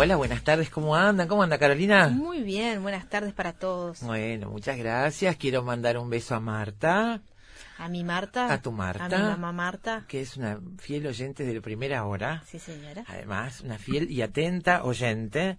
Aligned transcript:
Hola, 0.00 0.14
buenas 0.14 0.44
tardes, 0.44 0.70
¿cómo 0.70 0.94
andan? 0.94 1.26
¿Cómo 1.26 1.42
anda 1.42 1.58
Carolina? 1.58 2.08
Muy 2.08 2.44
bien, 2.44 2.82
buenas 2.82 3.08
tardes 3.08 3.32
para 3.32 3.54
todos. 3.54 4.00
Bueno, 4.02 4.48
muchas 4.48 4.78
gracias. 4.78 5.34
Quiero 5.34 5.64
mandar 5.64 5.98
un 5.98 6.08
beso 6.08 6.36
a 6.36 6.40
Marta. 6.40 7.20
A 7.78 7.88
mi 7.88 8.04
Marta. 8.04 8.52
A 8.52 8.62
tu 8.62 8.70
Marta. 8.70 9.06
A 9.06 9.08
mi 9.08 9.16
mamá 9.16 9.50
Marta. 9.50 10.04
Que 10.06 10.20
es 10.20 10.36
una 10.36 10.60
fiel 10.78 11.04
oyente 11.04 11.44
de 11.44 11.52
la 11.52 11.60
primera 11.60 12.04
hora. 12.04 12.44
Sí, 12.46 12.60
señora. 12.60 13.02
Además, 13.08 13.60
una 13.62 13.76
fiel 13.76 14.08
y 14.08 14.22
atenta 14.22 14.84
oyente. 14.84 15.58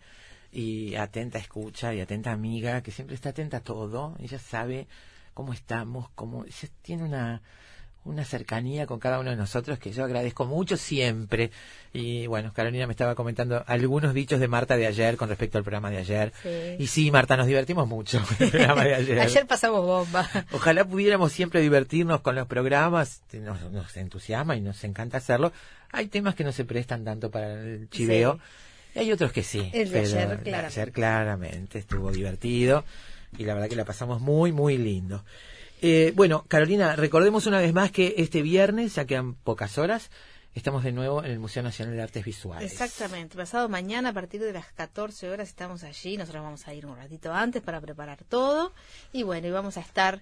Y 0.53 0.95
atenta 0.95 1.37
escucha 1.37 1.93
y 1.93 1.99
atenta 1.99 2.31
amiga, 2.31 2.81
que 2.81 2.91
siempre 2.91 3.15
está 3.15 3.31
atenta 3.31 3.57
a 3.57 3.63
todo. 3.63 4.15
Ella 4.19 4.39
sabe 4.39 4.87
cómo 5.33 5.51
estamos, 5.51 6.11
cómo... 6.15 6.45
Ella 6.45 6.69
tiene 6.81 7.03
una 7.03 7.41
una 8.05 8.23
cercanía 8.23 8.85
con 8.85 8.99
cada 8.99 9.19
uno 9.19 9.29
de 9.29 9.35
nosotros 9.35 9.77
que 9.77 9.91
yo 9.91 10.03
agradezco 10.03 10.45
mucho 10.45 10.77
siempre. 10.77 11.51
Y 11.93 12.27
bueno, 12.27 12.51
Carolina 12.53 12.87
me 12.87 12.93
estaba 12.93 13.15
comentando 13.15 13.63
algunos 13.67 14.13
dichos 14.13 14.39
de 14.39 14.47
Marta 14.47 14.77
de 14.77 14.87
ayer 14.87 15.17
con 15.17 15.29
respecto 15.29 15.57
al 15.57 15.63
programa 15.63 15.91
de 15.91 15.97
ayer. 15.97 16.33
Y 16.79 16.87
sí, 16.87 17.11
Marta, 17.11 17.35
nos 17.37 17.47
divertimos 17.47 17.87
mucho 17.87 18.21
con 18.23 18.37
el 18.39 18.49
programa 18.51 18.83
de 18.83 18.95
ayer. 18.95 19.19
ayer 19.19 19.45
pasamos 19.45 19.85
bomba. 19.85 20.29
Ojalá 20.51 20.85
pudiéramos 20.85 21.31
siempre 21.31 21.61
divertirnos 21.61 22.21
con 22.21 22.35
los 22.35 22.47
programas, 22.47 23.21
nos, 23.33 23.97
entusiasma 23.97 24.55
y 24.55 24.61
nos 24.61 24.83
encanta 24.83 25.17
hacerlo. 25.17 25.51
Hay 25.91 26.07
temas 26.07 26.35
que 26.35 26.43
no 26.43 26.51
se 26.51 26.65
prestan 26.65 27.03
tanto 27.03 27.29
para 27.29 27.53
el 27.53 27.89
chiveo. 27.89 28.39
Y 28.95 28.99
hay 28.99 29.11
otros 29.11 29.31
que 29.31 29.43
sí. 29.43 29.69
El 29.73 29.91
de 29.91 29.99
ayer, 29.99 30.11
claramente. 30.11 30.55
ayer 30.55 30.91
claramente 30.91 31.79
estuvo 31.79 32.11
divertido 32.11 32.83
y 33.37 33.43
la 33.43 33.53
verdad 33.53 33.69
que 33.69 33.75
la 33.75 33.85
pasamos 33.85 34.21
muy, 34.21 34.51
muy 34.51 34.77
lindo. 34.77 35.23
Eh, 35.81 36.13
bueno, 36.15 36.45
Carolina, 36.47 36.95
recordemos 36.95 37.45
una 37.45 37.59
vez 37.59 37.73
más 37.73 37.91
que 37.91 38.15
este 38.17 38.41
viernes, 38.41 38.95
ya 38.95 39.05
quedan 39.05 39.33
pocas 39.33 39.77
horas, 39.77 40.11
estamos 40.53 40.83
de 40.83 40.91
nuevo 40.91 41.23
en 41.23 41.31
el 41.31 41.39
Museo 41.39 41.63
Nacional 41.63 41.95
de 41.95 42.01
Artes 42.01 42.25
Visuales. 42.25 42.71
Exactamente, 42.71 43.37
pasado 43.37 43.69
mañana 43.69 44.09
a 44.09 44.13
partir 44.13 44.41
de 44.41 44.51
las 44.51 44.71
14 44.73 45.29
horas 45.29 45.47
estamos 45.47 45.83
allí, 45.83 46.17
nosotros 46.17 46.43
vamos 46.43 46.67
a 46.67 46.73
ir 46.73 46.85
un 46.85 46.97
ratito 46.97 47.33
antes 47.33 47.61
para 47.61 47.79
preparar 47.79 48.23
todo 48.27 48.73
y 49.13 49.23
bueno, 49.23 49.47
y 49.47 49.51
vamos 49.51 49.77
a 49.77 49.81
estar 49.81 50.21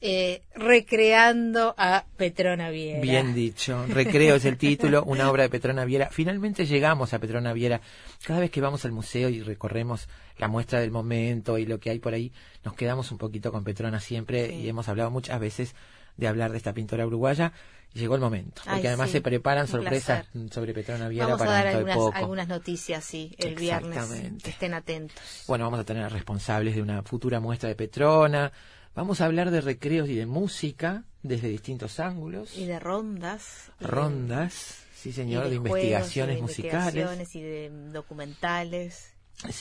eh, 0.00 0.42
recreando 0.54 1.74
a 1.76 2.04
Petrona 2.16 2.70
Viera. 2.70 3.00
Bien 3.00 3.34
dicho, 3.34 3.84
Recreo 3.88 4.36
es 4.36 4.44
el 4.44 4.56
título, 4.56 5.02
una 5.04 5.28
obra 5.28 5.42
de 5.42 5.48
Petrona 5.48 5.84
Viera. 5.84 6.08
Finalmente 6.12 6.66
llegamos 6.66 7.14
a 7.14 7.18
Petrona 7.18 7.52
Viera. 7.52 7.80
Cada 8.24 8.40
vez 8.40 8.50
que 8.50 8.60
vamos 8.60 8.84
al 8.84 8.92
museo 8.92 9.28
y 9.28 9.42
recorremos 9.42 10.08
la 10.38 10.48
muestra 10.48 10.80
del 10.80 10.90
momento 10.90 11.58
y 11.58 11.66
lo 11.66 11.78
que 11.78 11.90
hay 11.90 11.98
por 11.98 12.14
ahí, 12.14 12.32
nos 12.64 12.74
quedamos 12.74 13.10
un 13.12 13.18
poquito 13.18 13.52
con 13.52 13.64
Petrona 13.64 14.00
siempre 14.00 14.54
y 14.54 14.68
hemos 14.68 14.88
hablado 14.88 15.10
muchas 15.10 15.38
veces 15.40 15.74
de 16.16 16.28
hablar 16.28 16.50
de 16.50 16.58
esta 16.58 16.74
pintora 16.74 17.06
uruguaya. 17.06 17.52
Llegó 17.94 18.16
el 18.16 18.20
momento, 18.20 18.60
porque 18.68 18.86
además 18.86 19.10
se 19.10 19.22
preparan 19.22 19.66
sorpresas 19.66 20.26
sobre 20.50 20.74
Petrona 20.74 21.08
Viera 21.08 21.24
vamos 21.24 21.38
para 21.38 21.50
a 21.52 21.54
dar 21.54 21.66
algunas, 21.68 21.96
poco. 21.96 22.16
algunas 22.16 22.46
noticias, 22.46 23.02
sí, 23.02 23.34
el 23.38 23.54
viernes. 23.54 23.96
Estén 24.44 24.74
atentos. 24.74 25.44
Bueno, 25.46 25.64
vamos 25.64 25.80
a 25.80 25.84
tener 25.84 26.12
responsables 26.12 26.74
de 26.74 26.82
una 26.82 27.02
futura 27.02 27.40
muestra 27.40 27.70
de 27.70 27.76
Petrona 27.76 28.52
Vamos 28.98 29.20
a 29.20 29.26
hablar 29.26 29.52
de 29.52 29.60
recreos 29.60 30.08
y 30.08 30.16
de 30.16 30.26
música 30.26 31.04
desde 31.22 31.46
distintos 31.46 32.00
ángulos. 32.00 32.58
Y 32.58 32.66
de 32.66 32.80
rondas. 32.80 33.70
Rondas, 33.78 34.82
sí 34.92 35.12
señor, 35.12 35.48
de, 35.48 35.54
investigaciones 35.54 36.40
musicales. 36.40 37.06
Investigaciones 37.06 37.36
y 37.36 37.42
de 37.42 37.70
documentales. 37.92 39.12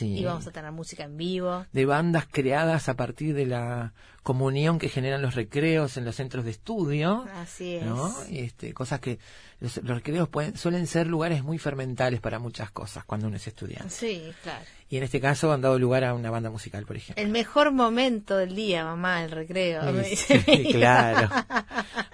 Y 0.01 0.23
vamos 0.25 0.47
a 0.47 0.51
tener 0.51 0.71
música 0.71 1.03
en 1.03 1.17
vivo. 1.17 1.65
De 1.71 1.85
bandas 1.85 2.25
creadas 2.29 2.89
a 2.89 2.95
partir 2.95 3.35
de 3.35 3.45
la 3.45 3.93
comunión 4.23 4.79
que 4.79 4.89
generan 4.89 5.21
los 5.21 5.35
recreos 5.35 5.97
en 5.97 6.03
los 6.03 6.15
centros 6.15 6.43
de 6.45 6.51
estudio. 6.51 7.25
Así 7.35 7.75
es. 7.75 7.85
Este, 8.29 8.73
cosas 8.73 8.99
que 8.99 9.19
los, 9.59 9.75
recreos 9.77 10.29
pueden, 10.29 10.57
suelen 10.57 10.87
ser 10.87 11.07
lugares 11.07 11.43
muy 11.43 11.59
fermentales 11.59 12.19
para 12.19 12.39
muchas 12.39 12.71
cosas 12.71 13.05
cuando 13.05 13.27
uno 13.27 13.37
es 13.37 13.47
estudiante. 13.47 13.89
Sí, 13.89 14.33
claro. 14.43 14.65
Y 14.89 14.97
en 14.97 15.03
este 15.03 15.21
caso 15.21 15.53
han 15.53 15.61
dado 15.61 15.77
lugar 15.77 16.03
a 16.03 16.13
una 16.13 16.31
banda 16.31 16.49
musical, 16.49 16.85
por 16.85 16.97
ejemplo. 16.97 17.23
El 17.23 17.29
mejor 17.29 17.71
momento 17.71 18.35
del 18.35 18.55
día, 18.55 18.83
mamá, 18.83 19.23
el 19.23 19.31
recreo. 19.31 19.81
Sí, 20.03 20.69
claro. 20.71 21.29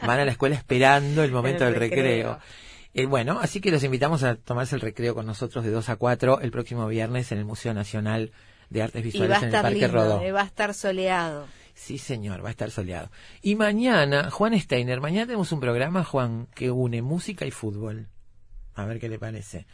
Van 0.01 0.19
a 0.19 0.25
la 0.25 0.31
escuela 0.31 0.56
esperando 0.56 1.24
el 1.24 1.31
momento 1.34 1.63
del 1.63 1.75
recreo. 1.75 2.40
Eh, 2.93 3.05
bueno, 3.07 3.39
así 3.41 3.59
que 3.59 3.71
los 3.71 3.83
invitamos 3.83 4.23
a 4.23 4.35
tomarse 4.35 4.75
el 4.75 4.81
recreo 4.81 5.15
con 5.15 5.25
nosotros 5.25 5.63
de 5.63 5.71
2 5.71 5.89
a 5.89 5.95
4 5.95 6.41
el 6.41 6.51
próximo 6.51 6.87
viernes 6.87 7.31
en 7.31 7.39
el 7.39 7.45
Museo 7.45 7.73
Nacional 7.73 8.31
de 8.69 8.83
Artes 8.83 9.03
Visuales 9.03 9.39
en 9.39 9.45
el 9.45 9.61
Parque 9.61 9.87
Rodó. 9.87 10.21
Eh, 10.21 10.31
va 10.31 10.41
a 10.41 10.45
estar 10.45 10.73
soleado. 10.73 11.47
Sí, 11.73 11.97
señor, 11.97 12.43
va 12.43 12.49
a 12.49 12.51
estar 12.51 12.69
soleado. 12.69 13.09
Y 13.41 13.55
mañana, 13.55 14.29
Juan 14.29 14.59
Steiner, 14.59 15.01
mañana 15.01 15.25
tenemos 15.25 15.51
un 15.51 15.59
programa, 15.59 16.03
Juan, 16.03 16.47
que 16.53 16.69
une 16.69 17.01
música 17.01 17.45
y 17.47 17.51
fútbol. 17.51 18.09
A 18.75 18.85
ver 18.85 18.99
qué 18.99 19.09
le 19.09 19.17
parece. 19.17 19.65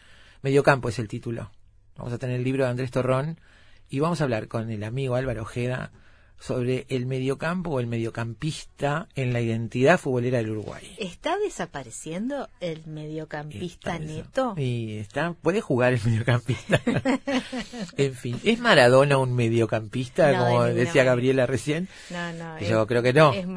Mediocampo 0.42 0.88
es 0.88 1.00
el 1.00 1.10
título. 1.10 1.52
Vamos 1.98 2.14
a 2.14 2.18
tener 2.18 2.38
el 2.38 2.44
libro 2.46 2.64
de 2.64 2.70
Andrés 2.70 2.92
Torrón 2.92 3.42
y 3.90 4.00
vamos 4.00 4.22
a 4.22 4.24
hablar 4.24 4.48
con 4.48 4.70
el 4.70 4.84
amigo 4.86 5.16
Álvaro 5.16 5.42
Ojeda 5.42 5.92
sobre 6.40 6.86
el 6.90 7.06
mediocampo 7.06 7.72
o 7.72 7.80
el 7.80 7.88
mediocampista 7.88 9.08
en 9.16 9.34
la 9.34 9.42
identidad 9.42 10.00
futbolera 10.00 10.38
del 10.38 10.52
Uruguay. 10.52 10.96
¿Está 10.98 11.38
desapareciendo 11.38 12.50
el 12.60 12.86
mediocampista 12.88 14.00
neto? 14.00 14.54
Y 14.58 14.98
está, 14.98 15.34
puede 15.34 15.62
jugar 15.62 15.94
el 15.94 16.02
mediocampista. 16.04 16.82
en 17.98 18.14
fin, 18.16 18.40
¿es 18.44 18.60
Maradona 18.60 19.18
un 19.18 19.36
mediocampista, 19.36 20.38
como 20.38 20.64
decía 20.64 21.04
Gabriela 21.04 21.46
recién? 21.46 21.88
No, 22.10 22.34
no. 22.34 22.60
Yo 22.60 22.88
creo 22.88 23.04
que 23.04 23.14
no. 23.14 23.34
Es 23.34 23.48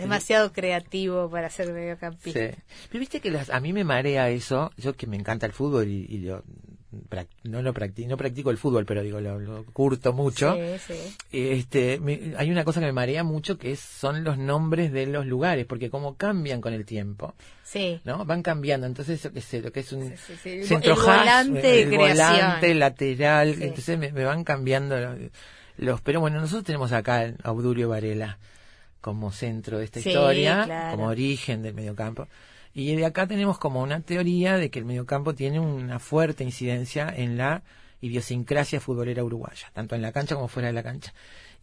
demasiado 0.00 0.52
creativo 0.52 1.28
para 1.30 1.50
ser 1.50 1.72
mediocampista. 1.72 2.38
Sí. 2.38 2.56
Pero 2.90 3.00
viste 3.00 3.20
que 3.20 3.38
a 3.50 3.60
mí 3.60 3.72
me 3.72 3.84
marea 3.84 4.30
eso, 4.30 4.70
yo 4.76 4.94
que 4.94 5.06
me 5.06 5.16
encanta 5.16 5.46
el 5.46 5.52
fútbol 5.52 5.88
y, 5.88 6.06
y 6.08 6.22
yo 6.22 6.42
no 7.44 7.62
lo 7.62 7.74
practico, 7.74 8.08
no 8.08 8.16
practico 8.16 8.50
el 8.50 8.56
fútbol, 8.56 8.86
pero 8.86 9.02
digo, 9.02 9.20
lo, 9.20 9.64
curto 9.72 10.12
mucho. 10.12 10.56
Este, 11.30 12.00
hay 12.36 12.50
una 12.50 12.64
cosa 12.64 12.80
que 12.80 12.86
me 12.86 12.92
marea 12.92 13.24
mucho 13.24 13.58
que 13.58 13.76
son 13.76 14.24
los 14.24 14.38
nombres 14.38 14.92
de 14.92 15.06
los 15.06 15.26
lugares, 15.26 15.66
porque 15.66 15.90
como 15.90 16.16
cambian 16.16 16.60
con 16.60 16.72
el 16.72 16.86
tiempo. 16.86 17.34
Sí. 17.62 18.00
¿No? 18.04 18.24
Van 18.24 18.42
cambiando. 18.42 18.86
Entonces, 18.86 19.22
lo 19.22 19.32
que 19.32 19.42
sé, 19.42 19.60
lo 19.60 19.70
que 19.70 19.80
es 19.80 19.92
un 19.92 20.14
centro 20.16 20.94
el 20.94 21.00
volante, 21.00 21.82
el 21.82 21.96
volante 21.96 22.74
lateral, 22.74 23.62
entonces 23.62 23.98
me, 23.98 24.10
van 24.10 24.44
cambiando 24.44 24.96
los, 25.76 26.00
pero 26.00 26.20
bueno, 26.20 26.40
nosotros 26.40 26.64
tenemos 26.64 26.92
acá 26.92 27.34
a 27.42 27.48
Audulio 27.48 27.88
Varela 27.90 28.38
como 29.00 29.30
centro 29.30 29.78
de 29.78 29.84
esta 29.84 30.00
historia, 30.00 30.90
como 30.92 31.06
origen 31.06 31.62
del 31.62 31.74
mediocampo. 31.74 32.26
Y 32.78 32.94
de 32.94 33.06
acá 33.06 33.26
tenemos 33.26 33.58
como 33.58 33.82
una 33.82 34.02
teoría 34.02 34.56
de 34.56 34.70
que 34.70 34.78
el 34.78 34.84
mediocampo 34.84 35.34
tiene 35.34 35.58
una 35.58 35.98
fuerte 35.98 36.44
incidencia 36.44 37.12
en 37.12 37.36
la 37.36 37.64
idiosincrasia 38.00 38.78
futbolera 38.78 39.24
uruguaya, 39.24 39.68
tanto 39.72 39.96
en 39.96 40.02
la 40.02 40.12
cancha 40.12 40.36
como 40.36 40.46
fuera 40.46 40.68
de 40.68 40.74
la 40.74 40.84
cancha. 40.84 41.12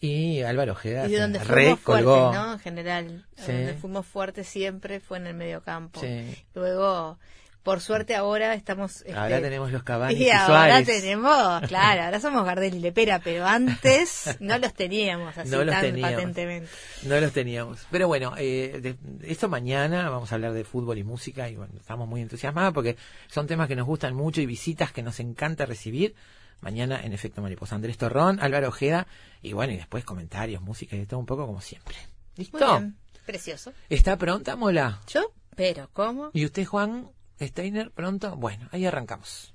Y 0.01 0.41
Álvaro 0.41 0.73
Ojeda 0.73 1.07
y 1.07 1.11
de 1.11 1.21
donde 1.21 1.39
fuimos 1.39 1.79
fuertes, 1.79 2.05
¿no? 2.05 2.51
En 2.51 2.59
general, 2.59 3.25
donde 3.37 3.73
fuimos 3.75 4.05
fuertes 4.05 4.45
siempre 4.45 4.99
fue 4.99 5.17
en 5.19 5.27
el 5.27 5.35
mediocampo. 5.35 6.01
Sí. 6.01 6.35
Luego 6.53 7.17
por 7.65 7.81
suerte 7.81 8.15
ahora 8.15 8.53
estamos... 8.53 9.03
ahora 9.07 9.37
este, 9.37 9.41
tenemos 9.41 9.71
los 9.71 9.81
caballos 9.81 10.19
y, 10.21 10.29
ahora 10.29 10.83
tenemos, 10.83 11.61
claro, 11.67 12.03
ahora 12.03 12.19
somos 12.19 12.45
Gardel 12.45 12.75
y 12.75 12.79
Lepera, 12.79 13.19
pero 13.19 13.43
antes 13.47 14.35
no 14.39 14.59
los 14.59 14.71
teníamos 14.75 15.35
así 15.35 15.49
tan 15.49 15.99
patentemente. 15.99 16.69
No 17.03 17.19
los 17.19 17.33
teníamos. 17.33 17.87
Pero 17.89 18.07
bueno, 18.07 18.35
eh, 18.37 18.95
esto 19.23 19.49
mañana 19.49 20.07
vamos 20.09 20.31
a 20.31 20.35
hablar 20.35 20.53
de 20.53 20.63
fútbol 20.63 20.99
y 20.99 21.03
música 21.03 21.49
y 21.49 21.55
bueno, 21.55 21.73
estamos 21.79 22.07
muy 22.07 22.21
entusiasmados 22.21 22.71
porque 22.71 22.97
son 23.27 23.47
temas 23.47 23.67
que 23.67 23.75
nos 23.75 23.87
gustan 23.87 24.13
mucho 24.13 24.41
y 24.41 24.45
visitas 24.45 24.91
que 24.91 25.01
nos 25.01 25.19
encanta 25.19 25.65
recibir. 25.65 26.13
Mañana 26.61 27.01
en 27.03 27.13
Efecto 27.13 27.41
Mariposa. 27.41 27.75
Andrés 27.75 27.97
Torrón, 27.97 28.39
Álvaro 28.41 28.69
Ojeda 28.69 29.07
y 29.41 29.53
bueno, 29.53 29.73
y 29.73 29.77
después 29.77 30.05
comentarios, 30.05 30.61
música 30.61 30.95
y 30.95 31.05
todo 31.07 31.19
un 31.19 31.25
poco 31.25 31.47
como 31.47 31.61
siempre. 31.61 31.95
¿Listo? 32.37 32.83
Precioso. 33.25 33.73
¿Está 33.89 34.17
pronta, 34.17 34.55
Mola? 34.55 35.01
Yo, 35.07 35.33
pero 35.55 35.89
¿cómo? 35.93 36.29
¿Y 36.33 36.45
usted, 36.45 36.63
Juan? 36.65 37.09
Steiner 37.39 37.91
pronto. 37.91 38.35
Bueno, 38.35 38.67
ahí 38.71 38.85
arrancamos. 38.85 39.53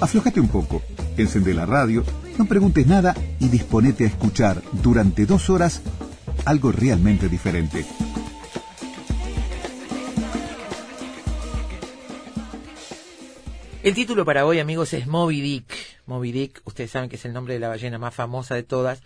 Aflojate 0.00 0.40
un 0.40 0.48
poco, 0.48 0.82
encende 1.16 1.54
la 1.54 1.64
radio, 1.64 2.04
no 2.38 2.44
preguntes 2.44 2.86
nada 2.86 3.14
y 3.40 3.48
disponete 3.48 4.04
a 4.04 4.08
escuchar 4.08 4.62
durante 4.72 5.24
dos 5.24 5.48
horas 5.48 5.80
algo 6.44 6.70
realmente 6.70 7.28
diferente. 7.28 7.86
El 13.82 13.94
título 13.94 14.24
para 14.24 14.44
hoy, 14.44 14.58
amigos, 14.58 14.92
es 14.92 15.06
Moby 15.06 15.40
Dick. 15.40 15.72
Moby 16.06 16.32
Dick, 16.32 16.60
ustedes 16.64 16.90
saben 16.90 17.08
que 17.08 17.16
es 17.16 17.24
el 17.24 17.32
nombre 17.32 17.54
de 17.54 17.60
la 17.60 17.68
ballena 17.68 17.98
más 17.98 18.14
famosa 18.14 18.54
de 18.54 18.64
todas 18.64 19.00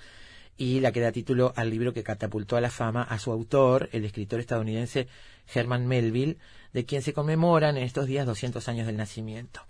y 0.56 0.80
la 0.80 0.90
que 0.90 1.00
da 1.00 1.12
título 1.12 1.52
al 1.54 1.70
libro 1.70 1.92
que 1.92 2.02
catapultó 2.02 2.56
a 2.56 2.60
la 2.60 2.70
fama 2.70 3.02
a 3.02 3.18
su 3.18 3.30
autor, 3.30 3.88
el 3.92 4.04
escritor 4.04 4.40
estadounidense 4.40 5.06
Herman 5.54 5.86
Melville, 5.86 6.38
de 6.72 6.84
quien 6.84 7.02
se 7.02 7.12
conmemoran 7.12 7.76
en 7.76 7.82
estos 7.82 8.06
días 8.06 8.26
200 8.26 8.68
años 8.68 8.86
del 8.86 8.96
nacimiento. 8.96 9.62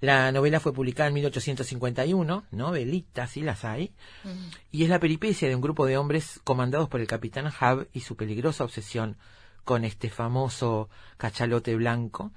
La 0.00 0.32
novela 0.32 0.60
fue 0.60 0.72
publicada 0.72 1.08
en 1.08 1.14
1851, 1.14 2.44
novelitas 2.52 3.30
sí 3.30 3.42
las 3.42 3.66
hay, 3.66 3.92
y 4.72 4.84
es 4.84 4.88
la 4.88 4.98
peripecia 4.98 5.48
de 5.48 5.54
un 5.54 5.60
grupo 5.60 5.84
de 5.84 5.98
hombres 5.98 6.40
comandados 6.42 6.88
por 6.88 7.00
el 7.00 7.06
capitán 7.06 7.46
Hub 7.46 7.86
y 7.92 8.00
su 8.00 8.16
peligrosa 8.16 8.64
obsesión 8.64 9.16
con 9.64 9.84
este 9.84 10.08
famoso 10.08 10.88
cachalote 11.18 11.76
blanco, 11.76 12.32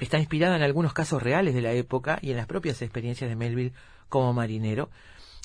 está 0.00 0.18
inspirada 0.18 0.56
en 0.56 0.62
algunos 0.62 0.92
casos 0.92 1.22
reales 1.22 1.54
de 1.54 1.62
la 1.62 1.72
época 1.72 2.18
y 2.20 2.30
en 2.30 2.36
las 2.36 2.46
propias 2.46 2.82
experiencias 2.82 3.30
de 3.30 3.36
Melville 3.36 3.72
como 4.08 4.32
marinero. 4.32 4.90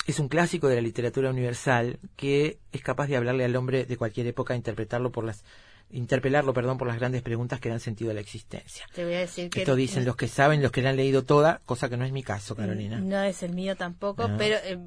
Es 0.06 0.18
un 0.18 0.28
clásico 0.28 0.68
de 0.68 0.76
la 0.76 0.80
literatura 0.80 1.30
universal 1.30 1.98
que 2.16 2.58
es 2.72 2.82
capaz 2.82 3.06
de 3.06 3.16
hablarle 3.16 3.44
al 3.44 3.54
hombre 3.54 3.84
de 3.84 3.96
cualquier 3.96 4.26
época, 4.26 4.56
interpretarlo 4.56 5.12
por 5.12 5.24
las 5.24 5.44
interpelarlo, 5.92 6.52
perdón, 6.54 6.78
por 6.78 6.86
las 6.88 6.98
grandes 6.98 7.22
preguntas 7.22 7.58
que 7.60 7.68
dan 7.68 7.80
sentido 7.80 8.10
a 8.10 8.14
la 8.14 8.20
existencia. 8.20 8.86
Te 8.94 9.04
voy 9.04 9.14
a 9.14 9.18
decir 9.20 9.50
que 9.50 9.60
Esto 9.60 9.74
dicen 9.74 10.04
los 10.04 10.16
que 10.16 10.28
saben, 10.28 10.62
los 10.62 10.70
que 10.72 10.82
la 10.82 10.90
han 10.90 10.96
leído 10.96 11.24
toda, 11.24 11.60
cosa 11.66 11.88
que 11.88 11.96
no 11.96 12.04
es 12.04 12.12
mi 12.12 12.22
caso, 12.22 12.54
Carolina. 12.54 12.98
No 13.00 13.22
es 13.22 13.42
el 13.42 13.52
mío 13.52 13.76
tampoco, 13.76 14.28
No. 14.28 14.36
pero 14.36 14.56
eh, 14.64 14.78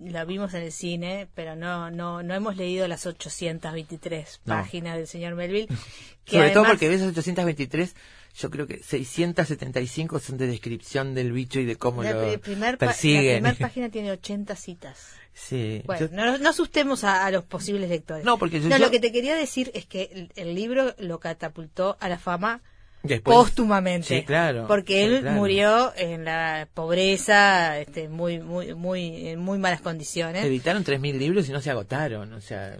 la 0.00 0.24
vimos 0.24 0.52
en 0.54 0.62
el 0.64 0.72
cine, 0.72 1.28
pero 1.34 1.56
no 1.56 1.90
no 1.90 2.22
no 2.22 2.34
hemos 2.34 2.56
leído 2.56 2.86
las 2.88 3.06
823 3.06 4.40
No. 4.44 4.54
páginas 4.54 4.96
del 4.96 5.06
señor 5.06 5.34
Melville. 5.34 5.68
que 6.24 6.36
Sobre 6.36 6.50
todo 6.50 6.60
además- 6.60 6.70
porque 6.72 6.88
de 6.88 6.94
esas 6.96 7.08
823, 7.08 7.94
yo 8.34 8.50
creo 8.50 8.66
que 8.66 8.78
675 8.82 10.18
son 10.20 10.38
de 10.38 10.46
descripción 10.46 11.14
del 11.14 11.32
bicho 11.32 11.60
y 11.60 11.64
de 11.64 11.76
cómo 11.76 12.02
la, 12.02 12.12
lo 12.12 12.20
pa- 12.20 12.26
la 12.26 12.76
persiguen. 12.76 13.42
primera 13.42 13.58
página 13.58 13.88
tiene 13.90 14.10
80 14.12 14.54
citas. 14.56 15.14
Sí. 15.34 15.82
Bueno, 15.86 16.06
Yo- 16.08 16.14
no, 16.16 16.38
no 16.38 16.48
asustemos 16.50 17.04
a, 17.04 17.24
a 17.26 17.30
los 17.30 17.44
posibles 17.44 17.88
lectores. 17.90 18.24
No, 18.24 18.38
porque 18.38 18.60
yo- 18.60 18.68
No, 18.68 18.76
yo- 18.78 18.84
lo 18.86 18.90
que 18.90 19.00
te 19.00 19.12
quería 19.12 19.34
decir 19.34 19.70
es 19.74 19.86
que 19.86 20.10
el, 20.12 20.32
el 20.36 20.54
libro 20.54 20.94
lo 20.98 21.18
catapultó 21.20 21.96
a 22.00 22.08
la 22.08 22.18
fama 22.18 22.60
después- 23.02 23.36
póstumamente. 23.36 24.20
Sí, 24.20 24.24
claro. 24.24 24.66
Porque 24.68 24.94
sí, 24.94 25.14
él 25.14 25.20
claro. 25.22 25.36
murió 25.36 25.92
en 25.96 26.24
la 26.24 26.68
pobreza, 26.74 27.78
este, 27.80 28.08
muy, 28.08 28.38
muy, 28.40 28.74
muy, 28.74 29.28
en 29.28 29.40
muy 29.40 29.58
malas 29.58 29.80
condiciones. 29.80 30.44
Editaron 30.44 30.84
3.000 30.84 31.18
libros 31.18 31.48
y 31.48 31.52
no 31.52 31.60
se 31.60 31.70
agotaron. 31.70 32.32
O 32.34 32.40
sea, 32.40 32.76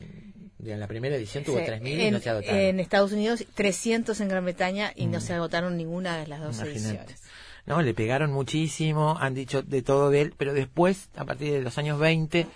en 0.64 0.78
la 0.80 0.86
primera 0.86 1.16
edición 1.16 1.42
tuvo 1.42 1.58
Sí, 1.58 1.64
3.000 1.66 2.06
y 2.08 2.10
no 2.12 2.20
se 2.20 2.30
agotaron. 2.30 2.56
en 2.60 2.78
Estados 2.80 3.10
Unidos 3.12 3.44
300 3.54 4.20
en 4.20 4.28
Gran 4.28 4.44
Bretaña 4.44 4.92
y 4.94 5.06
no 5.06 5.20
se 5.20 5.32
agotaron 5.34 5.76
ninguna 5.76 6.18
de 6.18 6.28
las 6.28 6.40
dos 6.40 6.56
Imagínate. 6.58 6.78
ediciones. 6.88 7.22
No, 7.66 7.80
le 7.80 7.94
pegaron 7.94 8.32
muchísimo, 8.32 9.16
han 9.20 9.34
dicho 9.34 9.62
de 9.62 9.82
todo 9.82 10.10
de 10.10 10.22
él, 10.22 10.34
pero 10.36 10.52
después, 10.52 11.10
a 11.16 11.24
partir 11.24 11.52
de 11.52 11.62
los 11.62 11.78
años 11.78 11.98
20 11.98 12.46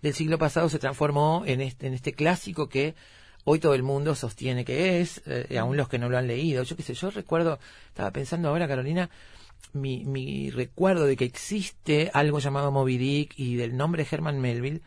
del 0.00 0.14
siglo 0.14 0.38
pasado, 0.38 0.68
se 0.68 0.78
transformó 0.78 1.42
en 1.46 1.60
este, 1.60 1.86
en 1.86 1.94
este 1.94 2.14
clásico 2.14 2.68
que 2.68 2.94
hoy 3.44 3.58
todo 3.58 3.74
el 3.74 3.82
mundo 3.82 4.14
sostiene 4.14 4.64
que 4.64 5.00
es, 5.00 5.22
eh, 5.26 5.58
aún 5.58 5.76
los 5.76 5.88
que 5.88 5.98
no 5.98 6.08
lo 6.08 6.16
han 6.16 6.26
leído. 6.26 6.62
Yo 6.62 6.76
qué 6.76 6.82
sé, 6.82 6.94
yo 6.94 7.10
recuerdo, 7.10 7.58
estaba 7.88 8.10
pensando 8.10 8.48
ahora, 8.48 8.66
Carolina, 8.66 9.10
mi, 9.74 10.04
mi 10.04 10.50
recuerdo 10.50 11.04
de 11.04 11.16
que 11.16 11.24
existe 11.24 12.10
algo 12.14 12.38
llamado 12.38 12.70
Moby 12.72 12.96
Dick 12.96 13.34
y 13.36 13.56
del 13.56 13.76
nombre 13.76 14.06
Herman 14.10 14.40
Melville, 14.40 14.80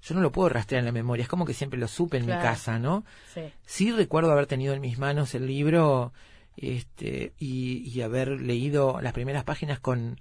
yo 0.00 0.14
no 0.14 0.20
lo 0.20 0.32
puedo 0.32 0.48
rastrear 0.48 0.80
en 0.80 0.86
la 0.86 0.92
memoria, 0.92 1.24
es 1.24 1.28
como 1.28 1.44
que 1.44 1.54
siempre 1.54 1.78
lo 1.78 1.88
supe 1.88 2.18
en 2.18 2.26
mi 2.26 2.32
casa, 2.32 2.78
¿no? 2.78 3.04
Sí. 3.34 3.42
Sí 3.66 3.92
recuerdo 3.92 4.30
haber 4.30 4.46
tenido 4.46 4.72
en 4.72 4.80
mis 4.80 4.98
manos 4.98 5.34
el 5.34 5.46
libro 5.46 6.12
este, 6.60 7.32
y, 7.38 7.88
y 7.88 8.02
haber 8.02 8.28
leído 8.40 9.00
las 9.00 9.12
primeras 9.12 9.44
páginas 9.44 9.80
con, 9.80 10.20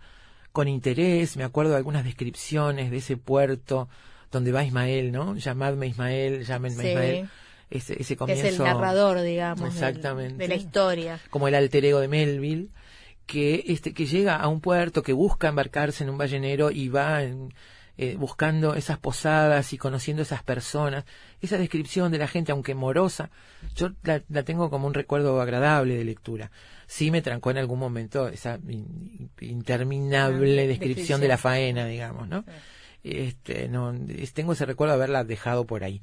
con 0.52 0.68
interés. 0.68 1.38
Me 1.38 1.44
acuerdo 1.44 1.72
de 1.72 1.78
algunas 1.78 2.04
descripciones 2.04 2.92
de 2.92 2.98
ese 2.98 3.18
puerto 3.18 3.90
donde 4.32 4.52
va 4.52 4.64
Ismael, 4.64 5.12
¿no? 5.12 5.36
Llamadme 5.36 5.88
Ismael, 5.88 6.44
llámenme 6.46 6.84
Sí. 6.84 6.90
Ismael. 6.90 7.30
Ese, 7.70 7.94
ese 8.02 8.04
Que 8.04 8.14
es 8.14 8.18
comienzo. 8.18 8.48
el 8.48 8.58
narrador, 8.70 9.22
digamos, 9.22 9.60
del- 9.74 9.74
Exactamente. 9.74 10.38
de 10.38 10.48
la 10.48 10.56
historia. 10.56 11.20
Como 11.30 11.48
el 11.50 11.56
alter 11.56 11.84
ego 11.84 12.00
de 12.00 12.08
Melville, 12.08 12.70
que, 13.26 13.64
este, 13.68 13.94
que 13.94 14.06
llega 14.06 14.38
a 14.38 14.48
un 14.48 14.62
puerto, 14.62 15.04
que 15.04 15.12
busca 15.12 15.50
embarcarse 15.50 16.04
en 16.06 16.10
un 16.10 16.18
ballenero 16.18 16.72
y 16.72 16.88
va 16.88 17.24
en- 17.24 17.54
eh, 17.98 18.16
buscando 18.18 18.76
esas 18.76 18.98
posadas 19.00 19.74
y 19.74 19.78
conociendo 19.78 20.22
esas 20.22 20.44
personas. 20.44 21.04
Esa 21.42 21.58
descripción 21.58 22.12
de 22.12 22.18
la 22.20 22.28
gente, 22.28 22.52
aunque 22.52 22.76
morosa, 22.76 23.30
yo 23.76 23.92
la, 24.04 24.22
la 24.30 24.44
tengo 24.44 24.70
como 24.70 24.88
un 24.88 24.94
recuerdo 24.94 25.42
agradable 25.42 25.96
de 25.96 26.04
lectura. 26.04 26.52
Sí 26.86 27.12
me 27.12 27.22
trancó 27.22 27.52
en 27.52 27.58
algún 27.58 27.80
momento 27.80 28.28
esa 28.28 28.60
in- 28.68 29.30
interminable 29.42 30.64
Ah, 30.64 30.68
descripción 30.68 31.22
de 31.22 31.28
la 31.28 31.38
faena, 31.38 31.86
digamos, 31.88 32.28
¿no? 32.28 32.44
Este, 33.04 33.68
no, 33.70 33.94
tengo 34.34 34.54
ese 34.54 34.66
recuerdo 34.66 34.94
de 34.94 34.98
haberla 34.98 35.24
dejado 35.24 35.66
por 35.66 35.84
ahí 35.84 36.02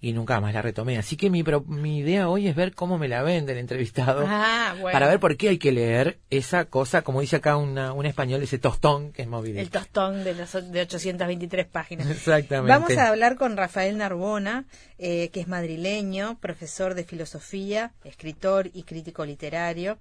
y 0.00 0.12
nunca 0.12 0.40
más 0.40 0.52
la 0.54 0.62
retomé. 0.62 0.98
Así 0.98 1.16
que 1.16 1.30
mi, 1.30 1.42
pro- 1.42 1.62
mi 1.66 1.98
idea 1.98 2.28
hoy 2.28 2.48
es 2.48 2.54
ver 2.56 2.74
cómo 2.74 2.98
me 2.98 3.08
la 3.08 3.22
vende 3.22 3.52
el 3.52 3.58
entrevistado 3.58 4.24
Ah, 4.26 4.74
bueno. 4.80 4.92
para 4.92 5.08
ver 5.08 5.18
por 5.20 5.36
qué 5.36 5.48
hay 5.50 5.58
que 5.58 5.72
leer 5.72 6.18
esa 6.30 6.66
cosa, 6.66 7.02
como 7.02 7.20
dice 7.20 7.36
acá 7.36 7.56
una, 7.56 7.92
un 7.92 8.06
español, 8.06 8.42
ese 8.42 8.58
tostón 8.58 9.12
que 9.12 9.22
es 9.22 9.28
Moby. 9.28 9.58
El 9.58 9.70
tostón 9.70 10.24
de, 10.24 10.34
las, 10.34 10.54
o- 10.54 10.62
de 10.62 10.80
823 10.82 11.66
páginas. 11.66 12.08
Exactamente. 12.10 12.72
Vamos 12.72 12.96
a 12.96 13.08
hablar 13.08 13.36
con 13.36 13.56
Rafael 13.56 13.96
Narbona, 13.98 14.64
eh, 14.98 15.30
que 15.32 15.40
es 15.40 15.48
madrileño, 15.48 16.38
profesor 16.40 16.94
de 16.94 17.04
filosofía, 17.04 17.92
escritor 18.04 18.70
y 18.72 18.82
crítico 18.84 19.24
literario. 19.24 19.98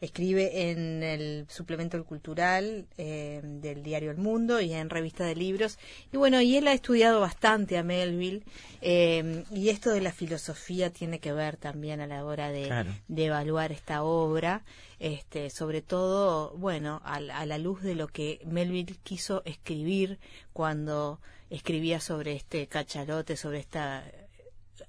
Escribe 0.00 0.70
en 0.70 1.02
el 1.02 1.46
suplemento 1.48 1.96
El 1.96 2.04
cultural 2.04 2.86
eh, 2.98 3.40
del 3.42 3.82
diario 3.82 4.10
El 4.12 4.16
Mundo 4.18 4.60
y 4.60 4.72
en 4.72 4.90
revista 4.90 5.24
de 5.24 5.34
libros. 5.34 5.78
Y 6.12 6.16
bueno, 6.16 6.40
y 6.40 6.56
él 6.56 6.68
ha 6.68 6.72
estudiado 6.72 7.20
bastante 7.20 7.76
a 7.78 7.82
Melville. 7.82 8.44
eh, 8.80 9.44
y 9.52 9.70
esto 9.70 9.90
de 9.90 10.00
la 10.00 10.12
filosofía 10.12 10.90
tiene 10.90 11.18
que 11.18 11.32
ver 11.32 11.56
también 11.56 12.00
a 12.00 12.06
la 12.06 12.24
hora 12.24 12.50
de, 12.50 12.66
Claro. 12.66 12.94
de 13.08 13.24
evaluar 13.24 13.72
esta 13.72 14.04
obra, 14.04 14.64
este, 15.00 15.50
sobre 15.50 15.82
todo, 15.82 16.52
bueno, 16.56 17.00
a, 17.04 17.18
la- 17.20 17.38
a 17.38 17.46
la 17.46 17.58
luz 17.58 17.82
de 17.82 17.94
lo 17.96 18.06
que 18.06 18.40
Melville 18.46 18.96
quiso 19.02 19.42
escribir 19.44 20.18
cuando 20.52 21.20
escribía 21.50 21.98
sobre 21.98 22.34
este 22.34 22.66
cachalote, 22.68 23.36
sobre 23.36 23.58
esta 23.58 24.04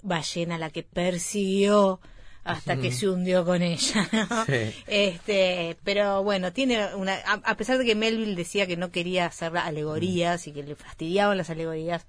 ballena 0.02 0.54
a 0.54 0.58
la 0.58 0.70
que 0.70 0.82
persiguió 0.84 2.00
hasta 2.44 2.76
que 2.76 2.90
se 2.92 3.08
hundió 3.08 3.44
con 3.44 3.62
ella, 3.62 4.08
¿no? 4.12 4.44
Sí. 4.46 4.74
Este, 4.86 5.76
pero 5.84 6.22
bueno, 6.22 6.52
tiene 6.52 6.94
una, 6.94 7.14
a, 7.14 7.34
a 7.44 7.56
pesar 7.56 7.78
de 7.78 7.84
que 7.84 7.94
Melville 7.94 8.34
decía 8.36 8.66
que 8.66 8.76
no 8.76 8.90
quería 8.90 9.26
hacer 9.26 9.56
alegorías 9.56 10.46
y 10.46 10.52
que 10.52 10.62
le 10.62 10.74
fastidiaban 10.74 11.36
las 11.36 11.50
alegorías, 11.50 12.06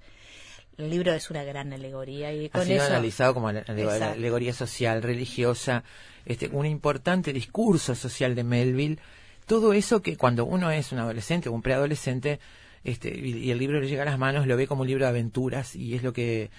el 0.78 0.88
libro 0.90 1.12
es 1.12 1.30
una 1.30 1.44
gran 1.44 1.72
alegoría 1.72 2.32
y 2.32 2.46
ha 2.46 2.50
con 2.50 2.64
sido 2.64 2.78
eso 2.78 2.86
analizado 2.86 3.34
como 3.34 3.48
ale- 3.48 3.64
ale- 3.68 3.82
Exacto. 3.82 4.14
alegoría 4.18 4.52
social, 4.54 5.02
religiosa, 5.02 5.84
este, 6.24 6.48
un 6.48 6.66
importante 6.66 7.32
discurso 7.32 7.94
social 7.94 8.34
de 8.34 8.42
Melville. 8.44 8.98
Todo 9.46 9.72
eso 9.74 10.00
que 10.02 10.16
cuando 10.16 10.44
uno 10.46 10.70
es 10.70 10.92
un 10.92 10.98
adolescente 11.00 11.48
o 11.48 11.52
un 11.52 11.62
preadolescente, 11.62 12.38
este, 12.84 13.10
y, 13.16 13.38
y 13.38 13.50
el 13.50 13.58
libro 13.58 13.80
le 13.80 13.86
llega 13.88 14.02
a 14.02 14.06
las 14.06 14.18
manos, 14.18 14.46
lo 14.46 14.56
ve 14.56 14.66
como 14.66 14.82
un 14.82 14.88
libro 14.88 15.04
de 15.04 15.10
aventuras 15.10 15.76
y 15.76 15.94
es 15.94 16.02
lo 16.02 16.12
que 16.12 16.50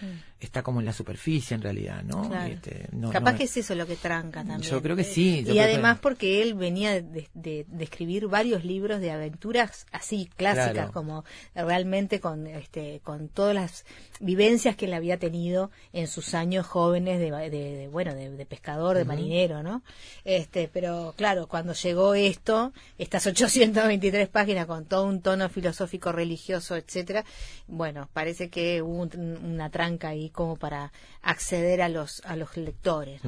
está 0.45 0.63
como 0.63 0.79
en 0.79 0.85
la 0.85 0.93
superficie 0.93 1.55
en 1.55 1.61
realidad, 1.61 2.03
¿no? 2.03 2.27
Claro. 2.29 2.53
Este, 2.53 2.87
no- 2.91 3.11
Capaz 3.11 3.33
no- 3.33 3.37
que 3.37 3.43
es 3.45 3.57
eso 3.57 3.75
lo 3.75 3.85
que 3.87 3.95
tranca 3.95 4.43
también. 4.43 4.61
Yo 4.61 4.81
creo 4.81 4.95
que 4.95 5.03
sí, 5.03 5.43
yo 5.43 5.51
Y 5.51 5.55
que- 5.55 5.61
además 5.61 5.99
porque 6.01 6.41
él 6.41 6.53
venía 6.53 6.93
de, 7.01 7.27
de- 7.33 7.65
de 7.67 7.83
escribir 7.83 8.27
varios 8.27 8.63
libros 8.65 8.99
de 9.01 9.11
aventuras 9.11 9.85
así, 9.91 10.29
clásicas, 10.35 10.71
Claro. 10.73 10.91
como 10.91 11.23
realmente 11.55 12.19
con, 12.19 12.47
este, 12.47 12.99
con 13.03 13.27
todas 13.29 13.55
las 13.55 13.85
vivencias 14.19 14.75
que 14.75 14.85
él 14.85 14.93
había 14.93 15.17
tenido 15.17 15.71
en 15.91 16.07
sus 16.07 16.33
años 16.33 16.65
jóvenes 16.65 17.19
de, 17.19 17.31
de- 17.31 17.49
de, 17.49 17.87
bueno, 17.87 18.13
de, 18.13 18.29
de 18.29 18.45
pescador, 18.45 18.97
de 18.97 19.05
marinero, 19.05 19.63
¿no? 19.63 19.81
Este, 20.25 20.69
pero 20.71 21.13
claro, 21.17 21.47
cuando 21.47 21.73
llegó 21.73 22.13
esto, 22.15 22.73
estas 22.97 23.25
823 23.27 24.27
páginas 24.29 24.65
con 24.65 24.85
todo 24.85 25.05
un 25.05 25.21
tono 25.21 25.49
filosófico, 25.49 26.11
religioso, 26.11 26.75
etcétera, 26.75 27.25
bueno, 27.67 28.09
parece 28.13 28.49
que 28.49 28.81
hubo 28.81 29.03
un- 29.03 29.39
una 29.43 29.69
tranca 29.69 30.09
ahí 30.09 30.29
como 30.33 30.57
para 30.57 30.91
acceder 31.21 31.81
a 31.81 31.87
los, 31.87 32.21
a 32.25 32.35
los 32.35 32.57
lectores. 32.57 33.21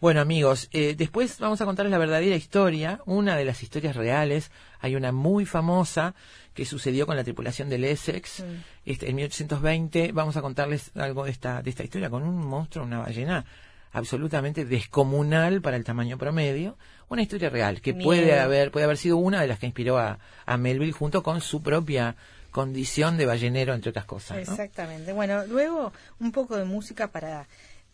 Bueno, 0.00 0.20
amigos, 0.20 0.68
eh, 0.72 0.94
después 0.96 1.38
vamos 1.38 1.60
a 1.60 1.64
contarles 1.64 1.90
la 1.90 1.98
verdadera 1.98 2.36
historia, 2.36 3.00
una 3.06 3.36
de 3.36 3.44
las 3.44 3.62
historias 3.62 3.96
reales. 3.96 4.50
Hay 4.80 4.94
una 4.94 5.10
muy 5.10 5.46
famosa 5.46 6.14
que 6.52 6.64
sucedió 6.66 7.06
con 7.06 7.16
la 7.16 7.24
tripulación 7.24 7.68
del 7.68 7.84
Essex 7.84 8.40
Mm. 8.40 8.44
este, 8.84 9.08
en 9.10 9.16
1820. 9.16 10.12
Vamos 10.12 10.36
a 10.36 10.42
contarles 10.42 10.90
algo 10.96 11.24
de 11.24 11.30
esta, 11.30 11.62
de 11.62 11.70
esta 11.70 11.82
historia 11.84 12.10
con 12.10 12.22
un 12.22 12.36
monstruo, 12.46 12.84
una 12.84 12.98
ballena 12.98 13.44
absolutamente 13.92 14.66
descomunal 14.66 15.62
para 15.62 15.76
el 15.78 15.84
tamaño 15.84 16.18
promedio. 16.18 16.76
Una 17.08 17.22
historia 17.22 17.48
real 17.48 17.80
que 17.80 17.94
puede 17.94 18.38
haber, 18.38 18.70
puede 18.70 18.84
haber 18.84 18.98
sido 18.98 19.16
una 19.16 19.40
de 19.40 19.46
las 19.46 19.58
que 19.58 19.66
inspiró 19.66 19.96
a, 19.98 20.18
a 20.44 20.56
Melville 20.58 20.92
junto 20.92 21.22
con 21.22 21.40
su 21.40 21.62
propia 21.62 22.16
condición 22.56 23.18
de 23.18 23.26
ballenero, 23.26 23.74
entre 23.74 23.90
otras 23.90 24.06
cosas. 24.06 24.38
¿no? 24.38 24.40
Exactamente. 24.42 25.12
Bueno, 25.12 25.44
luego 25.44 25.92
un 26.20 26.32
poco 26.32 26.56
de 26.56 26.64
música 26.64 27.08
para 27.08 27.46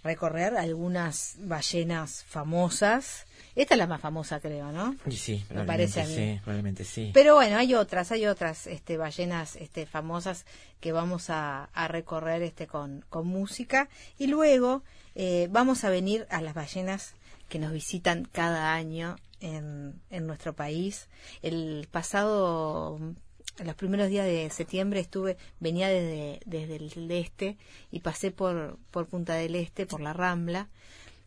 recorrer 0.04 0.56
algunas 0.56 1.34
ballenas 1.40 2.22
famosas. 2.28 3.26
Esta 3.56 3.74
es 3.74 3.78
la 3.78 3.88
más 3.88 4.00
famosa, 4.00 4.38
creo, 4.38 4.70
¿no? 4.70 4.94
Y 5.04 5.16
sí, 5.16 5.44
Me 5.52 5.64
parece 5.64 6.02
a 6.02 6.06
mí. 6.06 6.14
sí, 6.14 6.40
probablemente 6.44 6.84
sí. 6.84 7.10
Pero 7.12 7.34
bueno, 7.34 7.56
hay 7.56 7.74
otras, 7.74 8.12
hay 8.12 8.26
otras 8.26 8.68
este, 8.68 8.96
ballenas 8.96 9.56
este, 9.56 9.84
famosas 9.84 10.46
que 10.78 10.92
vamos 10.92 11.28
a, 11.28 11.64
a 11.74 11.88
recorrer 11.88 12.42
este, 12.42 12.68
con, 12.68 13.04
con 13.08 13.26
música. 13.26 13.88
Y 14.16 14.28
luego 14.28 14.84
eh, 15.16 15.48
vamos 15.50 15.82
a 15.82 15.90
venir 15.90 16.24
a 16.30 16.40
las 16.40 16.54
ballenas 16.54 17.14
que 17.48 17.58
nos 17.58 17.72
visitan 17.72 18.28
cada 18.30 18.74
año 18.74 19.16
en, 19.40 20.00
en 20.10 20.28
nuestro 20.28 20.52
país. 20.52 21.08
El 21.42 21.88
pasado, 21.90 23.00
en 23.58 23.66
los 23.66 23.76
primeros 23.76 24.08
días 24.08 24.26
de 24.26 24.48
septiembre 24.50 25.00
estuve, 25.00 25.36
venía 25.60 25.88
desde, 25.88 26.40
desde 26.46 26.76
el 26.76 27.10
este 27.10 27.56
y 27.90 28.00
pasé 28.00 28.30
por, 28.30 28.78
por 28.90 29.06
Punta 29.06 29.34
del 29.34 29.54
Este, 29.54 29.86
por 29.86 30.00
la 30.00 30.12
Rambla 30.12 30.68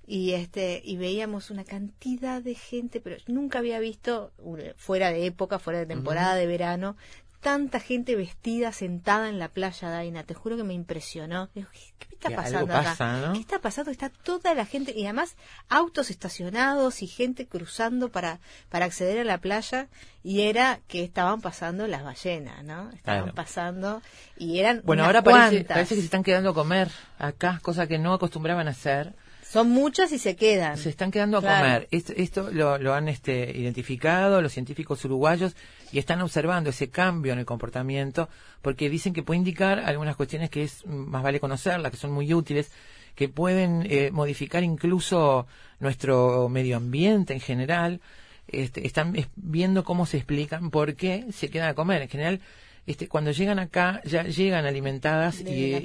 y 0.07 0.33
este 0.33 0.81
y 0.83 0.97
veíamos 0.97 1.49
una 1.49 1.63
cantidad 1.63 2.41
de 2.41 2.53
gente 2.53 3.01
pero 3.01 3.17
nunca 3.27 3.59
había 3.59 3.79
visto 3.79 4.31
fuera 4.77 5.11
de 5.11 5.25
época 5.25 5.57
fuera 5.57 5.79
de 5.79 5.87
temporada 5.87 6.35
de 6.35 6.45
verano 6.45 6.95
tanta 7.41 7.79
gente 7.79 8.15
vestida 8.15 8.71
sentada 8.71 9.29
en 9.29 9.39
la 9.39 9.49
playa, 9.49 9.89
Daina. 9.89 10.23
Te 10.23 10.33
juro 10.33 10.57
que 10.57 10.63
me 10.63 10.73
impresionó. 10.73 11.49
¿qué, 11.53 11.63
está 12.11 12.29
pasando 12.29 12.73
acá? 12.73 13.31
¿Qué 13.33 13.39
está 13.39 13.59
pasando? 13.59 13.91
Está 13.91 14.09
toda 14.09 14.53
la 14.55 14.65
gente 14.65 14.93
y 14.95 15.03
además 15.03 15.35
autos 15.69 16.09
estacionados 16.09 17.01
y 17.01 17.07
gente 17.07 17.47
cruzando 17.47 18.09
para, 18.09 18.39
para 18.69 18.85
acceder 18.85 19.19
a 19.19 19.23
la 19.23 19.37
playa 19.37 19.87
y 20.23 20.41
era 20.41 20.79
que 20.87 21.03
estaban 21.03 21.41
pasando 21.41 21.87
las 21.87 22.03
ballenas, 22.03 22.63
¿no? 22.63 22.89
Estaban 22.91 23.33
pasando 23.33 24.01
y 24.37 24.59
eran 24.59 24.81
Bueno, 24.83 25.05
ahora 25.05 25.21
parece, 25.21 25.63
parece 25.65 25.95
que 25.95 26.01
se 26.01 26.05
están 26.05 26.23
quedando 26.23 26.49
a 26.49 26.53
comer 26.53 26.89
acá, 27.19 27.59
cosa 27.61 27.87
que 27.87 27.99
no 27.99 28.13
acostumbraban 28.13 28.67
a 28.67 28.71
hacer. 28.71 29.13
Son 29.55 29.69
muchas 29.69 30.11
y 30.11 30.19
se 30.19 30.35
quedan. 30.35 30.77
Se 30.77 30.89
están 30.89 31.11
quedando 31.11 31.37
a 31.37 31.41
comer. 31.41 31.87
Esto, 31.89 32.51
lo, 32.51 32.93
han 32.93 33.07
este, 33.07 33.57
identificado 33.57 34.41
los 34.41 34.51
científicos 34.51 35.05
uruguayos 35.05 35.55
y 35.93 35.99
están 35.99 36.21
observando 36.21 36.71
ese 36.71 36.89
cambio 36.89 37.31
en 37.31 37.39
el 37.39 37.45
comportamiento 37.45 38.27
porque 38.61 38.89
dicen 38.89 39.13
que 39.13 39.23
puede 39.23 39.37
indicar 39.37 39.79
algunas 39.79 40.17
cuestiones 40.17 40.49
que 40.49 40.63
es 40.63 40.85
más 40.85 41.23
vale 41.23 41.39
conocerlas, 41.39 41.89
que 41.89 41.95
son 41.95 42.11
muy 42.11 42.33
útiles, 42.33 42.69
que 43.15 43.29
pueden 43.29 43.87
eh, 43.89 44.11
modificar 44.11 44.61
incluso 44.61 45.47
nuestro 45.79 46.49
medio 46.49 46.75
ambiente 46.75 47.31
en 47.31 47.39
general. 47.39 48.01
Este, 48.49 48.85
están 48.85 49.15
viendo 49.37 49.85
cómo 49.85 50.05
se 50.05 50.17
explican 50.17 50.69
por 50.69 50.95
qué 50.95 51.27
se 51.31 51.49
quedan 51.49 51.69
a 51.69 51.75
comer. 51.75 52.01
En 52.01 52.09
general, 52.09 52.41
este, 52.87 53.07
cuando 53.07 53.31
llegan 53.31 53.59
acá 53.59 54.01
ya 54.03 54.23
llegan 54.23 54.65
alimentadas 54.65 55.39
y, 55.39 55.79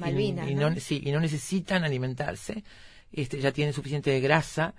no, 0.56 0.74
y 0.88 1.12
no 1.12 1.20
necesitan 1.20 1.84
alimentarse 1.84 2.64
este, 3.12 3.40
ya 3.40 3.52
tienen 3.52 3.74
suficiente 3.74 4.10
de 4.10 4.20
grasa 4.20 4.74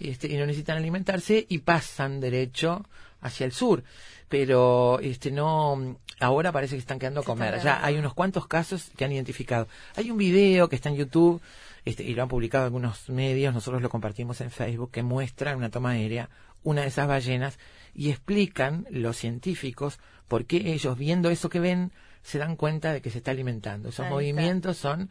este, 0.00 0.28
y 0.28 0.36
no 0.36 0.46
necesitan 0.46 0.76
alimentarse 0.76 1.46
y 1.48 1.58
pasan 1.58 2.20
derecho 2.20 2.84
hacia 3.20 3.46
el 3.46 3.52
sur. 3.52 3.82
Pero 4.28 4.98
este, 5.00 5.30
no, 5.30 5.96
ahora 6.20 6.52
parece 6.52 6.74
que 6.74 6.80
están 6.80 6.98
quedando 6.98 7.20
a 7.20 7.24
comer. 7.24 7.60
Ya 7.62 7.84
hay 7.84 7.96
unos 7.96 8.14
cuantos 8.14 8.46
casos 8.46 8.90
que 8.96 9.04
han 9.04 9.12
identificado. 9.12 9.68
Hay 9.94 10.10
un 10.10 10.18
video 10.18 10.68
que 10.68 10.76
está 10.76 10.88
en 10.88 10.96
YouTube 10.96 11.40
este, 11.84 12.02
y 12.02 12.14
lo 12.14 12.22
han 12.22 12.28
publicado 12.28 12.64
algunos 12.64 13.08
medios, 13.08 13.54
nosotros 13.54 13.80
lo 13.80 13.88
compartimos 13.88 14.40
en 14.40 14.50
Facebook, 14.50 14.90
que 14.90 15.02
muestra 15.02 15.56
una 15.56 15.70
toma 15.70 15.90
aérea 15.90 16.28
una 16.66 16.82
de 16.82 16.88
esas 16.88 17.06
ballenas 17.06 17.58
y 17.94 18.10
explican 18.10 18.86
los 18.90 19.16
científicos 19.16 20.00
por 20.26 20.46
qué 20.46 20.72
ellos 20.72 20.98
viendo 20.98 21.30
eso 21.30 21.48
que 21.48 21.60
ven 21.60 21.92
se 22.24 22.38
dan 22.38 22.56
cuenta 22.56 22.92
de 22.92 23.00
que 23.00 23.10
se 23.10 23.18
está 23.18 23.30
alimentando. 23.30 23.90
Esos 23.90 24.08
movimientos 24.08 24.76
son 24.76 25.08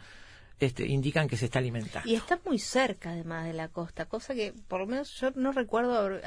este, 0.59 0.85
indican 0.85 1.27
que 1.27 1.37
se 1.37 1.45
está 1.45 1.59
alimentando. 1.59 2.09
Y 2.09 2.15
está 2.15 2.39
muy 2.45 2.59
cerca 2.59 3.11
además 3.11 3.45
de 3.45 3.53
la 3.53 3.67
costa, 3.67 4.05
cosa 4.05 4.33
que 4.33 4.53
por 4.67 4.79
lo 4.79 4.87
menos 4.87 5.19
yo 5.19 5.31
no 5.35 5.51
recuerdo 5.51 6.19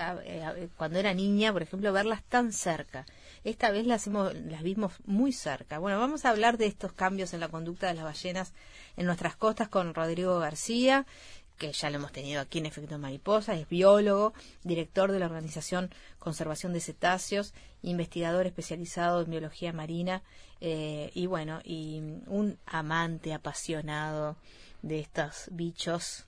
cuando 0.76 0.98
era 0.98 1.14
niña, 1.14 1.52
por 1.52 1.62
ejemplo, 1.62 1.92
verlas 1.92 2.22
tan 2.24 2.52
cerca. 2.52 3.06
Esta 3.44 3.70
vez 3.70 3.86
las, 3.86 4.06
hemos, 4.06 4.34
las 4.34 4.62
vimos 4.62 4.92
muy 5.06 5.32
cerca. 5.32 5.78
Bueno, 5.78 5.98
vamos 5.98 6.24
a 6.24 6.30
hablar 6.30 6.58
de 6.58 6.66
estos 6.66 6.92
cambios 6.92 7.32
en 7.32 7.40
la 7.40 7.48
conducta 7.48 7.86
de 7.86 7.94
las 7.94 8.04
ballenas 8.04 8.52
en 8.96 9.06
nuestras 9.06 9.36
costas 9.36 9.68
con 9.68 9.94
Rodrigo 9.94 10.38
García 10.38 11.06
que 11.58 11.72
ya 11.72 11.90
lo 11.90 11.96
hemos 11.96 12.12
tenido 12.12 12.40
aquí 12.40 12.58
en 12.58 12.66
Efecto 12.66 12.98
Mariposa, 12.98 13.54
es 13.54 13.68
biólogo, 13.68 14.32
director 14.64 15.12
de 15.12 15.18
la 15.18 15.26
Organización 15.26 15.90
Conservación 16.18 16.72
de 16.72 16.80
Cetáceos, 16.80 17.52
investigador 17.82 18.46
especializado 18.46 19.22
en 19.22 19.30
biología 19.30 19.72
marina 19.72 20.22
eh, 20.60 21.10
y 21.14 21.26
bueno, 21.26 21.60
y 21.64 22.00
un 22.26 22.58
amante 22.66 23.34
apasionado 23.34 24.36
de 24.82 25.00
estos 25.00 25.48
bichos 25.50 26.26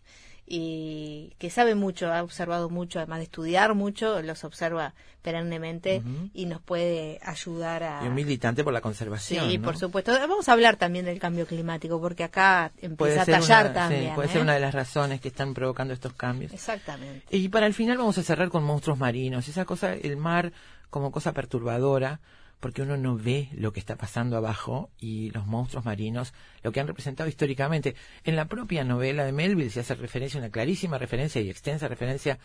y 0.53 1.33
que 1.39 1.49
sabe 1.49 1.77
mucho, 1.77 2.13
ha 2.13 2.25
observado 2.25 2.69
mucho, 2.69 2.99
además 2.99 3.19
de 3.21 3.25
estudiar 3.25 3.77
mucho, 3.77 4.21
los 4.21 4.43
observa 4.43 4.95
perennemente 5.23 6.03
y 6.35 6.47
nos 6.47 6.61
puede 6.61 7.21
ayudar 7.23 7.85
a... 7.85 8.05
Y 8.05 8.09
un 8.09 8.15
militante 8.15 8.65
por 8.65 8.73
la 8.73 8.81
conservación. 8.81 9.49
Sí, 9.49 9.59
por 9.59 9.77
supuesto. 9.77 10.11
Vamos 10.11 10.49
a 10.49 10.53
hablar 10.53 10.75
también 10.75 11.05
del 11.05 11.21
cambio 11.21 11.47
climático, 11.47 12.01
porque 12.01 12.25
acá 12.25 12.73
empieza 12.83 13.23
a 13.23 13.27
tallar 13.27 13.73
también. 13.73 14.13
puede 14.17 14.27
ser 14.27 14.39
¿eh? 14.39 14.43
una 14.43 14.55
de 14.55 14.61
las 14.61 14.75
razones 14.75 15.21
que 15.21 15.29
están 15.29 15.55
provocando 15.55 15.95
estos 15.95 16.15
cambios. 16.15 16.53
Exactamente. 16.53 17.25
Y 17.31 17.49
para 17.49 17.69
el 17.69 17.75
final 17.75 17.99
vamos 17.99 18.19
a 18.19 18.25
cerrar 18.25 18.49
con 18.49 18.65
monstruos 18.65 18.99
marinos. 18.99 19.47
Esa 19.47 19.65
cosa, 19.65 19.95
el 19.95 20.17
mar 20.17 20.53
como 20.91 21.13
cosa 21.13 21.33
perturbadora, 21.33 22.19
porque 22.61 22.83
uno 22.83 22.97
no 22.97 23.17
ve 23.17 23.49
lo 23.53 23.73
que 23.73 23.81
está 23.81 23.97
pasando 23.97 24.37
abajo 24.37 24.91
y 25.01 25.31
los 25.31 25.47
monstruos 25.47 25.85
marinos, 25.85 26.35
lo 26.63 26.73
que 26.73 26.81
han 26.81 26.87
representado 26.87 27.29
históricamente. 27.29 27.97
En 28.25 28.37
la 28.37 28.45
propia 28.45 28.85
novela 28.85 29.25
de 29.25 29.33
Melville 29.33 29.71
se 29.71 29.81
hace 29.81 29.95
referencia, 29.95 30.39
una 30.39 30.51
clarísima 30.51 30.99
referencia 30.99 31.41
y 31.41 31.49
extensa 31.51 31.89
referencia 31.89 32.39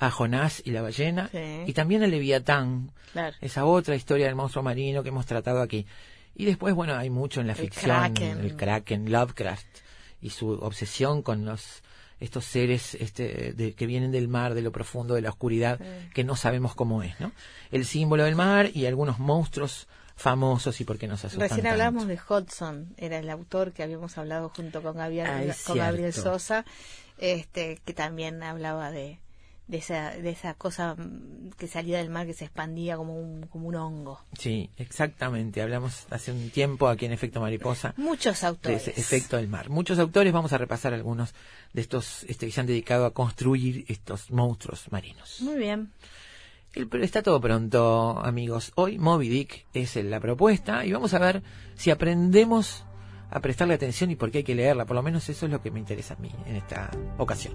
a 0.00 0.10
Jonás 0.10 0.62
y 0.64 0.70
la 0.70 0.82
ballena, 0.82 1.30
y 1.66 1.72
también 1.72 2.02
a 2.02 2.06
Leviatán, 2.06 2.90
esa 3.40 3.64
otra 3.64 3.94
historia 3.94 4.26
del 4.26 4.34
monstruo 4.34 4.64
marino 4.64 5.02
que 5.02 5.10
hemos 5.10 5.26
tratado 5.26 5.60
aquí. 5.60 5.86
Y 6.34 6.46
después, 6.46 6.74
bueno, 6.74 6.96
hay 6.96 7.10
mucho 7.10 7.40
en 7.40 7.46
la 7.46 7.54
ficción, 7.54 8.16
el 8.16 8.56
Kraken, 8.56 9.12
Lovecraft, 9.12 9.66
y 10.22 10.30
su 10.30 10.50
obsesión 10.50 11.22
con 11.22 11.44
los 11.44 11.82
estos 12.20 12.44
seres 12.44 12.94
este, 12.94 13.52
de, 13.54 13.72
que 13.74 13.86
vienen 13.86 14.12
del 14.12 14.28
mar, 14.28 14.54
de 14.54 14.62
lo 14.62 14.72
profundo, 14.72 15.14
de 15.14 15.22
la 15.22 15.30
oscuridad, 15.30 15.80
que 16.14 16.22
no 16.22 16.36
sabemos 16.36 16.74
cómo 16.74 17.02
es, 17.02 17.18
¿no? 17.18 17.32
El 17.70 17.84
símbolo 17.84 18.24
del 18.24 18.36
mar 18.36 18.70
y 18.72 18.86
algunos 18.86 19.18
monstruos 19.18 19.88
famosos 20.16 20.80
y 20.80 20.84
por 20.84 20.98
qué 20.98 21.08
nos 21.08 21.24
asustan 21.24 21.48
Recién 21.48 21.66
hablamos 21.66 22.06
de 22.06 22.18
Hudson, 22.28 22.94
era 22.98 23.18
el 23.18 23.30
autor 23.30 23.72
que 23.72 23.82
habíamos 23.82 24.18
hablado 24.18 24.50
junto 24.54 24.82
con 24.82 24.96
Gabriel, 24.96 25.54
con 25.66 25.78
Gabriel 25.78 26.12
Sosa, 26.12 26.66
este, 27.16 27.80
que 27.84 27.94
también 27.94 28.42
hablaba 28.42 28.90
de, 28.90 29.18
de 29.70 29.78
esa, 29.78 30.10
de 30.10 30.30
esa 30.30 30.54
cosa 30.54 30.96
mm, 30.96 31.50
que 31.56 31.68
salía 31.68 31.98
del 31.98 32.10
mar 32.10 32.26
que 32.26 32.34
se 32.34 32.44
expandía 32.44 32.96
como 32.96 33.16
un, 33.16 33.46
como 33.46 33.68
un 33.68 33.76
hongo. 33.76 34.20
Sí, 34.36 34.68
exactamente. 34.76 35.62
Hablamos 35.62 36.06
hace 36.10 36.32
un 36.32 36.50
tiempo 36.50 36.88
aquí 36.88 37.06
en 37.06 37.12
Efecto 37.12 37.40
Mariposa. 37.40 37.94
Muchos 37.96 38.42
autores. 38.42 38.84
De 38.84 38.90
ese 38.90 39.00
efecto 39.00 39.36
del 39.36 39.46
mar. 39.46 39.70
Muchos 39.70 40.00
autores. 40.00 40.32
Vamos 40.32 40.52
a 40.52 40.58
repasar 40.58 40.92
algunos 40.92 41.34
de 41.72 41.82
estos 41.82 42.24
este, 42.24 42.46
que 42.46 42.52
se 42.52 42.60
han 42.60 42.66
dedicado 42.66 43.06
a 43.06 43.14
construir 43.14 43.84
estos 43.86 44.32
monstruos 44.32 44.90
marinos. 44.90 45.40
Muy 45.40 45.56
bien. 45.56 45.92
pero 46.74 47.04
está 47.04 47.22
todo 47.22 47.40
pronto, 47.40 48.18
amigos. 48.18 48.72
Hoy 48.74 48.98
Moby 48.98 49.28
Dick 49.28 49.66
es 49.72 49.94
la 49.96 50.18
propuesta 50.18 50.84
y 50.84 50.90
vamos 50.90 51.14
a 51.14 51.20
ver 51.20 51.44
si 51.76 51.92
aprendemos 51.92 52.84
a 53.30 53.38
prestarle 53.38 53.74
atención 53.74 54.10
y 54.10 54.16
por 54.16 54.32
qué 54.32 54.38
hay 54.38 54.44
que 54.44 54.56
leerla. 54.56 54.84
Por 54.84 54.96
lo 54.96 55.02
menos 55.04 55.28
eso 55.28 55.46
es 55.46 55.52
lo 55.52 55.62
que 55.62 55.70
me 55.70 55.78
interesa 55.78 56.14
a 56.14 56.16
mí 56.16 56.32
en 56.46 56.56
esta 56.56 56.90
ocasión. 57.18 57.54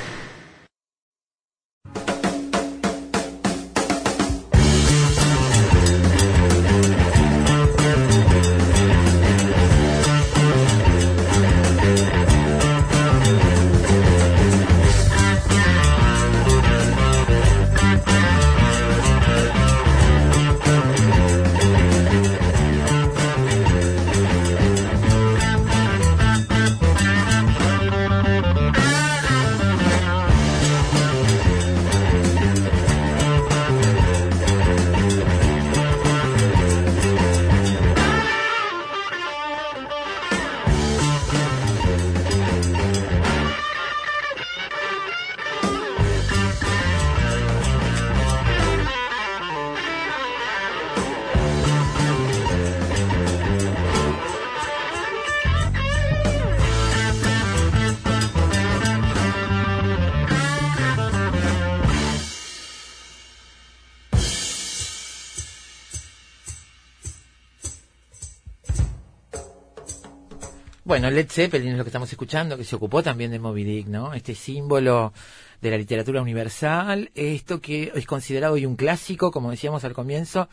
Led 71.11 71.29
Zeppelin 71.29 71.73
es 71.73 71.77
lo 71.77 71.83
que 71.83 71.89
estamos 71.89 72.11
escuchando, 72.11 72.57
que 72.57 72.63
se 72.63 72.75
ocupó 72.75 73.03
también 73.03 73.31
de 73.31 73.39
Moby 73.39 73.63
Dick, 73.63 73.87
¿no? 73.87 74.13
Este 74.13 74.35
símbolo 74.35 75.13
de 75.61 75.71
la 75.71 75.77
literatura 75.77 76.21
universal, 76.21 77.11
esto 77.13 77.61
que 77.61 77.91
es 77.93 78.05
considerado 78.05 78.55
hoy 78.55 78.65
un 78.65 78.75
clásico, 78.75 79.31
como 79.31 79.51
decíamos 79.51 79.83
al 79.83 79.93
comienzo, 79.93 80.49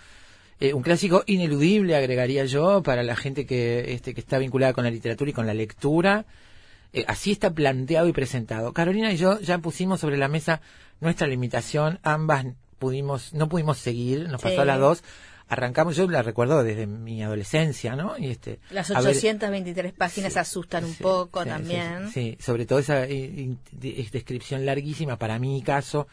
eh, 0.61 0.75
un 0.75 0.83
clásico 0.83 1.23
ineludible, 1.27 1.97
agregaría 1.97 2.45
yo, 2.45 2.83
para 2.83 3.03
la 3.03 3.17
gente 3.17 3.47
que, 3.47 3.93
este, 3.93 4.13
que 4.13 4.21
está 4.21 4.39
vinculada 4.39 4.73
con 4.73 4.85
la 4.85 4.91
literatura 4.91 5.31
y 5.31 5.35
con 5.35 5.47
la 5.47 5.55
lectura. 5.55 6.27
Eh, 6.93 7.05
así 7.07 7.31
está 7.33 7.53
planteado 7.53 8.09
y 8.09 8.13
presentado. 8.13 8.73
Carolina 8.73 9.13
y 9.13 9.17
yo 9.17 9.41
ya 9.41 9.59
pusimos 9.59 10.01
sobre 10.01 10.17
la 10.17 10.29
mesa 10.29 10.61
nuestra 11.01 11.27
limitación, 11.27 12.01
ambas 12.03 12.47
pudimos, 12.79 13.35
no 13.35 13.49
pudimos 13.49 13.79
seguir, 13.79 14.29
nos 14.29 14.41
pasó 14.41 14.63
a 14.63 14.65
las 14.65 14.81
dos, 14.81 15.05
arrancamos, 15.49 15.97
yo 15.97 16.09
la 16.09 16.23
recuerdo 16.23 16.63
desde 16.63 16.87
mi 16.87 17.23
adolescencia, 17.23 17.97
¿no? 17.97 18.17
Y 18.19 18.31
este, 18.31 18.61
Las 18.71 18.91
823 18.91 19.93
páginas 19.93 20.37
asustan 20.37 20.85
un 20.85 20.95
poco 20.95 21.45
también. 21.45 22.11
Sí, 22.11 22.37
sobre 22.41 22.67
todo 22.67 22.79
esa 22.79 23.07
descripción 23.73 24.67
larguísima, 24.67 25.19
para 25.19 25.39
mi 25.39 25.63
caso, 25.63 26.07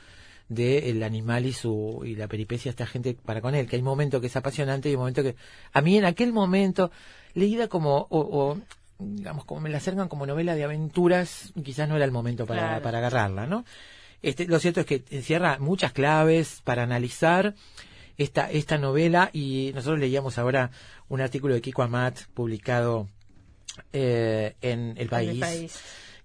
de 0.47 0.89
el 0.89 1.03
animal 1.03 1.45
y 1.45 1.53
su 1.53 2.03
y 2.05 2.15
la 2.15 2.27
peripecia 2.27 2.69
de 2.69 2.71
esta 2.71 2.85
gente 2.85 3.15
para 3.15 3.41
con 3.41 3.55
él, 3.55 3.67
que 3.67 3.75
hay 3.75 3.81
un 3.81 3.87
momento 3.87 4.21
que 4.21 4.27
es 4.27 4.35
apasionante 4.35 4.89
y 4.89 4.93
un 4.93 4.99
momento 4.99 5.23
que 5.23 5.35
a 5.73 5.81
mí 5.81 5.97
en 5.97 6.05
aquel 6.05 6.33
momento 6.33 6.91
leída 7.33 7.67
como 7.67 8.07
o, 8.09 8.57
digamos 8.99 9.45
como 9.45 9.61
me 9.61 9.69
la 9.69 9.77
acercan 9.77 10.07
como 10.07 10.25
novela 10.25 10.55
de 10.55 10.63
aventuras, 10.63 11.51
quizás 11.63 11.89
no 11.89 11.95
era 11.95 12.05
el 12.05 12.11
momento 12.11 12.45
para, 12.45 12.79
para 12.81 12.99
agarrarla, 12.99 13.47
¿no? 13.47 13.65
Este, 14.21 14.47
lo 14.47 14.59
cierto 14.59 14.81
es 14.81 14.85
que 14.85 15.03
encierra 15.09 15.57
muchas 15.59 15.91
claves 15.91 16.61
para 16.63 16.83
analizar 16.83 17.55
esta, 18.17 18.49
esta 18.51 18.77
novela 18.77 19.29
y 19.33 19.71
nosotros 19.73 19.99
leíamos 19.99 20.37
ahora 20.37 20.71
un 21.09 21.21
artículo 21.21 21.53
de 21.53 21.61
Kiko 21.61 21.83
Amat 21.83 22.19
publicado 22.33 23.07
eh, 23.93 24.55
en 24.61 24.95
El 24.97 25.09
País. 25.09 25.79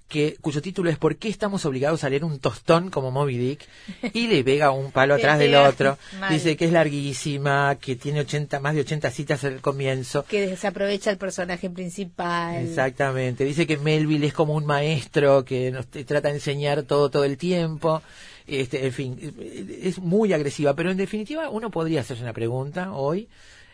Que, 0.08 0.36
cuyo 0.40 0.60
título 0.60 0.90
es 0.90 0.98
¿Por 0.98 1.18
qué 1.18 1.28
estamos 1.28 1.64
obligados 1.64 2.02
a 2.02 2.10
leer 2.10 2.24
un 2.24 2.40
tostón 2.40 2.90
como 2.90 3.12
Moby 3.12 3.38
Dick? 3.38 3.68
Y 4.12 4.26
le 4.26 4.42
pega 4.42 4.72
un 4.72 4.90
palo 4.90 5.14
atrás 5.16 5.38
del 5.38 5.54
otro. 5.54 5.98
Dice 6.30 6.56
que 6.56 6.64
es 6.64 6.72
larguísima, 6.72 7.76
que 7.80 7.94
tiene 7.94 8.20
80, 8.20 8.58
más 8.58 8.74
de 8.74 8.80
80 8.80 9.10
citas 9.12 9.44
al 9.44 9.60
comienzo. 9.60 10.24
Que 10.24 10.48
desaprovecha 10.48 11.12
el 11.12 11.16
personaje 11.16 11.70
principal. 11.70 12.56
Exactamente. 12.56 13.44
Dice 13.44 13.68
que 13.68 13.76
Melville 13.76 14.26
es 14.26 14.32
como 14.32 14.54
un 14.54 14.66
maestro 14.66 15.44
que 15.44 15.70
nos 15.70 15.86
trata 15.86 16.26
de 16.28 16.34
enseñar 16.34 16.82
todo 16.82 17.08
todo 17.08 17.22
el 17.22 17.38
tiempo. 17.38 18.02
Este, 18.50 18.84
en 18.84 18.92
fin, 18.92 19.34
es 19.80 20.00
muy 20.00 20.32
agresiva, 20.32 20.74
pero 20.74 20.90
en 20.90 20.96
definitiva 20.96 21.48
uno 21.50 21.70
podría 21.70 22.00
hacerse 22.00 22.24
una 22.24 22.32
pregunta 22.32 22.92
hoy, 22.92 23.28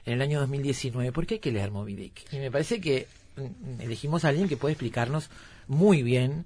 en 0.04 0.12
el 0.12 0.20
año 0.20 0.38
2019, 0.40 1.12
¿por 1.12 1.26
qué 1.26 1.34
hay 1.34 1.40
que 1.40 1.50
leer 1.50 1.70
Moby? 1.70 2.12
Y 2.30 2.36
me 2.36 2.50
parece 2.50 2.78
que 2.78 3.06
mm, 3.36 3.80
elegimos 3.80 4.24
a 4.24 4.28
alguien 4.28 4.48
que 4.48 4.58
puede 4.58 4.72
explicarnos 4.74 5.30
muy 5.66 6.02
bien 6.02 6.44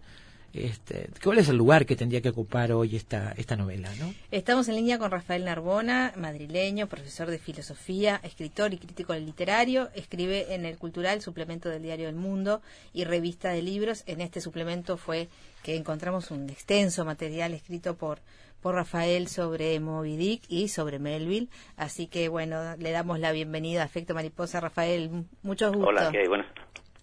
este, 0.52 1.10
¿Cuál 1.22 1.38
es 1.38 1.48
el 1.48 1.56
lugar 1.56 1.86
que 1.86 1.94
tendría 1.94 2.20
que 2.20 2.30
ocupar 2.30 2.72
hoy 2.72 2.96
esta, 2.96 3.32
esta 3.36 3.56
novela? 3.56 3.88
¿no? 4.00 4.12
Estamos 4.30 4.68
en 4.68 4.76
línea 4.76 4.98
con 4.98 5.10
Rafael 5.10 5.44
Narbona, 5.44 6.12
madrileño, 6.16 6.88
profesor 6.88 7.30
de 7.30 7.38
filosofía, 7.38 8.20
escritor 8.24 8.74
y 8.74 8.78
crítico 8.78 9.14
literario. 9.14 9.90
Escribe 9.94 10.54
en 10.54 10.64
el 10.64 10.76
Cultural, 10.76 11.20
suplemento 11.22 11.68
del 11.68 11.82
Diario 11.82 12.06
del 12.06 12.16
Mundo 12.16 12.62
y 12.92 13.04
revista 13.04 13.50
de 13.50 13.62
libros. 13.62 14.02
En 14.06 14.20
este 14.20 14.40
suplemento 14.40 14.96
fue 14.96 15.28
que 15.62 15.76
encontramos 15.76 16.30
un 16.30 16.50
extenso 16.50 17.04
material 17.04 17.54
escrito 17.54 17.96
por, 17.96 18.18
por 18.60 18.74
Rafael 18.74 19.28
sobre 19.28 19.78
Moby 19.78 20.16
Dick 20.16 20.42
y 20.48 20.68
sobre 20.68 20.98
Melville. 20.98 21.48
Así 21.76 22.08
que, 22.08 22.28
bueno, 22.28 22.76
le 22.76 22.90
damos 22.90 23.20
la 23.20 23.30
bienvenida 23.30 23.82
a 23.82 23.84
Afecto 23.84 24.14
Mariposa. 24.14 24.58
Rafael, 24.58 25.26
mucho 25.42 25.68
gusto. 25.68 25.86
Hola, 25.86 26.10
¿qué 26.10 26.18
hay? 26.18 26.28
Buenas 26.28 26.46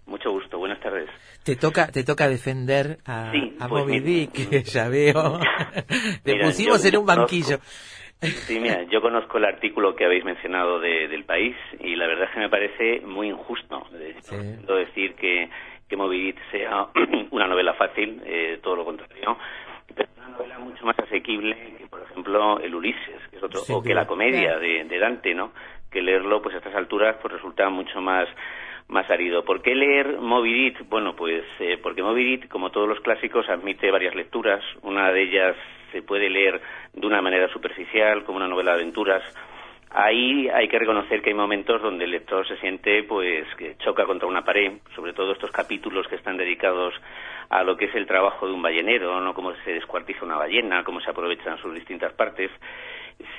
mucho 0.07 0.31
gusto, 0.31 0.57
buenas 0.57 0.79
tardes. 0.79 1.09
Te 1.43 1.55
toca, 1.55 1.87
te 1.87 2.03
toca 2.03 2.27
defender 2.27 2.97
a, 3.05 3.29
a 3.29 3.67
pues 3.67 3.83
Moby 3.85 3.99
Dick, 3.99 4.33
ya 4.63 4.89
veo. 4.89 5.39
Te 6.23 6.39
pusimos 6.39 6.83
en 6.85 6.97
un 6.97 7.05
banquillo. 7.05 7.59
Sí, 8.19 8.59
mira, 8.59 8.83
yo 8.83 8.99
conozco 8.99 9.37
el 9.37 9.45
artículo 9.45 9.95
que 9.95 10.05
habéis 10.05 10.25
mencionado 10.25 10.79
de, 10.79 11.07
del 11.07 11.23
país 11.23 11.55
y 11.79 11.95
la 11.95 12.07
verdad 12.07 12.25
es 12.25 12.31
que 12.31 12.39
me 12.39 12.49
parece 12.49 13.01
muy 13.05 13.29
injusto 13.29 13.85
decir 13.91 15.13
que, 15.13 15.49
que 15.87 15.95
Moby 15.95 16.23
Dick 16.25 16.39
sea 16.51 16.87
una 17.31 17.47
novela 17.47 17.75
fácil, 17.75 18.21
eh, 18.25 18.59
todo 18.63 18.75
lo 18.77 18.85
contrario, 18.85 19.37
pero 19.95 20.09
una 20.17 20.29
novela 20.29 20.57
mucho 20.57 20.83
más 20.83 20.97
asequible 20.97 21.75
que, 21.77 21.85
por 21.87 22.01
ejemplo, 22.01 22.59
el 22.59 22.73
Ulises, 22.73 23.21
que 23.29 23.37
es 23.37 23.43
otro, 23.43 23.61
o 23.69 23.83
que 23.83 23.93
la 23.93 24.07
comedia 24.07 24.57
de, 24.57 24.85
de 24.85 24.99
Dante, 24.99 25.35
¿no? 25.35 25.51
Que 25.91 26.01
leerlo, 26.01 26.41
pues 26.41 26.55
a 26.55 26.57
estas 26.57 26.73
alturas, 26.73 27.17
pues 27.21 27.35
resulta 27.35 27.69
mucho 27.69 28.01
más 28.01 28.27
más 28.87 29.09
árido. 29.09 29.43
¿Por 29.43 29.61
qué 29.61 29.75
leer 29.75 30.17
Moby 30.19 30.53
Dick? 30.53 30.89
Bueno, 30.89 31.15
pues 31.15 31.43
eh, 31.59 31.77
porque 31.81 32.03
Moby 32.03 32.23
Dick, 32.23 32.47
como 32.47 32.71
todos 32.71 32.87
los 32.87 32.99
clásicos, 33.01 33.49
admite 33.49 33.91
varias 33.91 34.15
lecturas. 34.15 34.63
Una 34.81 35.11
de 35.11 35.23
ellas 35.23 35.55
se 35.91 36.01
puede 36.01 36.29
leer 36.29 36.61
de 36.93 37.07
una 37.07 37.21
manera 37.21 37.47
superficial, 37.49 38.23
como 38.23 38.37
una 38.37 38.47
novela 38.47 38.71
de 38.71 38.81
aventuras. 38.81 39.23
Ahí 39.89 40.49
hay 40.49 40.67
que 40.67 40.79
reconocer 40.79 41.21
que 41.21 41.29
hay 41.29 41.35
momentos 41.35 41.81
donde 41.81 42.05
el 42.05 42.11
lector 42.11 42.45
se 42.47 42.57
siente, 42.57 43.03
pues, 43.03 43.47
que 43.55 43.77
choca 43.77 44.05
contra 44.05 44.27
una 44.27 44.43
pared, 44.43 44.73
sobre 44.93 45.13
todo 45.13 45.31
estos 45.31 45.51
capítulos 45.51 46.07
que 46.07 46.15
están 46.15 46.35
dedicados 46.35 46.93
a 47.49 47.63
lo 47.63 47.77
que 47.77 47.85
es 47.85 47.95
el 47.95 48.05
trabajo 48.05 48.47
de 48.47 48.53
un 48.53 48.61
ballenero, 48.61 49.21
¿no? 49.21 49.33
Cómo 49.33 49.53
se 49.63 49.71
descuartiza 49.71 50.25
una 50.25 50.35
ballena, 50.35 50.83
cómo 50.83 50.99
se 50.99 51.09
aprovechan 51.09 51.57
sus 51.59 51.73
distintas 51.73 52.11
partes. 52.13 52.51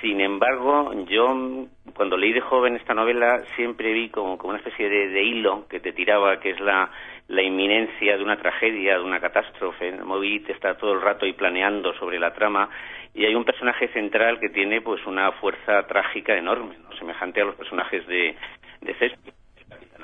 Sin 0.00 0.20
embargo, 0.20 0.92
yo 1.08 1.66
cuando 1.94 2.16
leí 2.16 2.32
de 2.32 2.40
joven 2.40 2.76
esta 2.76 2.94
novela 2.94 3.42
siempre 3.54 3.92
vi 3.92 4.08
como, 4.08 4.36
como 4.36 4.50
una 4.50 4.58
especie 4.58 4.88
de, 4.88 5.22
hilo 5.22 5.66
que 5.68 5.80
te 5.80 5.92
tiraba, 5.92 6.40
que 6.40 6.50
es 6.50 6.60
la, 6.60 6.90
la 7.28 7.42
inminencia 7.42 8.16
de 8.16 8.22
una 8.22 8.36
tragedia, 8.36 8.98
de 8.98 9.04
una 9.04 9.20
catástrofe. 9.20 9.92
Moby 9.92 10.44
está 10.48 10.76
todo 10.76 10.92
el 10.94 11.00
rato 11.00 11.26
ahí 11.26 11.32
planeando 11.32 11.94
sobre 11.94 12.18
la 12.18 12.32
trama 12.32 12.68
y 13.14 13.24
hay 13.24 13.34
un 13.34 13.44
personaje 13.44 13.88
central 13.88 14.38
que 14.40 14.48
tiene 14.48 14.80
pues 14.80 15.04
una 15.06 15.32
fuerza 15.32 15.86
trágica 15.86 16.36
enorme, 16.36 16.76
semejante 16.98 17.40
a 17.40 17.44
los 17.44 17.54
personajes 17.54 18.06
de, 18.06 18.36
de 18.80 19.16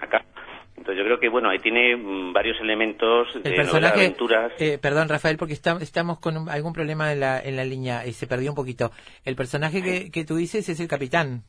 acá. 0.00 0.24
Entonces 0.76 0.98
yo 0.98 1.04
creo 1.04 1.20
que, 1.20 1.28
bueno, 1.28 1.50
ahí 1.50 1.58
tiene 1.58 1.96
mm, 1.96 2.32
varios 2.32 2.60
elementos 2.60 3.28
de 3.42 3.60
aventuras. 3.60 4.52
Eh, 4.58 4.78
perdón, 4.80 5.08
Rafael, 5.08 5.36
porque 5.36 5.54
estamos 5.54 6.18
con 6.18 6.48
algún 6.48 6.72
problema 6.72 7.12
en 7.12 7.20
la, 7.20 7.40
en 7.40 7.56
la 7.56 7.64
línea 7.64 8.06
y 8.06 8.12
se 8.12 8.26
perdió 8.26 8.50
un 8.50 8.56
poquito. 8.56 8.90
El 9.24 9.36
personaje 9.36 9.82
que, 9.82 10.10
que 10.10 10.24
tú 10.24 10.36
dices 10.36 10.68
es 10.68 10.80
el 10.80 10.88
capitán. 10.88 11.44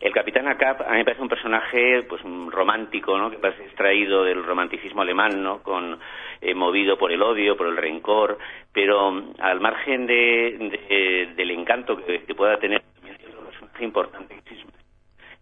El 0.00 0.14
capitán 0.14 0.48
Acap 0.48 0.80
a 0.80 0.92
mí 0.92 0.98
me 0.98 1.04
parece 1.04 1.20
un 1.22 1.28
personaje 1.28 2.02
pues 2.08 2.22
romántico, 2.22 3.18
¿no? 3.18 3.30
Que 3.30 3.36
parece 3.36 3.64
extraído 3.64 4.24
del 4.24 4.42
romanticismo 4.42 5.02
alemán, 5.02 5.42
¿no? 5.42 5.62
Con 5.62 5.98
eh, 6.40 6.54
movido 6.54 6.96
por 6.96 7.12
el 7.12 7.20
odio, 7.20 7.54
por 7.54 7.66
el 7.66 7.76
rencor, 7.76 8.38
pero 8.72 9.12
mm, 9.12 9.34
al 9.40 9.60
margen 9.60 10.06
de, 10.06 11.28
del 11.36 11.50
encanto 11.50 11.98
que, 11.98 12.20
pueda 12.34 12.58
tener, 12.58 12.80
también 12.94 13.16
es 13.16 13.38
un 13.38 13.44
personaje 13.44 13.84
importante 13.84 14.40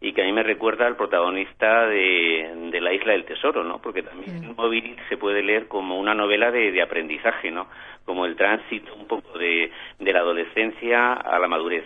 y 0.00 0.12
que 0.12 0.22
a 0.22 0.24
mí 0.24 0.32
me 0.32 0.44
recuerda 0.44 0.86
al 0.86 0.96
protagonista 0.96 1.86
de, 1.86 2.68
de 2.70 2.80
La 2.80 2.92
Isla 2.92 3.12
del 3.12 3.24
Tesoro, 3.24 3.64
¿no? 3.64 3.80
Porque 3.80 4.02
también 4.02 4.54
Moby 4.56 4.96
se 5.08 5.16
puede 5.16 5.42
leer 5.42 5.66
como 5.66 5.98
una 5.98 6.14
novela 6.14 6.50
de, 6.50 6.70
de, 6.70 6.82
aprendizaje, 6.82 7.50
¿no? 7.50 7.66
Como 8.04 8.24
el 8.24 8.36
tránsito 8.36 8.94
un 8.94 9.06
poco 9.06 9.36
de, 9.38 9.72
de 9.98 10.12
la 10.12 10.20
adolescencia 10.20 11.14
a 11.14 11.38
la 11.38 11.48
madurez. 11.48 11.84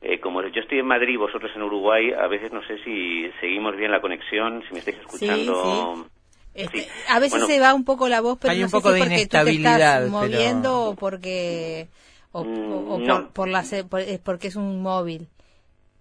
Eh, 0.00 0.18
como 0.18 0.42
yo 0.42 0.60
estoy 0.60 0.80
en 0.80 0.86
Madrid, 0.86 1.16
vosotros 1.16 1.52
en 1.54 1.62
Uruguay, 1.62 2.12
a 2.12 2.26
veces 2.26 2.52
no 2.52 2.60
sé 2.64 2.82
si 2.82 3.30
seguimos 3.40 3.76
bien 3.76 3.92
la 3.92 4.00
conexión, 4.00 4.64
si 4.66 4.72
me 4.72 4.80
estáis 4.80 4.98
escuchando. 4.98 6.06
Este, 6.54 6.88
a 7.08 7.20
veces 7.20 7.46
se 7.46 7.60
va 7.60 7.72
un 7.72 7.84
poco 7.84 8.08
la 8.08 8.20
voz, 8.20 8.38
pero 8.40 8.52
Hay 8.52 8.58
no 8.58 8.66
un 8.66 8.72
poco 8.72 8.90
sé 8.90 8.94
de 8.94 9.00
si 9.00 9.06
porque 9.06 9.26
tú 9.26 9.44
te 9.44 9.50
estás 9.52 10.10
moviendo 10.10 10.80
o 10.80 10.96
porque 10.96 11.86
o, 12.32 12.44
mm, 12.44 13.06
por, 13.06 13.28
por, 13.28 13.48
la, 13.48 13.60
es 13.60 14.18
porque 14.18 14.48
es 14.48 14.56
un 14.56 14.82
móvil. 14.82 15.28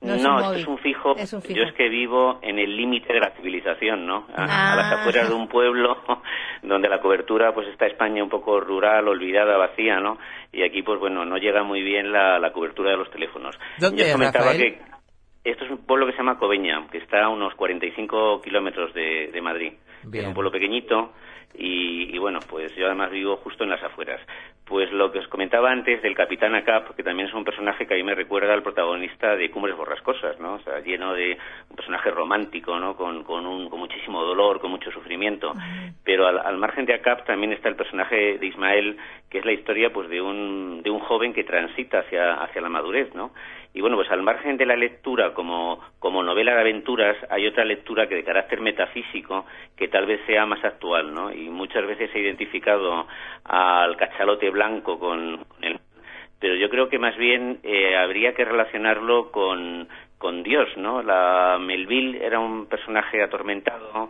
No, 0.01 0.53
es, 0.53 0.65
un 0.65 0.79
fijo. 0.79 1.15
Yo 1.15 1.63
es 1.63 1.73
que 1.73 1.87
vivo 1.87 2.39
en 2.41 2.57
el 2.57 2.75
límite 2.75 3.13
de 3.13 3.19
la 3.19 3.29
civilización, 3.31 4.07
¿no? 4.07 4.25
A, 4.35 4.75
las 4.75 4.91
ah. 4.91 4.99
afueras 4.99 5.29
de 5.29 5.35
un 5.35 5.47
pueblo 5.47 5.95
donde 6.63 6.89
la 6.89 6.99
cobertura, 6.99 7.53
pues 7.53 7.67
está 7.67 7.85
España 7.85 8.23
un 8.23 8.29
poco 8.29 8.59
rural, 8.59 9.07
olvidada, 9.07 9.57
vacía, 9.57 9.99
¿no? 9.99 10.17
Y 10.51 10.63
aquí, 10.63 10.81
pues 10.81 10.99
bueno, 10.99 11.23
no 11.23 11.37
llega 11.37 11.61
muy 11.63 11.83
bien 11.83 12.11
la, 12.11 12.39
la 12.39 12.51
cobertura 12.51 12.89
de 12.91 12.97
los 12.97 13.11
teléfonos. 13.11 13.55
¿Dónde 13.77 14.07
Yo 14.07 14.13
comentaba 14.13 14.53
que 14.53 14.81
esto 15.43 15.65
es 15.65 15.71
un 15.71 15.85
pueblo 15.85 16.07
que 16.07 16.13
se 16.13 16.17
llama 16.17 16.39
Cobeña, 16.39 16.87
que 16.91 16.97
está 16.97 17.23
a 17.23 17.29
unos 17.29 17.53
45 17.55 18.41
kilómetros 18.41 18.93
de, 18.95 19.29
de 19.31 19.41
Madrid. 19.41 19.73
Es 20.11 20.25
un 20.25 20.33
pueblo 20.33 20.51
pequeño 20.51 20.77
y, 21.53 22.17
bueno, 22.17 22.39
pues 22.47 22.75
yo 22.75 22.85
además 22.85 23.11
vivo 23.11 23.37
justo 23.37 23.63
en 23.63 23.69
las 23.69 23.83
afueras. 23.83 24.21
Pues 24.65 24.91
lo 24.91 25.11
que 25.11 25.19
os 25.19 25.27
comentaba 25.27 25.69
antes 25.69 26.01
del 26.01 26.15
Capitán 26.15 26.55
Acap, 26.55 26.95
que 26.95 27.03
también 27.03 27.27
es 27.27 27.33
un 27.33 27.43
personaje 27.43 27.85
que 27.85 27.93
a 27.93 27.97
mí 27.97 28.03
me 28.03 28.15
recuerda 28.15 28.53
al 28.53 28.63
protagonista 28.63 29.35
de 29.35 29.51
Cumbres 29.51 29.75
Borrascosas, 29.75 30.39
¿no? 30.39 30.53
O 30.53 30.59
sea, 30.59 30.79
lleno 30.79 31.13
de 31.13 31.37
un 31.69 31.75
personaje 31.75 32.09
romántico, 32.09 32.79
¿no? 32.79 32.95
Con, 32.95 33.23
con, 33.23 33.45
un, 33.45 33.69
con 33.69 33.79
muchísimo 33.79 34.23
dolor, 34.23 34.61
con 34.61 34.71
mucho 34.71 34.89
sufrimiento. 34.91 35.53
Pero 36.05 36.25
al, 36.27 36.39
al, 36.39 36.57
margen 36.57 36.85
de 36.85 36.93
Acap 36.93 37.25
también 37.25 37.51
está 37.51 37.67
el 37.67 37.75
personaje 37.75 38.37
de 38.37 38.45
Ismael, 38.45 38.97
que 39.29 39.39
es 39.39 39.45
la 39.45 39.51
historia 39.51 39.91
pues 39.91 40.09
de 40.09 40.21
un, 40.21 40.81
de 40.83 40.89
un 40.89 40.99
joven 40.99 41.33
que 41.33 41.43
transita 41.43 41.99
hacia, 41.99 42.35
hacia 42.35 42.61
la 42.61 42.69
madurez, 42.69 43.13
¿no? 43.13 43.31
Y 43.73 43.81
bueno, 43.81 43.95
pues 43.95 44.11
al 44.11 44.21
margen 44.21 44.57
de 44.57 44.65
la 44.65 44.75
lectura 44.75 45.33
como, 45.33 45.79
como 45.99 46.23
novela 46.23 46.53
de 46.53 46.61
aventuras, 46.61 47.15
hay 47.29 47.47
otra 47.47 47.63
lectura 47.63 48.07
que 48.07 48.15
de 48.15 48.23
carácter 48.23 48.59
metafísico 48.59 49.45
que 49.77 49.87
tal 49.87 50.05
vez 50.05 50.19
sea 50.25 50.45
más 50.45 50.63
actual, 50.63 51.13
¿no? 51.13 51.31
Y 51.31 51.49
muchas 51.49 51.85
veces 51.85 52.09
he 52.13 52.19
identificado 52.19 53.07
al 53.45 53.95
cachalote 53.95 54.49
blanco 54.49 54.99
con, 54.99 55.45
él. 55.61 55.79
Pero 56.39 56.55
yo 56.55 56.69
creo 56.69 56.89
que 56.89 56.99
más 56.99 57.15
bien 57.15 57.59
eh, 57.63 57.95
habría 57.95 58.33
que 58.33 58.43
relacionarlo 58.43 59.31
con, 59.31 59.87
con 60.17 60.43
Dios, 60.43 60.67
¿no? 60.75 61.01
La 61.01 61.57
Melville 61.59 62.23
era 62.25 62.39
un 62.39 62.65
personaje 62.65 63.23
atormentado, 63.23 64.09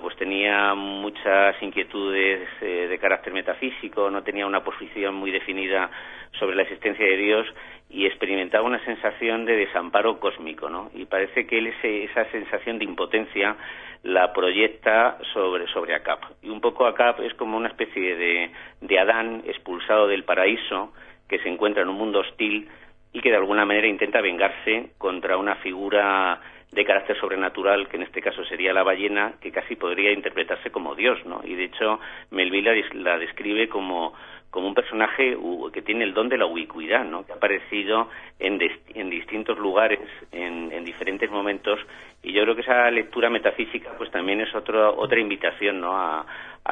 pues 0.00 0.16
tenía 0.16 0.74
muchas 0.74 1.60
inquietudes 1.62 2.48
eh, 2.60 2.86
de 2.88 2.98
carácter 2.98 3.32
metafísico, 3.32 4.10
no 4.10 4.22
tenía 4.22 4.46
una 4.46 4.64
posición 4.64 5.14
muy 5.14 5.30
definida 5.30 5.90
sobre 6.38 6.56
la 6.56 6.62
existencia 6.62 7.04
de 7.04 7.16
Dios 7.16 7.46
y 7.88 8.06
experimentaba 8.06 8.64
una 8.64 8.84
sensación 8.84 9.44
de 9.44 9.56
desamparo 9.56 10.20
cósmico, 10.20 10.70
¿no? 10.70 10.90
Y 10.94 11.06
parece 11.06 11.46
que 11.46 11.58
él 11.58 11.74
esa 11.82 12.24
sensación 12.30 12.78
de 12.78 12.84
impotencia 12.84 13.56
la 14.02 14.32
proyecta 14.32 15.18
sobre, 15.32 15.66
sobre 15.68 15.94
Acap. 15.94 16.22
Y 16.42 16.48
un 16.48 16.60
poco 16.60 16.86
Acap 16.86 17.20
es 17.20 17.34
como 17.34 17.56
una 17.56 17.68
especie 17.68 18.16
de, 18.16 18.50
de 18.80 18.98
Adán 18.98 19.42
expulsado 19.46 20.06
del 20.06 20.24
paraíso 20.24 20.92
que 21.28 21.38
se 21.40 21.48
encuentra 21.48 21.82
en 21.82 21.88
un 21.88 21.96
mundo 21.96 22.20
hostil 22.20 22.68
y 23.12 23.20
que 23.20 23.30
de 23.30 23.36
alguna 23.36 23.64
manera 23.64 23.86
intenta 23.86 24.20
vengarse 24.20 24.90
contra 24.98 25.36
una 25.36 25.56
figura 25.56 26.40
de 26.72 26.84
carácter 26.84 27.18
sobrenatural, 27.18 27.88
que 27.88 27.96
en 27.96 28.04
este 28.04 28.22
caso 28.22 28.44
sería 28.44 28.72
la 28.72 28.84
ballena, 28.84 29.34
que 29.40 29.50
casi 29.50 29.74
podría 29.74 30.12
interpretarse 30.12 30.70
como 30.70 30.94
Dios, 30.94 31.18
¿no? 31.26 31.40
Y 31.44 31.54
de 31.56 31.64
hecho, 31.64 31.98
Melville 32.30 32.84
la, 32.94 33.18
describe 33.18 33.68
como, 33.68 34.14
como 34.50 34.68
un 34.68 34.74
personaje 34.74 35.36
que 35.72 35.82
tiene 35.82 36.04
el 36.04 36.14
don 36.14 36.28
de 36.28 36.38
la 36.38 36.46
ubicuidad, 36.46 37.04
¿no? 37.04 37.26
Que 37.26 37.32
ha 37.32 37.36
aparecido 37.36 38.08
en, 38.38 38.60
en 38.94 39.10
distintos 39.10 39.58
lugares, 39.58 39.98
en, 40.30 40.70
en, 40.72 40.84
diferentes 40.84 41.28
momentos, 41.28 41.80
y 42.22 42.32
yo 42.32 42.42
creo 42.42 42.54
que 42.54 42.62
esa 42.62 42.88
lectura 42.90 43.30
metafísica, 43.30 43.90
pues 43.98 44.10
también 44.12 44.40
es 44.40 44.54
otro, 44.54 44.96
otra 44.96 45.18
invitación, 45.18 45.80
¿no? 45.80 45.96
A, 45.96 46.24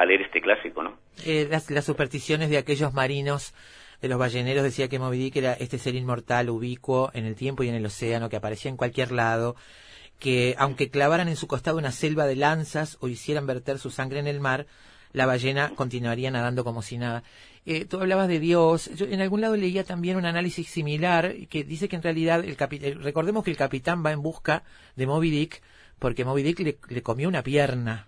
leer 0.05 0.21
este 0.21 0.39
clásico, 0.39 0.81
¿no? 0.81 0.93
Eh, 1.25 1.45
las, 1.49 1.69
las 1.69 1.83
supersticiones 1.83 2.49
de 2.49 2.57
aquellos 2.57 2.93
marinos 2.93 3.53
de 4.01 4.07
los 4.07 4.17
balleneros 4.17 4.63
decía 4.63 4.87
que 4.87 4.97
Moby 4.97 5.17
Dick 5.17 5.35
era 5.35 5.53
este 5.53 5.77
ser 5.77 5.95
inmortal, 5.95 6.49
ubicuo 6.49 7.11
en 7.13 7.25
el 7.25 7.35
tiempo 7.35 7.63
y 7.63 7.69
en 7.69 7.75
el 7.75 7.85
océano, 7.85 8.29
que 8.29 8.37
aparecía 8.37 8.71
en 8.71 8.77
cualquier 8.77 9.11
lado, 9.11 9.55
que 10.19 10.55
aunque 10.57 10.89
clavaran 10.89 11.29
en 11.29 11.35
su 11.35 11.47
costado 11.47 11.77
una 11.77 11.91
selva 11.91 12.27
de 12.27 12.35
lanzas 12.35 12.97
o 12.99 13.07
hicieran 13.07 13.47
verter 13.47 13.79
su 13.79 13.89
sangre 13.89 14.19
en 14.19 14.27
el 14.27 14.39
mar, 14.39 14.67
la 15.13 15.25
ballena 15.25 15.71
continuaría 15.75 16.29
nadando 16.29 16.63
como 16.63 16.81
si 16.81 16.97
nada. 16.97 17.23
Eh, 17.65 17.85
tú 17.85 17.99
hablabas 17.99 18.27
de 18.27 18.39
Dios. 18.39 18.89
Yo 18.95 19.05
en 19.05 19.21
algún 19.21 19.41
lado 19.41 19.55
leía 19.55 19.83
también 19.83 20.17
un 20.17 20.25
análisis 20.25 20.67
similar 20.69 21.33
que 21.49 21.63
dice 21.63 21.87
que 21.89 21.95
en 21.95 22.03
realidad, 22.03 22.43
el 22.43 22.57
eh, 22.59 22.97
recordemos 22.99 23.43
que 23.43 23.51
el 23.51 23.57
capitán 23.57 24.05
va 24.05 24.11
en 24.11 24.21
busca 24.21 24.63
de 24.95 25.07
Moby 25.07 25.29
Dick 25.31 25.61
porque 25.99 26.25
Moby 26.25 26.43
Dick 26.43 26.59
le, 26.89 27.03
comió 27.03 27.27
una 27.27 27.43
pierna. 27.43 28.07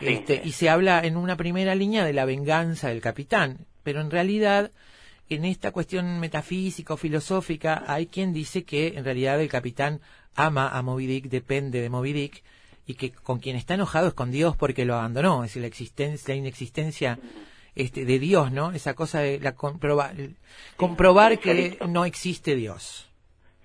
Este, 0.00 0.42
y 0.44 0.52
se 0.52 0.68
habla 0.68 1.00
en 1.04 1.16
una 1.16 1.36
primera 1.36 1.74
línea 1.74 2.04
de 2.04 2.12
la 2.12 2.24
venganza 2.24 2.88
del 2.88 3.00
capitán, 3.00 3.66
pero 3.82 4.00
en 4.00 4.10
realidad 4.10 4.72
en 5.28 5.44
esta 5.44 5.72
cuestión 5.72 6.20
metafísica 6.20 6.94
o 6.94 6.96
filosófica 6.96 7.84
hay 7.86 8.06
quien 8.06 8.32
dice 8.32 8.64
que 8.64 8.88
en 8.88 9.04
realidad 9.04 9.40
el 9.40 9.48
capitán 9.48 10.00
ama 10.34 10.68
a 10.68 10.82
Moby 10.82 11.06
Dick, 11.06 11.24
depende 11.26 11.80
de 11.80 11.90
Moby 11.90 12.12
Dick, 12.12 12.42
y 12.86 12.94
que 12.94 13.12
con 13.12 13.38
quien 13.38 13.56
está 13.56 13.74
enojado 13.74 14.08
es 14.08 14.14
con 14.14 14.30
Dios 14.30 14.56
porque 14.56 14.84
lo 14.84 14.94
abandonó, 14.94 15.44
es 15.44 15.50
decir, 15.50 15.62
la 15.62 15.68
existencia, 15.68 16.34
la 16.34 16.38
inexistencia 16.38 17.18
este, 17.74 18.04
de 18.04 18.18
Dios, 18.18 18.52
¿no? 18.52 18.72
Esa 18.72 18.94
cosa 18.94 19.20
de 19.20 19.40
la 19.40 19.54
comprobar 19.54 21.38
que 21.38 21.78
no 21.88 22.04
existe 22.04 22.54
Dios. 22.54 23.08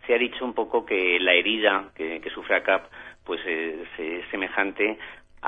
Se 0.06 0.14
ha 0.14 0.18
dicho 0.18 0.46
un 0.46 0.54
poco 0.54 0.86
que 0.86 1.20
la 1.20 1.34
herida 1.34 1.92
que, 1.96 2.22
sufre 2.34 2.56
Acap 2.56 2.90
pues 3.26 3.42
eh, 3.46 3.84
es 3.98 4.30
semejante 4.32 4.98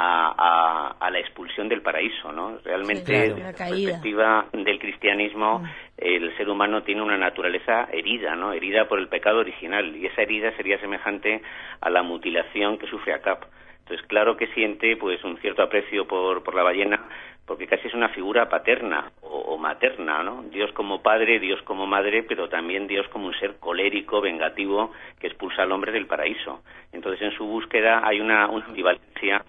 a, 0.01 0.95
a, 0.97 1.11
la 1.11 1.19
expulsión 1.19 1.67
del 1.67 1.81
paraíso, 1.81 2.31
¿no? 2.31 2.57
Realmente, 2.63 3.11
desde 3.11 3.43
la 3.43 3.51
perspectiva 3.51 4.45
del 4.53 4.79
cristianismo, 4.79 5.59
mm. 5.59 5.65
el 5.97 6.37
ser 6.37 6.49
humano 6.49 6.83
tiene 6.83 7.01
una 7.01 7.17
naturaleza 7.17 7.89
herida, 7.91 8.35
¿no? 8.35 8.53
Herida 8.53 8.87
por 8.87 8.99
el 8.99 9.09
pecado 9.09 9.39
original, 9.39 9.93
y 9.95 10.05
esa 10.05 10.21
herida 10.21 10.55
sería 10.55 10.79
semejante 10.79 11.41
a 11.81 11.89
la 11.89 12.01
mutilación 12.01 12.77
que 12.77 12.87
sufre 12.87 13.13
Acap. 13.13 13.43
Entonces, 13.79 14.05
claro 14.07 14.37
que 14.37 14.47
siente, 14.53 14.95
pues, 14.95 15.21
un 15.23 15.37
cierto 15.39 15.63
aprecio 15.63 16.07
por, 16.07 16.43
por 16.43 16.55
la 16.55 16.63
ballena, 16.63 17.01
porque 17.45 17.67
casi 17.67 17.87
es 17.87 17.93
una 17.93 18.09
figura 18.09 18.47
paterna 18.47 19.11
o, 19.21 19.27
o, 19.27 19.57
materna, 19.57 20.23
¿no? 20.23 20.43
Dios 20.43 20.71
como 20.73 21.01
padre, 21.01 21.39
Dios 21.39 21.61
como 21.63 21.87
madre, 21.87 22.23
pero 22.23 22.47
también 22.47 22.87
Dios 22.87 23.07
como 23.09 23.27
un 23.27 23.33
ser 23.33 23.57
colérico, 23.59 24.21
vengativo, 24.21 24.93
que 25.19 25.27
expulsa 25.27 25.63
al 25.63 25.71
hombre 25.71 25.91
del 25.91 26.05
paraíso. 26.05 26.61
Entonces, 26.93 27.21
en 27.21 27.31
su 27.31 27.45
búsqueda 27.45 28.07
hay 28.07 28.21
una, 28.21 28.47
una 28.47 28.65
ambivalencia 28.65 29.43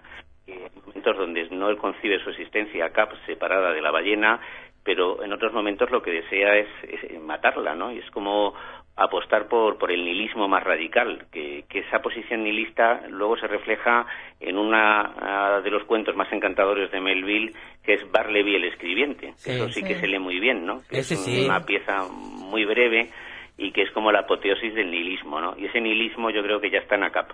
en 0.53 0.81
momentos 0.85 1.17
donde 1.17 1.49
no 1.49 1.75
concibe 1.77 2.23
su 2.23 2.29
existencia 2.29 2.89
cap 2.89 3.11
separada 3.25 3.71
de 3.71 3.81
la 3.81 3.91
ballena, 3.91 4.39
pero 4.83 5.23
en 5.23 5.31
otros 5.33 5.53
momentos 5.53 5.91
lo 5.91 6.01
que 6.01 6.11
desea 6.11 6.57
es, 6.57 6.67
matarla, 7.21 7.75
¿no? 7.75 7.91
Y 7.91 7.99
es 7.99 8.09
como 8.11 8.53
apostar 8.95 9.47
por, 9.47 9.77
por 9.77 9.91
el 9.91 10.03
nihilismo 10.03 10.47
más 10.47 10.63
radical, 10.63 11.25
que, 11.31 11.63
que, 11.69 11.79
esa 11.79 11.99
posición 11.99 12.43
nihilista 12.43 13.01
luego 13.09 13.37
se 13.37 13.47
refleja 13.47 14.05
en 14.39 14.57
uno 14.57 15.61
de 15.63 15.71
los 15.71 15.83
cuentos 15.85 16.15
más 16.15 16.31
encantadores 16.31 16.91
de 16.91 16.99
Melville, 16.99 17.53
que 17.83 17.93
es 17.93 18.11
Barleby 18.11 18.55
el 18.55 18.65
escribiente. 18.65 19.29
Eso 19.45 19.69
sí, 19.69 19.83
que 19.83 19.95
se 19.95 20.07
lee 20.07 20.19
muy 20.19 20.39
bien, 20.39 20.65
¿no? 20.65 20.81
es 20.89 21.11
una 21.45 21.61
pieza 21.61 22.03
muy 22.11 22.65
breve 22.65 23.09
y 23.57 23.71
que 23.71 23.83
es 23.83 23.91
como 23.91 24.11
la 24.11 24.21
apoteosis 24.21 24.73
del 24.73 24.91
nihilismo, 24.91 25.39
¿no? 25.39 25.55
Y 25.57 25.65
ese 25.65 25.79
nihilismo 25.79 26.31
yo 26.31 26.41
creo 26.43 26.59
que 26.59 26.71
ya 26.71 26.79
está 26.79 26.95
en 26.95 27.03
ACAP. 27.03 27.31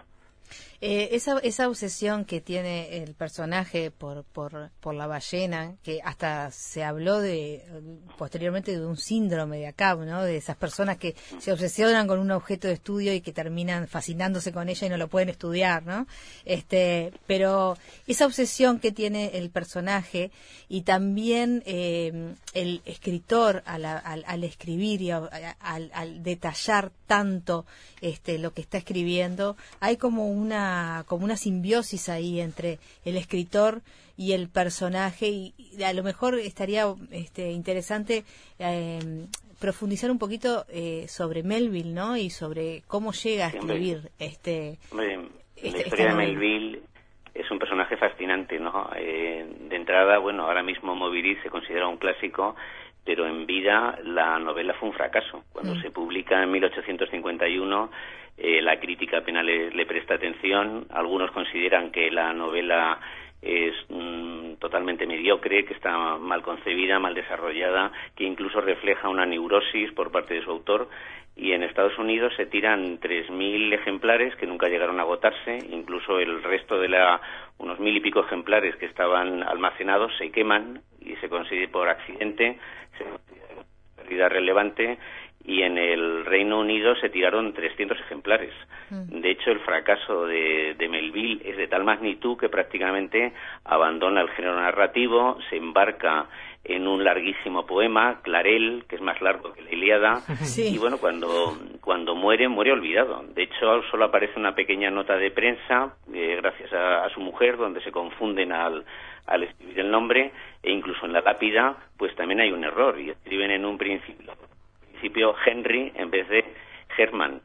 Eh, 0.79 1.09
esa, 1.13 1.39
esa 1.39 1.67
obsesión 1.67 2.23
que 2.23 2.39
tiene 2.39 2.97
el 2.97 3.15
personaje 3.15 3.89
por, 3.89 4.23
por, 4.25 4.93
la 4.93 5.07
ballena, 5.07 5.75
que 5.81 6.01
hasta 6.03 6.51
se 6.51 6.83
habló 6.83 7.19
de 7.19 7.65
posteriormente 8.17 8.71
de 8.71 8.85
un 8.85 8.95
síndrome 8.95 9.57
de 9.57 9.67
acá, 9.67 9.95
¿no? 9.95 10.21
De 10.21 10.37
esas 10.37 10.55
personas 10.55 10.97
que 10.97 11.15
se 11.39 11.51
obsesionan 11.51 12.07
con 12.07 12.19
un 12.19 12.31
objeto 12.31 12.67
de 12.67 12.75
estudio 12.75 13.13
y 13.13 13.21
que 13.21 13.33
terminan 13.33 13.87
fascinándose 13.87 14.51
con 14.51 14.69
ella 14.69 14.87
y 14.87 14.89
no 14.89 14.97
lo 14.97 15.07
pueden 15.07 15.29
estudiar, 15.29 15.83
¿no? 15.83 16.05
Este, 16.45 17.11
pero 17.25 17.77
esa 18.05 18.27
obsesión 18.27 18.79
que 18.79 18.91
tiene 18.91 19.37
el 19.37 19.49
personaje 19.49 20.31
y 20.69 20.81
también 20.81 21.63
eh, 21.65 22.35
el 22.53 22.81
escritor 22.85 23.63
al, 23.65 23.83
al, 23.83 24.43
escribir 24.43 25.01
y 25.01 25.11
al, 25.11 25.29
al 25.59 26.23
detallar 26.23 26.91
tanto 27.07 27.65
este, 28.01 28.37
lo 28.37 28.53
que 28.53 28.61
está 28.61 28.77
escribiendo, 28.77 29.57
hay 29.79 29.97
como 29.97 30.27
una, 30.27 30.66
como 31.07 31.25
una 31.25 31.37
simbiosis 31.37 32.09
ahí 32.09 32.39
entre 32.39 32.79
el 33.05 33.17
escritor 33.17 33.81
y 34.17 34.33
el 34.33 34.49
personaje 34.49 35.27
y, 35.27 35.53
a 35.83 35.93
lo 35.93 36.03
mejor 36.03 36.35
estaría 36.35 36.85
este, 37.11 37.51
interesante 37.51 38.23
eh, 38.59 38.99
profundizar 39.59 40.09
un 40.09 40.19
poquito 40.19 40.65
eh, 40.69 41.05
sobre 41.07 41.43
Melville, 41.43 41.93
¿no? 41.93 42.17
Y 42.17 42.29
sobre 42.29 42.83
cómo 42.87 43.11
llega 43.11 43.45
a 43.45 43.49
escribir 43.49 44.09
este, 44.19 44.77
la 44.93 45.03
este, 45.55 45.79
historia 45.79 46.07
de 46.07 46.13
Melville 46.13 46.81
es 47.33 47.51
un 47.51 47.59
personaje 47.59 47.97
fascinante, 47.97 48.59
¿no? 48.59 48.89
Eh, 48.95 49.45
de 49.69 49.75
entrada, 49.75 50.17
bueno, 50.17 50.45
ahora 50.45 50.63
mismo 50.63 50.95
Moviris 50.95 51.37
se 51.43 51.49
considera 51.49 51.87
un 51.87 51.97
clásico 51.97 52.55
pero 53.07 53.25
en 53.25 53.45
vida 53.45 53.97
la 54.03 54.37
novela 54.37 54.73
fue 54.73 54.89
un 54.89 54.93
fracaso. 54.93 55.45
Cuando 55.53 55.75
mm. 55.75 55.81
se 55.81 55.91
publica 55.91 56.43
en 56.43 56.51
1851, 56.51 57.89
eh, 58.37 58.61
la 58.61 58.79
crítica 58.79 59.17
apenas 59.17 59.43
le, 59.43 59.85
presta 59.85 60.13
atención. 60.13 60.85
Algunos 60.91 61.31
consideran 61.31 61.91
que 61.91 62.11
la 62.11 62.33
novela 62.33 62.99
es 63.41 63.73
mm, 63.89 64.53
totalmente 64.59 65.07
mediocre, 65.07 65.65
que 65.65 65.73
está 65.73 66.17
mal 66.17 66.43
concebida, 66.43 66.99
mal 66.99 67.15
desarrollada, 67.15 67.91
que 68.15 68.25
incluso 68.25 68.61
refleja 68.61 69.09
una 69.09 69.25
neurosis 69.25 69.91
por 69.93 70.11
parte 70.11 70.35
de 70.35 70.43
su 70.43 70.51
autor. 70.51 70.87
Y 71.35 71.51
en 71.51 71.63
Estados 71.63 71.97
Unidos 71.99 72.33
se 72.35 72.47
tiran 72.47 72.99
3.000 72.99 73.73
ejemplares 73.73 74.35
que 74.35 74.47
nunca 74.47 74.69
llegaron 74.69 74.99
a 74.99 75.03
agotarse, 75.03 75.57
incluso 75.69 76.19
el 76.19 76.41
resto 76.43 76.79
de 76.79 76.89
la, 76.89 77.21
unos 77.59 77.79
mil 77.79 77.95
y 77.95 77.99
pico 77.99 78.21
ejemplares 78.21 78.75
que 78.77 78.87
estaban 78.87 79.43
almacenados 79.43 80.11
se 80.17 80.31
queman 80.31 80.81
y 80.99 81.15
se 81.17 81.29
consigue 81.29 81.67
por 81.67 81.89
accidente, 81.89 82.57
se 82.97 83.05
pérdida 84.07 84.29
relevante 84.29 84.97
y 85.47 85.61
en 85.63 85.77
el 85.77 86.25
Reino 86.25 86.59
Unido 86.59 86.93
se 86.97 87.09
tiraron 87.09 87.53
300 87.53 87.97
ejemplares. 88.01 88.53
Mm. 88.89 89.21
De 89.21 89.31
hecho, 89.31 89.49
el 89.49 89.61
fracaso 89.61 90.25
de, 90.25 90.75
de, 90.77 90.89
Melville 90.89 91.41
es 91.43 91.55
de 91.55 91.67
tal 91.67 91.85
magnitud 91.85 92.37
que 92.37 92.49
prácticamente 92.49 93.31
abandona 93.63 94.21
el 94.21 94.29
género 94.29 94.59
narrativo, 94.59 95.37
se 95.49 95.55
embarca 95.55 96.27
en 96.67 96.85
un 96.85 97.03
larguísimo 97.03 97.65
poema, 97.65 98.19
Clarel, 98.21 98.83
que 98.89 98.97
es 98.97 99.01
más 99.01 99.21
largo 99.21 99.53
que 99.53 99.61
la 99.61 99.71
Ilíada, 99.71 100.21
y 100.57 100.77
bueno, 100.77 100.97
cuando, 100.97 101.57
cuando 101.79 102.13
muere, 102.13 102.49
muere 102.49 102.73
olvidado. 102.73 103.23
De 103.33 103.43
hecho, 103.43 103.81
solo 103.89 104.05
aparece 104.05 104.37
una 104.37 104.53
pequeña 104.53 104.91
nota 104.91 105.15
de 105.15 105.31
prensa, 105.31 105.95
eh, 106.13 106.37
gracias 106.41 106.73
a, 106.73 107.07
su 107.09 107.21
mujer, 107.21 107.55
donde 107.55 107.81
se 107.81 107.91
confunden 107.91 108.51
al, 108.51 108.83
al 109.25 109.43
escribir 109.43 109.79
el 109.79 109.89
nombre, 109.89 110.33
e 110.61 110.71
incluso 110.71 111.05
en 111.05 111.13
la 111.13 111.21
lápida, 111.21 111.77
pues 111.97 112.13
también 112.15 112.41
hay 112.41 112.51
un 112.51 112.65
error, 112.65 112.99
y 112.99 113.11
escriben 113.11 113.51
en 113.51 113.63
un 113.63 113.77
principio, 113.77 114.33
principio 114.97 115.35
Henry 115.45 115.91
en 115.95 116.09
vez 116.09 116.27
de 116.29 116.43
Herman. 116.97 117.41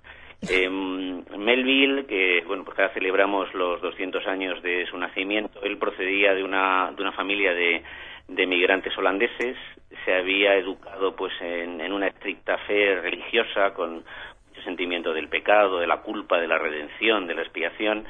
Em, 0.49 1.23
Melville, 1.37 2.07
que 2.07 2.43
bueno, 2.47 2.65
pues 2.65 2.79
ahora 2.79 2.93
celebramos 2.95 3.53
los 3.55 3.81
200 3.81 4.27
años 4.27 4.61
de 4.63 4.87
su 4.87 4.99
nacimiento, 4.99 5.63
él 5.63 5.79
procedía 5.79 6.35
de 6.35 6.43
una, 6.43 6.93
de 6.97 7.03
una 7.03 7.13
familia 7.13 7.55
de 7.55 7.83
de 8.29 8.47
migrantes 8.47 8.97
holandeses, 8.97 9.57
se 10.05 10.15
había 10.15 10.55
educado 10.55 11.15
pues 11.15 11.33
en, 11.41 11.93
una 11.93 12.09
estricta 12.09 12.57
fe 12.59 13.01
religiosa 13.01 13.75
con 13.75 13.97
mucho 13.97 14.63
sentimiento 14.65 15.13
del 15.13 15.29
pecado, 15.29 15.81
de 15.81 15.87
la 15.87 15.99
culpa, 15.99 16.41
de 16.41 16.49
la 16.49 16.59
redención, 16.59 17.27
de 17.27 17.35
la 17.35 17.43
expiación 17.43 18.05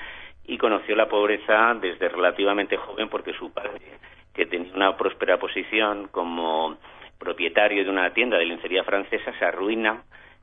y 0.44 0.59
conoció 0.59 0.96
la 0.96 1.09
pobreza 1.09 1.74
desde 1.81 2.09
relativamente 2.09 2.76
joven 2.76 3.09
porque 3.09 3.33
su 3.33 3.52
padre, 3.52 3.81
que 4.35 4.46
tenía 4.46 4.72
una 4.74 4.96
próspera 4.96 5.38
posición 5.38 6.09
como 6.09 6.76
propietario 7.22 7.85
de 7.85 7.90
una 7.90 8.12
tienda 8.12 8.37
de 8.37 8.46
lencería 8.46 8.85
francesa, 8.85 9.32
se 9.38 9.44
arruina 9.44 10.02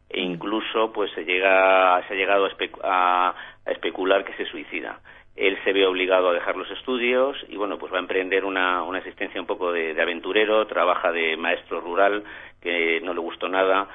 e 0.10 0.22
incluso 0.22 0.92
pues 0.92 1.12
se 1.12 1.24
llega 1.24 2.02
se 2.08 2.14
ha 2.14 2.18
llegado 2.18 2.48
a 2.84 3.36
especular 3.66 4.24
que 4.24 4.34
se 4.34 4.46
suicida. 4.46 5.00
Él 5.36 5.58
se 5.64 5.72
ve 5.72 5.86
obligado 5.86 6.30
a 6.30 6.34
dejar 6.34 6.56
los 6.58 6.70
estudios 6.72 7.38
y 7.48 7.56
bueno 7.56 7.78
pues 7.78 7.94
va 7.94 7.98
a 7.98 8.02
emprender 8.02 8.44
una, 8.44 8.84
una 8.84 8.98
existencia 9.00 9.40
un 9.40 9.48
poco 9.48 9.72
de, 9.72 10.00
aventurero 10.02 10.66
trabaja 10.68 11.12
de 11.12 11.38
maestro 11.38 11.80
rural 11.80 12.24
que 12.62 13.00
no 13.02 13.14
le 13.14 13.20
gustó 13.20 13.48
nada 13.48 13.88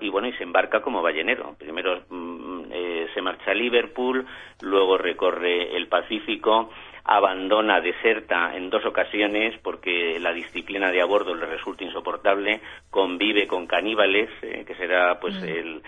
y 0.00 0.08
bueno 0.08 0.28
y 0.28 0.32
se 0.34 0.42
embarca 0.42 0.80
como 0.80 1.02
ballenero. 1.02 1.54
Primero 1.58 2.02
mm, 2.08 2.64
eh, 2.70 3.08
se 3.14 3.22
marcha 3.22 3.50
a 3.50 3.54
Liverpool 3.54 4.26
luego 4.60 4.96
recorre 4.96 5.76
el 5.76 5.86
Pacífico 5.88 6.70
abandona, 7.06 7.80
deserta 7.80 8.56
en 8.56 8.68
dos 8.68 8.84
ocasiones 8.84 9.54
porque 9.62 10.18
la 10.18 10.32
disciplina 10.32 10.90
de 10.90 11.00
a 11.00 11.06
bordo 11.06 11.34
le 11.34 11.46
resulta 11.46 11.84
insoportable, 11.84 12.60
convive 12.90 13.46
con 13.46 13.66
caníbales, 13.66 14.28
eh, 14.42 14.64
que 14.66 14.74
será 14.74 15.18
pues 15.20 15.40
mm. 15.40 15.44
el, 15.44 15.82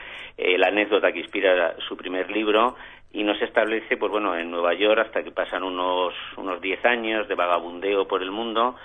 la 0.60 0.68
anécdota 0.68 1.12
que 1.12 1.20
inspira 1.20 1.74
su 1.88 1.96
primer 1.96 2.30
libro, 2.30 2.76
y 3.12 3.24
no 3.24 3.34
se 3.34 3.46
establece, 3.46 3.96
pues 3.96 4.12
bueno, 4.12 4.36
en 4.36 4.50
Nueva 4.50 4.74
York 4.74 5.00
hasta 5.06 5.22
que 5.22 5.30
pasan 5.30 5.62
unos 5.62 6.14
unos 6.36 6.60
10 6.60 6.84
años 6.84 7.26
de 7.26 7.34
vagabundeo 7.34 8.06
por 8.06 8.22
el 8.22 8.30
mundo 8.30 8.76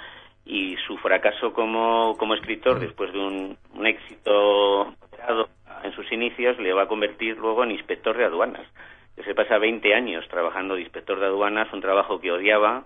y 0.46 0.76
su 0.88 0.98
fracaso 0.98 1.54
como, 1.54 2.16
como 2.18 2.34
escritor, 2.34 2.80
después 2.80 3.12
de 3.14 3.20
un, 3.20 3.58
un 3.74 3.88
éxito 3.88 4.94
en 5.84 5.92
sus 5.94 6.12
inicios, 6.12 6.58
le 6.60 6.74
va 6.74 6.84
a 6.84 6.88
convertir 6.88 7.38
luego 7.38 7.64
en 7.64 7.72
inspector 7.72 8.18
de 8.18 8.26
aduanas. 8.26 8.68
Que 9.16 9.24
se 9.24 9.36
pasa 9.36 9.58
20 9.58 9.94
años 9.94 10.28
trabajando 10.28 10.76
de 10.76 10.82
inspector 10.82 11.20
de 11.20 11.28
aduanas, 11.28 11.72
un 11.72 11.82
trabajo 11.82 12.20
que 12.20 12.32
odiaba 12.32 12.86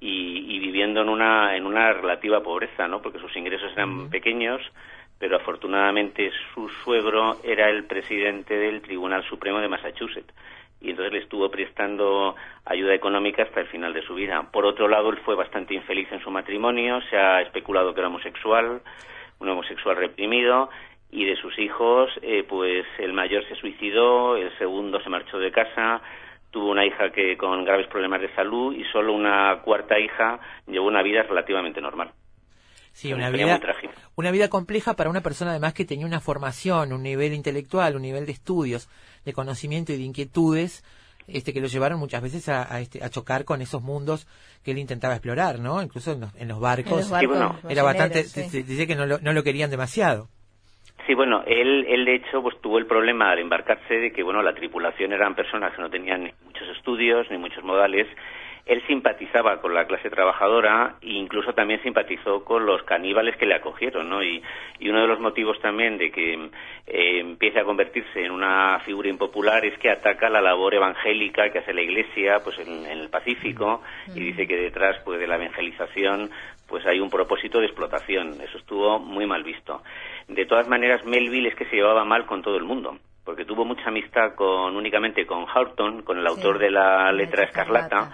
y, 0.00 0.58
viviendo 0.58 1.02
en 1.02 1.08
una, 1.08 1.56
en 1.56 1.66
una 1.66 1.92
relativa 1.92 2.42
pobreza, 2.42 2.88
¿no? 2.88 3.00
Porque 3.00 3.20
sus 3.20 3.36
ingresos 3.36 3.70
eran 3.72 4.10
pequeños, 4.10 4.60
pero 5.18 5.36
afortunadamente 5.36 6.32
su 6.52 6.68
suegro 6.82 7.38
era 7.44 7.68
el 7.70 7.84
presidente 7.84 8.56
del 8.56 8.82
Tribunal 8.82 9.22
Supremo 9.24 9.60
de 9.60 9.68
Massachusetts 9.68 10.34
y 10.82 10.90
entonces 10.90 11.12
le 11.12 11.20
estuvo 11.20 11.48
prestando 11.48 12.34
ayuda 12.64 12.94
económica 12.94 13.44
hasta 13.44 13.60
el 13.60 13.68
final 13.68 13.92
de 13.92 14.02
su 14.02 14.14
vida. 14.14 14.42
Por 14.50 14.66
otro 14.66 14.88
lado, 14.88 15.10
él 15.10 15.18
fue 15.24 15.36
bastante 15.36 15.74
infeliz 15.74 16.10
en 16.10 16.20
su 16.20 16.30
matrimonio, 16.30 17.00
se 17.08 17.16
ha 17.16 17.40
especulado 17.40 17.94
que 17.94 18.00
era 18.00 18.08
homosexual, 18.08 18.82
un 19.38 19.48
homosexual 19.48 19.96
reprimido, 19.96 20.70
y 21.12 21.26
de 21.26 21.36
sus 21.36 21.56
hijos, 21.58 22.10
eh, 22.22 22.42
pues 22.48 22.86
el 22.98 23.12
mayor 23.12 23.46
se 23.46 23.54
suicidó, 23.56 24.36
el 24.36 24.50
segundo 24.56 24.98
se 25.02 25.10
marchó 25.10 25.38
de 25.38 25.52
casa, 25.52 26.00
tuvo 26.50 26.70
una 26.70 26.86
hija 26.86 27.12
que 27.12 27.36
con 27.36 27.64
graves 27.66 27.86
problemas 27.88 28.22
de 28.22 28.34
salud 28.34 28.74
y 28.74 28.82
solo 28.84 29.12
una 29.12 29.60
cuarta 29.62 29.98
hija 29.98 30.40
llevó 30.66 30.86
una 30.86 31.02
vida 31.02 31.22
relativamente 31.22 31.82
normal. 31.82 32.12
Sí, 32.92 33.12
una 33.12 33.30
vida, 33.30 33.60
una 34.16 34.30
vida 34.30 34.48
compleja 34.48 34.94
para 34.94 35.10
una 35.10 35.22
persona 35.22 35.50
además 35.52 35.74
que 35.74 35.84
tenía 35.84 36.06
una 36.06 36.20
formación, 36.20 36.92
un 36.92 37.02
nivel 37.02 37.32
intelectual, 37.34 37.94
un 37.96 38.02
nivel 38.02 38.26
de 38.26 38.32
estudios, 38.32 38.88
de 39.24 39.32
conocimiento 39.32 39.92
y 39.92 39.96
de 39.96 40.02
inquietudes, 40.02 40.82
este 41.26 41.52
que 41.52 41.60
lo 41.60 41.68
llevaron 41.68 41.98
muchas 41.98 42.22
veces 42.22 42.48
a, 42.48 42.80
este, 42.80 43.02
a 43.02 43.08
chocar 43.08 43.44
con 43.44 43.62
esos 43.62 43.82
mundos 43.82 44.26
que 44.62 44.72
él 44.72 44.78
intentaba 44.78 45.14
explorar, 45.14 45.58
¿no? 45.58 45.82
Incluso 45.82 46.12
en 46.12 46.48
los, 46.48 46.60
barcos. 46.60 47.10
era 47.68 47.82
bastante, 47.82 48.24
dice 48.24 48.86
que 48.86 48.94
no 48.94 49.06
lo, 49.06 49.18
no 49.20 49.32
lo 49.32 49.42
querían 49.42 49.70
demasiado. 49.70 50.28
Sí, 51.06 51.14
bueno, 51.14 51.42
él, 51.46 51.84
él 51.88 52.04
de 52.04 52.14
hecho 52.14 52.42
pues 52.42 52.60
tuvo 52.60 52.78
el 52.78 52.86
problema 52.86 53.30
al 53.30 53.40
embarcarse 53.40 53.94
de 53.94 54.12
que 54.12 54.22
bueno 54.22 54.42
la 54.42 54.54
tripulación 54.54 55.12
eran 55.12 55.34
personas 55.34 55.74
que 55.74 55.82
no 55.82 55.90
tenían 55.90 56.30
muchos 56.44 56.68
estudios 56.68 57.28
ni 57.30 57.38
muchos 57.38 57.64
modales 57.64 58.06
él 58.64 58.82
simpatizaba 58.86 59.60
con 59.60 59.74
la 59.74 59.86
clase 59.86 60.08
trabajadora 60.08 60.94
e 61.02 61.10
incluso 61.10 61.52
también 61.52 61.82
simpatizó 61.82 62.44
con 62.44 62.64
los 62.64 62.82
caníbales 62.84 63.36
que 63.36 63.46
le 63.46 63.54
acogieron, 63.54 64.08
¿no? 64.08 64.22
Y, 64.22 64.42
uno 64.82 65.00
de 65.00 65.06
los 65.06 65.20
motivos 65.20 65.58
también 65.60 65.96
de 65.96 66.10
que 66.10 66.34
eh, 66.34 67.20
empiece 67.20 67.58
a 67.60 67.64
convertirse 67.64 68.24
en 68.24 68.30
una 68.30 68.80
figura 68.84 69.08
impopular 69.08 69.64
es 69.64 69.78
que 69.78 69.90
ataca 69.90 70.28
la 70.28 70.42
labor 70.42 70.74
evangélica 70.74 71.50
que 71.50 71.60
hace 71.60 71.72
la 71.72 71.80
Iglesia, 71.80 72.40
pues 72.44 72.58
en, 72.58 72.84
el 72.84 73.08
Pacífico 73.08 73.80
y 74.08 74.20
mm. 74.20 74.24
dice 74.24 74.46
que 74.46 74.56
detrás, 74.56 74.98
pues 75.04 75.18
de 75.18 75.26
la 75.26 75.36
evangelización, 75.36 76.30
pues 76.72 76.86
hay 76.86 76.98
un 76.98 77.10
propósito 77.10 77.60
de 77.60 77.66
explotación. 77.66 78.40
Eso 78.40 78.56
estuvo 78.56 78.98
muy 78.98 79.26
mal 79.26 79.44
visto. 79.44 79.82
De 80.26 80.46
todas 80.46 80.66
maneras, 80.66 81.04
Melville 81.04 81.50
es 81.50 81.54
que 81.54 81.66
se 81.66 81.76
llevaba 81.76 82.04
mal 82.04 82.24
con 82.24 82.40
todo 82.42 82.56
el 82.56 82.64
mundo 82.64 82.98
porque 83.24 83.44
tuvo 83.44 83.64
mucha 83.64 83.86
amistad 83.86 84.34
con 84.34 84.74
únicamente 84.74 85.24
con 85.26 85.46
Houghton, 85.46 86.02
con 86.02 86.18
el 86.18 86.26
autor 86.26 86.58
de 86.58 86.72
la 86.72 87.12
letra 87.12 87.44
escarlata 87.44 88.10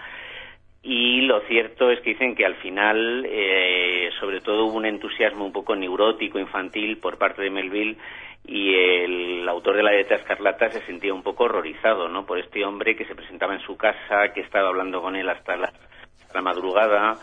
y 0.82 1.22
lo 1.22 1.40
cierto 1.42 1.90
es 1.90 2.00
que 2.00 2.10
dicen 2.10 2.34
que 2.34 2.46
al 2.46 2.54
final, 2.56 3.26
eh, 3.28 4.10
sobre 4.20 4.40
todo, 4.40 4.66
hubo 4.66 4.76
un 4.76 4.86
entusiasmo 4.86 5.44
un 5.44 5.52
poco 5.52 5.74
neurótico, 5.74 6.38
infantil, 6.38 6.98
por 6.98 7.18
parte 7.18 7.42
de 7.42 7.50
Melville, 7.50 7.98
y 8.46 8.74
el 8.74 9.48
autor 9.48 9.76
de 9.76 9.82
la 9.82 9.90
letra 9.90 10.16
escarlata 10.16 10.70
se 10.70 10.80
sentía 10.86 11.12
un 11.12 11.22
poco 11.22 11.44
horrorizado, 11.44 12.08
¿no? 12.08 12.24
Por 12.24 12.38
este 12.38 12.64
hombre 12.64 12.96
que 12.96 13.04
se 13.04 13.14
presentaba 13.14 13.54
en 13.54 13.60
su 13.60 13.76
casa, 13.76 14.32
que 14.32 14.40
estaba 14.40 14.68
hablando 14.68 15.02
con 15.02 15.16
él 15.16 15.28
hasta 15.28 15.56
la, 15.56 15.72
madrugada 16.40 17.16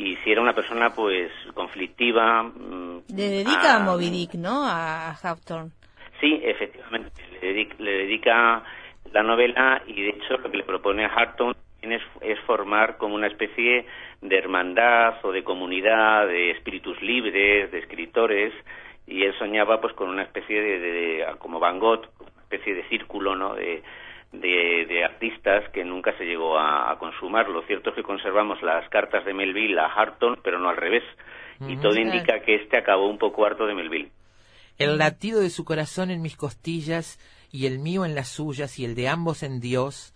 y 0.00 0.16
si 0.24 0.32
era 0.32 0.40
una 0.40 0.54
persona 0.54 0.90
pues 0.94 1.30
conflictiva. 1.54 2.42
Mm, 2.42 3.02
le 3.14 3.28
dedica 3.28 3.76
a, 3.76 3.78
Moby 3.80 4.10
Dick, 4.10 4.34
¿no? 4.34 4.64
A 4.64 5.12
Hawthorne. 5.12 5.72
Sí, 6.20 6.40
efectivamente, 6.42 7.22
le 7.40 7.90
dedica, 7.90 8.62
la 9.12 9.22
novela 9.22 9.82
y 9.86 10.02
de 10.02 10.08
hecho 10.10 10.38
lo 10.38 10.50
que 10.50 10.58
le 10.58 10.64
propone 10.64 11.04
a 11.04 11.08
Hawthorne 11.08 11.56
es, 11.82 12.02
es, 12.20 12.38
formar 12.40 12.96
como 12.96 13.14
una 13.14 13.26
especie 13.26 13.86
de 14.20 14.38
hermandad 14.38 15.14
o 15.22 15.32
de 15.32 15.42
comunidad 15.42 16.26
de 16.26 16.50
espíritus 16.52 17.00
libres, 17.02 17.70
de 17.70 17.78
escritores, 17.78 18.52
y 19.06 19.24
él 19.24 19.34
soñaba 19.38 19.80
pues 19.80 19.94
con 19.94 20.08
una 20.08 20.22
especie 20.22 20.60
de, 20.60 21.26
como 21.38 21.58
Van 21.58 21.78
Gogh, 21.78 22.06
una 22.20 22.42
especie 22.42 22.74
de 22.74 22.88
círculo, 22.88 23.34
¿no? 23.34 23.54
De, 23.54 23.82
de, 24.32 25.04
artistas 25.04 25.68
que 25.70 25.84
nunca 25.84 26.16
se 26.16 26.24
llegó 26.24 26.58
a, 26.58 26.96
consumar. 26.98 27.48
Lo 27.48 27.62
cierto 27.62 27.90
es 27.90 27.96
que 27.96 28.02
conservamos 28.02 28.62
las 28.62 28.88
cartas 28.88 29.24
de 29.24 29.34
Melville 29.34 29.78
a 29.78 29.86
Harton, 29.86 30.38
pero 30.42 30.58
no 30.58 30.68
al 30.68 30.76
revés. 30.76 31.04
Y 31.68 31.76
todo 31.76 31.94
indica 31.96 32.40
que 32.40 32.54
este 32.54 32.78
acabó 32.78 33.06
un 33.06 33.18
poco 33.18 33.44
harto 33.44 33.66
de 33.66 33.74
Melville. 33.74 34.10
El 34.78 34.96
latido 34.96 35.40
de 35.40 35.50
su 35.50 35.66
corazón 35.66 36.10
en 36.10 36.22
mis 36.22 36.36
costillas 36.36 37.18
y 37.52 37.66
el 37.66 37.78
mío 37.80 38.06
en 38.06 38.14
las 38.14 38.28
suyas 38.28 38.78
y 38.78 38.86
el 38.86 38.94
de 38.94 39.08
ambos 39.08 39.42
en 39.42 39.60
Dios 39.60 40.14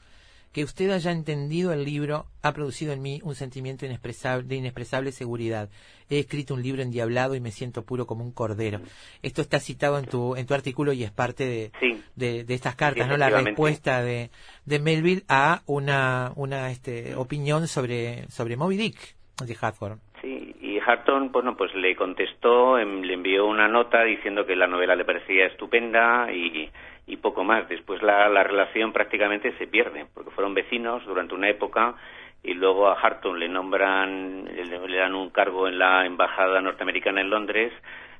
que 0.54 0.62
usted 0.62 0.90
haya 0.90 1.10
entendido 1.10 1.72
el 1.72 1.84
libro 1.84 2.26
ha 2.40 2.52
producido 2.52 2.92
en 2.92 3.02
mí 3.02 3.20
un 3.24 3.34
sentimiento 3.34 3.84
inexpresable, 3.86 4.46
de 4.46 4.54
inexpresable 4.54 5.10
seguridad. 5.10 5.68
He 6.08 6.20
escrito 6.20 6.54
un 6.54 6.62
libro 6.62 6.80
endiablado 6.80 7.34
y 7.34 7.40
me 7.40 7.50
siento 7.50 7.84
puro 7.84 8.06
como 8.06 8.24
un 8.24 8.32
cordero. 8.32 8.78
Esto 9.22 9.42
está 9.42 9.58
citado 9.58 9.98
en 9.98 10.06
tu, 10.06 10.36
en 10.36 10.46
tu 10.46 10.54
artículo 10.54 10.92
y 10.92 11.02
es 11.02 11.10
parte 11.10 11.44
de, 12.14 12.44
de, 12.44 12.54
estas 12.54 12.76
cartas, 12.76 13.08
¿no? 13.08 13.16
La 13.16 13.30
respuesta 13.30 14.00
de, 14.00 14.30
de 14.64 14.78
Melville 14.78 15.24
a 15.28 15.62
una, 15.66 16.30
una 16.36 16.70
este, 16.70 17.16
opinión 17.16 17.66
sobre, 17.66 18.28
sobre 18.28 18.56
Moby 18.56 18.76
Dick 18.76 19.16
de 19.44 19.56
Hathorne. 19.60 20.00
Sí, 20.22 20.54
y 20.60 20.78
Harton, 20.78 21.32
bueno, 21.32 21.56
pues 21.56 21.74
le 21.74 21.96
contestó, 21.96 22.78
em, 22.78 23.02
le 23.02 23.14
envió 23.14 23.46
una 23.46 23.66
nota 23.66 24.04
diciendo 24.04 24.46
que 24.46 24.54
la 24.54 24.68
novela 24.68 24.94
le 24.94 25.04
parecía 25.04 25.46
estupenda 25.46 26.32
y 26.32 26.70
y 27.06 27.16
poco 27.16 27.44
más. 27.44 27.68
Después 27.68 28.02
la, 28.02 28.28
la 28.28 28.42
relación 28.42 28.92
prácticamente 28.92 29.52
se 29.58 29.66
pierde, 29.66 30.06
porque 30.14 30.30
fueron 30.30 30.54
vecinos 30.54 31.04
durante 31.04 31.34
una 31.34 31.48
época 31.48 31.94
y 32.44 32.52
luego 32.52 32.88
a 32.88 33.00
Harton 33.00 33.40
le 33.40 33.48
nombran, 33.48 34.44
le, 34.44 34.96
dan 34.96 35.14
un 35.14 35.30
cargo 35.30 35.66
en 35.66 35.78
la 35.78 36.04
embajada 36.04 36.60
norteamericana 36.60 37.22
en 37.22 37.30
Londres, 37.30 37.72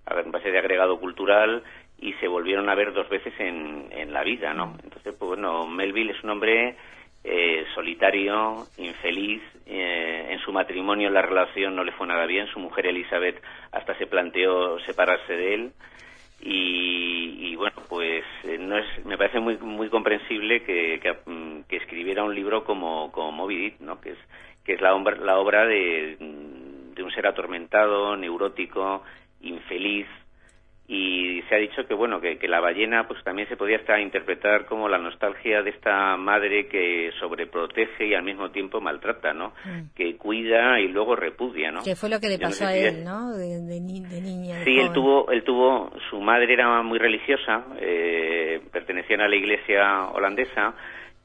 en 0.07 0.31
base 0.33 0.51
de 0.51 0.59
agregado 0.59 0.99
cultural, 0.99 1.62
y 1.99 2.14
se 2.14 2.27
volvieron 2.27 2.68
a 2.68 2.75
ver 2.75 2.92
dos 2.92 3.09
veces 3.09 3.35
en, 3.38 3.88
en 3.90 4.12
la 4.12 4.25
vida, 4.25 4.55
¿no? 4.55 4.77
Entonces, 4.83 5.14
pues 5.18 5.29
bueno, 5.29 5.66
Melville 5.66 6.12
es 6.12 6.25
un 6.25 6.31
hombre 6.31 6.75
eh, 7.23 7.64
solitario, 7.75 8.66
infeliz, 8.79 9.42
eh, 9.66 10.27
en 10.31 10.38
su 10.40 10.53
matrimonio 10.53 11.09
la 11.11 11.23
relación 11.23 11.75
no 11.75 11.85
le 11.85 11.92
fue 11.92 12.07
nada 12.07 12.27
bien, 12.27 12.47
su 12.49 12.59
mujer 12.59 12.87
Elizabeth 12.87 13.42
hasta 13.73 13.97
se 13.97 14.07
planteó 14.07 14.79
separarse 14.81 15.35
de 15.35 15.55
él, 15.55 15.73
y, 16.44 17.57
bueno 17.57 17.76
pues 17.88 18.24
eh, 18.44 18.59
no 18.59 18.76
es 18.76 19.07
me 19.07 19.16
parece 19.16 19.40
muy 19.40 19.57
muy 19.57 19.88
comprensible 19.88 20.62
que, 20.62 21.00
mm, 21.24 21.62
que, 21.68 21.76
escribiera 21.76 22.24
un 22.24 22.35
libro 22.35 22.64
como 22.64 23.11
como 23.12 23.33
Moby 23.33 23.57
Dick 23.57 23.80
no 23.80 24.00
que 24.00 24.11
es 24.11 24.18
que 24.64 24.74
es 24.74 24.80
la 24.80 24.92
la 25.22 25.38
obra 25.38 25.64
de, 25.66 26.16
de 26.94 27.02
un 27.02 27.11
ser 27.12 27.26
atormentado 27.26 28.16
neurótico 28.16 29.02
infeliz 29.40 30.07
y 30.87 31.40
se 31.49 31.55
ha 31.55 31.59
dicho 31.59 31.87
que 31.87 31.94
bueno 31.94 32.20
que, 32.20 32.37
que, 32.37 32.47
la 32.47 32.61
ballena 32.61 33.09
pues 33.09 33.23
también 33.25 33.49
se 33.49 33.57
podía 33.57 33.79
hasta 33.79 33.99
interpretar 33.99 34.66
como 34.66 34.87
la 34.87 34.99
nostalgia 34.99 35.62
de 35.62 35.70
esta 35.70 36.16
madre 36.18 36.68
que 36.68 37.11
sobreprotege 37.18 38.09
y 38.09 38.14
al 38.14 38.23
mismo 38.23 38.51
tiempo 38.51 38.83
maltrata 38.83 39.33
no 39.33 39.55
mm. 39.64 39.94
que 39.94 40.16
cuida 40.16 40.79
y 40.81 40.88
luego 40.88 41.16
repudia 41.16 41.70
no 41.70 41.83
que 41.83 41.97
fue 41.97 42.11
lo 42.11 42.20
que 42.20 42.29
le 42.29 42.38
pasó 42.38 42.66
a 42.66 42.77
él 42.77 43.03
no 43.03 43.33
de, 43.33 43.61
de, 43.62 43.81
niña 43.81 44.62
sí 44.64 44.79
él 44.79 44.92
tuvo 44.92 45.31
él 45.31 45.42
tuvo 45.42 45.90
su 46.11 46.20
madre 46.20 46.53
era 46.53 46.83
muy 46.83 46.99
religiosa 46.99 47.64
eh, 47.81 48.61
pertenecían 48.70 49.23
a 49.23 49.29
la 49.29 49.37
iglesia 49.37 50.09
holandesa 50.12 50.75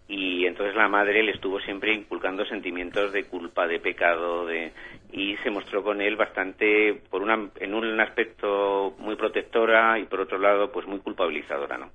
y 0.09 0.47
entonces 0.47 0.75
la 0.75 0.87
madre 0.87 1.21
le 1.21 1.31
estuvo 1.31 1.59
siempre 1.59 1.93
inculcando 1.93 2.43
sentimientos 2.43 3.13
de 3.13 3.25
culpa, 3.25 3.67
de 3.67 3.79
pecado, 3.79 4.47
de 4.47 4.71
y 5.11 5.37
se 5.37 5.51
mostró 5.51 5.83
con 5.83 6.01
él 6.01 6.15
bastante 6.15 6.99
por 7.11 7.21
una 7.21 7.49
en 7.59 7.75
un 7.75 7.99
aspecto 7.99 8.95
muy 8.97 9.15
protectora 9.15 9.99
y 9.99 10.05
por 10.05 10.21
otro 10.21 10.39
lado 10.39 10.71
pues 10.71 10.87
muy 10.87 10.97
culpabilizadora, 10.99 11.77
¿no? 11.77 11.91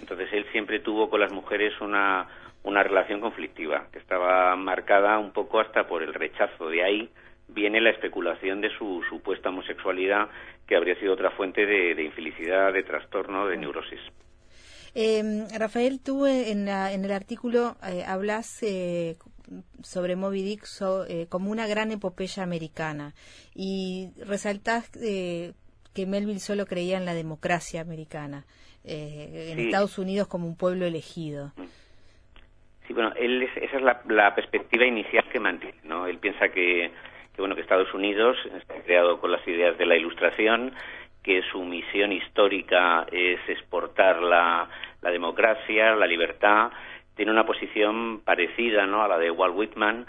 Entonces 0.00 0.28
él 0.32 0.44
siempre 0.50 0.80
tuvo 0.80 1.08
con 1.08 1.20
las 1.20 1.30
mujeres 1.30 1.72
una 1.80 2.26
una 2.64 2.82
relación 2.82 3.20
conflictiva 3.20 3.86
que 3.92 4.00
estaba 4.00 4.56
marcada 4.56 5.18
un 5.20 5.32
poco 5.32 5.60
hasta 5.60 5.86
por 5.86 6.02
el 6.02 6.14
rechazo 6.14 6.68
de 6.68 6.82
ahí 6.82 7.10
viene 7.46 7.80
la 7.80 7.90
especulación 7.90 8.60
de 8.60 8.70
su 8.76 9.04
supuesta 9.08 9.50
homosexualidad 9.50 10.28
que 10.66 10.74
habría 10.74 10.96
sido 10.96 11.12
otra 11.12 11.30
fuente 11.30 11.64
de, 11.64 11.94
de 11.94 12.02
infelicidad, 12.02 12.72
de 12.72 12.82
trastorno, 12.82 13.46
de 13.46 13.56
neurosis. 13.56 14.00
Eh, 14.94 15.46
Rafael, 15.58 16.00
tú 16.00 16.26
en, 16.26 16.68
en 16.68 17.04
el 17.04 17.12
artículo 17.12 17.76
eh, 17.86 18.04
hablas 18.06 18.62
eh, 18.62 19.16
sobre 19.82 20.16
Moby 20.16 20.42
Dick 20.42 20.64
eh, 21.08 21.26
como 21.28 21.50
una 21.50 21.66
gran 21.66 21.90
epopeya 21.90 22.42
americana 22.42 23.14
y 23.54 24.10
resaltás 24.26 24.90
eh, 25.02 25.52
que 25.94 26.06
Melville 26.06 26.40
solo 26.40 26.66
creía 26.66 26.96
en 26.96 27.04
la 27.04 27.14
democracia 27.14 27.80
americana, 27.80 28.44
en 28.84 29.60
Estados 29.60 29.98
Unidos 29.98 30.26
como 30.26 30.46
un 30.46 30.56
pueblo 30.56 30.86
elegido. 30.86 31.52
Sí, 32.86 32.94
bueno, 32.94 33.12
él 33.14 33.42
esa 33.42 33.76
es 33.76 33.82
la, 33.82 34.02
la, 34.08 34.34
perspectiva 34.34 34.84
inicial 34.84 35.24
que 35.30 35.38
mantiene, 35.38 35.78
¿no? 35.84 36.06
Él 36.06 36.18
piensa 36.18 36.48
que, 36.48 36.90
que, 37.34 37.40
bueno, 37.42 37.54
que 37.54 37.60
Estados 37.60 37.92
Unidos 37.94 38.36
está 38.58 38.74
creado 38.82 39.20
con 39.20 39.30
las 39.30 39.46
ideas 39.46 39.78
de 39.78 39.86
la 39.86 39.96
Ilustración, 39.96 40.72
que 41.22 41.42
su 41.50 41.62
misión 41.62 42.12
histórica 42.12 43.06
es 43.10 43.38
exportar 43.48 44.20
la, 44.22 44.68
democracia, 45.02 45.94
la 45.94 46.06
libertad, 46.06 46.70
tiene 47.14 47.30
una 47.30 47.46
posición 47.46 48.20
parecida 48.20 48.86
¿no? 48.86 49.02
a 49.02 49.08
la 49.08 49.18
de 49.18 49.30
Walt 49.30 49.54
Whitman, 49.56 50.06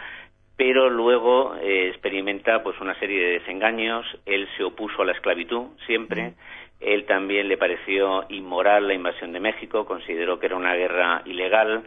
pero 0.56 0.90
luego 0.90 1.56
eh, 1.56 1.90
experimenta 1.90 2.64
pues 2.64 2.80
una 2.80 2.98
serie 3.00 3.20
de 3.20 3.40
desengaños. 3.40 4.06
Él 4.26 4.48
se 4.56 4.64
opuso 4.64 5.02
a 5.02 5.06
la 5.06 5.14
esclavitud 5.14 5.68
siempre. 5.86 6.34
Él 6.80 7.06
también 7.06 7.48
le 7.48 7.58
pareció 7.58 8.26
inmoral 8.30 8.88
la 8.88 8.94
invasión 8.94 9.32
de 9.32 9.40
México, 9.40 9.86
consideró 9.86 10.40
que 10.40 10.48
era 10.48 10.56
una 10.56 10.76
guerra 10.76 11.22
ilegal 11.26 11.84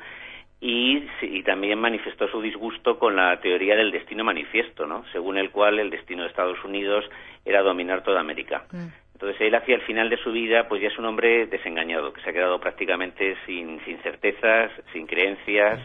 y, 0.61 1.05
y, 1.21 1.43
también 1.43 1.79
manifestó 1.79 2.29
su 2.29 2.41
disgusto 2.41 2.99
con 2.99 3.15
la 3.15 3.39
teoría 3.41 3.77
del 3.77 3.93
destino 3.93 4.25
manifiesto, 4.25 4.87
¿no? 4.87 5.05
según 5.13 5.37
el 5.37 5.51
cual 5.51 5.79
el 5.79 5.91
destino 5.91 6.23
de 6.23 6.31
Estados 6.31 6.63
Unidos 6.65 7.05
era 7.45 7.63
dominar 7.63 8.03
toda 8.03 8.21
América. 8.21 8.65
Mm. 8.73 8.87
Entonces 9.17 9.41
él 9.41 9.55
hacia 9.55 9.77
el 9.77 9.81
final 9.81 10.11
de 10.11 10.19
su 10.19 10.31
vida 10.31 10.69
pues 10.69 10.83
ya 10.83 10.89
es 10.89 10.99
un 10.99 11.07
hombre 11.07 11.47
desengañado, 11.47 12.13
que 12.13 12.21
se 12.21 12.29
ha 12.29 12.33
quedado 12.35 12.61
prácticamente 12.61 13.35
sin, 13.47 13.83
sin 13.87 13.97
certezas, 14.03 14.71
sin 14.93 15.07
creencias, 15.07 15.81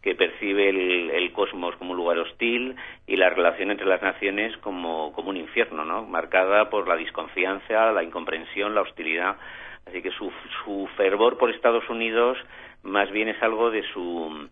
que 0.00 0.14
percibe 0.14 0.68
el, 0.68 1.32
cosmos 1.32 1.74
como 1.74 1.90
un 1.90 1.96
lugar 1.96 2.18
hostil 2.18 2.76
y 3.04 3.16
la 3.16 3.30
relación 3.30 3.72
entre 3.72 3.84
las 3.84 4.00
naciones 4.00 4.56
como, 4.58 5.12
como 5.12 5.30
un 5.30 5.36
infierno, 5.36 5.84
¿no? 5.84 6.04
marcada 6.04 6.70
por 6.70 6.86
la 6.86 6.94
desconfianza, 6.94 7.90
la 7.90 8.04
incomprensión, 8.04 8.76
la 8.76 8.82
hostilidad. 8.82 9.38
Así 9.84 10.00
que 10.00 10.12
su, 10.12 10.30
su 10.62 10.88
fervor 10.96 11.36
por 11.36 11.50
Estados 11.50 11.90
Unidos 11.90 12.38
más 12.84 13.10
bien 13.10 13.26
es 13.26 13.42
algo 13.42 13.72
de 13.72 13.82
su, 13.92 14.48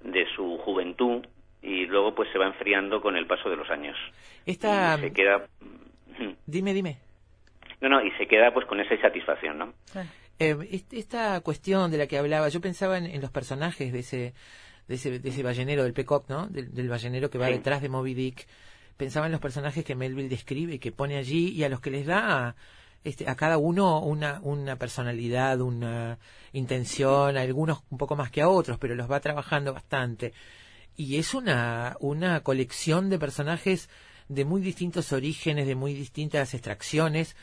de 0.00 0.26
su 0.36 0.58
juventud 0.58 1.26
y 1.60 1.86
luego 1.86 2.14
pues 2.14 2.30
se 2.30 2.38
va 2.38 2.46
enfriando 2.46 3.00
con 3.00 3.16
el 3.16 3.26
paso 3.26 3.50
de 3.50 3.56
los 3.56 3.68
años. 3.68 3.96
Esta... 4.46 4.96
se 4.96 5.12
queda... 5.12 5.48
Dime, 6.46 6.72
dime. 6.72 6.98
No, 7.80 7.88
no, 7.88 8.04
y 8.04 8.10
se 8.12 8.26
queda 8.26 8.52
pues 8.52 8.66
con 8.66 8.80
esa 8.80 8.94
insatisfacción, 8.94 9.58
¿no? 9.58 9.74
Eh, 10.38 10.84
esta 10.90 11.40
cuestión 11.40 11.90
de 11.90 11.98
la 11.98 12.06
que 12.06 12.18
hablaba, 12.18 12.48
yo 12.48 12.60
pensaba 12.60 12.98
en, 12.98 13.20
los 13.20 13.30
personajes 13.30 13.92
de 13.92 13.98
ese, 14.00 14.34
de 14.88 14.94
ese, 14.94 15.18
de 15.18 15.28
ese 15.28 15.42
ballenero, 15.42 15.84
del 15.84 15.92
Peacock, 15.92 16.28
¿no? 16.28 16.46
Del, 16.48 16.88
ballenero 16.88 17.30
que 17.30 17.38
va 17.38 17.46
detrás 17.46 17.82
de 17.82 17.88
Moby 17.88 18.14
Dick. 18.14 18.46
Pensaba 18.96 19.26
en 19.26 19.32
los 19.32 19.40
personajes 19.40 19.84
que 19.84 19.94
Melville 19.94 20.28
describe 20.28 20.74
y 20.74 20.78
que 20.78 20.92
pone 20.92 21.16
allí 21.16 21.48
y 21.48 21.64
a 21.64 21.68
los 21.68 21.80
que 21.80 21.90
les 21.90 22.06
da 22.06 22.48
a, 22.48 22.56
este, 23.04 23.28
a 23.28 23.36
cada 23.36 23.58
uno 23.58 24.00
una, 24.00 24.40
una 24.42 24.76
personalidad, 24.76 25.60
una 25.60 26.18
intención, 26.52 27.36
algunos 27.36 27.82
un 27.90 27.98
poco 27.98 28.16
más 28.16 28.30
que 28.30 28.40
a 28.40 28.48
otros, 28.48 28.78
pero 28.78 28.94
los 28.94 29.10
va 29.10 29.20
trabajando 29.20 29.74
bastante. 29.74 30.32
Y 30.96 31.18
es 31.18 31.34
una, 31.34 31.96
una 32.00 32.40
colección 32.40 33.10
de 33.10 33.18
personajes 33.18 33.90
de 34.28 34.44
muy 34.44 34.62
distintos 34.62 35.12
orígenes, 35.12 35.66
de 35.66 35.74
muy 35.74 35.92
distintas 35.92 36.54
extracciones, 36.54 37.36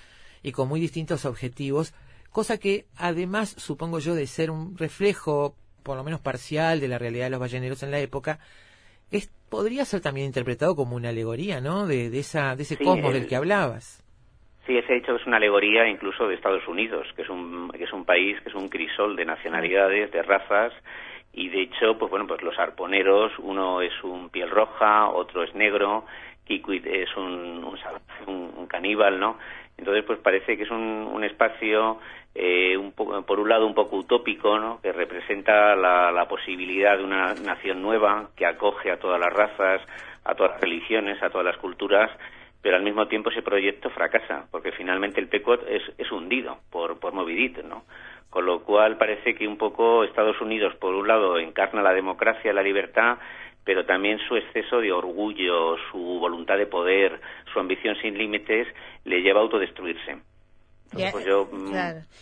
y 0.44 0.52
con 0.52 0.68
muy 0.68 0.80
distintos 0.80 1.26
objetivos, 1.26 1.94
cosa 2.32 2.58
que 2.58 2.86
además, 2.98 3.50
supongo 3.50 4.00
yo, 4.00 4.16
de 4.16 4.28
ser 4.28 4.52
un 4.52 4.78
reflejo, 4.78 5.56
por 5.84 5.98
lo 5.98 6.04
menos 6.04 6.22
parcial, 6.22 6.80
de 6.80 6.88
la 6.88 6.98
realidad 6.98 7.26
de 7.26 7.32
los 7.32 7.40
balleneros 7.40 7.84
en 7.84 7.92
la 7.92 8.00
época, 8.00 8.40
es, 9.12 9.28
podría 9.50 9.86
ser 9.86 10.02
también 10.02 10.28
interpretado 10.28 10.76
como 10.76 10.96
una 10.96 11.10
alegoría, 11.10 11.60
¿no? 11.60 11.86
De, 11.86 12.08
esa, 12.18 12.56
de 12.56 12.64
ese 12.64 12.78
cosmos 12.78 13.14
del 13.14 13.28
que 13.28 13.36
hablabas. 13.36 14.04
Sí, 14.66 14.78
ese 14.78 14.96
hecho 14.96 15.16
es 15.16 15.26
una 15.26 15.38
alegoría 15.38 15.88
incluso 15.88 16.28
de 16.28 16.36
Estados 16.36 16.68
Unidos, 16.68 17.08
que 17.16 17.24
es 17.24 17.30
un, 17.30 17.72
que 17.72 17.84
es 17.84 17.94
un 17.94 18.06
país 18.06 18.40
que 18.42 18.50
es 18.50 18.56
un 18.56 18.70
crisol 18.70 19.16
de 19.16 19.26
nacionalidades, 19.26 20.12
de 20.12 20.22
razas, 20.22 20.72
y 21.34 21.50
de 21.50 21.64
hecho, 21.64 21.98
pues 21.98 22.12
bueno, 22.12 22.28
pues 22.28 22.42
los 22.42 22.58
arponeros, 22.60 23.32
uno 23.40 23.82
es 23.82 23.94
un 24.04 24.30
piel 24.30 24.50
roja, 24.50 25.10
otro 25.10 25.44
es 25.44 25.56
negro, 25.56 26.06
Kikwit 26.46 26.86
es 26.86 27.16
un, 27.16 27.66
un, 28.28 28.68
caníbal, 28.68 29.20
¿no? 29.20 29.38
Entonces, 29.82 30.04
pues 30.06 30.20
parece 30.20 30.58
que 30.58 30.64
es 30.64 30.70
un, 30.70 31.10
un 31.12 31.24
espacio, 31.24 31.98
eh, 32.36 32.78
un 32.78 32.92
por 32.92 33.40
un 33.40 33.50
lado, 33.50 33.66
un 33.66 33.74
poco 33.74 33.96
utópico, 33.96 34.60
¿no? 34.60 34.80
Que 34.80 34.92
representa 34.92 35.76
la, 35.76 36.12
la 36.12 36.28
posibilidad 36.28 36.96
de 37.00 37.04
una 37.04 37.34
nación 37.34 37.82
nueva 37.82 38.30
que 38.36 38.46
acoge 38.46 38.92
a 38.92 39.00
todas 39.00 39.20
las 39.20 39.34
razas, 39.34 39.82
a 40.24 40.36
todas 40.36 40.52
las 40.52 40.62
religiones, 40.62 41.22
a 41.24 41.32
todas 41.32 41.48
las 41.48 41.58
culturas, 41.58 42.12
pero 42.62 42.76
al 42.76 42.84
mismo 42.84 43.08
tiempo 43.08 43.32
ese 43.32 43.42
proyecto 43.42 43.90
fracasa, 43.90 44.46
porque 44.52 44.72
finalmente 44.72 45.20
el 45.20 45.30
PECOT 45.30 45.68
es, 45.68 45.82
es 45.98 46.12
hundido 46.12 46.60
por, 46.70 47.00
por 47.00 47.14
Movidit, 47.14 47.64
¿no? 47.64 47.86
Con 48.30 48.46
lo 48.46 48.62
cual 48.62 48.98
parece 48.98 49.34
que 49.34 49.48
un 49.48 49.58
poco 49.58 50.04
Estados 50.04 50.40
Unidos, 50.42 50.76
por 50.76 50.94
un 50.94 51.08
lado, 51.08 51.40
encarna 51.40 51.82
la 51.82 51.92
democracia, 51.92 52.54
la 52.54 52.62
libertad, 52.62 53.18
pero 53.64 53.86
también 53.86 54.20
su 54.28 54.36
exceso 54.36 54.80
de 54.80 54.92
orgullo, 54.92 55.78
su 55.92 55.98
voluntad 55.98 56.58
de 56.58 56.68
poder, 56.68 57.20
su 57.54 57.60
ambición 57.60 57.96
sin 58.02 58.18
límites, 58.18 58.68
le 59.06 59.22
lleva 59.22 59.40
a 59.40 59.44
autodestruirse. 59.44 60.18
Pues 60.92 61.26
mm, 61.52 61.74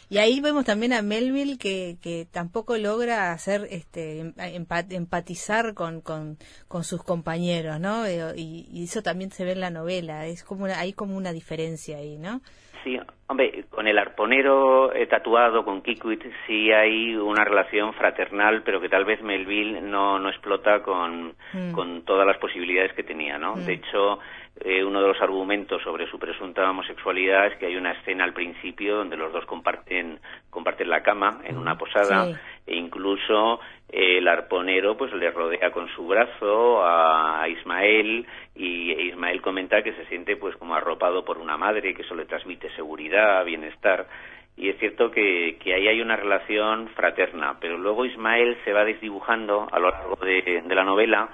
y, 0.09 0.17
ahí 0.19 0.41
vemos 0.41 0.63
también 0.63 0.93
a 0.93 1.01
Melville 1.01 1.57
que, 1.57 1.97
que 2.03 2.27
tampoco 2.31 2.77
logra 2.77 3.31
hacer 3.31 3.67
este 3.71 4.19
em, 4.19 4.65
empatizar 4.91 5.73
con, 5.73 6.01
con, 6.01 6.37
sus 6.83 7.03
compañeros, 7.03 7.79
¿no? 7.79 8.05
Eh, 8.05 8.33
y, 8.37 8.83
eso 8.83 9.01
también 9.01 9.31
se 9.31 9.43
ve 9.43 9.53
en 9.53 9.61
la 9.61 9.71
novela, 9.71 10.27
es 10.27 10.43
como 10.43 10.65
hay 10.65 10.93
como 10.93 11.17
una 11.17 11.33
diferencia 11.33 11.97
ahí, 11.97 12.17
¿no? 12.17 12.41
Sí, 12.83 12.99
hombre, 13.30 13.65
con 13.69 13.88
el 13.88 13.99
arponero 13.99 14.91
eh, 14.91 15.05
tatuado, 15.05 15.63
con 15.63 15.84
Kikwit, 15.84 16.23
sí 16.47 16.71
hay 16.71 17.15
una 17.15 17.43
relación 17.43 17.93
fraternal, 17.93 18.63
pero 18.63 18.82
que 18.82 18.89
tal 18.89 19.05
vez 19.05 19.21
Melville 19.21 19.82
no, 19.82 20.17
no 20.17 20.30
explota 20.30 20.82
con, 20.82 21.36
mm. 21.53 21.71
con 21.71 22.01
todas 22.05 22.25
las 22.25 22.38
posibilidades 22.39 22.93
que 22.93 23.03
tenía, 23.03 23.38
¿no? 23.38 23.55
Mm. 23.55 23.65
De 23.65 23.73
hecho, 23.73 24.19
eh, 24.61 24.84
uno 24.84 24.99
de 24.99 25.09
los 25.09 25.21
argumentos 25.21 25.82
sobre 25.84 26.09
su 26.09 26.17
presunta 26.17 26.67
homosexualidad 26.69 27.47
es 27.47 27.57
que 27.57 27.67
hay 27.67 27.75
una 27.75 27.91
escena 27.91 28.23
al 28.23 28.34
principio 28.34 28.97
donde 28.97 29.15
los 29.15 29.32
dos 29.32 29.45
comparten 29.45 30.19
comparten 30.49 30.89
la 30.89 31.03
cama 31.03 31.39
en 31.45 31.57
una 31.57 31.77
posada 31.77 32.27
e 32.70 32.76
incluso 32.76 33.59
eh, 33.89 34.20
el 34.20 34.28
arponero 34.28 34.95
pues 34.95 35.11
le 35.13 35.32
rodea 35.32 35.72
con 35.72 35.89
su 35.89 36.07
brazo 36.07 36.82
a, 36.84 37.47
Ismael 37.49 38.26
y 38.55 38.91
Ismael 39.09 39.41
comenta 39.41 39.82
que 39.82 39.93
se 39.93 40.05
siente 40.05 40.36
pues 40.36 40.55
como 40.57 40.76
arropado 40.76 41.26
por 41.26 41.39
una 41.39 41.57
madre 41.57 41.93
que 41.95 42.03
eso 42.03 42.15
le 42.15 42.26
transmite 42.26 42.70
seguridad 42.76 43.43
bienestar. 43.43 44.07
Y 44.55 44.70
es 44.70 44.78
cierto 44.78 45.09
que, 45.09 45.57
que 45.63 45.74
ahí 45.74 45.88
hay 45.88 46.01
una 46.01 46.15
relación 46.15 46.89
fraterna 46.89 47.57
pero 47.59 47.78
luego 47.78 48.05
Ismael 48.05 48.57
se 48.63 48.74
va 48.74 48.86
desdibujando 48.86 49.67
a 49.72 49.80
lo 49.80 49.89
largo 49.89 50.17
de 50.17 50.63
la 50.70 50.84
novela 50.84 51.30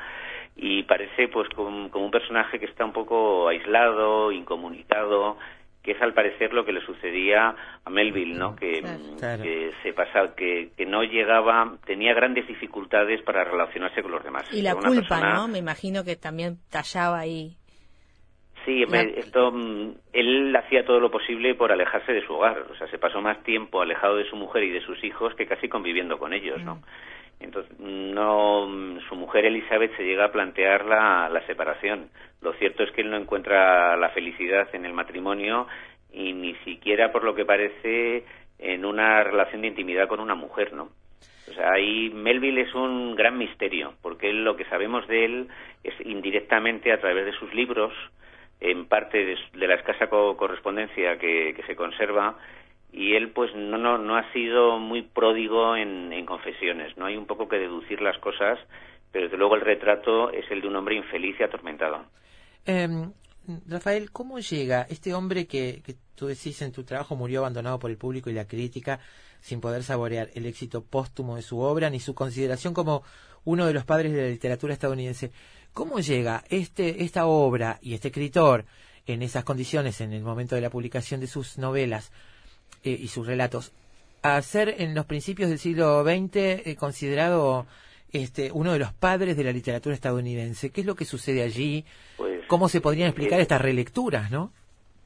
y 0.55 0.83
parece 0.83 1.27
pues 1.27 1.49
como, 1.49 1.89
un 1.93 2.11
personaje 2.11 2.59
que 2.59 2.65
está 2.65 2.85
un 2.85 2.93
poco 2.93 3.47
aislado, 3.49 4.31
incomunicado, 4.31 5.37
que 5.85 5.91
es 5.91 6.01
al 6.01 6.13
parecer 6.13 6.51
lo 6.51 6.65
que 6.65 6.73
le 6.73 6.81
sucedía 6.81 7.55
a 7.85 7.89
Melville, 7.91 8.33
¿no? 8.33 8.55
Que, 8.55 8.81
se 9.83 9.93
pasaba, 9.93 10.33
que, 10.35 10.71
que, 10.75 10.85
no 10.87 11.03
llegaba, 11.03 11.77
tenía 11.85 12.15
grandes 12.15 12.47
dificultades 12.47 13.21
para 13.21 13.43
relacionarse 13.43 14.01
con 14.01 14.11
los 14.11 14.23
demás. 14.23 14.51
Y 14.51 14.63
la 14.63 14.73
culpa, 14.75 15.21
¿no? 15.21 15.47
Me 15.47 15.59
imagino 15.59 16.03
que 16.03 16.15
también 16.15 16.57
tallaba 16.71 17.19
ahí. 17.19 17.55
Sí, 18.65 18.83
esto, 19.15 19.51
mm, 19.51 19.91
él 20.11 20.55
hacía 20.55 20.83
todo 20.83 20.99
lo 20.99 21.11
posible 21.11 21.53
por 21.53 21.71
alejarse 21.71 22.13
de 22.13 22.25
su 22.25 22.33
hogar, 22.33 22.65
o 22.71 22.75
sea, 22.75 22.87
se 22.87 22.97
pasó 22.97 23.21
más 23.21 23.43
tiempo 23.43 23.79
alejado 23.79 24.17
de 24.17 24.27
su 24.27 24.35
mujer 24.35 24.63
y 24.63 24.71
de 24.71 24.81
sus 24.81 25.03
hijos 25.03 25.35
que 25.35 25.45
casi 25.45 25.69
conviviendo 25.69 26.17
con 26.17 26.33
ellos, 26.33 26.63
¿no? 26.63 26.77
Mm. 26.77 26.81
Entonces, 27.39 27.77
no, 27.79 28.67
su 29.07 29.15
mujer 29.15 29.45
Elizabeth 29.45 29.95
se 29.97 30.03
llega 30.03 30.25
a 30.25 30.31
plantear 30.31 30.85
la, 30.85 31.41
separación. 31.45 32.09
Lo 32.41 32.53
cierto 32.53 32.83
es 32.83 32.91
que 32.91 33.01
él 33.01 33.11
no 33.11 33.17
encuentra 33.17 33.95
la 33.97 34.09
felicidad 34.09 34.67
en 34.73 34.85
el 34.85 34.93
matrimonio 34.93 35.67
y 36.11 36.33
ni 36.33 36.55
siquiera, 36.63 37.11
por 37.11 37.23
lo 37.23 37.35
que 37.35 37.45
parece, 37.45 38.23
en 38.57 38.85
una 38.85 39.23
relación 39.23 39.61
de 39.61 39.67
intimidad 39.67 40.07
con 40.07 40.19
una 40.19 40.35
mujer, 40.35 40.73
¿no? 40.73 40.89
O 41.47 41.53
sea, 41.53 41.73
ahí 41.73 42.09
Melville 42.09 42.61
es 42.61 42.73
un 42.73 43.15
gran 43.15 43.37
misterio, 43.37 43.93
porque 44.01 44.33
lo 44.33 44.55
que 44.55 44.65
sabemos 44.65 45.07
de 45.07 45.25
él 45.25 45.47
es 45.83 45.93
indirectamente 46.03 46.91
a 46.91 46.99
través 46.99 47.25
de 47.25 47.33
sus 47.33 47.53
libros, 47.53 47.93
en 48.59 48.85
parte 48.87 49.23
de, 49.23 49.37
la 49.53 49.75
escasa 49.75 50.07
correspondencia 50.07 51.17
que, 51.19 51.53
que 51.55 51.63
se 51.63 51.75
conserva, 51.75 52.35
y 52.95 53.13
él 53.13 53.31
pues 53.31 53.53
no, 53.53 53.77
no, 53.77 53.97
no 53.97 54.15
ha 54.15 54.31
sido 54.31 54.79
muy 54.79 55.01
pródigo 55.01 55.75
en, 55.75 56.25
confesiones, 56.25 56.95
no 56.97 57.05
hay 57.05 57.17
un 57.17 57.25
poco 57.25 57.49
que 57.49 57.57
deducir 57.57 58.01
las 58.01 58.17
cosas, 58.19 58.57
pero 59.11 59.25
desde 59.25 59.37
luego 59.37 59.55
el 59.55 59.61
retrato 59.61 60.31
es 60.31 60.49
el 60.49 60.61
de 60.61 60.67
un 60.69 60.77
hombre 60.77 60.95
infeliz 60.95 61.35
y 61.37 61.43
atormentado. 61.43 62.05
Em, 62.65 63.11
Rafael, 63.67 64.11
¿cómo 64.11 64.39
llega 64.39 64.87
este 64.89 65.13
hombre 65.13 65.45
que, 65.45 65.81
que 65.85 65.95
tú 66.15 66.27
decís 66.27 66.61
en 66.61 66.71
tu 66.71 66.85
trabajo 66.85 67.17
murió 67.17 67.41
abandonado 67.41 67.79
por 67.79 67.91
el 67.91 67.97
público 67.97 68.29
y 68.29 68.33
la 68.33 68.47
crítica 68.47 68.99
sin 69.41 69.59
poder 69.59 69.83
saborear 69.83 70.29
el 70.33 70.45
éxito 70.45 70.81
póstumo 70.81 71.35
de 71.35 71.41
su 71.41 71.59
obra 71.59 71.89
ni 71.89 71.99
su 71.99 72.15
consideración 72.15 72.73
como 72.73 73.03
uno 73.43 73.67
de 73.67 73.73
los 73.73 73.83
padres 73.83 74.13
de 74.13 74.21
la 74.21 74.29
literatura 74.29 74.73
estadounidense? 74.73 75.31
¿Cómo 75.73 75.99
llega 75.99 76.45
este, 76.49 77.03
esta 77.03 77.25
obra 77.25 77.77
y 77.81 77.93
este 77.93 78.07
escritor 78.07 78.63
en 79.05 79.21
esas 79.21 79.43
condiciones 79.43 79.99
en 79.99 80.13
el 80.13 80.23
momento 80.23 80.55
de 80.55 80.61
la 80.61 80.69
publicación 80.69 81.19
de 81.19 81.27
sus 81.27 81.57
novelas 81.57 82.11
eh, 82.85 82.97
y 82.99 83.07
sus 83.07 83.25
relatos, 83.25 83.73
a 84.21 84.39
ser 84.43 84.75
en 84.77 84.93
los 84.93 85.05
principios 85.05 85.49
del 85.49 85.57
siglo 85.57 86.03
XX 86.03 86.35
eh, 86.35 86.75
considerado 86.79 87.65
este, 88.13 88.51
uno 88.53 88.73
de 88.73 88.79
los 88.79 88.93
padres 88.93 89.35
de 89.35 89.43
la 89.43 89.51
literatura 89.51 89.95
estadounidense. 89.95 90.71
¿Qué 90.71 90.81
es 90.81 90.87
lo 90.87 90.93
que 90.95 91.05
sucede 91.05 91.41
allí? 91.41 91.83
Pues, 92.15 92.45
¿Cómo 92.45 92.69
se 92.69 92.81
podrían 92.81 93.07
explicar 93.07 93.39
eh, 93.39 93.41
estas 93.41 93.59
relecturas, 93.59 94.29
no? 94.29 94.51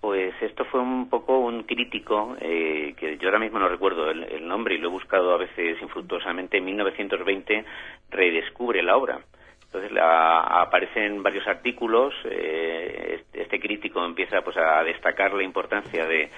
Pues 0.01 0.33
esto 0.41 0.65
fue 0.65 0.81
un 0.81 1.09
poco 1.09 1.39
un 1.39 1.63
crítico, 1.63 2.35
que 2.39 3.17
yo 3.19 3.27
ahora 3.27 3.39
mismo 3.39 3.59
no 3.59 3.69
recuerdo 3.69 4.09
el, 4.11 4.45
nombre 4.47 4.75
y 4.75 4.77
lo 4.77 4.89
he 4.89 4.91
buscado 4.91 5.33
a 5.33 5.37
veces 5.37 5.81
infructuosamente, 5.81 6.57
en 6.57 6.65
1920 6.65 7.65
redescubre 8.09 8.83
la 8.83 8.97
obra. 8.97 9.19
Entonces 9.65 9.91
aparecen 10.01 11.21
varios 11.21 11.47
artículos, 11.47 12.13
este, 12.25 13.41
este, 13.41 13.59
crítico 13.59 14.03
empieza 14.03 14.41
pues 14.41 14.57
a 14.57 14.83
destacar 14.83 15.33
la 15.33 15.43
importancia 15.43 16.05
de, 16.05 16.29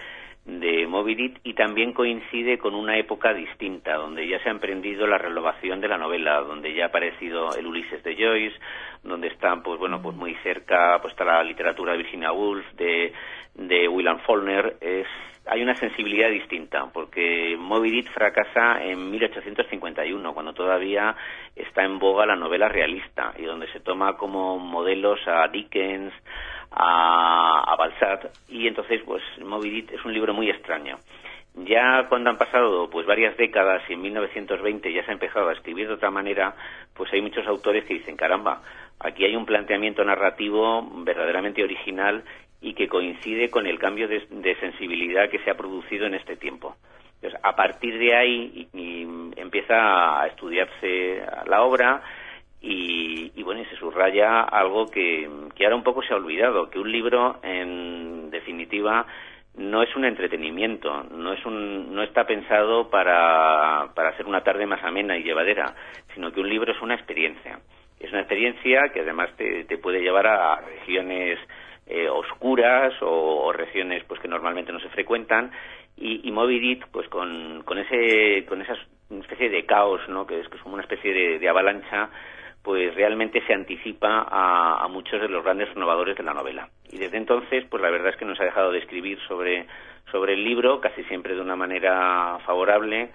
de 0.60 0.86
Moby 0.88 1.34
y 1.43 1.54
también 1.54 1.93
coincide 1.93 2.58
con 2.58 2.76
una 2.76 2.97
época 2.97 3.34
distinta, 3.34 3.95
donde 3.95 4.28
ya 4.28 4.41
se 4.43 4.49
ha 4.49 4.52
emprendido 4.52 5.08
la 5.08 5.18
renovación 5.18 5.80
de 5.80 5.88
la 5.88 5.97
novela, 5.97 6.41
donde 6.41 6.74
ya 6.74 6.86
ha 6.86 6.88
aparecido 6.88 7.56
el 7.56 7.66
Ulises 7.66 8.04
de 8.04 8.16
Joyce, 8.16 8.58
donde 9.04 9.28
están, 9.28 9.64
pues 9.64 9.80
bueno, 9.80 10.02
pues 10.02 10.16
muy 10.16 10.36
cerca, 10.43 10.99
pues 11.02 11.14
está 11.14 11.26
la 11.26 11.43
literatura 11.43 11.93
de 11.93 11.99
Virginia 11.99 12.32
Woolf, 12.32 12.66
de, 12.74 13.14
de 13.56 13.88
William 13.88 14.20
Faulkner, 14.20 14.78
es, 14.80 15.08
hay 15.47 15.64
una 15.64 15.76
sensibilidad 15.76 16.30
distinta, 16.30 16.88
porque 16.93 17.56
Moby 17.58 18.04
fracasa 18.04 18.84
en 18.84 19.10
1851, 19.10 20.34
cuando 20.34 20.54
todavía 20.54 21.16
está 21.56 21.84
en 21.84 21.97
boga 21.97 22.26
la 22.26 22.36
novela 22.36 22.70
realista, 22.70 23.34
y 23.38 23.43
donde 23.43 23.68
se 23.72 23.80
toma 23.80 24.18
como 24.18 24.60
modelos 24.60 25.20
a 25.28 25.47
Dickens, 25.47 26.14
a, 26.72 27.64
a 27.68 27.76
Balzac 27.76 28.30
y 28.47 28.68
entonces 28.68 29.02
pues 29.06 29.22
Moby 29.43 29.88
es 29.91 30.04
un 30.06 30.14
libro 30.14 30.34
muy 30.34 30.49
extraño. 30.49 30.97
Ya 31.54 32.06
cuando 32.08 32.30
han 32.30 32.38
pasado 32.38 32.89
pues 32.89 33.06
varias 33.06 33.36
décadas 33.36 33.84
y 33.89 33.93
en 33.93 34.02
1920 34.02 34.93
ya 34.93 35.04
se 35.04 35.12
ha 35.12 35.14
empezado 35.14 35.49
a 35.49 35.54
escribir 35.54 35.88
de 35.88 35.95
otra 35.95 36.10
manera, 36.10 36.56
pues 36.93 37.12
hay 37.12 37.22
muchos 37.22 37.45
autores 37.45 37.84
que 37.84 37.95
dicen, 37.95 38.16
caramba, 38.16 38.62
aquí 39.04 39.26
hay 39.26 39.36
un 39.36 39.45
planteamiento 39.45 40.04
narrativo 40.04 40.88
verdaderamente 41.04 41.64
original 41.64 42.24
y 42.62 42.74
que 42.74 42.88
coincide 42.88 43.49
con 43.49 43.66
el 43.66 43.80
cambio 43.80 44.08
de, 44.08 44.56
sensibilidad 44.60 45.30
que 45.30 45.39
se 45.39 45.49
ha 45.49 45.58
producido 45.58 46.06
en 46.06 46.14
este 46.14 46.36
tiempo. 46.36 46.76
A 47.43 47.56
partir 47.56 47.97
de 47.97 48.16
ahí 48.16 48.68
empieza 49.36 50.22
a 50.22 50.28
estudiarse 50.28 51.24
la 51.47 51.64
obra, 51.64 52.02
y, 52.64 53.41
bueno, 53.41 53.62
y 53.62 53.66
se 53.66 53.76
subraya 53.78 54.41
algo 54.41 54.86
que, 54.86 55.28
que 55.56 55.64
ahora 55.66 55.76
un 55.76 55.84
poco 55.84 56.04
se 56.04 56.14
ha 56.14 56.18
olvidado, 56.18 56.70
que 56.70 56.78
un 56.78 56.91
libro, 56.91 57.39
en 57.41 58.30
definitiva, 58.30 59.08
no 59.56 59.82
es 59.82 59.95
un 59.95 60.06
entretenimiento, 60.06 61.04
no, 61.12 61.34
es 61.34 61.43
un, 61.45 61.93
no 61.93 62.04
está 62.04 62.26
pensado 62.26 62.89
para, 62.89 63.91
para 63.95 64.10
hacer 64.10 64.28
una 64.28 64.43
tarde 64.43 64.66
más 64.66 64.84
amena 64.84 65.18
y 65.18 65.24
llevadera, 65.24 65.74
sino 66.14 66.32
que 66.32 66.39
un 66.39 66.49
libro 66.49 66.72
es 66.72 66.82
una 66.82 66.95
experiencia. 66.95 67.60
Es 68.02 68.12
una 68.12 68.22
experiencia 68.22 68.89
que 68.93 69.02
además 69.02 69.30
te, 69.38 69.66
te 69.66 69.78
puede 69.78 70.02
llevar 70.02 70.28
a 70.28 70.62
regiones 70.62 71.39
eh, 71.88 72.08
oscuras 72.10 72.93
o, 73.02 73.52
regiones 73.54 74.04
pues 74.06 74.20
que 74.20 74.28
normalmente 74.28 74.72
no 74.72 74.80
se 74.80 74.89
frecuentan 74.89 75.52
y, 75.97 76.28
y 76.28 76.32
Moby 76.32 76.60
Dick 76.60 76.88
pues 76.88 77.08
con, 77.10 77.64
con 77.64 77.78
ese 77.78 78.45
con 78.45 78.62
esa 78.62 78.76
especie 79.10 79.49
de 79.49 79.66
caos 79.66 79.99
no 80.08 80.26
que 80.26 80.39
es 80.39 80.47
que 80.47 80.56
es 80.56 80.64
como 80.64 80.76
una 80.76 80.84
especie 80.84 81.38
de 81.38 81.49
avalancha 81.49 82.10
pues 82.64 82.93
realmente 82.93 83.41
se 83.45 83.54
anticipa 83.54 84.28
a, 84.30 84.84
a, 84.84 84.88
muchos 84.88 85.20
de 85.20 85.28
los 85.28 85.43
grandes 85.43 85.70
renovadores 85.74 86.16
de 86.16 86.24
la 86.24 86.34
novela. 86.34 86.70
Y 86.91 86.97
desde 86.97 87.18
entonces, 87.18 87.66
pues 87.70 87.82
la 87.82 87.89
verdad 87.89 88.10
es 88.10 88.18
que 88.18 88.26
nos 88.26 88.39
ha 88.39 88.45
dejado 88.45 88.72
de 88.72 88.80
escribir 88.80 89.20
sobre, 89.28 89.66
sobre 90.12 90.34
el 90.34 90.43
libro, 90.43 90.80
casi 90.80 91.04
siempre 91.06 91.34
de 91.34 91.41
una 91.41 91.56
manera 91.56 92.38
favorable. 92.45 93.10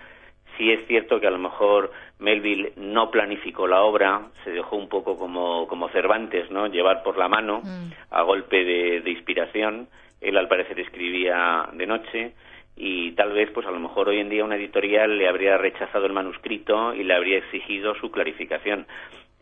Sí 0.57 0.71
es 0.73 0.87
cierto 0.87 1.21
que 1.21 1.27
a 1.27 1.31
lo 1.31 1.39
mejor 1.39 1.93
Melville 2.19 2.73
no 2.77 3.11
planificó 3.11 3.67
la 3.67 3.83
obra, 3.83 4.23
se 4.45 4.51
dejó 4.51 4.77
un 4.77 4.89
poco 4.89 5.19
como, 5.19 5.67
como 5.69 5.89
Cervantes, 5.91 6.51
¿no? 6.51 6.67
Llevar 6.67 7.03
por 7.03 7.19
la 7.19 7.29
mano 7.29 7.61
Mm. 7.63 7.93
a 8.11 8.23
golpe 8.23 8.65
de, 8.65 9.01
de 9.03 9.11
inspiración. 9.11 9.89
Él 10.21 10.37
al 10.37 10.49
parecer 10.49 10.81
escribía 10.81 11.69
de 11.73 11.87
noche 11.87 12.33
y 12.77 13.13
tal 13.13 13.33
vez 13.33 13.51
pues 13.53 13.67
a 13.67 13.71
lo 13.71 13.81
mejor 13.81 14.09
hoy 14.09 14.19
en 14.21 14.29
día 14.29 14.45
una 14.45 14.57
editorial 14.57 15.17
le 15.19 15.29
habría 15.29 15.57
rechazado 15.57 16.07
el 16.07 16.13
manuscrito 16.13 16.95
y 16.95 17.05
le 17.05 17.15
habría 17.15 17.39
exigido 17.39 17.95
su 17.95 18.11
clarificación 18.11 18.87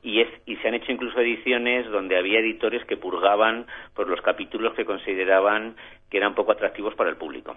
y 0.03 0.21
es 0.21 0.29
y 0.47 0.57
se 0.57 0.69
han 0.69 0.75
hecho 0.75 0.93
incluso 0.93 1.19
ediciones 1.21 1.91
donde 1.91 2.17
había 2.17 2.39
editores 2.39 2.85
que 2.85 2.97
purgaban 2.97 3.67
por 3.95 4.09
los 4.09 4.21
capítulos 4.21 4.75
que 4.75 4.85
consideraban 4.85 5.75
que 6.11 6.19
eran 6.19 6.35
poco 6.35 6.53
atractivos 6.53 6.95
para 6.95 7.11
el 7.11 7.17
público 7.17 7.57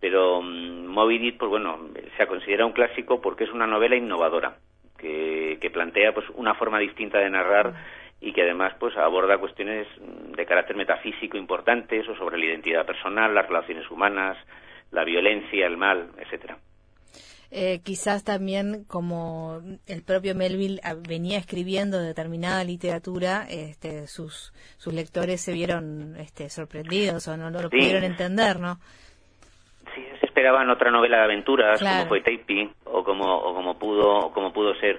pero 0.00 0.40
mm, 0.42 0.86
Moby 0.86 1.18
Dick 1.18 1.38
pues 1.38 1.50
bueno 1.50 1.78
se 2.16 2.26
considera 2.26 2.66
un 2.66 2.72
clásico 2.72 3.20
porque 3.20 3.44
es 3.44 3.50
una 3.52 3.66
novela 3.66 3.96
innovadora 3.96 4.56
que, 4.98 5.58
que 5.60 5.70
plantea 5.70 6.12
pues 6.12 6.26
una 6.34 6.54
forma 6.54 6.78
distinta 6.78 7.18
de 7.18 7.30
narrar 7.30 7.74
y 8.20 8.32
que 8.32 8.42
además 8.42 8.74
pues 8.78 8.96
aborda 8.96 9.38
cuestiones 9.38 9.86
de 10.36 10.46
carácter 10.46 10.76
metafísico 10.76 11.36
importantes 11.38 12.06
o 12.08 12.14
sobre 12.16 12.38
la 12.38 12.46
identidad 12.46 12.84
personal 12.86 13.34
las 13.34 13.46
relaciones 13.46 13.90
humanas 13.90 14.36
la 14.90 15.04
violencia 15.04 15.66
el 15.66 15.76
mal 15.76 16.10
etcétera 16.18 16.58
Eh, 17.52 17.80
quizás 17.82 18.22
también 18.22 18.84
como 18.86 19.60
el 19.88 20.02
propio 20.04 20.36
Melville 20.36 20.78
ah, 20.84 20.94
venía 20.94 21.36
escribiendo 21.36 21.98
determinada 21.98 22.62
literatura, 22.62 23.44
este, 23.50 24.06
sus, 24.06 24.52
sus 24.78 24.94
lectores 24.94 25.40
se 25.40 25.52
vieron 25.52 26.14
este, 26.16 26.48
sorprendidos 26.48 27.26
o 27.26 27.36
no, 27.36 27.50
no 27.50 27.60
lo 27.60 27.68
Sí. 27.68 27.76
pudieron 27.78 28.04
entender, 28.04 28.60
¿no? 28.60 28.78
Esperaban 30.40 30.70
otra 30.70 30.90
novela 30.90 31.18
de 31.18 31.24
aventuras 31.24 31.78
Claro. 31.78 31.96
como 31.98 32.08
fue 32.08 32.20
Taipi 32.22 32.70
o 32.86 33.04
como 33.04 33.26
o 33.26 33.54
como 33.54 33.78
pudo 33.78 34.08
o 34.08 34.32
como 34.32 34.50
pudo 34.54 34.74
ser 34.76 34.98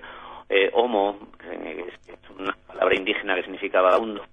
eh, 0.50 0.70
Homo, 0.74 1.18
que 1.40 1.82
es 1.82 1.94
es 2.08 2.30
una 2.38 2.56
palabra 2.68 2.96
indígena 2.96 3.34
que 3.34 3.42
significa 3.42 3.82
vagabundo. 3.82 4.24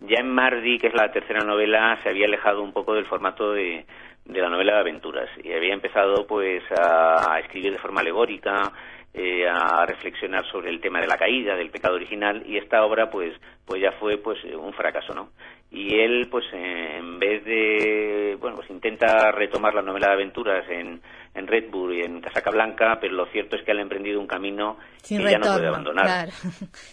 Ya 0.00 0.18
en 0.18 0.28
Mardi, 0.34 0.78
que 0.78 0.88
es 0.88 0.94
la 0.94 1.12
tercera 1.12 1.44
novela, 1.44 1.98
se 2.02 2.08
había 2.08 2.26
alejado 2.26 2.62
un 2.62 2.72
poco 2.72 2.94
del 2.94 3.06
formato 3.06 3.52
de, 3.52 3.86
de 4.24 4.40
la 4.40 4.48
novela 4.48 4.72
de 4.74 4.80
aventuras 4.80 5.28
y 5.44 5.52
había 5.52 5.72
empezado 5.72 6.26
pues 6.26 6.64
a, 6.72 7.34
a 7.34 7.38
escribir 7.38 7.72
de 7.72 7.78
forma 7.78 8.00
alegórica, 8.00 8.72
eh, 9.18 9.48
a 9.48 9.86
reflexionar 9.86 10.44
sobre 10.52 10.68
el 10.68 10.78
tema 10.78 11.00
de 11.00 11.06
la 11.06 11.16
caída, 11.16 11.56
del 11.56 11.70
pecado 11.70 11.94
original 11.94 12.42
y 12.46 12.58
esta 12.58 12.84
obra 12.84 13.08
pues 13.08 13.32
pues 13.64 13.80
ya 13.80 13.92
fue 13.92 14.18
pues 14.18 14.36
un 14.44 14.74
fracaso, 14.74 15.14
¿no? 15.14 15.30
Y 15.70 15.98
él 15.98 16.28
pues 16.30 16.44
eh, 16.52 16.98
en 16.98 17.18
vez 17.18 17.42
de 17.46 18.36
bueno 18.38 18.56
pues 18.56 18.68
intenta 18.68 19.32
retomar 19.32 19.72
la 19.72 19.80
novela 19.80 20.08
de 20.08 20.12
aventuras 20.12 20.68
en 20.68 21.00
en 21.34 21.46
Red 21.46 21.70
Bull 21.70 21.94
y 21.94 22.02
en 22.02 22.20
Casaca 22.20 22.50
Blanca, 22.50 22.98
pero 23.00 23.14
lo 23.14 23.24
cierto 23.28 23.56
es 23.56 23.62
que 23.62 23.70
él 23.70 23.78
ha 23.78 23.82
emprendido 23.82 24.20
un 24.20 24.26
camino 24.26 24.76
Sin 25.02 25.22
que 25.22 25.30
ya 25.30 25.38
no 25.38 25.54
puede 25.54 25.68
abandonar 25.68 26.04
claro. 26.04 26.32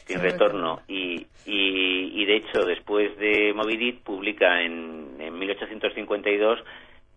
sin 0.05 0.19
retorno 0.21 0.79
y, 0.87 1.27
y, 1.45 2.21
y 2.21 2.25
de 2.25 2.37
hecho 2.37 2.63
después 2.65 3.17
de 3.17 3.51
Moby 3.53 3.75
Dick 3.75 4.01
publica 4.01 4.61
en, 4.61 5.17
en 5.19 5.37
1852 5.37 6.59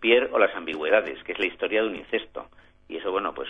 Pierre 0.00 0.30
o 0.32 0.38
las 0.40 0.52
ambigüedades 0.56 1.22
que 1.22 1.30
es 1.30 1.38
la 1.38 1.46
historia 1.46 1.82
de 1.82 1.88
un 1.90 1.94
incesto 1.94 2.48
y 2.88 2.98
eso 2.98 3.10
bueno 3.10 3.34
pues 3.34 3.48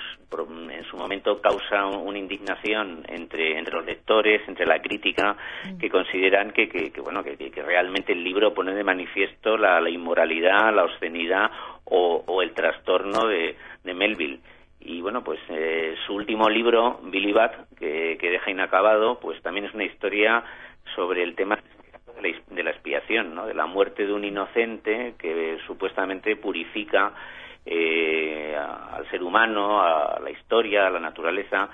en 0.70 0.84
su 0.84 0.96
momento 0.96 1.40
causa 1.42 1.84
un- 1.86 2.06
una 2.08 2.18
indignación 2.18 3.04
entre 3.08 3.58
entre 3.58 3.74
los 3.74 3.84
lectores 3.84 4.40
entre 4.48 4.64
la 4.66 4.80
crítica 4.80 5.36
que 5.78 5.90
consideran 5.90 6.52
que, 6.52 6.68
que, 6.68 6.90
que, 6.90 7.00
bueno 7.02 7.22
que, 7.22 7.36
realmente 7.62 8.12
el 8.12 8.24
libro 8.24 8.54
pone 8.54 8.74
de 8.74 8.82
manifiesto 8.84 9.56
la, 9.58 9.80
la 9.80 9.90
inmoralidad 9.90 10.74
la 10.74 10.84
obscenidad 10.84 11.50
o, 11.84 12.24
o 12.26 12.42
el 12.42 12.52
trastorno 12.52 13.26
de, 13.28 13.56
de 13.84 13.94
Melville. 13.94 14.40
Y 14.80 15.00
bueno 15.02 15.22
pues 15.22 15.38
eh, 15.50 15.94
su 16.06 16.14
último 16.14 16.48
libro 16.48 17.00
Billy 17.04 17.32
Bat 17.32 17.74
que, 17.78 18.16
que 18.20 18.30
deja 18.30 18.50
inacabado 18.50 19.18
pues 19.20 19.40
también 19.42 19.66
es 19.66 19.74
una 19.74 19.84
historia 19.84 20.42
sobre 20.94 21.22
el 21.22 21.34
tema 21.34 21.56
de 21.56 22.22
la, 22.22 22.28
is- 22.28 22.46
de 22.48 22.62
la 22.62 22.70
expiación 22.70 23.34
no 23.34 23.46
de 23.46 23.54
la 23.54 23.66
muerte 23.66 24.06
de 24.06 24.12
un 24.12 24.24
inocente 24.24 25.14
que 25.18 25.58
supuestamente 25.66 26.36
purifica 26.36 27.12
eh, 27.66 28.54
a- 28.56 28.96
al 28.96 29.10
ser 29.10 29.22
humano 29.22 29.82
a 29.82 30.18
la 30.20 30.30
historia 30.30 30.86
a 30.86 30.90
la 30.90 31.00
naturaleza 31.00 31.68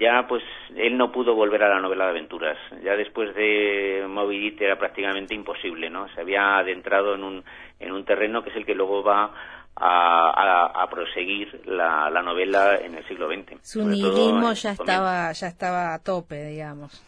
ya 0.00 0.26
pues 0.26 0.42
él 0.74 0.96
no 0.98 1.12
pudo 1.12 1.34
volver 1.36 1.62
a 1.62 1.68
la 1.68 1.78
novela 1.80 2.04
de 2.06 2.10
aventuras. 2.10 2.58
Ya 2.82 2.96
después 2.96 3.32
de 3.36 4.04
Moby 4.08 4.40
Dick 4.40 4.60
era 4.62 4.76
prácticamente 4.76 5.32
imposible 5.34 5.88
no 5.88 6.08
se 6.08 6.20
había 6.22 6.58
adentrado 6.58 7.14
en 7.14 7.22
un 7.22 7.44
en 7.78 7.92
un 7.92 8.04
terreno 8.04 8.42
que 8.42 8.50
es 8.50 8.56
el 8.56 8.66
que 8.66 8.74
luego 8.74 9.04
va 9.04 9.30
a, 9.76 10.30
a- 10.74 10.82
a 10.82 10.90
proseguir 10.90 11.62
la, 11.66 12.10
la 12.10 12.20
novela 12.22 12.76
en 12.82 12.96
el 12.96 13.06
siglo 13.06 13.28
XX 13.28 13.62
Su 13.62 13.86
nihilismo 13.86 14.52
ya 14.54 14.72
estaba, 14.72 15.32
ya 15.32 15.46
estaba 15.46 15.94
a 15.94 15.98
tope, 16.02 16.44
digamos. 16.46 17.06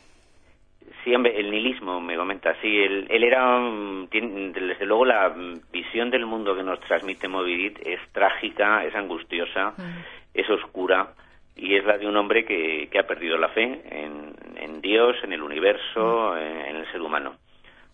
Sí, 1.04 1.14
hombre, 1.14 1.38
el 1.38 1.50
nihilismo, 1.50 2.00
me 2.00 2.16
comenta. 2.16 2.54
Sí, 2.60 2.78
él, 2.82 3.06
él 3.10 3.24
era, 3.24 3.58
tiene- 4.10 4.50
desde 4.52 4.86
luego, 4.86 5.04
la 5.04 5.32
visión 5.72 6.10
del 6.10 6.26
mundo 6.26 6.54
que 6.56 6.62
nos 6.62 6.78
transmite 6.80 7.28
Moby 7.28 7.74
es 7.84 8.00
trágica, 8.12 8.84
es 8.84 8.94
angustiosa, 8.94 9.74
es 10.34 10.48
oscura 10.50 11.08
y 11.56 11.76
es 11.76 11.84
la 11.84 11.98
de 11.98 12.06
un 12.06 12.16
hombre 12.16 12.44
que, 12.44 12.88
que 12.90 12.98
ha 12.98 13.06
perdido 13.06 13.36
la 13.36 13.48
fe 13.48 13.62
en, 13.90 14.34
en 14.56 14.80
Dios, 14.80 15.16
en 15.22 15.32
el 15.32 15.42
universo, 15.42 16.36
en, 16.36 16.60
en 16.60 16.76
el 16.76 16.86
ser 16.92 17.00
humano. 17.02 17.34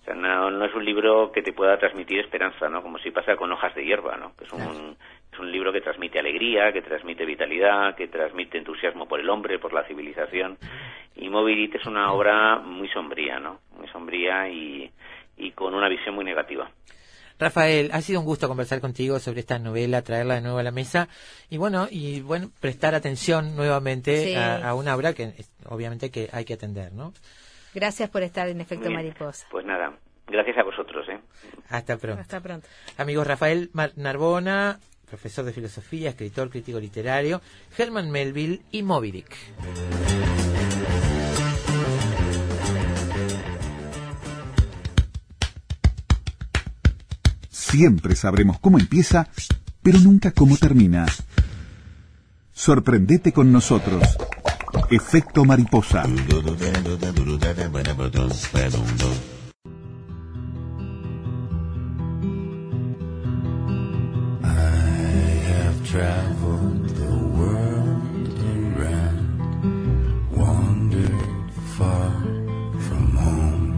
O 0.00 0.04
sea, 0.04 0.14
no, 0.14 0.50
no 0.50 0.64
es 0.64 0.74
un 0.74 0.84
libro 0.84 1.32
que 1.32 1.42
te 1.42 1.52
pueda 1.52 1.78
transmitir 1.78 2.20
esperanza, 2.20 2.68
¿no? 2.68 2.82
Como 2.82 2.98
si 2.98 3.10
pasa 3.10 3.36
con 3.36 3.52
hojas 3.52 3.74
de 3.74 3.84
hierba, 3.84 4.16
¿no? 4.16 4.32
Que 4.36 4.44
es 4.44 4.52
un, 4.52 4.96
es 5.38 5.44
un 5.44 5.52
libro 5.52 5.72
que 5.72 5.80
transmite 5.80 6.18
alegría, 6.18 6.72
que 6.72 6.82
transmite 6.82 7.24
vitalidad, 7.24 7.94
que 7.94 8.08
transmite 8.08 8.58
entusiasmo 8.58 9.06
por 9.06 9.20
el 9.20 9.30
hombre, 9.30 9.58
por 9.58 9.72
la 9.72 9.84
civilización. 9.86 10.58
Y 11.16 11.28
Moby 11.28 11.54
Dick 11.54 11.76
es 11.76 11.86
una 11.86 12.12
obra 12.12 12.58
muy 12.58 12.88
sombría, 12.88 13.38
¿no? 13.38 13.60
Muy 13.76 13.88
sombría 13.88 14.48
y, 14.48 14.90
y 15.36 15.52
con 15.52 15.74
una 15.74 15.88
visión 15.88 16.14
muy 16.14 16.24
negativa. 16.24 16.70
Rafael, 17.38 17.90
ha 17.92 18.00
sido 18.00 18.18
un 18.18 18.26
gusto 18.26 18.48
conversar 18.48 18.80
contigo 18.80 19.20
sobre 19.20 19.40
esta 19.40 19.60
novela, 19.60 20.02
traerla 20.02 20.34
de 20.34 20.40
nuevo 20.40 20.58
a 20.58 20.62
la 20.64 20.72
mesa 20.72 21.08
y 21.48 21.56
bueno, 21.56 21.86
y 21.88 22.20
bueno, 22.20 22.50
prestar 22.60 22.96
atención 22.96 23.54
nuevamente 23.54 24.24
Sí. 24.24 24.34
a, 24.34 24.68
a 24.68 24.74
una 24.74 24.96
obra 24.96 25.12
que 25.14 25.32
obviamente 25.66 26.10
que 26.10 26.28
hay 26.32 26.44
que 26.44 26.54
atender, 26.54 26.92
¿no? 26.92 27.12
Gracias 27.74 28.10
por 28.10 28.22
estar 28.24 28.48
en 28.48 28.60
Efecto. 28.60 28.90
Mariposa. 28.90 29.46
Pues 29.52 29.64
nada, 29.64 29.92
gracias 30.26 30.58
a 30.58 30.64
vosotros, 30.64 31.08
¿eh? 31.08 31.20
Hasta 31.68 31.96
pronto. 31.96 32.20
Hasta 32.22 32.40
pronto. 32.40 32.66
Amigos, 32.96 33.24
Rafael 33.24 33.70
Mar- 33.72 33.92
Narbona, 33.94 34.80
profesor 35.08 35.44
de 35.44 35.52
filosofía, 35.52 36.10
escritor, 36.10 36.50
crítico 36.50 36.78
literario, 36.78 37.40
Herman 37.76 38.10
Melville 38.10 38.62
y 38.70 38.82
Moby 38.82 39.10
Dick. 39.10 39.36
Siempre 47.50 48.16
sabremos 48.16 48.58
cómo 48.60 48.78
empieza, 48.78 49.28
pero 49.82 49.98
nunca 49.98 50.32
cómo 50.32 50.56
termina. 50.56 51.06
Sorprendete 52.52 53.32
con 53.32 53.52
nosotros. 53.52 54.02
Efecto 54.90 55.44
mariposa. 55.44 56.04
Traveled 65.90 66.86
the 66.90 67.14
world 67.38 68.28
around, 68.76 69.40
wandered 70.36 71.50
far 71.78 72.12
from 72.86 73.16
home, 73.16 73.72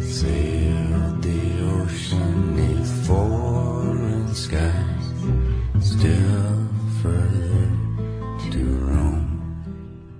sailed 0.00 1.22
the 1.22 1.42
ocean 1.78 2.84
foreign 3.04 4.34
skies. 4.34 4.94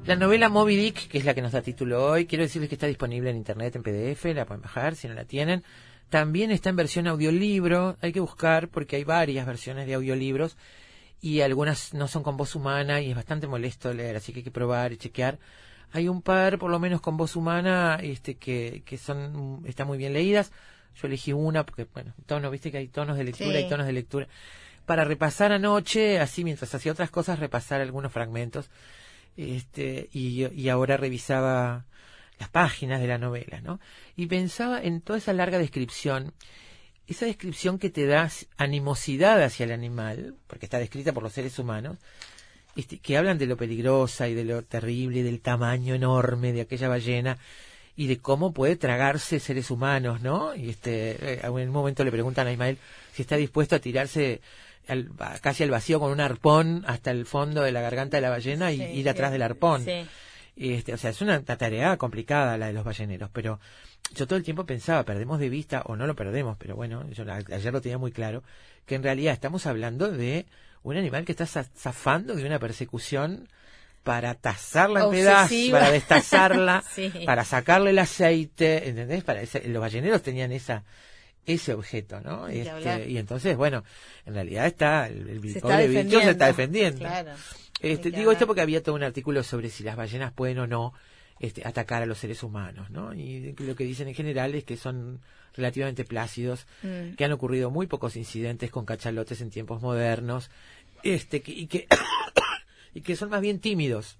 La 0.06 0.16
novela 0.16 0.48
Moby 0.50 0.76
Dick, 0.76 1.08
que 1.08 1.18
es 1.18 1.24
la 1.24 1.34
que 1.34 1.42
nos 1.42 1.50
da 1.52 1.62
título 1.62 2.06
hoy, 2.10 2.26
quiero 2.26 2.44
decirles 2.44 2.68
que 2.68 2.76
está 2.76 2.86
disponible 2.86 3.30
en 3.30 3.36
internet 3.36 3.74
en 3.74 3.82
PDF, 3.82 4.26
la 4.34 4.44
pueden 4.44 4.62
bajar 4.62 4.94
si 4.94 5.08
no 5.08 5.14
la 5.14 5.24
tienen. 5.24 5.64
También 6.14 6.52
está 6.52 6.70
en 6.70 6.76
versión 6.76 7.08
audiolibro, 7.08 7.96
hay 8.00 8.12
que 8.12 8.20
buscar 8.20 8.68
porque 8.68 8.94
hay 8.94 9.02
varias 9.02 9.44
versiones 9.48 9.88
de 9.88 9.94
audiolibros 9.94 10.56
y 11.20 11.40
algunas 11.40 11.92
no 11.92 12.06
son 12.06 12.22
con 12.22 12.36
voz 12.36 12.54
humana 12.54 13.00
y 13.00 13.10
es 13.10 13.16
bastante 13.16 13.48
molesto 13.48 13.92
leer, 13.92 14.14
así 14.14 14.32
que 14.32 14.38
hay 14.38 14.44
que 14.44 14.52
probar 14.52 14.92
y 14.92 14.96
chequear. 14.96 15.40
Hay 15.90 16.06
un 16.06 16.22
par, 16.22 16.60
por 16.60 16.70
lo 16.70 16.78
menos 16.78 17.00
con 17.00 17.16
voz 17.16 17.34
humana, 17.34 17.98
este, 18.00 18.36
que, 18.36 18.84
que 18.86 18.96
son, 18.96 19.64
están 19.66 19.88
muy 19.88 19.98
bien 19.98 20.12
leídas. 20.12 20.52
Yo 20.94 21.08
elegí 21.08 21.32
una 21.32 21.66
porque, 21.66 21.88
bueno, 21.92 22.14
tono, 22.26 22.48
viste 22.48 22.70
que 22.70 22.78
hay 22.78 22.86
tonos 22.86 23.16
de 23.16 23.24
lectura 23.24 23.58
Sí. 23.58 23.64
y 23.64 23.68
tonos 23.68 23.84
de 23.84 23.92
lectura. 23.92 24.28
Para 24.86 25.02
repasar 25.02 25.50
anoche, 25.50 26.20
así 26.20 26.44
mientras 26.44 26.72
hacía 26.76 26.92
otras 26.92 27.10
cosas, 27.10 27.40
repasar 27.40 27.80
algunos 27.80 28.12
fragmentos 28.12 28.70
este, 29.36 30.10
y, 30.12 30.46
y 30.46 30.68
ahora 30.68 30.96
revisaba 30.96 31.86
las 32.38 32.48
páginas 32.48 33.00
de 33.00 33.06
la 33.06 33.18
novela, 33.18 33.60
¿no? 33.60 33.80
Y 34.16 34.26
pensaba 34.26 34.82
en 34.82 35.00
toda 35.00 35.18
esa 35.18 35.32
larga 35.32 35.58
descripción, 35.58 36.32
esa 37.06 37.26
descripción 37.26 37.78
que 37.78 37.90
te 37.90 38.06
da 38.06 38.30
animosidad 38.56 39.42
hacia 39.42 39.64
el 39.64 39.72
animal, 39.72 40.34
porque 40.46 40.66
está 40.66 40.78
descrita 40.78 41.12
por 41.12 41.22
los 41.22 41.32
seres 41.32 41.58
humanos, 41.58 41.98
este, 42.76 42.98
que 42.98 43.16
hablan 43.16 43.38
de 43.38 43.46
lo 43.46 43.56
peligrosa 43.56 44.28
y 44.28 44.34
de 44.34 44.44
lo 44.44 44.62
terrible, 44.62 45.22
del 45.22 45.40
tamaño 45.40 45.94
enorme 45.94 46.52
de 46.52 46.62
aquella 46.62 46.88
ballena 46.88 47.38
y 47.96 48.08
de 48.08 48.18
cómo 48.18 48.52
puede 48.52 48.74
tragarse 48.74 49.38
seres 49.38 49.70
humanos, 49.70 50.20
¿no? 50.22 50.56
Y 50.56 50.70
este, 50.70 51.34
eh, 51.34 51.40
en 51.44 51.52
un 51.52 51.68
momento 51.70 52.02
le 52.02 52.10
preguntan 52.10 52.48
a 52.48 52.52
Ismael 52.52 52.78
si 53.12 53.22
está 53.22 53.36
dispuesto 53.36 53.76
a 53.76 53.78
tirarse 53.78 54.40
al- 54.88 55.10
casi 55.40 55.62
al 55.62 55.70
vacío 55.70 56.00
con 56.00 56.10
un 56.10 56.20
arpón 56.20 56.82
hasta 56.88 57.12
el 57.12 57.26
fondo 57.26 57.62
de 57.62 57.70
la 57.70 57.80
garganta 57.80 58.16
de 58.16 58.22
la 58.22 58.30
ballena 58.30 58.72
y 58.72 58.82
ir 58.82 59.08
atrás 59.08 59.30
del 59.30 59.42
arpón. 59.42 59.84
sí. 59.84 60.04
Este, 60.56 60.94
o 60.94 60.96
sea, 60.98 61.10
es 61.10 61.20
una 61.20 61.42
tarea 61.42 61.96
complicada 61.96 62.56
la 62.56 62.66
de 62.68 62.72
los 62.72 62.84
balleneros, 62.84 63.28
pero 63.32 63.58
yo 64.14 64.26
todo 64.26 64.36
el 64.36 64.44
tiempo 64.44 64.64
pensaba, 64.66 65.02
perdemos 65.04 65.40
de 65.40 65.48
vista, 65.48 65.82
o 65.86 65.96
no 65.96 66.06
lo 66.06 66.14
perdemos, 66.14 66.56
pero 66.58 66.76
bueno, 66.76 67.08
yo 67.10 67.24
la- 67.24 67.36
ayer 67.52 67.72
lo 67.72 67.80
tenía 67.80 67.98
muy 67.98 68.12
claro, 68.12 68.42
que 68.86 68.94
en 68.94 69.02
realidad 69.02 69.32
estamos 69.34 69.66
hablando 69.66 70.10
de 70.12 70.46
un 70.82 70.96
animal 70.96 71.24
que 71.24 71.32
está 71.32 71.46
za- 71.46 71.64
zafando 71.76 72.34
de 72.36 72.44
una 72.46 72.58
persecución 72.58 73.48
para 74.04 74.34
tazarla 74.34 75.00
en 75.04 75.10
pedazos, 75.10 75.56
para 75.72 75.90
destazarla, 75.90 76.84
Sí. 76.94 77.10
para 77.24 77.44
sacarle 77.44 77.90
el 77.90 77.98
aceite, 77.98 78.88
¿entendés? 78.90 79.24
Para 79.24 79.40
ese- 79.42 79.66
los 79.68 79.80
balleneros 79.80 80.22
tenían 80.22 80.52
esa 80.52 80.84
ese 81.46 81.74
objeto, 81.74 82.20
¿no? 82.22 82.48
Este, 82.48 83.06
y 83.10 83.18
entonces, 83.18 83.54
bueno, 83.54 83.84
en 84.24 84.32
realidad 84.32 84.66
está 84.66 85.08
el, 85.08 85.28
el 85.28 85.42
Se 85.42 85.58
está 85.58 85.76
se 85.76 85.84
está 86.30 86.46
defendiendo. 86.46 86.46
defendiendo. 86.46 86.98
Claro. 87.00 87.30
Este, 87.92 88.10
digo 88.10 88.32
esto 88.32 88.46
porque 88.46 88.62
había 88.62 88.82
todo 88.82 88.94
un 88.94 89.02
artículo 89.02 89.42
sobre 89.42 89.68
si 89.70 89.82
las 89.84 89.96
ballenas 89.96 90.32
pueden 90.32 90.58
o 90.58 90.66
no 90.66 90.94
este, 91.40 91.66
atacar 91.66 92.02
a 92.02 92.06
los 92.06 92.18
seres 92.18 92.42
humanos, 92.42 92.90
¿no? 92.90 93.12
Y 93.14 93.54
lo 93.58 93.74
que 93.74 93.84
dicen 93.84 94.08
en 94.08 94.14
general 94.14 94.54
es 94.54 94.64
que 94.64 94.76
son 94.76 95.20
relativamente 95.54 96.04
plácidos, 96.04 96.66
Mm. 96.82 97.14
que 97.16 97.24
han 97.24 97.32
ocurrido 97.32 97.70
muy 97.70 97.86
pocos 97.86 98.16
incidentes 98.16 98.70
con 98.70 98.84
cachalotes 98.84 99.40
en 99.40 99.50
tiempos 99.50 99.82
modernos, 99.82 100.50
este, 101.02 101.42
que, 101.42 101.52
y 101.52 101.66
que 101.66 101.86
y 102.94 103.00
que 103.00 103.16
son 103.16 103.30
más 103.30 103.40
bien 103.40 103.58
tímidos 103.58 104.18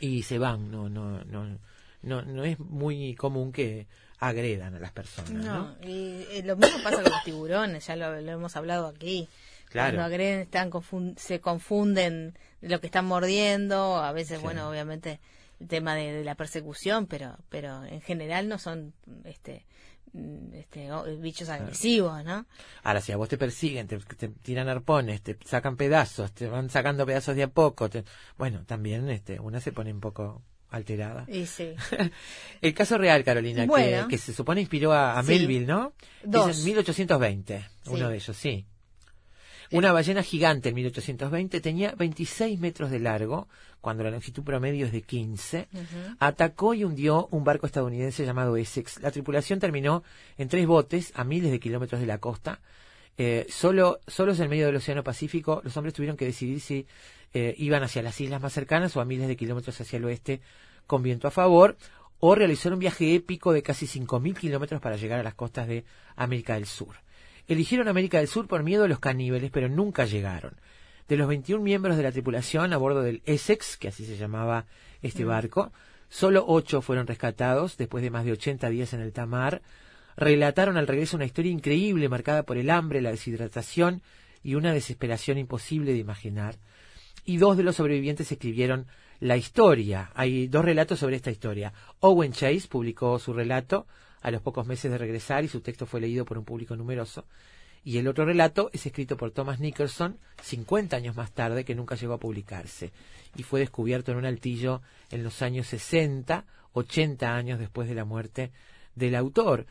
y 0.00 0.22
se 0.22 0.38
van, 0.38 0.70
no, 0.70 0.88
no, 0.88 1.24
no, 1.24 1.58
no, 2.02 2.22
no 2.22 2.44
es 2.44 2.58
muy 2.58 3.14
común 3.14 3.52
que 3.52 3.86
agredan 4.18 4.74
a 4.74 4.80
las 4.80 4.92
personas, 4.92 5.30
¿no? 5.30 5.42
No, 5.42 5.76
y 5.82 6.24
eh, 6.30 6.42
lo 6.44 6.56
mismo 6.56 6.82
pasa 6.82 7.02
con 7.02 7.12
los 7.12 7.24
tiburones, 7.24 7.86
ya 7.86 7.96
lo, 7.96 8.20
lo 8.20 8.32
hemos 8.32 8.56
hablado 8.56 8.86
aquí. 8.86 9.28
Claro. 9.70 9.96
Cuando 9.96 10.06
agreden, 10.06 10.40
están 10.40 10.70
se 11.16 11.40
confunden 11.40 12.32
de 12.32 12.36
lo 12.60 12.80
que 12.80 12.86
están 12.86 13.06
mordiendo, 13.06 13.96
a 13.96 14.12
veces, 14.12 14.38
Sí. 14.38 14.44
bueno, 14.44 14.68
obviamente 14.68 15.20
el 15.60 15.68
tema 15.68 15.94
de, 15.94 16.12
de 16.12 16.24
la 16.24 16.34
persecución, 16.34 17.06
pero 17.06 17.36
pero 17.48 17.84
en 17.84 18.00
general 18.00 18.48
no 18.48 18.58
son 18.58 18.92
este 19.24 19.66
mm, 20.12 20.54
este 20.54 20.88
bichos 21.18 21.48
agresivos, 21.50 22.24
¿no? 22.24 22.46
Ahora, 22.82 23.00
si 23.00 23.12
a 23.12 23.16
vos 23.16 23.28
te 23.28 23.36
persiguen, 23.38 23.86
te, 23.86 23.98
te 23.98 24.28
tiran 24.28 24.68
arpones, 24.68 25.22
te 25.22 25.36
sacan 25.44 25.76
pedazos, 25.76 26.32
te 26.32 26.46
van 26.48 26.70
sacando 26.70 27.04
pedazos 27.06 27.36
de 27.36 27.42
a 27.44 27.48
poco, 27.48 27.88
te- 27.90 28.04
bueno, 28.38 28.64
también 28.66 29.08
este, 29.10 29.38
una 29.40 29.60
se 29.60 29.72
pone 29.72 29.92
un 29.92 30.00
poco 30.00 30.42
alterada. 30.70 31.24
Y 31.28 31.46
sí. 31.46 31.74
El 32.62 32.74
caso 32.74 32.96
real, 32.96 33.24
Carolina, 33.24 33.66
Bueno. 33.66 34.04
que, 34.08 34.14
que 34.16 34.18
se 34.18 34.32
supone 34.32 34.60
inspiró 34.60 34.92
a, 34.92 35.18
a 35.18 35.22
Sí. 35.22 35.32
Melville, 35.32 35.66
¿no? 35.66 35.92
Dos. 36.24 36.50
Es 36.50 36.58
en 36.60 36.64
1820, 36.66 37.58
Sí. 37.84 37.90
uno 37.90 38.08
de 38.08 38.14
ellos, 38.16 38.36
sí. 38.36 38.66
Una 39.72 39.92
ballena 39.92 40.22
gigante 40.22 40.70
en 40.70 40.74
1820 40.74 41.60
tenía 41.60 41.92
26 41.92 42.58
metros 42.58 42.90
de 42.90 42.98
largo, 42.98 43.48
cuando 43.80 44.02
la 44.02 44.10
longitud 44.10 44.42
promedio 44.42 44.86
es 44.86 44.92
de 44.92 45.02
15. 45.02 45.68
Ujú. 45.72 45.84
Atacó 46.18 46.74
y 46.74 46.82
hundió 46.82 47.28
un 47.30 47.44
barco 47.44 47.66
estadounidense 47.66 48.24
llamado 48.24 48.56
Essex. 48.56 49.00
La 49.00 49.12
tripulación 49.12 49.60
terminó 49.60 50.02
en 50.38 50.48
tres 50.48 50.66
botes 50.66 51.12
a 51.14 51.22
miles 51.22 51.52
de 51.52 51.60
kilómetros 51.60 52.00
de 52.00 52.06
la 52.06 52.18
costa. 52.18 52.60
Eh, 53.16 53.46
solo, 53.48 54.00
solos 54.06 54.40
en 54.40 54.50
medio 54.50 54.66
del 54.66 54.76
Océano 54.76 55.04
Pacífico, 55.04 55.60
los 55.62 55.76
hombres 55.76 55.94
tuvieron 55.94 56.16
que 56.16 56.24
decidir 56.24 56.60
si 56.60 56.86
eh, 57.32 57.54
iban 57.58 57.82
hacia 57.82 58.02
las 58.02 58.20
islas 58.20 58.40
más 58.40 58.52
cercanas 58.52 58.96
o 58.96 59.00
a 59.00 59.04
miles 59.04 59.28
de 59.28 59.36
kilómetros 59.36 59.80
hacia 59.80 59.98
el 59.98 60.04
oeste 60.04 60.40
con 60.86 61.02
viento 61.02 61.28
a 61.28 61.30
favor, 61.30 61.76
o 62.18 62.34
realizar 62.34 62.72
un 62.72 62.80
viaje 62.80 63.14
épico 63.14 63.52
de 63.52 63.62
casi 63.62 63.86
5.000 63.86 64.36
kilómetros 64.36 64.80
para 64.80 64.96
llegar 64.96 65.20
a 65.20 65.22
las 65.22 65.34
costas 65.34 65.68
de 65.68 65.84
América 66.16 66.54
del 66.54 66.66
Sur. 66.66 66.96
Eligieron 67.50 67.88
América 67.88 68.18
del 68.18 68.28
Sur 68.28 68.46
por 68.46 68.62
miedo 68.62 68.84
a 68.84 68.88
los 68.88 69.00
caníbales, 69.00 69.50
pero 69.50 69.68
nunca 69.68 70.04
llegaron. 70.04 70.54
De 71.08 71.16
los 71.16 71.26
21 71.26 71.60
miembros 71.64 71.96
de 71.96 72.04
la 72.04 72.12
tripulación 72.12 72.72
a 72.72 72.76
bordo 72.76 73.02
del 73.02 73.22
Essex, 73.24 73.76
que 73.76 73.88
así 73.88 74.04
se 74.04 74.16
llamaba 74.16 74.66
este 75.02 75.24
barco, 75.24 75.72
solo 76.08 76.44
ocho 76.46 76.80
fueron 76.80 77.08
rescatados 77.08 77.76
después 77.76 78.04
de 78.04 78.10
más 78.10 78.24
de 78.24 78.30
80 78.30 78.70
días 78.70 78.92
en 78.92 79.00
el 79.00 79.12
Tamar. 79.12 79.62
Relataron 80.16 80.76
al 80.76 80.86
regreso 80.86 81.16
una 81.16 81.26
historia 81.26 81.50
increíble 81.50 82.08
marcada 82.08 82.44
por 82.44 82.56
el 82.56 82.70
hambre, 82.70 83.00
la 83.00 83.10
deshidratación 83.10 84.00
y 84.44 84.54
una 84.54 84.72
desesperación 84.72 85.36
imposible 85.36 85.90
de 85.90 85.98
imaginar. 85.98 86.54
Y 87.24 87.38
dos 87.38 87.56
de 87.56 87.64
los 87.64 87.74
sobrevivientes 87.74 88.30
escribieron 88.30 88.86
la 89.18 89.36
historia. 89.36 90.12
Hay 90.14 90.46
dos 90.46 90.64
relatos 90.64 91.00
sobre 91.00 91.16
esta 91.16 91.32
historia. 91.32 91.72
Owen 91.98 92.30
Chase 92.30 92.68
publicó 92.68 93.18
su 93.18 93.32
relato 93.32 93.88
a 94.22 94.30
los 94.30 94.42
pocos 94.42 94.66
meses 94.66 94.90
de 94.90 94.98
regresar 94.98 95.44
y 95.44 95.48
su 95.48 95.60
texto 95.60 95.86
fue 95.86 96.00
leído 96.00 96.24
por 96.24 96.38
un 96.38 96.44
público 96.44 96.76
numeroso. 96.76 97.24
Y 97.82 97.96
el 97.96 98.08
otro 98.08 98.26
relato 98.26 98.68
es 98.74 98.84
escrito 98.84 99.16
por 99.16 99.30
Thomas 99.30 99.58
Nicholson 99.58 100.18
50 100.42 100.96
años 100.96 101.16
más 101.16 101.32
tarde, 101.32 101.64
que 101.64 101.74
nunca 101.74 101.94
llegó 101.94 102.12
a 102.14 102.18
publicarse. 102.20 102.92
Y 103.36 103.42
fue 103.42 103.60
descubierto 103.60 104.12
en 104.12 104.18
un 104.18 104.26
altillo 104.26 104.82
en 105.10 105.22
los 105.22 105.40
años 105.40 105.66
60, 105.68 106.44
80 106.74 107.34
años 107.34 107.58
después 107.58 107.88
de 107.88 107.94
la 107.94 108.04
muerte 108.04 108.50
del 108.94 109.14
autor. 109.14 109.66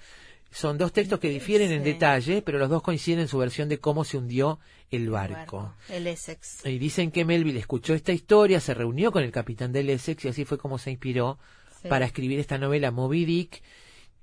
Son 0.51 0.79
dos 0.79 0.91
textos 0.91 1.19
que 1.19 1.29
difieren 1.29 1.71
en 1.71 1.83
detalle, 1.83 2.41
pero 2.41 2.57
los 2.57 2.69
dos 2.69 2.81
coinciden 2.81 3.19
en 3.19 3.27
su 3.27 3.37
versión 3.37 3.69
de 3.69 3.77
cómo 3.77 4.03
se 4.03 4.17
hundió 4.17 4.59
el 4.89 5.11
barco. 5.11 5.75
El 5.89 6.07
Essex. 6.07 6.65
Y 6.65 6.79
dicen 6.79 7.11
que 7.11 7.23
Melville 7.25 7.59
escuchó 7.59 7.93
esta 7.93 8.11
historia, 8.13 8.59
se 8.59 8.73
reunió 8.73 9.11
con 9.11 9.23
el 9.23 9.31
capitán 9.31 9.71
del 9.71 9.91
Essex 9.91 10.25
y 10.25 10.29
así 10.29 10.45
fue 10.45 10.57
como 10.57 10.79
se 10.79 10.89
inspiró 10.89 11.37
Sí. 11.81 11.87
para 11.87 12.05
escribir 12.05 12.39
esta 12.39 12.57
novela 12.57 12.89
Moby 12.91 13.23
Dick, 13.25 13.61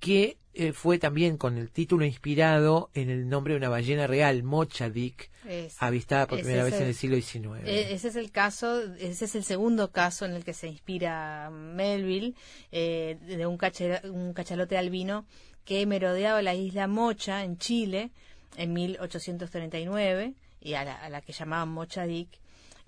que 0.07 0.37
eh, 0.55 0.73
fue 0.73 0.99
también 0.99 1.37
con 1.37 1.59
el 1.59 1.71
título 1.71 2.07
inspirado 2.07 2.89
en 2.95 3.11
el 3.11 3.29
nombre 3.29 3.53
de 3.53 3.59
una 3.59 3.69
ballena 3.69 4.07
real, 4.07 4.43
Mocha 4.43 4.89
Dick, 4.89 5.31
Es- 5.47 5.77
avistada 5.81 6.27
por 6.27 6.39
primera 6.41 6.65
vez 6.65 6.75
en 6.75 6.85
el- 6.87 6.95
siglo 6.95 7.17
XIX. 7.21 7.63
E- 7.67 7.93
Ese 7.93 8.09
es 8.09 8.17
el 8.17 8.31
caso, 8.31 8.81
ese 8.99 9.27
es 9.27 9.35
el 9.35 9.45
segundo 9.45 9.91
caso 9.91 10.25
en 10.25 10.33
el 10.33 10.45
que 10.45 10.55
se 10.55 10.69
inspira 10.69 11.51
Melville, 11.51 12.35
eh, 12.73 13.19
de 13.21 13.47
un, 13.47 13.59
cachalote 13.59 14.79
albino 14.79 15.27
que 15.67 15.85
merodeaba 15.85 16.41
la 16.41 16.55
isla 16.55 16.87
Mocha 16.87 17.45
en 17.45 17.59
Chile 17.59 18.11
en 18.57 18.73
1839 18.73 20.35
y 20.61 20.75
a 20.75 20.85
la, 20.85 20.95
a 20.95 21.11
la 21.11 21.21
que 21.21 21.33
llamaban 21.33 21.69
Mocha 21.69 22.07
Dick. 22.07 22.29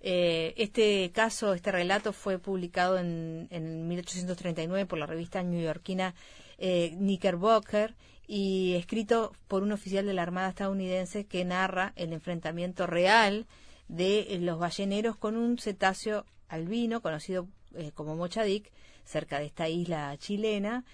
Eh, 0.01 0.55
este 0.57 1.11
caso, 1.13 1.55
este 1.55 1.73
relato 1.73 2.13
fue 2.13 2.39
publicado 2.39 2.99
en, 2.99 3.49
en 3.51 3.89
1839 3.89 4.87
por 4.87 4.99
la 4.99 5.07
revista 5.07 5.43
neoyorquina 5.43 6.15
eh, 6.59 6.95
Knickerbocker 6.97 7.95
y 8.27 8.75
escrito 8.75 9.33
por 9.49 9.63
un 9.63 9.73
oficial 9.73 10.05
de 10.07 10.13
la 10.13 10.23
Armada 10.23 10.51
estadounidense 10.51 11.25
que 11.27 11.45
narra 11.45 11.93
el 11.97 12.13
enfrentamiento 12.13 12.87
real 12.87 13.47
de 13.89 14.35
eh, 14.35 14.39
los 14.39 14.59
balleneros 14.59 15.17
con 15.17 15.37
un 15.37 15.59
cetáceo 15.59 16.27
albino 16.49 17.01
conocido 17.01 17.49
eh, 17.75 17.91
como 17.95 18.17
mochadic 18.17 18.71
cerca 19.05 19.39
de 19.39 19.47
esta 19.47 19.69
isla 19.69 20.15
chilena 20.19 20.85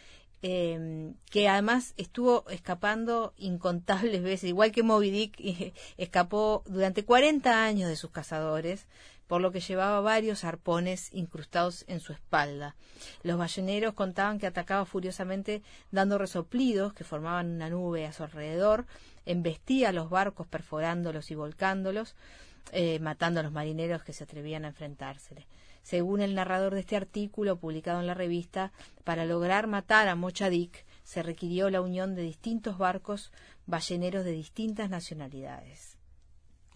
eh, 0.47 1.15
que 1.31 1.49
además 1.49 1.95
estuvo 1.97 2.45
escapando 2.51 3.33
incontables 3.39 4.23
veces, 4.23 4.51
igual 4.51 4.73
que 4.73 4.83
Moby 4.83 5.11
Dick, 5.11 5.41
escapó 5.97 6.63
durante 6.67 7.07
40 7.07 7.65
años 7.65 7.89
de 7.89 7.97
sus 7.97 8.11
cazadores, 8.11 8.87
por 9.27 9.41
lo 9.41 9.53
que 9.53 9.61
llevaba 9.61 10.01
varios 10.01 10.45
arpones 10.45 11.09
incrustados 11.13 11.85
en 11.89 12.01
su 12.01 12.13
espalda. 12.13 12.77
Los 13.23 13.39
balleneros 13.39 13.95
contaban 13.95 14.39
que 14.39 14.47
atacaba 14.47 14.85
furiosamente 14.85 15.63
dando 15.91 16.19
resoplidos 16.19 16.93
que 16.93 17.05
formaban 17.05 17.51
una 17.51 17.71
nube 17.71 18.07
a 18.07 18.13
su 18.13 18.23
alrededor, 18.23 18.87
embestía 19.27 19.93
los 19.93 20.11
barcos 20.11 20.47
perforándolos 20.47 21.31
y 21.31 21.35
volcándolos, 21.35 22.15
eh, 22.73 22.99
matando 23.01 23.41
a 23.41 23.43
los 23.43 23.53
marineros 23.53 24.03
que 24.03 24.13
se 24.13 24.25
atrevían 24.25 24.65
a 24.65 24.69
enfrentársele. 24.69 25.47
Según 25.83 26.23
el 26.23 26.35
narrador 26.35 26.73
de 26.73 26.81
este 26.81 26.97
artículo 26.97 27.57
publicado 27.57 28.01
en 28.01 28.07
la 28.07 28.15
revista, 28.15 28.73
para 29.05 29.27
lograr 29.27 29.67
matar 29.67 30.09
a 30.09 30.15
Mocha 30.15 30.49
Dick 30.49 30.87
se 31.03 31.23
requirió 31.23 31.69
la 31.69 31.83
unión 31.83 32.15
de 32.15 32.23
distintos 32.23 32.79
barcos 32.79 33.33
balleneros 33.67 34.25
de 34.25 34.33
distintas 34.33 34.89
nacionalidades. 34.89 35.94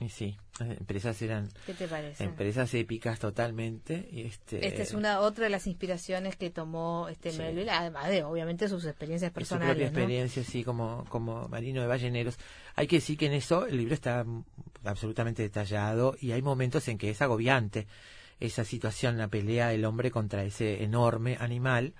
Y 0.00 0.10
sí, 0.10 0.36
las 0.60 0.70
empresas 0.78 1.20
eran 1.22 1.48
¿Qué 1.66 1.74
te 1.74 1.88
parece? 1.88 2.22
empresas 2.22 2.72
épicas 2.74 3.18
totalmente. 3.18 4.08
y 4.12 4.20
Este, 4.22 4.64
Esta 4.64 4.82
es 4.82 4.94
una 4.94 5.18
otra 5.20 5.44
de 5.44 5.50
las 5.50 5.66
inspiraciones 5.66 6.36
que 6.36 6.50
tomó 6.50 7.08
este 7.08 7.32
Sí. 7.32 7.38
Melville, 7.38 7.68
además 7.70 8.08
de 8.08 8.22
obviamente 8.22 8.68
sus 8.68 8.84
experiencias 8.84 9.30
de 9.30 9.32
su 9.32 9.34
personales. 9.34 9.74
propia 9.74 9.90
¿no? 9.90 9.98
experiencia, 9.98 10.44
sí, 10.44 10.62
como, 10.62 11.04
como 11.08 11.48
marino 11.48 11.80
de 11.80 11.88
balleneros. 11.88 12.38
Hay 12.76 12.86
que 12.86 12.96
decir 12.96 13.18
que 13.18 13.26
en 13.26 13.32
eso 13.32 13.66
el 13.66 13.76
libro 13.76 13.94
está 13.94 14.24
absolutamente 14.84 15.42
detallado 15.42 16.16
y 16.20 16.30
hay 16.30 16.42
momentos 16.42 16.86
en 16.88 16.96
que 16.98 17.10
es 17.10 17.20
agobiante. 17.20 17.86
esa 18.40 18.64
situación, 18.64 19.18
la 19.18 19.26
pelea 19.26 19.70
del 19.70 19.84
hombre 19.84 20.12
contra 20.12 20.44
ese 20.44 20.84
enorme 20.84 21.36
animal, 21.40 21.92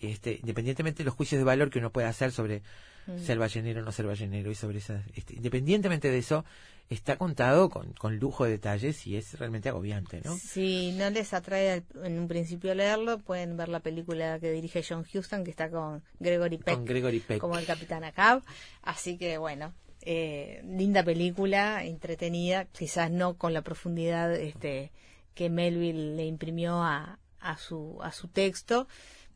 este, 0.00 0.34
independientemente 0.40 0.98
de 1.02 1.06
los 1.06 1.14
juicios 1.14 1.40
de 1.40 1.44
valor 1.44 1.70
que 1.70 1.80
uno 1.80 1.90
pueda 1.90 2.08
hacer 2.08 2.30
sobre 2.30 2.62
Mm. 3.08 3.18
ser 3.18 3.36
ballenero 3.36 3.80
o 3.80 3.84
no 3.84 3.90
ser 3.90 4.06
ballenero 4.06 4.48
y 4.48 4.54
sobre 4.54 4.78
esas, 4.78 5.04
este, 5.16 5.34
independientemente 5.34 6.08
de 6.08 6.18
eso, 6.18 6.44
está 6.92 7.16
contado 7.16 7.68
con, 7.70 7.92
con 7.94 8.16
lujo 8.18 8.44
de 8.44 8.50
detalles 8.52 9.06
y 9.06 9.16
es 9.16 9.38
realmente 9.38 9.68
agobiante, 9.68 10.20
¿no? 10.24 10.36
Si 10.36 10.92
no 10.92 11.10
les 11.10 11.32
atrae 11.34 11.70
al- 11.72 11.84
en 12.04 12.18
un 12.18 12.28
principio 12.28 12.74
leerlo, 12.74 13.18
pueden 13.18 13.56
ver 13.56 13.68
la 13.68 13.80
película 13.80 14.38
que 14.40 14.50
dirige 14.52 14.82
John 14.88 15.04
Huston, 15.12 15.44
que 15.44 15.50
está 15.50 15.70
con 15.70 16.02
Gregory 16.20 16.58
Peck 16.58 16.74
Con 16.74 16.84
Gregory 16.84 17.20
Peck. 17.20 17.40
como 17.40 17.58
el 17.58 17.66
Capitán 17.66 18.04
Acab. 18.04 18.42
Así 18.82 19.16
que 19.18 19.38
bueno, 19.38 19.72
eh, 20.00 20.62
linda 20.64 21.02
película, 21.04 21.84
entretenida, 21.84 22.64
quizás 22.66 23.10
no 23.10 23.36
con 23.36 23.52
la 23.54 23.62
profundidad 23.62 24.34
este, 24.34 24.90
que 25.34 25.48
Melville 25.50 26.16
le 26.16 26.26
imprimió 26.26 26.82
a, 26.82 27.18
a, 27.40 27.56
su, 27.56 27.98
a 28.02 28.12
su 28.12 28.28
texto, 28.28 28.86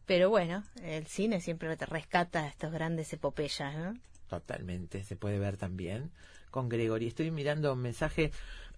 pero 0.07 0.29
bueno, 0.31 0.65
el 0.83 1.07
cine 1.07 1.41
siempre 1.41 1.77
te 1.77 1.87
rescata 1.87 2.47
estos 2.49 2.73
grandes 2.73 3.13
epopeyas, 3.13 3.75
¿no? 3.77 3.95
Totalmente, 4.29 5.05
se 5.05 5.15
puede 5.17 5.39
ver 5.39 5.57
también 5.57 6.11
con 6.57 6.71
Gregory. 6.71 7.07
Estoy 7.09 7.31
mirando 7.31 7.75
un 7.75 7.81
mensaje 7.83 8.33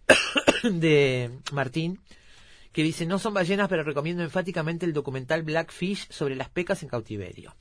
de 0.65 1.31
Martín 1.53 2.01
que 2.73 2.83
dice, 2.83 3.07
no 3.07 3.19
son 3.21 3.35
ballenas, 3.35 3.69
pero 3.69 3.83
recomiendo 3.85 4.23
enfáticamente 4.25 4.85
el 4.85 4.93
documental 4.93 5.43
Blackfish 5.45 6.09
sobre 6.11 6.35
las 6.37 6.49
pecas 6.49 6.83
en 6.83 6.89
cautiverio. 6.89 7.55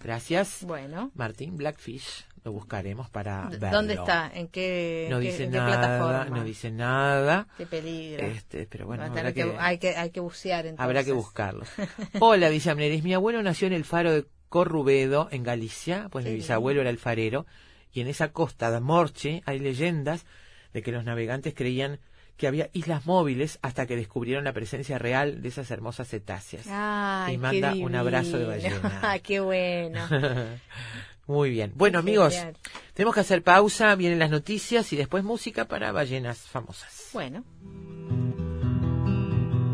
Gracias, 0.00 0.62
Bueno, 0.62 1.10
Martín. 1.14 1.56
Blackfish, 1.56 2.24
lo 2.44 2.52
buscaremos 2.52 3.08
para 3.10 3.48
verlo. 3.48 3.70
¿dónde 3.72 3.94
está? 3.94 4.30
¿En 4.32 4.46
qué, 4.48 5.08
No 5.10 5.18
qué- 5.18 5.26
dice 5.30 5.44
en 5.44 5.50
qué 5.52 5.56
nada, 5.58 5.80
plataforma? 5.80 6.36
no 6.36 6.44
dice 6.44 6.70
nada. 6.70 7.48
Qué 7.56 7.66
peligro. 7.66 8.24
Este, 8.26 8.66
pero 8.66 8.86
bueno, 8.86 9.02
habrá 9.04 9.32
que, 9.32 9.42
que- 9.44 9.56
hay, 9.58 9.78
que, 9.78 9.96
hay 9.96 10.10
que 10.10 10.20
bucear 10.20 10.66
entonces. 10.66 10.84
habrá 10.84 11.02
que 11.02 11.12
buscarlo. 11.12 11.64
Hola, 12.20 12.50
dice 12.50 12.70
Amneris. 12.70 13.02
Mi 13.02 13.14
abuelo 13.14 13.42
nació 13.42 13.66
en 13.66 13.72
el 13.72 13.84
faro 13.84 14.12
de 14.12 14.26
Corrubedo, 14.48 15.28
en 15.32 15.42
Galicia, 15.42 16.08
pues 16.10 16.24
mi 16.24 16.34
bisabuelo 16.34 16.80
era 16.82 16.90
el 16.90 16.98
farero, 16.98 17.46
y 17.92 18.00
en 18.00 18.08
esa 18.08 18.32
costa 18.32 18.70
de 18.70 18.80
Morche 18.80 19.42
hay 19.46 19.58
leyendas 19.58 20.24
de 20.72 20.82
que 20.82 20.92
los 20.92 21.04
navegantes 21.04 21.54
creían 21.54 21.98
que 22.36 22.46
había 22.46 22.68
islas 22.74 23.06
móviles 23.06 23.58
hasta 23.62 23.86
que 23.86 23.96
descubrieron 23.96 24.44
la 24.44 24.52
presencia 24.52 24.98
real 24.98 25.40
de 25.40 25.48
esas 25.48 25.70
hermosas 25.70 26.08
cetáceas. 26.08 26.66
Ay, 26.68 27.34
Y 27.34 27.36
qué 27.36 27.42
manda 27.42 27.74
un 27.74 27.94
abrazo 27.94 28.36
de 28.38 28.44
ballena. 28.44 29.00
Ah, 29.02 29.18
qué 29.20 29.40
bueno. 29.40 30.06
Muy 31.26 31.50
bien. 31.50 31.72
Bueno, 31.74 31.98
Qué 32.02 32.08
amigos, 32.10 32.34
genial. 32.34 32.56
tenemos 32.94 33.14
que 33.14 33.20
hacer 33.20 33.42
pausa, 33.42 33.94
vienen 33.96 34.18
las 34.18 34.30
noticias 34.30 34.92
y 34.92 34.96
después 34.96 35.24
música 35.24 35.64
para 35.64 35.90
ballenas 35.92 36.38
famosas. 36.38 37.08
Bueno, 37.14 37.42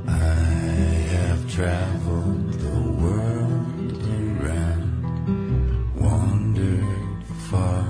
I 0.06 0.12
have 0.12 1.52
traveled 1.52 2.52
the 2.54 2.78
world 3.02 3.92
around, 4.40 5.94
wandered 5.96 7.24
far 7.50 7.81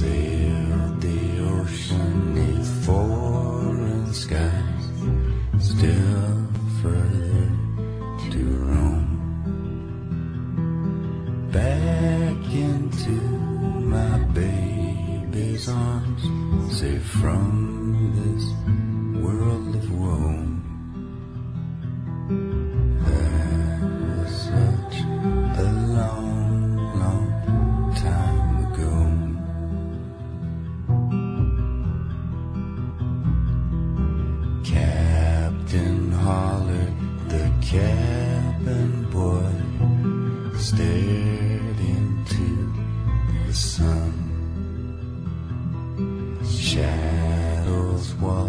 sailed 0.00 1.00
the 1.00 1.38
ocean 1.54 2.34
neath 2.34 2.84
foreign 2.84 4.12
skies, 4.12 4.86
still 5.60 6.48
further 6.82 7.46
to 8.32 8.42
roam. 8.66 9.06
Back 11.52 12.40
into 12.52 13.16
my 13.94 14.18
baby's 14.40 15.68
arms, 15.68 16.22
safe 16.76 17.06
from 17.22 17.46
this 18.18 18.44
world 19.22 19.76
of 19.76 19.86
woe. 19.92 20.43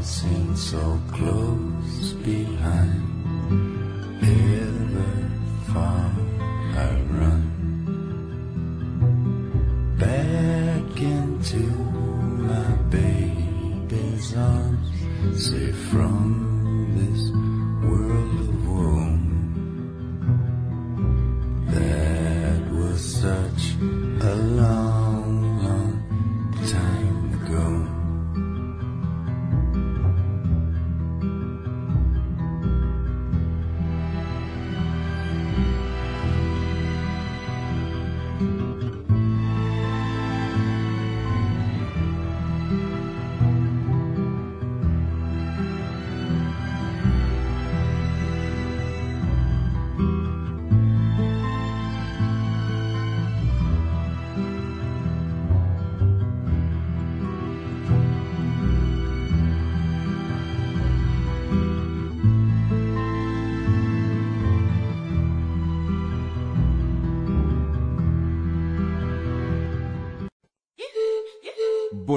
Shadows 0.05 0.69
so 0.69 1.01
close 1.11 2.13
behind. 2.23 3.14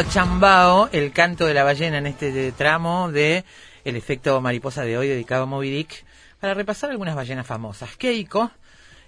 Chambao, 0.00 0.88
el 0.90 1.12
canto 1.12 1.44
de 1.44 1.52
la 1.52 1.64
ballena 1.64 1.98
en 1.98 2.06
este 2.06 2.50
tramo 2.52 3.12
de 3.12 3.44
El 3.84 3.94
efecto 3.94 4.40
mariposa 4.40 4.84
de 4.84 4.96
hoy 4.96 5.06
dedicado 5.06 5.42
a 5.42 5.46
Moby 5.46 5.70
Dick, 5.70 6.06
para 6.40 6.54
repasar 6.54 6.90
algunas 6.90 7.14
ballenas 7.14 7.46
famosas. 7.46 7.94
Keiko 7.98 8.50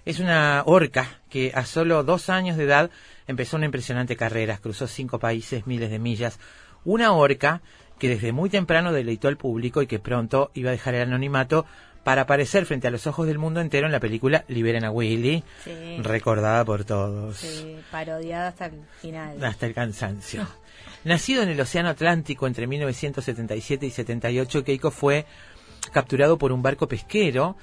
es 0.05 0.19
una 0.19 0.61
orca 0.67 1.21
que 1.27 1.51
a 1.55 1.65
solo 1.65 2.03
dos 2.03 2.29
años 2.29 2.55
de 2.55 2.65
edad 2.65 2.91
empezó 3.25 3.57
una 3.57 3.65
impresionante 3.65 4.15
carrera, 4.15 4.59
cruzó 4.59 4.85
cinco 4.85 5.17
países, 5.17 5.65
miles 5.65 5.89
de 5.89 5.97
millas. 5.97 6.39
Una 6.83 7.13
orca 7.13 7.63
que 7.97 8.07
desde 8.07 8.31
muy 8.31 8.51
temprano 8.51 8.93
deleitó 8.93 9.27
al 9.27 9.37
público 9.37 9.81
y 9.81 9.87
que 9.87 9.97
pronto 9.97 10.51
iba 10.53 10.69
a 10.69 10.73
dejar 10.73 10.93
el 10.93 11.01
anonimato 11.01 11.65
para 12.05 12.21
aparecer 12.21 12.67
frente 12.67 12.87
a 12.87 12.91
los 12.91 13.07
ojos 13.07 13.25
del 13.25 13.39
mundo 13.39 13.59
entero 13.61 13.87
en 13.87 13.91
la 13.91 13.99
película 13.99 14.45
Liberen 14.47 14.85
a 14.85 14.91
Willy, 14.91 15.43
Sí. 15.63 15.97
recordada 16.03 16.63
por 16.63 16.83
todos. 16.85 17.37
Sí, 17.37 17.77
parodiada 17.89 18.49
hasta 18.49 18.67
el 18.67 18.73
final. 19.01 19.43
Hasta 19.43 19.65
el 19.65 19.73
cansancio. 19.73 20.47
Nacido 21.03 21.41
en 21.41 21.49
el 21.49 21.59
Océano 21.59 21.89
Atlántico 21.89 22.45
entre 22.45 22.67
1977 22.67 23.87
y 23.87 23.89
78, 23.89 24.63
Keiko 24.63 24.91
fue 24.91 25.25
capturado 25.91 26.37
por 26.37 26.51
un 26.51 26.61
barco 26.61 26.87
pesquero 26.87 27.55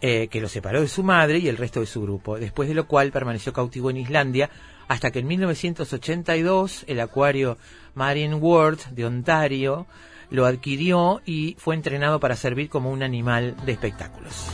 eh, 0.00 0.26
que 0.28 0.40
lo 0.40 0.48
separó 0.48 0.80
de 0.80 0.88
su 0.88 1.04
madre 1.04 1.38
y 1.38 1.48
el 1.48 1.56
resto 1.56 1.78
de 1.78 1.86
su 1.86 2.02
grupo, 2.02 2.38
después 2.40 2.68
de 2.68 2.74
lo 2.74 2.88
cual 2.88 3.12
permaneció 3.12 3.52
cautivo 3.52 3.90
en 3.90 3.98
Islandia 3.98 4.50
hasta 4.88 5.12
que 5.12 5.20
en 5.20 5.28
1982 5.28 6.84
el 6.88 6.98
acuario 7.00 7.56
Marine 7.94 8.34
World 8.34 8.80
de 8.90 9.04
Ontario 9.06 9.86
lo 10.30 10.46
adquirió 10.46 11.20
y 11.24 11.56
fue 11.58 11.74
entrenado 11.74 12.20
para 12.20 12.36
servir 12.36 12.68
como 12.68 12.90
un 12.90 13.02
animal 13.02 13.54
de 13.64 13.72
espectáculos. 13.72 14.46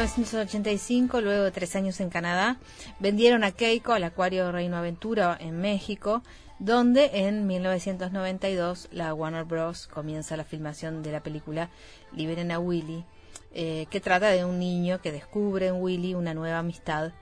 1985, 0.00 1.20
luego 1.20 1.44
de 1.44 1.50
tres 1.50 1.76
años 1.76 2.00
en 2.00 2.08
Canadá, 2.08 2.56
vendieron 3.00 3.44
a 3.44 3.52
Keiko 3.52 3.92
al 3.92 4.04
Acuario 4.04 4.50
Reino 4.50 4.78
Aventura 4.78 5.36
en 5.38 5.60
México, 5.60 6.22
donde 6.58 7.10
en 7.26 7.46
1992 7.46 8.88
la 8.92 9.12
Warner 9.12 9.44
Bros. 9.44 9.86
comienza 9.88 10.38
la 10.38 10.44
filmación 10.44 11.02
de 11.02 11.12
la 11.12 11.22
película 11.22 11.68
Liberen 12.14 12.50
a 12.50 12.58
Willy, 12.58 13.04
eh, 13.52 13.86
que 13.90 14.00
trata 14.00 14.30
de 14.30 14.46
un 14.46 14.58
niño 14.58 15.02
que 15.02 15.12
descubre 15.12 15.66
en 15.66 15.82
Willy 15.82 16.14
una 16.14 16.32
nueva 16.32 16.60
amistad, 16.60 17.12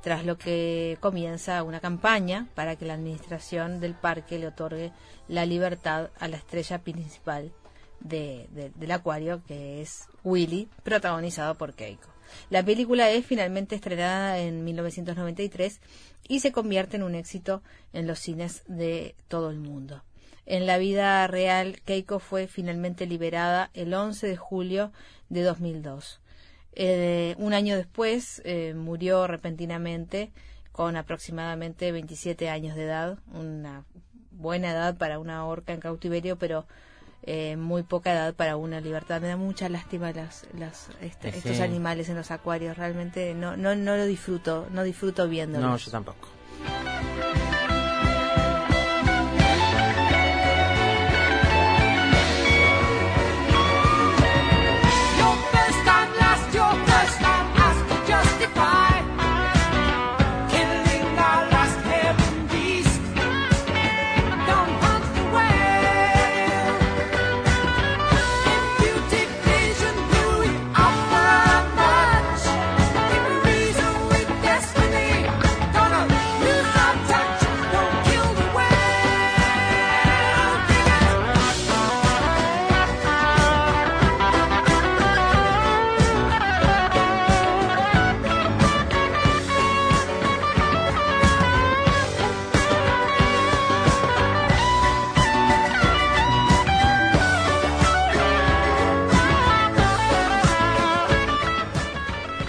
tras 0.00 0.24
lo 0.24 0.38
que 0.38 0.96
comienza 1.00 1.64
una 1.64 1.80
campaña 1.80 2.46
para 2.54 2.76
que 2.76 2.84
la 2.86 2.94
administración 2.94 3.80
del 3.80 3.94
parque 3.94 4.38
le 4.38 4.46
otorgue 4.46 4.92
la 5.26 5.44
libertad 5.44 6.10
a 6.20 6.28
la 6.28 6.36
estrella 6.36 6.78
principal 6.78 7.50
de- 7.98 8.46
de- 8.52 8.70
del 8.70 8.92
acuario, 8.92 9.42
que 9.44 9.82
es 9.82 10.04
Willy, 10.22 10.68
protagonizado 10.84 11.56
por 11.56 11.74
Keiko. 11.74 12.06
La 12.50 12.62
película 12.62 13.10
es 13.10 13.24
finalmente 13.26 13.74
estrenada 13.74 14.38
en 14.38 14.64
1993 14.64 15.80
y 16.28 16.40
se 16.40 16.52
convierte 16.52 16.96
en 16.96 17.02
un 17.02 17.14
éxito 17.14 17.62
en 17.92 18.06
los 18.06 18.18
cines 18.18 18.62
de 18.66 19.14
todo 19.28 19.50
el 19.50 19.58
mundo. 19.58 20.02
En 20.46 20.66
la 20.66 20.78
vida 20.78 21.26
real, 21.26 21.80
Keiko 21.84 22.20
fue 22.20 22.46
finalmente 22.46 23.06
liberada 23.06 23.70
el 23.74 23.92
11 23.92 24.26
de 24.26 24.36
julio 24.36 24.92
de 25.28 25.42
2002. 25.42 26.20
Eh, 26.72 27.34
un 27.38 27.52
año 27.52 27.76
después 27.76 28.40
eh, 28.44 28.72
murió 28.74 29.26
repentinamente 29.26 30.30
con 30.72 30.96
aproximadamente 30.96 31.92
27 31.92 32.48
años 32.48 32.76
de 32.76 32.84
edad, 32.84 33.18
una 33.34 33.84
buena 34.30 34.70
edad 34.70 34.96
para 34.96 35.18
una 35.18 35.44
orca 35.44 35.72
en 35.72 35.80
cautiverio, 35.80 36.38
pero 36.38 36.66
eh, 37.22 37.56
muy 37.56 37.82
poca 37.82 38.12
edad 38.12 38.34
para 38.34 38.56
una 38.56 38.80
libertad. 38.80 39.20
Me 39.20 39.28
da 39.28 39.36
mucha 39.36 39.68
lástima 39.68 40.12
las, 40.12 40.46
las, 40.58 40.88
este- 41.00 41.32
Sí. 41.32 41.38
estos 41.38 41.60
animales 41.60 42.08
en 42.08 42.16
los 42.16 42.30
acuarios. 42.30 42.76
Realmente 42.76 43.34
no, 43.34 43.56
no, 43.56 43.74
no 43.74 43.96
lo 43.96 44.06
disfruto, 44.06 44.66
no 44.70 44.82
disfruto 44.82 45.28
viéndolos. 45.28 45.68
No, 45.70 45.76
yo 45.76 45.90
tampoco. 45.90 46.28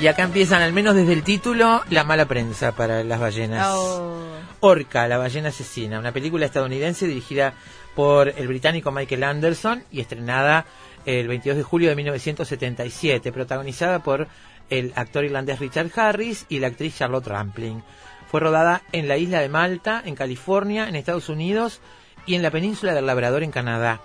Y 0.01 0.07
acá 0.07 0.23
empiezan, 0.23 0.61
al 0.61 0.71
menos 0.71 0.95
desde 0.95 1.11
el 1.11 1.23
título, 1.23 1.83
la 1.89 2.05
mala 2.05 2.25
prensa 2.25 2.71
para 2.71 3.03
las 3.03 3.19
ballenas. 3.19 3.67
Oh. 3.69 4.29
Orca, 4.61 5.05
la 5.09 5.17
ballena 5.17 5.49
asesina, 5.49 5.99
una 5.99 6.13
película 6.13 6.45
estadounidense 6.45 7.05
dirigida 7.05 7.53
por 7.95 8.29
el 8.29 8.47
británico 8.47 8.93
Michael 8.93 9.23
Anderson 9.23 9.83
y 9.91 9.99
estrenada 9.99 10.65
el 11.05 11.27
22 11.27 11.57
de 11.57 11.63
julio 11.63 11.89
de 11.89 11.97
1977, 11.97 13.33
protagonizada 13.33 14.01
por 14.01 14.27
el 14.69 14.93
actor 14.95 15.25
irlandés 15.25 15.59
Richard 15.59 15.91
Harris 15.93 16.45
y 16.47 16.59
la 16.59 16.67
actriz 16.67 16.97
Charlotte 16.97 17.27
Rampling. 17.27 17.83
Fue 18.31 18.39
rodada 18.39 18.83
en 18.93 19.09
la 19.09 19.17
isla 19.17 19.41
de 19.41 19.49
Malta, 19.49 20.01
en 20.05 20.15
California, 20.15 20.87
en 20.87 20.95
Estados 20.95 21.27
Unidos 21.27 21.81
y 22.25 22.35
en 22.35 22.41
la 22.41 22.51
península 22.51 22.93
del 22.93 23.05
Labrador, 23.05 23.43
en 23.43 23.51
Canadá. 23.51 23.99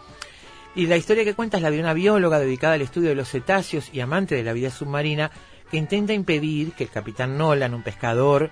Y 0.74 0.88
la 0.88 0.97
historia 0.97 1.22
que 1.22 1.34
cuenta 1.34 1.59
es 1.59 1.62
la 1.62 1.70
de 1.70 1.78
una 1.78 1.95
bióloga 1.95 2.40
dedicada 2.40 2.74
al 2.74 2.82
estudio 2.82 3.11
de 3.11 3.14
los 3.14 3.28
cetáceos 3.28 3.90
y 3.92 4.01
amante 4.01 4.34
de 4.34 4.42
la 4.42 4.53
vida 4.53 4.70
submarina 4.70 5.30
que 5.74 5.78
intenta 5.78 6.12
impedir 6.12 6.70
que 6.70 6.84
el 6.84 6.90
capitán 6.90 7.36
Nolan, 7.36 7.74
un 7.74 7.82
pescador 7.82 8.50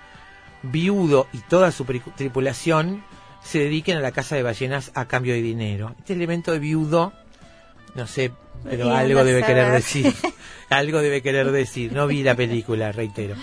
viudo 0.64 1.28
y 1.32 1.38
toda 1.38 1.70
su 1.70 1.84
tripulación 1.84 3.04
se 3.44 3.60
dediquen 3.60 3.96
a 3.96 4.00
la 4.00 4.10
caza 4.10 4.34
de 4.34 4.42
ballenas 4.42 4.90
a 4.96 5.04
cambio 5.04 5.32
de 5.32 5.40
dinero. 5.40 5.94
Este 6.00 6.14
elemento 6.14 6.50
de 6.50 6.58
viudo, 6.58 7.12
no 7.94 8.08
sé, 8.08 8.32
pero 8.64 8.92
algo 8.92 9.22
debe 9.22 9.44
querer 9.44 9.70
decir. 9.70 10.12
algo 10.68 10.98
debe 10.98 11.22
querer 11.22 11.52
decir. 11.52 11.92
No 11.92 12.08
vi 12.08 12.24
la 12.24 12.34
película, 12.34 12.90
reitero. 12.90 13.36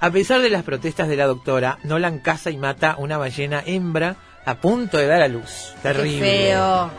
A 0.00 0.10
pesar 0.10 0.40
de 0.40 0.50
las 0.50 0.64
protestas 0.64 1.06
de 1.06 1.14
la 1.14 1.26
doctora, 1.26 1.78
Nolan 1.84 2.18
caza 2.18 2.50
y 2.50 2.56
mata 2.56 2.96
una 2.98 3.16
ballena 3.16 3.62
hembra 3.64 4.16
a 4.44 4.56
punto 4.56 4.98
de 4.98 5.06
dar 5.06 5.22
a 5.22 5.28
luz. 5.28 5.72
Terrible. 5.84 6.18
Qué 6.18 6.46
feo. 6.48 6.90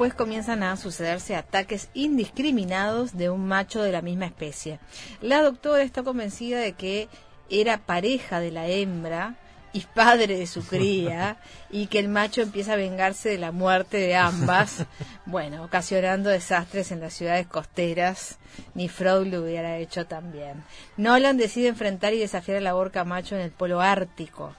Después 0.00 0.14
comienzan 0.14 0.62
a 0.62 0.78
sucederse 0.78 1.36
ataques 1.36 1.90
indiscriminados 1.92 3.18
de 3.18 3.28
un 3.28 3.46
macho 3.46 3.82
de 3.82 3.92
la 3.92 4.00
misma 4.00 4.24
especie. 4.24 4.78
La 5.20 5.42
doctora 5.42 5.82
está 5.82 6.02
convencida 6.02 6.58
de 6.58 6.72
que 6.72 7.10
era 7.50 7.76
pareja 7.76 8.40
de 8.40 8.50
la 8.50 8.66
hembra 8.66 9.34
y 9.74 9.80
padre 9.80 10.38
de 10.38 10.46
su 10.46 10.66
cría 10.66 11.36
y 11.70 11.88
que 11.88 11.98
el 11.98 12.08
macho 12.08 12.40
empieza 12.40 12.72
a 12.72 12.76
vengarse 12.76 13.28
de 13.28 13.36
la 13.36 13.52
muerte 13.52 13.98
de 13.98 14.16
ambas, 14.16 14.86
bueno, 15.26 15.64
ocasionando 15.64 16.30
desastres 16.30 16.92
en 16.92 17.00
las 17.00 17.12
ciudades 17.12 17.46
costeras. 17.46 18.38
Ni 18.74 18.88
Freud 18.88 19.26
lo 19.26 19.42
hubiera 19.42 19.76
hecho 19.76 20.06
también. 20.06 20.64
Nolan 20.96 21.36
decide 21.36 21.68
enfrentar 21.68 22.14
y 22.14 22.20
desafiar 22.20 22.56
a 22.56 22.62
la 22.62 22.74
orca 22.74 23.04
macho 23.04 23.34
en 23.34 23.42
el 23.42 23.50
polo 23.50 23.82
ártico. 23.82 24.54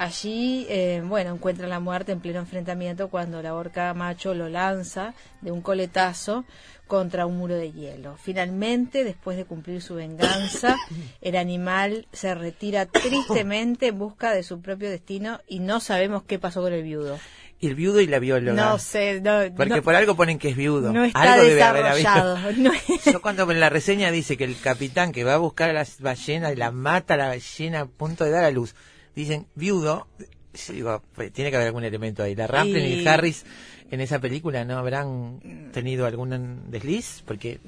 Allí, 0.00 0.64
eh, 0.68 1.02
bueno, 1.04 1.34
encuentra 1.34 1.66
la 1.66 1.80
muerte 1.80 2.12
en 2.12 2.20
pleno 2.20 2.38
enfrentamiento 2.38 3.08
cuando 3.08 3.42
la 3.42 3.52
orca 3.54 3.92
macho 3.94 4.32
lo 4.32 4.48
lanza 4.48 5.12
de 5.40 5.50
un 5.50 5.60
coletazo 5.60 6.44
contra 6.86 7.26
un 7.26 7.36
muro 7.36 7.56
de 7.56 7.72
hielo. 7.72 8.16
Finalmente, 8.22 9.02
después 9.02 9.36
de 9.36 9.44
cumplir 9.44 9.82
su 9.82 9.96
venganza, 9.96 10.76
el 11.20 11.34
animal 11.34 12.06
se 12.12 12.32
retira 12.36 12.86
tristemente 12.86 13.88
en 13.88 13.98
busca 13.98 14.30
de 14.32 14.44
su 14.44 14.60
propio 14.60 14.88
destino 14.88 15.40
y 15.48 15.58
no 15.58 15.80
sabemos 15.80 16.22
qué 16.22 16.38
pasó 16.38 16.62
con 16.62 16.72
el 16.72 16.84
viudo. 16.84 17.18
Y 17.58 17.66
el 17.66 17.74
viudo 17.74 18.00
y 18.00 18.06
la 18.06 18.20
bióloga. 18.20 18.54
No 18.70 18.78
sé, 18.78 19.20
no, 19.20 19.40
Porque 19.56 19.74
no- 19.74 19.82
por 19.82 19.96
algo 19.96 20.14
ponen 20.14 20.38
que 20.38 20.50
es 20.50 20.56
viudo. 20.56 20.92
no 20.92 21.02
está 21.04 21.20
algo 21.34 21.44
debe 21.44 21.60
haber 21.60 21.86
habido. 21.86 22.08
desarrollado. 22.08 22.52
No 22.62 22.72
es- 22.72 23.04
Yo 23.12 23.20
cuando 23.20 23.50
en 23.50 23.58
la 23.58 23.68
reseña 23.68 24.12
dice 24.12 24.36
que 24.36 24.44
el 24.44 24.56
capitán 24.60 25.10
que 25.10 25.24
va 25.24 25.34
a 25.34 25.38
buscar 25.38 25.70
a 25.70 25.72
las 25.72 26.00
ballenas 26.00 26.52
y 26.52 26.56
la 26.56 26.70
mata 26.70 27.14
a 27.14 27.16
la 27.16 27.26
ballena 27.26 27.80
a 27.80 27.86
punto 27.86 28.22
de 28.22 28.30
dar 28.30 28.44
a 28.44 28.52
luz, 28.52 28.76
dicen 29.22 29.46
viudo, 29.54 30.06
yo 30.54 30.72
digo, 30.72 31.02
pues, 31.14 31.32
tiene 31.32 31.50
que 31.50 31.56
haber 31.56 31.68
algún 31.68 31.84
elemento 31.84 32.22
ahí. 32.22 32.34
La 32.34 32.46
Rampling 32.46 32.84
y, 32.84 32.88
Y- 32.88 33.00
el 33.00 33.08
Harris 33.08 33.44
en 33.90 34.00
esa 34.02 34.18
película 34.18 34.64
no 34.66 34.76
habrán 34.76 35.70
tenido 35.72 36.04
algún 36.06 36.70
desliz, 36.70 37.22
porque 37.26 37.58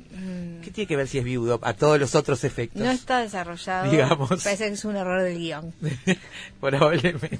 ¿qué 0.62 0.70
tiene 0.70 0.86
que 0.86 0.96
ver 0.96 1.08
si 1.08 1.18
es 1.18 1.24
viudo 1.24 1.58
a 1.62 1.72
todos 1.74 1.98
los 1.98 2.14
otros 2.14 2.44
efectos? 2.44 2.80
Mm. 2.82 2.84
no 2.84 2.90
está 2.90 3.20
desarrollado. 3.20 3.90
Digamos. 3.90 4.28
Parece 4.28 4.66
que 4.68 4.74
es 4.74 4.84
un 4.84 4.96
error 4.96 5.22
del 5.22 5.38
guion. 5.38 5.72
Probablemente. 6.60 7.38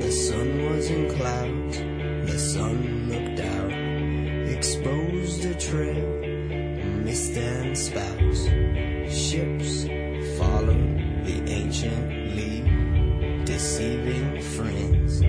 The 0.00 0.10
sun 0.12 0.64
was 0.72 0.90
in 0.90 1.08
clouds, 1.16 1.76
the 2.32 2.38
sun 2.38 3.08
looked 3.10 3.40
out, 3.40 3.72
exposed 4.56 5.44
a 5.44 5.54
trail, 5.58 6.27
mist 7.08 7.38
and 7.38 7.78
spouts. 7.78 8.40
Ships 9.08 9.84
follow 10.36 10.78
the 11.24 11.42
ancient 11.46 12.36
lead, 12.36 13.46
deceiving 13.46 14.42
friends 14.42 15.22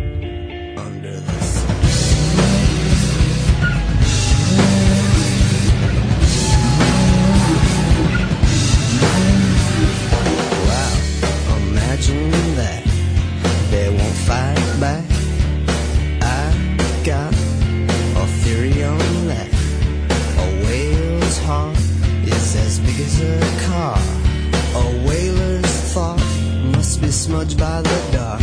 must 27.40 27.56
be 27.56 27.56
smudged 27.56 27.58
by 27.58 27.82
the 27.82 28.18
dark. 28.18 28.42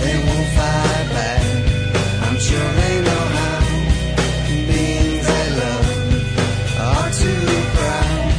They 0.00 0.16
won't 0.26 0.48
fight 0.56 1.08
back. 1.12 1.42
I'm 2.22 2.38
sure 2.38 2.72
they 2.80 3.02
know 3.02 3.24
how. 3.36 3.60
Beings 4.68 5.26
they 5.26 5.46
love 5.60 5.86
are 6.80 7.10
too 7.12 7.46
proud. 7.76 8.32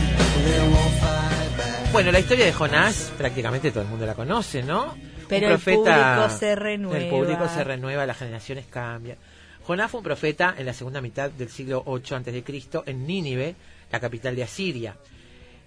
They 0.46 0.62
won't 0.70 0.94
fight 1.00 1.58
back. 1.58 1.92
Bueno, 1.92 2.12
la 2.12 2.20
historia 2.20 2.46
de 2.46 2.54
Jonás 2.54 3.12
prácticamente 3.18 3.72
todo 3.72 3.84
el 3.84 3.90
mundo 3.90 4.06
la 4.06 4.16
conoce, 4.16 4.64
¿no? 4.64 4.96
Pero 5.28 5.48
Un 5.48 5.54
el 5.54 5.60
público 5.60 6.30
se 6.30 6.56
renueva. 6.56 6.98
El 6.98 7.10
público 7.10 7.50
se 7.50 7.64
renueva, 7.64 8.06
las 8.06 8.18
generaciones 8.18 8.66
cambian. 8.70 9.18
Jonás 9.66 9.92
fue 9.92 10.00
un 10.00 10.06
profeta 10.06 10.56
en 10.58 10.66
la 10.66 10.74
segunda 10.74 11.02
mitad 11.02 11.30
del 11.30 11.50
siglo 11.50 11.84
8 11.86 12.16
antes 12.16 12.34
de 12.34 12.44
Cristo 12.44 12.84
en 12.86 13.06
Nínive, 13.06 13.56
la 13.92 14.00
capital 14.00 14.36
de 14.36 14.44
Asiria. 14.44 14.96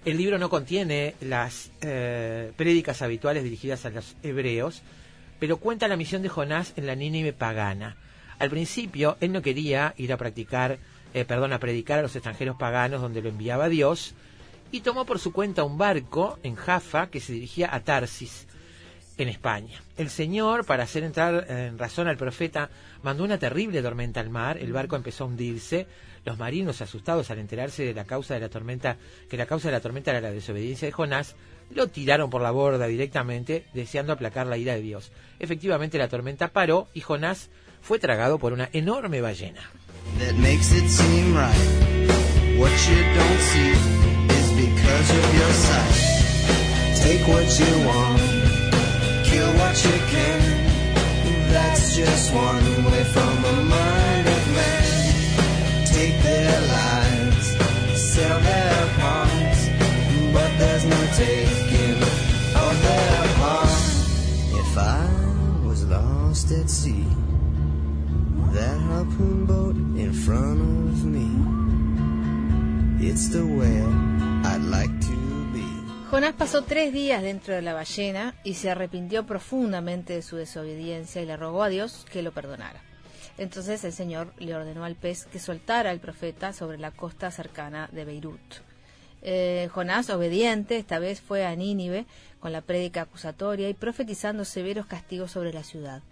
El 0.05 0.17
libro 0.17 0.39
no 0.39 0.49
contiene 0.49 1.15
las 1.21 1.71
eh, 1.83 2.53
prédicas 2.57 3.03
habituales 3.03 3.45
dirigidas 3.45 3.85
a 3.85 3.91
los 3.91 4.17
hebreos, 4.23 4.83
pero 5.39 5.59
cuenta 5.59 5.89
la 5.89 5.97
misión 5.97 6.23
de 6.23 6.31
Jonás 6.31 6.73
en 6.77 6.87
la 6.87 6.95
Nínive 6.95 7.35
pagana. 7.35 7.97
Al 8.39 8.49
principio, 8.49 9.19
él 9.21 9.31
no 9.31 9.43
quería 9.43 9.93
ir 9.99 10.15
a 10.15 10.17
practicar, 10.17 10.79
eh, 11.13 11.27
perdón, 11.27 11.53
a 11.53 11.59
predicar 11.59 11.99
a 11.99 12.03
los 12.03 12.17
extranjeros 12.17 12.57
paganos 12.57 13.03
donde 13.03 13.21
lo 13.21 13.29
enviaba 13.29 13.69
Dios, 13.69 14.15
y 14.73 14.81
tomó 14.81 15.05
por 15.05 15.19
su 15.19 15.33
cuenta 15.33 15.65
un 15.65 15.77
barco 15.77 16.39
en 16.43 16.55
Jaffa 16.55 17.09
que 17.09 17.21
se 17.21 17.35
dirigía 17.35 17.75
a 17.75 17.81
Tarsis, 17.81 18.47
en 19.19 19.29
España. 19.29 19.83
El 19.99 20.09
Señor, 20.09 20.65
para 20.65 20.85
hacer 20.85 21.05
entrar 21.05 21.45
en 21.51 21.79
razón 21.79 22.09
al 22.09 22.17
profeta, 22.17 22.71
mandó 23.03 23.23
una 23.25 23.39
terrible 23.39 23.83
tormenta 23.83 24.21
al 24.21 24.31
mar, 24.31 24.57
el 24.57 24.73
barco 24.73 24.97
empezó 24.97 25.25
a 25.25 25.27
hundirse, 25.27 25.87
los 26.25 26.39
marinos 26.39 26.81
asustados 26.81 27.31
al 27.31 27.39
enterarse 27.39 27.85
de 27.85 27.95
la 27.95 28.05
causa 28.05 28.35
de 28.35 28.41
la 28.41 28.49
tormenta, 28.49 28.97
que 29.29 29.37
la 29.37 29.47
causa 29.47 29.69
de 29.69 29.73
la 29.73 29.81
tormenta 29.81 30.11
era 30.11 30.21
la 30.21 30.31
desobediencia 30.31 30.87
de 30.87 30.93
Jonás, 30.93 31.37
lo 31.71 31.89
tiraron 31.89 32.31
por 32.31 32.43
la 32.43 32.51
borda 32.51 32.87
directamente, 32.87 33.67
deseando 33.75 34.13
aplacar 34.13 34.47
la 34.47 34.57
ira 34.57 34.75
de 34.75 34.83
Dios. 34.83 35.13
Efectivamente 35.39 35.99
la 35.99 36.09
tormenta 36.09 36.49
paró 36.49 36.89
y 36.95 37.01
Jonás 37.01 37.51
fue 37.81 37.99
tragado 37.99 38.39
por 38.39 38.53
una 38.53 38.69
enorme 38.73 39.21
ballena. 39.21 39.71
That's 51.53 51.97
just 51.97 52.33
one 52.33 52.85
way 52.85 53.03
from 53.05 53.69
mind. 53.69 54.10
Jonás 76.11 76.35
pasó 76.35 76.63
tres 76.63 76.93
días 76.93 77.23
dentro 77.23 77.55
de 77.55 77.63
la 77.63 77.75
ballena 77.75 78.35
y 78.43 78.55
se 78.55 78.71
arrepintió 78.71 79.27
profundamente 79.27 80.15
de 80.15 80.23
su 80.23 80.37
desobediencia 80.37 81.21
y 81.23 81.27
le 81.27 81.37
rogó 81.37 81.63
a 81.63 81.69
Dios 81.69 82.07
que 82.11 82.23
lo 82.23 82.33
perdonara. 82.33 82.90
Entonces 83.41 83.83
el 83.85 83.95
Señor 83.95 84.35
le 84.39 84.55
ordenó 84.55 84.85
al 84.85 84.97
pez 84.97 85.25
que 85.25 85.39
soltara 85.39 85.89
al 85.89 85.99
profeta 85.99 86.53
sobre 86.53 86.77
la 86.77 86.91
costa 86.91 87.31
cercana 87.31 87.89
de 87.91 88.05
Beirut. 88.05 88.39
Eh, 89.23 89.71
Jonás, 89.73 90.11
obediente, 90.11 90.77
esta 90.77 90.99
vez 90.99 91.23
fue 91.23 91.47
a 91.47 91.57
Nínive 91.57 92.05
con 92.39 92.53
la 92.53 92.61
prédica 92.61 93.01
acusatoria 93.01 93.71
y 93.71 93.75
profetizando 93.75 94.45
severos 94.45 94.85
castigos 94.85 95.31
sobre 95.31 95.55
la 95.55 95.65
ciudad. 95.65 96.03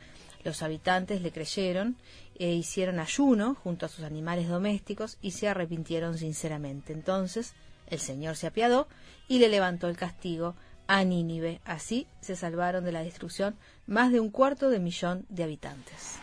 Los 0.43 0.63
habitantes 0.63 1.21
le 1.21 1.31
creyeron 1.31 1.99
e 2.39 2.53
hicieron 2.53 2.99
ayuno 2.99 3.57
junto 3.63 3.85
a 3.85 3.91
sus 3.91 4.07
animales 4.07 4.49
domésticos 4.49 5.19
y 5.21 5.33
se 5.33 5.49
arrepintieron 5.49 6.17
sinceramente. 6.17 6.95
Entonces 6.95 7.53
el 7.89 7.99
Señor 7.99 8.37
se 8.37 8.47
apiadó 8.47 8.89
y 9.29 9.39
le 9.39 9.51
levantó 9.51 9.91
el 9.91 9.99
castigo 9.99 10.55
a 10.87 11.05
Nínive. 11.05 11.61
Así 11.67 12.07
se 12.23 12.37
salvaron 12.37 12.85
de 12.85 12.93
la 12.93 13.03
destrucción 13.05 13.55
más 13.87 14.13
de 14.13 14.21
un 14.21 14.31
cuarto 14.31 14.71
de 14.71 14.79
millón 14.79 15.27
de 15.29 15.45
habitantes. 15.45 16.21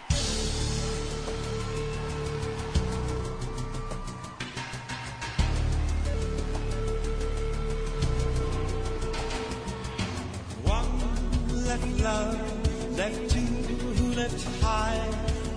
Left 11.66 11.99
love, 11.99 12.97
left 12.97 13.30
two, 13.32 14.13
left 14.16 14.61
high. 14.61 15.01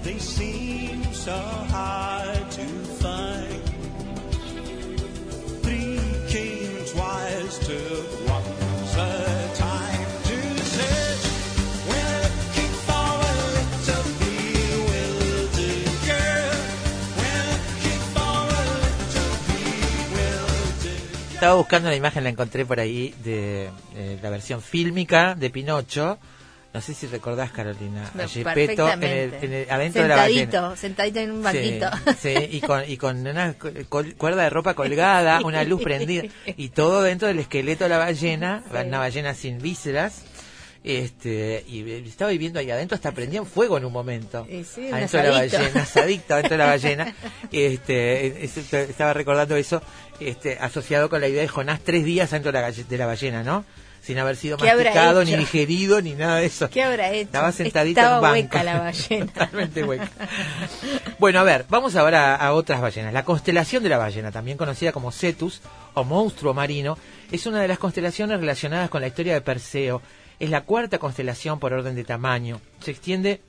They 0.03 0.19
seem 0.19 1.05
so 1.13 1.37
hard 1.37 2.51
to 2.53 2.67
find. 3.03 3.63
Three 5.63 6.01
came 6.29 6.85
twice, 6.87 7.59
took 7.59 8.18
Estaba 21.39 21.55
buscando 21.55 21.89
la 21.89 21.95
imagen, 21.95 22.25
la 22.25 22.31
encontré 22.31 22.67
por 22.67 22.81
ahí, 22.81 23.15
de 23.23 23.71
eh, 23.95 24.19
la 24.21 24.29
versión 24.31 24.61
fílmica 24.61 25.37
de 25.37 25.51
Pinocho, 25.51 26.19
No 26.75 26.81
sé 26.81 26.93
si 26.95 27.07
recordás, 27.07 27.51
Carolina, 27.53 28.11
a 28.19 28.27
Gepetto 28.29 28.89
en 28.91 29.03
el, 29.05 29.31
perfectamente. 29.31 29.47
en 29.47 29.53
el- 29.55 29.71
adentro 29.71 30.03
de 30.03 30.09
la 30.09 30.15
sentadito, 30.17 30.57
ballena. 30.63 30.77
sentadito 30.77 31.19
en 31.21 31.31
un 31.31 31.43
banquito. 31.45 31.91
sí, 32.21 32.35
y 32.51 32.61
con, 32.61 32.83
y 32.91 32.97
con 32.97 33.27
una 33.27 33.55
cuerda 34.19 34.43
de 34.43 34.51
ropa 34.51 34.75
colgada, 34.75 35.41
una 35.45 35.63
luz 35.65 35.81
prendida, 35.85 36.25
y 36.57 36.69
todo 36.71 37.03
dentro 37.03 37.29
del 37.29 37.39
esqueleto 37.39 37.85
de 37.85 37.91
la 37.91 37.99
ballena, 37.99 38.63
Sí. 38.71 38.77
una 38.87 38.99
ballena 38.99 39.33
sin 39.35 39.59
vísceras, 39.63 40.23
este, 40.89 41.65
y 41.69 41.91
estaba 42.09 42.31
viviendo 42.31 42.59
ahí 42.59 42.71
adentro, 42.71 42.95
hasta 42.97 43.13
prendían 43.13 43.45
fuego 43.47 43.77
en 43.77 43.85
un 43.85 43.93
momento. 43.93 44.47
Sí, 44.49 44.91
adentro 44.91 45.21
de 45.23 45.29
la 45.29 45.39
ballena, 45.39 45.83
asadicto 45.83 46.35
adentro 46.35 46.53
de 46.53 46.59
la 46.59 46.67
ballena. 46.67 47.15
Este, 47.53 48.45
es- 48.45 48.57
es- 48.57 48.73
estaba 48.73 49.13
recordando 49.13 49.55
eso, 49.57 49.83
este, 50.21 50.59
asociado 50.59 51.09
con 51.11 51.21
la 51.21 51.29
idea 51.29 51.43
de 51.43 51.49
Jonás 51.49 51.81
tres 51.85 52.05
días 52.05 52.33
adentro 52.33 52.53
de 52.53 52.61
la, 52.61 52.69
galle- 52.69 52.85
de 52.87 52.99
la 52.99 53.07
ballena, 53.07 53.43
¿no? 53.43 53.65
Sin 54.03 54.17
haber 54.19 54.37
sido 54.37 54.57
¿Qué 54.57 54.71
habrá 54.71 54.85
masticado, 54.85 55.25
ni 55.25 55.37
digerido, 55.37 56.01
ni 56.01 56.13
nada 56.15 56.37
de 56.37 56.47
eso. 56.47 56.71
¿Qué 56.71 56.83
habrá 56.83 57.11
hecho? 57.11 57.25
Estaba 57.27 57.53
sentadito 57.53 58.01
Estaba 58.01 58.17
en 58.17 58.23
banco. 58.23 58.57
hueca 58.57 58.65
la 58.65 58.79
ballena. 58.81 59.27
Totalmente 59.33 59.85
hueca. 59.85 60.09
Bueno, 61.19 61.41
a 61.41 61.43
ver, 61.43 61.67
vamos 61.69 61.97
ahora 61.97 62.35
a, 62.37 62.47
a 62.47 62.53
otras 62.55 62.81
ballenas. 62.81 63.13
La 63.13 63.25
constelación 63.25 63.83
de 63.83 63.89
la 63.89 63.99
ballena, 63.99 64.31
también 64.31 64.57
conocida 64.57 64.93
como 64.93 65.11
Cetus 65.13 65.61
o 65.95 66.05
monstruo 66.05 66.55
marino, 66.55 66.97
es 67.33 67.45
una 67.47 67.61
de 67.61 67.69
las 67.69 67.79
constelaciones 67.79 68.39
relacionadas 68.41 68.89
con 68.89 69.01
la 69.01 69.09
historia 69.09 69.35
de 69.35 69.41
Perseo. 69.41 70.01
Es 70.39 70.51
la 70.51 70.65
cuarta 70.65 70.99
constelación 70.99 71.59
por 71.59 71.73
orden 71.73 71.97
de 71.97 72.05
tamaño. 72.05 72.61
Se 72.81 72.91
extiende 72.91 73.41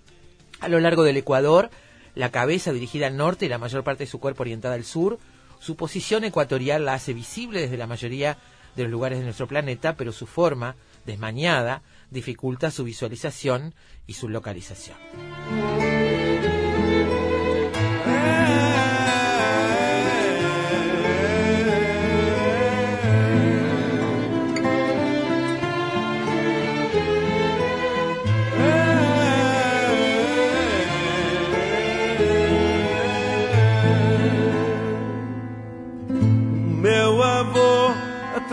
a 0.59 0.67
lo 0.67 0.79
largo 0.79 1.03
del 1.03 1.17
Ecuador, 1.17 1.69
la 2.15 2.31
cabeza 2.31 2.73
dirigida 2.73 3.07
al 3.07 3.17
norte 3.17 3.45
y 3.45 3.49
la 3.49 3.57
mayor 3.57 3.83
parte 3.83 4.05
de 4.05 4.09
su 4.09 4.19
cuerpo 4.19 4.43
orientada 4.43 4.75
al 4.75 4.83
sur. 4.83 5.19
Su 5.59 5.75
posición 5.75 6.23
ecuatorial 6.23 6.85
la 6.85 6.95
hace 6.95 7.13
visible 7.13 7.61
desde 7.61 7.77
la 7.77 7.87
mayoría 7.87 8.37
de 8.75 8.83
los 8.83 8.91
lugares 8.91 9.19
de 9.19 9.25
nuestro 9.25 9.47
planeta, 9.47 9.95
pero 9.95 10.11
su 10.11 10.25
forma, 10.25 10.75
desmañada, 11.05 11.81
dificulta 12.09 12.71
su 12.71 12.83
visualización 12.83 13.73
y 14.07 14.13
su 14.13 14.29
localización. 14.29 14.97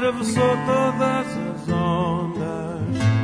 Atravessou 0.06 0.56
todas 0.66 1.26
as 1.26 1.68
ondas, 1.68 2.80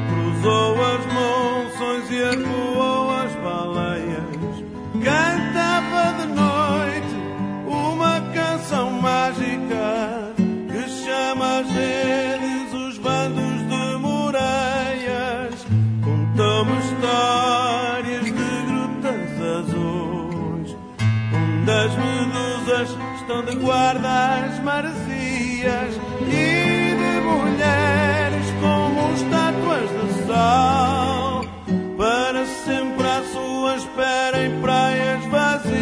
cruzou 0.09 0.75
as 0.85 1.07
monções 1.07 2.11
e 2.11 2.23
arcoou 2.25 3.11
as 3.11 3.33
baleias. 3.37 4.65
Cantava 5.05 6.13
de 6.19 6.27
noite 6.33 7.17
uma 7.67 8.21
canção 8.33 8.91
mágica 9.01 10.35
que 10.73 10.89
chama 11.05 11.61
as 11.61 11.71
redes, 11.71 12.75
os 12.75 12.99
bandos 12.99 13.63
de 13.69 13.97
moreias. 13.99 15.67
Contou-me 16.03 16.79
histórias 16.81 18.25
de 18.25 18.31
grutas 18.33 19.31
azuis 19.57 20.77
onde 21.33 21.71
as 21.71 21.93
medusas 21.97 22.99
estão 23.21 23.45
de 23.45 23.55
guarda 23.55 24.47
às 24.47 24.59
maresias 24.65 26.02
para 31.97 32.47
sempre 32.47 33.07
à 33.07 33.23
sua 33.33 33.77
espera 33.77 34.43
em 34.43 34.61
praias 34.61 35.25
vazias. 35.27 35.73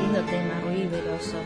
Lindo 0.00 0.22
tema, 0.30 0.60
Rui 0.60 0.86
Veloso, 0.86 1.36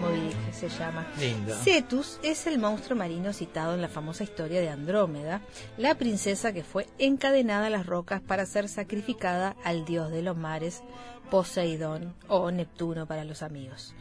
Moby 0.00 0.20
Dick 0.28 0.52
se 0.52 0.68
llama. 0.68 1.06
Lindo. 1.18 1.54
Cetus 1.54 2.18
es 2.22 2.46
el 2.46 2.58
monstruo 2.58 2.98
marino 2.98 3.32
citado 3.32 3.74
en 3.74 3.82
la 3.82 3.88
famosa 3.88 4.24
historia 4.24 4.60
de 4.60 4.68
Andrómeda, 4.68 5.42
la 5.76 5.94
princesa 5.94 6.52
que 6.52 6.64
fue 6.64 6.86
encadenada 6.98 7.66
a 7.66 7.70
las 7.70 7.86
rocas 7.86 8.20
para 8.20 8.46
ser 8.46 8.68
sacrificada 8.68 9.56
al 9.64 9.84
dios 9.84 10.10
de 10.10 10.22
los 10.22 10.36
mares, 10.36 10.82
Poseidón 11.30 12.14
o 12.26 12.50
Neptuno 12.50 13.06
para 13.06 13.24
los 13.24 13.42
amigos. 13.42 13.94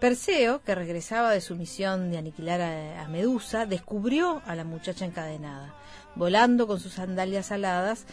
Perseo, 0.00 0.62
que 0.62 0.74
regresaba 0.74 1.30
de 1.30 1.40
su 1.40 1.56
misión 1.56 2.10
de 2.10 2.18
aniquilar 2.18 2.60
a, 2.60 3.08
Medusa, 3.08 3.66
descubrió 3.66 4.42
a 4.44 4.54
la 4.54 4.64
muchacha 4.64 5.04
encadenada. 5.04 5.74
Volando 6.14 6.66
con 6.66 6.80
sus 6.80 6.94
sandalias 6.94 7.52
aladas, 7.52 8.06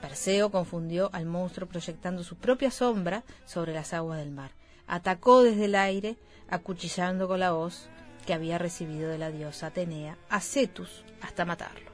Perseo 0.00 0.50
confundió 0.50 1.10
al 1.12 1.26
monstruo 1.26 1.68
proyectando 1.68 2.24
su 2.24 2.36
propia 2.36 2.70
sombra 2.70 3.24
sobre 3.44 3.74
las 3.74 3.92
aguas 3.92 4.18
del 4.18 4.30
mar. 4.30 4.52
Atacó 4.86 5.42
desde 5.42 5.66
el 5.66 5.74
aire, 5.74 6.16
acuchillando 6.48 7.26
con 7.28 7.40
la 7.40 7.52
voz 7.52 7.88
que 8.26 8.34
había 8.34 8.58
recibido 8.58 9.08
de 9.08 9.18
la 9.18 9.30
diosa 9.30 9.68
Atenea 9.68 10.16
a 10.28 10.40
Cetus 10.40 11.04
hasta 11.20 11.44
matarlo. 11.44 11.90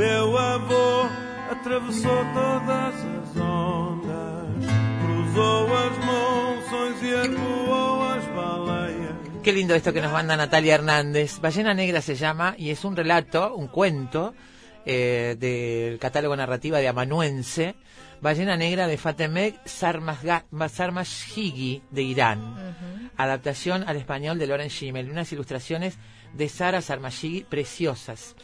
Meu 0.00 0.32
avô 0.38 1.10
atravessou 1.50 2.24
todas 2.32 2.94
as 2.94 3.36
ondas, 3.36 4.64
cruzou 5.02 5.76
as 5.76 5.98
monções 5.98 7.02
e 7.02 7.14
arcoou 7.14 8.02
as 8.04 8.24
baleias. 8.28 9.14
Qué 9.42 9.52
lindo 9.52 9.74
esto 9.74 9.92
que 9.92 10.00
nos 10.00 10.10
manda 10.10 10.38
Natalia 10.38 10.76
Hernández. 10.76 11.38
Ballena 11.38 11.74
Negra 11.74 12.00
se 12.00 12.14
llama 12.14 12.54
y 12.56 12.70
es 12.70 12.82
un 12.86 12.96
relato, 12.96 13.54
un 13.54 13.68
cuento 13.68 14.32
eh, 14.86 15.36
del 15.38 15.98
catálogo 15.98 16.34
narrativa 16.34 16.78
de 16.78 16.88
Amanuense. 16.88 17.74
Ballena 18.22 18.56
Negra 18.56 18.86
de 18.86 18.96
Fatemeh 18.96 19.56
Sarmashigi 19.66 20.32
de 21.90 22.02
Irán. 22.02 22.74
Adaptación 23.18 23.84
al 23.86 23.96
español 23.96 24.38
de 24.38 24.46
Loren 24.46 24.70
Schimmel. 24.70 25.10
Unas 25.10 25.30
ilustraciones 25.30 25.98
de 26.32 26.48
Sara 26.48 26.80
Sarmashigi 26.80 27.44
preciosas. 27.44 28.34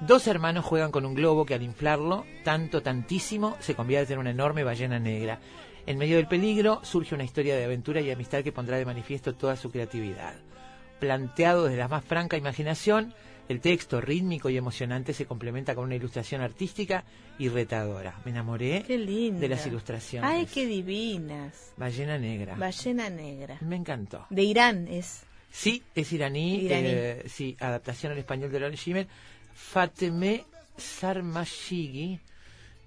Dos 0.00 0.26
hermanos 0.26 0.64
juegan 0.64 0.90
con 0.90 1.06
un 1.06 1.14
globo 1.14 1.46
que 1.46 1.54
al 1.54 1.62
inflarlo 1.62 2.26
tanto, 2.44 2.82
tantísimo, 2.82 3.56
se 3.60 3.74
convierte 3.74 4.12
en 4.12 4.18
una 4.18 4.30
enorme 4.30 4.62
ballena 4.62 4.98
negra. 4.98 5.40
En 5.86 5.96
medio 5.96 6.16
del 6.16 6.28
peligro 6.28 6.80
surge 6.84 7.14
una 7.14 7.24
historia 7.24 7.56
de 7.56 7.64
aventura 7.64 8.00
y 8.00 8.10
amistad 8.10 8.42
que 8.42 8.52
pondrá 8.52 8.76
de 8.76 8.84
manifiesto 8.84 9.34
toda 9.34 9.56
su 9.56 9.70
creatividad. 9.70 10.34
Planteado 11.00 11.64
desde 11.64 11.78
la 11.78 11.88
más 11.88 12.04
franca 12.04 12.36
imaginación, 12.36 13.14
el 13.48 13.60
texto 13.60 14.00
rítmico 14.00 14.50
y 14.50 14.56
emocionante 14.56 15.14
se 15.14 15.24
complementa 15.24 15.74
con 15.74 15.84
una 15.84 15.94
ilustración 15.94 16.42
artística 16.42 17.04
y 17.38 17.48
retadora. 17.48 18.20
Me 18.24 18.32
enamoré 18.32 18.82
de 18.82 19.48
las 19.48 19.66
ilustraciones. 19.66 20.28
Ay, 20.28 20.46
qué 20.46 20.66
divinas. 20.66 21.72
Ballena 21.76 22.18
negra. 22.18 22.54
Ballena 22.56 23.08
negra. 23.08 23.56
Me 23.60 23.76
encantó. 23.76 24.26
De 24.28 24.42
Irán 24.42 24.88
es. 24.88 25.22
Sí, 25.50 25.82
es 25.94 26.12
iraní. 26.12 26.56
Iraní. 26.56 26.88
eh, 26.88 27.22
sí, 27.28 27.56
adaptación 27.60 28.12
al 28.12 28.18
español 28.18 28.50
de 28.52 28.60
Loren 28.60 28.76
Schimmel. 28.76 29.06
Fateme 29.56 30.44
Sarmashigi 30.76 32.20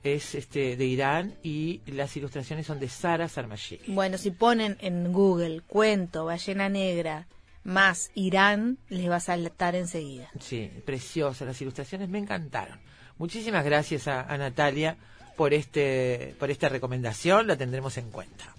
es 0.03 0.35
este 0.35 0.77
de 0.77 0.85
Irán 0.85 1.35
y 1.43 1.81
las 1.87 2.15
ilustraciones 2.15 2.67
son 2.67 2.79
de 2.79 2.87
Sara 2.87 3.27
Sarmashigi. 3.27 3.91
Bueno, 3.91 4.17
si 4.17 4.31
ponen 4.31 4.77
en 4.79 5.11
Google 5.11 5.61
cuento 5.67 6.25
ballena 6.25 6.69
negra 6.69 7.27
más 7.63 8.11
Irán, 8.13 8.77
les 8.87 9.09
va 9.09 9.17
a 9.17 9.19
saltar 9.19 9.75
enseguida. 9.75 10.29
Sí, 10.39 10.71
preciosas 10.85 11.47
las 11.47 11.61
ilustraciones, 11.61 12.07
me 12.07 12.19
encantaron. 12.19 12.79
Muchísimas 13.17 13.65
gracias 13.65 14.07
a, 14.07 14.21
a 14.21 14.37
Natalia 14.37 14.95
por 15.35 15.53
este 15.53 16.35
por 16.39 16.51
esta 16.51 16.69
recomendación, 16.69 17.47
la 17.47 17.57
tendremos 17.57 17.97
en 17.97 18.11
cuenta. 18.11 18.55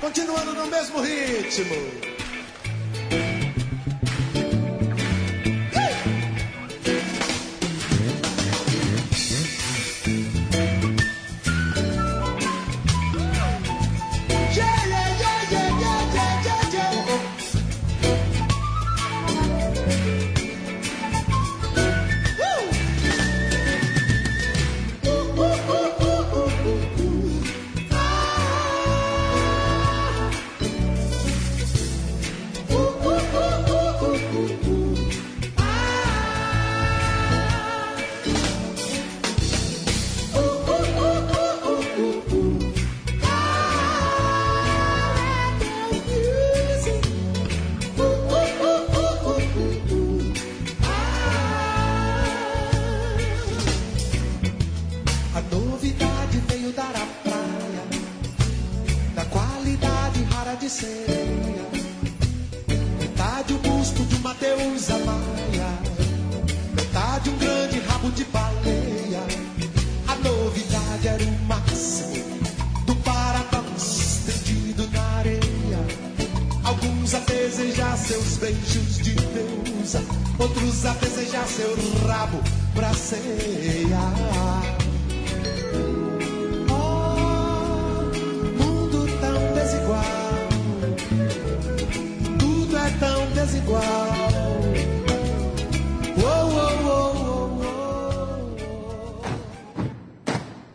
Continuando 0.00 0.54
no 0.54 0.66
mesmo 0.66 1.02
ritmo. 1.02 2.16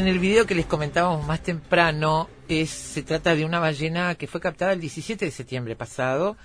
En 0.00 0.08
el 0.08 0.18
video 0.18 0.46
que 0.46 0.54
les 0.54 0.64
comentábamos 0.64 1.26
más 1.26 1.42
temprano, 1.42 2.30
se 2.48 3.02
trata 3.02 3.34
de 3.34 3.44
una 3.44 3.58
ballena 3.58 4.14
que 4.14 4.26
fue 4.26 4.40
captada 4.40 4.72
el 4.72 4.80
17 4.80 5.26
de 5.26 5.30
septiembre 5.30 5.76
pasado, 5.76 6.38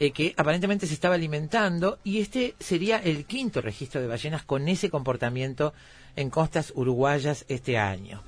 eh, 0.00 0.10
que 0.10 0.34
aparentemente 0.36 0.88
se 0.88 0.94
estaba 0.94 1.14
alimentando, 1.14 2.00
y 2.02 2.20
este 2.20 2.56
sería 2.58 2.96
el 2.96 3.26
quinto 3.26 3.60
registro 3.60 4.00
de 4.00 4.08
ballenas 4.08 4.42
con 4.42 4.66
ese 4.66 4.90
comportamiento 4.90 5.72
en 6.16 6.30
costas 6.30 6.72
uruguayas 6.74 7.44
este 7.46 7.78
año. 7.78 8.24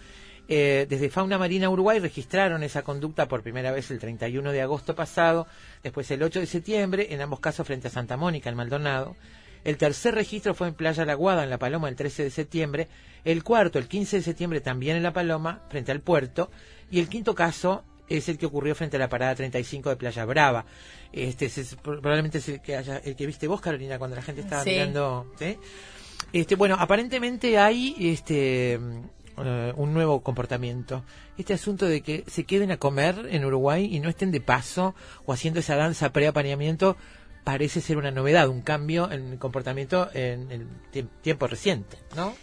Eh, 0.47 0.87
desde 0.89 1.11
Fauna 1.11 1.39
Marina 1.39 1.69
Uruguay 1.69 1.99
registraron 1.99 2.63
esa 2.63 2.83
conducta 2.83 3.27
por 3.27 3.43
primera 3.43 3.73
vez 3.73 3.91
el 3.91 3.99
31 3.99 4.53
de 4.53 4.63
agosto 4.63 4.95
pasado, 4.95 5.49
después 5.83 6.09
el 6.13 6.23
8 6.23 6.39
de 6.39 6.47
septiembre, 6.47 7.09
en 7.11 7.21
ambos 7.21 7.41
casos 7.41 7.67
frente 7.67 7.89
a 7.89 7.91
Santa 7.91 8.17
Mónica, 8.17 8.49
en 8.49 8.55
Maldonado. 8.55 9.17
El 9.65 9.77
tercer 9.77 10.15
registro 10.15 10.55
fue 10.55 10.69
en 10.69 10.75
Playa 10.75 11.05
La 11.05 11.15
Guada, 11.15 11.45
en 11.45 11.51
La 11.51 11.59
Paloma, 11.59 11.89
el 11.89 11.97
13 11.97 12.25
de 12.25 12.31
septiembre. 12.31 12.89
El 13.25 13.45
cuarto, 13.45 13.79
el 13.79 13.87
15 13.89 14.17
de 14.17 14.23
septiembre, 14.23 14.61
también 14.61 14.97
en 14.97 15.03
La 15.03 15.13
Paloma, 15.13 15.63
frente 15.71 15.93
al 15.93 16.01
puerto. 16.01 16.51
Y 16.91 16.99
el 16.99 17.09
quinto 17.09 17.35
caso 17.35 17.85
es 18.09 18.29
el 18.29 18.37
que 18.39 18.47
ocurrió 18.47 18.75
frente 18.75 18.97
a 18.97 19.01
la 19.01 19.09
parada 19.09 19.35
35 19.37 19.89
de 19.91 19.97
Playa 19.97 20.25
Brava. 20.25 20.67
Este 21.13 21.47
es, 21.47 21.77
probablemente 21.83 22.39
es 22.39 22.49
el 22.49 22.61
que, 22.61 22.77
haya- 22.77 22.99
el 22.99 23.15
que 23.17 23.27
viste 23.27 23.47
vos, 23.47 23.61
Carolina, 23.61 23.99
cuando 23.99 24.17
la 24.17 24.23
gente 24.23 24.41
estaba 24.43 24.65
Sí. 24.65 24.71
mirando. 24.71 25.33
¿sí? 25.39 25.57
Este, 26.33 26.57
bueno, 26.57 26.77
aparentemente 26.79 27.59
hay 27.59 27.95
este 27.99 28.79
eh, 29.39 29.73
un 29.77 29.95
nuevo 29.95 30.23
comportamiento. 30.23 31.05
Este 31.39 31.55
asunto 31.55 31.87
de 31.87 32.03
que 32.03 32.25
se 32.27 32.45
queden 32.45 32.71
a 32.71 32.77
comer 32.77 33.29
en 33.31 33.45
Uruguay 33.45 33.89
y 33.91 34.01
no 34.01 34.09
estén 34.11 34.31
de 34.31 34.41
paso 34.43 34.95
o 35.25 35.33
haciendo 35.33 35.61
esa 35.61 35.77
danza 35.77 36.13
pre-apareamiento 36.13 36.97
parece 37.45 37.81
ser 37.81 37.97
una 37.97 38.11
novedad, 38.11 38.49
un 38.49 38.61
cambio 38.63 39.11
en 39.11 39.33
el 39.33 39.39
comportamiento 39.39 40.09
en 40.15 40.51
el 40.51 40.67
tie- 40.93 41.09
tiempo 41.23 41.47
reciente, 41.47 41.99
¿no? 42.17 42.35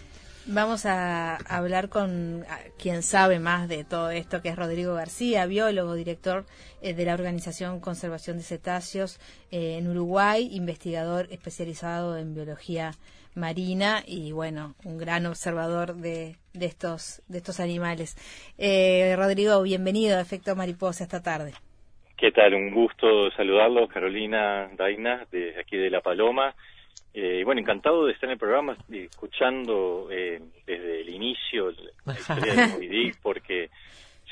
Vamos 0.52 0.88
a 0.88 1.36
hablar 1.48 1.90
con 1.90 2.44
quien 2.80 3.04
sabe 3.04 3.38
más 3.40 3.70
de 3.70 3.84
todo 3.84 4.10
esto, 4.10 4.42
que 4.42 4.50
es 4.50 4.56
Rodrigo 4.56 4.96
García, 4.96 5.46
biólogo, 5.46 5.94
director 5.94 6.46
eh, 6.82 6.96
de 6.96 7.06
la 7.06 7.14
Organización 7.14 7.80
Conservación 7.80 8.38
de 8.38 8.44
Cetáceos 8.44 9.20
eh, 9.52 9.78
en 9.78 9.88
Uruguay, 9.88 10.50
investigador 10.52 11.28
especializado 11.30 12.18
en 12.18 12.34
biología 12.34 12.96
marina 13.36 14.04
y 14.08 14.32
bueno, 14.32 14.76
un 14.84 14.98
gran 14.98 15.28
observador 15.28 15.96
de, 15.96 16.38
de 16.54 16.66
estos 16.66 17.22
de 17.28 17.38
estos 17.38 17.60
animales. 17.60 18.18
Eh, 18.58 19.14
Rodrigo, 19.18 19.62
bienvenido 19.62 20.18
a 20.18 20.22
Efecto 20.22 20.56
Mariposa 20.56 21.04
esta 21.04 21.22
tarde. 21.22 21.54
¿Qué 22.20 22.34
tal? 22.34 22.54
Un 22.54 22.72
gusto 22.72 23.32
saludarlos, 23.32 23.90
Carolina 23.90 24.70
Daina, 24.76 25.26
de 25.32 25.58
aquí 25.58 25.78
de 25.78 25.90
La 25.90 26.02
Paloma. 26.02 26.54
Eh, 27.14 27.44
bueno, 27.46 27.62
encantado 27.62 28.06
de 28.06 28.12
estar 28.12 28.28
en 28.28 28.34
el 28.34 28.38
programa, 28.38 28.76
eh, 28.92 29.08
escuchando 29.10 30.10
eh, 30.12 30.42
desde 30.68 31.00
el 31.00 31.10
inicio 31.10 31.72
la 32.04 32.14
historia 32.20 32.54
de 32.54 32.68
Moby 32.68 32.88
Dick, 32.90 33.22
porque 33.22 33.70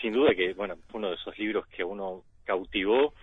sin 0.02 0.12
duda 0.12 0.36
que, 0.36 0.54
bueno, 0.54 0.76
fue 0.90 1.00
uno 1.00 1.12
de 1.12 1.16
esos 1.16 1.40
libros 1.40 1.66
que 1.68 1.82
uno 1.82 2.24
cautivó. 2.44 3.14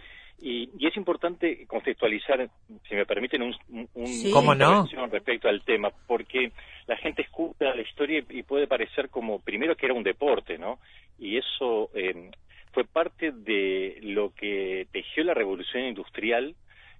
Y, 0.41 0.70
y 0.78 0.86
es 0.86 0.97
importante 0.97 1.66
contextualizar, 1.66 2.49
si 2.89 2.95
me 2.95 3.05
permiten, 3.05 3.43
un, 3.43 3.55
un, 3.93 4.07
Sí. 4.07 4.31
¿Cómo 4.31 4.55
no? 4.55 4.89
respecto 5.11 5.47
al 5.47 5.62
tema, 5.62 5.91
porque 6.07 6.53
la 6.86 6.97
gente 6.97 7.20
escucha 7.20 7.74
la 7.74 7.82
historia 7.82 8.24
y 8.31 8.43
puede 8.43 8.66
parecer 8.66 9.11
como, 9.11 9.41
primero, 9.41 9.77
que 9.77 9.85
era 9.85 9.95
un 9.95 10.03
deporte, 10.03 10.57
¿no? 10.57 10.78
Y 11.19 11.36
eso 11.36 11.91
eh, 11.95 12.31
fue 12.75 12.85
parte 12.85 13.31
de 13.33 13.99
lo 14.03 14.35
que 14.35 14.87
tejió 14.93 15.25
la 15.25 15.33
revolución 15.35 15.85
industrial, 15.85 16.55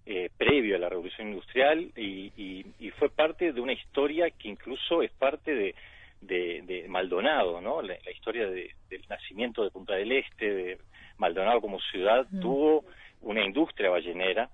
eh, 0.07 0.31
previo 0.37 0.77
a 0.77 0.79
la 0.79 0.89
revolución 0.89 1.29
industrial, 1.29 1.91
y, 1.97 2.33
y- 2.37 2.65
y 2.79 2.91
fue 2.93 3.09
parte 3.11 3.53
de 3.53 3.61
una 3.61 3.73
historia 3.73 4.31
que 4.31 4.49
incluso 4.49 5.03
es 5.03 5.11
parte 5.13 5.55
de, 5.55 5.75
de, 6.21 6.63
de 6.63 6.89
Maldonado, 6.89 7.61
¿no? 7.61 7.83
La, 7.83 7.97
la 8.05 8.11
historia 8.13 8.47
de- 8.49 8.71
del 8.89 9.03
nacimiento 9.09 9.63
de 9.65 9.71
Punta 9.71 9.95
del 9.95 10.13
Este, 10.13 10.53
de 10.55 10.79
Maldonado 11.19 11.61
como 11.61 11.81
ciudad, 11.81 12.27
Mm. 12.31 12.41
tuvo 12.41 12.85
una 13.23 13.45
industria 13.45 13.91
ballenera. 13.91 14.49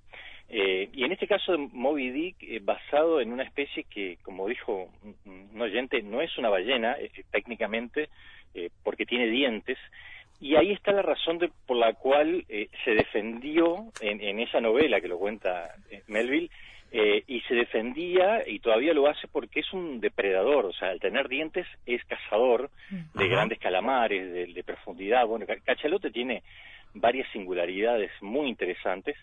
eh, 0.53 0.89
y 0.93 1.05
en 1.05 1.13
este 1.13 1.29
caso 1.29 1.53
de 1.53 1.59
Moby 1.59 2.11
Dick, 2.11 2.37
eh, 2.43 2.59
basado 2.61 3.21
en 3.21 3.33
una 3.33 3.45
especie 3.45 3.85
que, 3.85 4.19
como 4.25 4.49
dijo 4.49 4.91
un, 5.25 5.49
un 5.55 5.61
oyente, 5.61 6.03
no 6.03 6.21
es 6.21 6.37
una 6.39 6.49
ballena 6.49 6.97
eh, 6.99 7.09
técnicamente, 7.31 8.09
eh, 8.55 8.69
porque 8.83 9.07
tiene 9.07 9.29
dientes, 9.29 9.79
y 10.41 10.57
ahí 10.57 10.73
está 10.73 10.93
la 10.93 11.03
razón 11.03 11.39
de, 11.39 11.51
por 11.67 11.77
la 11.77 11.93
cual 11.95 12.45
eh, 12.49 12.69
se 12.85 12.93
defendió 12.93 13.93
en, 14.01 14.21
en 14.23 14.41
esa 14.41 14.61
novela 14.61 15.01
que 15.01 15.09
lo 15.09 15.19
cuenta 15.19 15.75
eh, 15.91 16.03
Melville, 16.07 16.51
eh, 16.93 17.23
y 17.29 17.41
se 17.43 17.55
defendía 17.55 18.43
y 18.49 18.59
todavía 18.59 18.93
lo 18.95 19.07
hace 19.07 19.29
porque 19.29 19.61
es 19.61 19.73
un 19.73 20.01
depredador, 20.01 20.67
o 20.67 20.73
sea, 20.73 20.89
al 20.89 20.99
tener 20.99 21.29
dientes 21.29 21.67
es 21.87 22.05
cazador 22.07 22.71
de 23.15 23.25
Ajá. 23.27 23.35
grandes 23.35 23.59
calamares, 23.61 24.33
de, 24.33 24.47
de 24.47 24.65
profundidad. 24.65 25.27
Bueno, 25.27 25.47
Ca- 25.47 25.61
Cachalote 25.61 26.11
tiene 26.11 26.43
varias 26.95 27.31
singularidades 27.33 28.11
muy 28.21 28.49
interesantes 28.49 29.17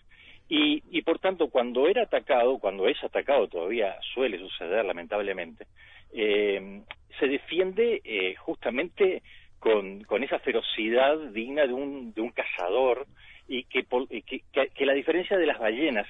y, 0.48 0.82
y 0.90 1.02
por 1.02 1.18
tanto 1.18 1.50
cuando 1.50 1.88
era 1.88 2.04
atacado, 2.04 2.58
cuando 2.58 2.88
es 2.88 3.02
atacado 3.04 3.48
todavía 3.48 3.96
suele 4.14 4.38
suceder 4.38 4.84
lamentablemente, 4.86 5.66
eh, 6.14 6.80
se 7.18 7.26
defiende 7.26 8.00
eh, 8.02 8.34
justamente 8.36 9.22
con, 9.58 10.02
con 10.04 10.22
esa 10.22 10.38
ferocidad 10.40 11.18
digna 11.32 11.66
de 11.66 11.72
un, 11.72 12.12
de 12.12 12.20
un 12.20 12.30
cazador 12.30 13.06
y 13.48 13.64
que, 13.64 13.84
por- 13.84 14.06
y 14.10 14.22
que, 14.22 14.42
que- 14.52 14.68
que 14.70 14.86
la 14.86 14.92
diferencia 14.94 15.36
de 15.38 15.46
las 15.46 15.58
ballenas, 15.58 16.06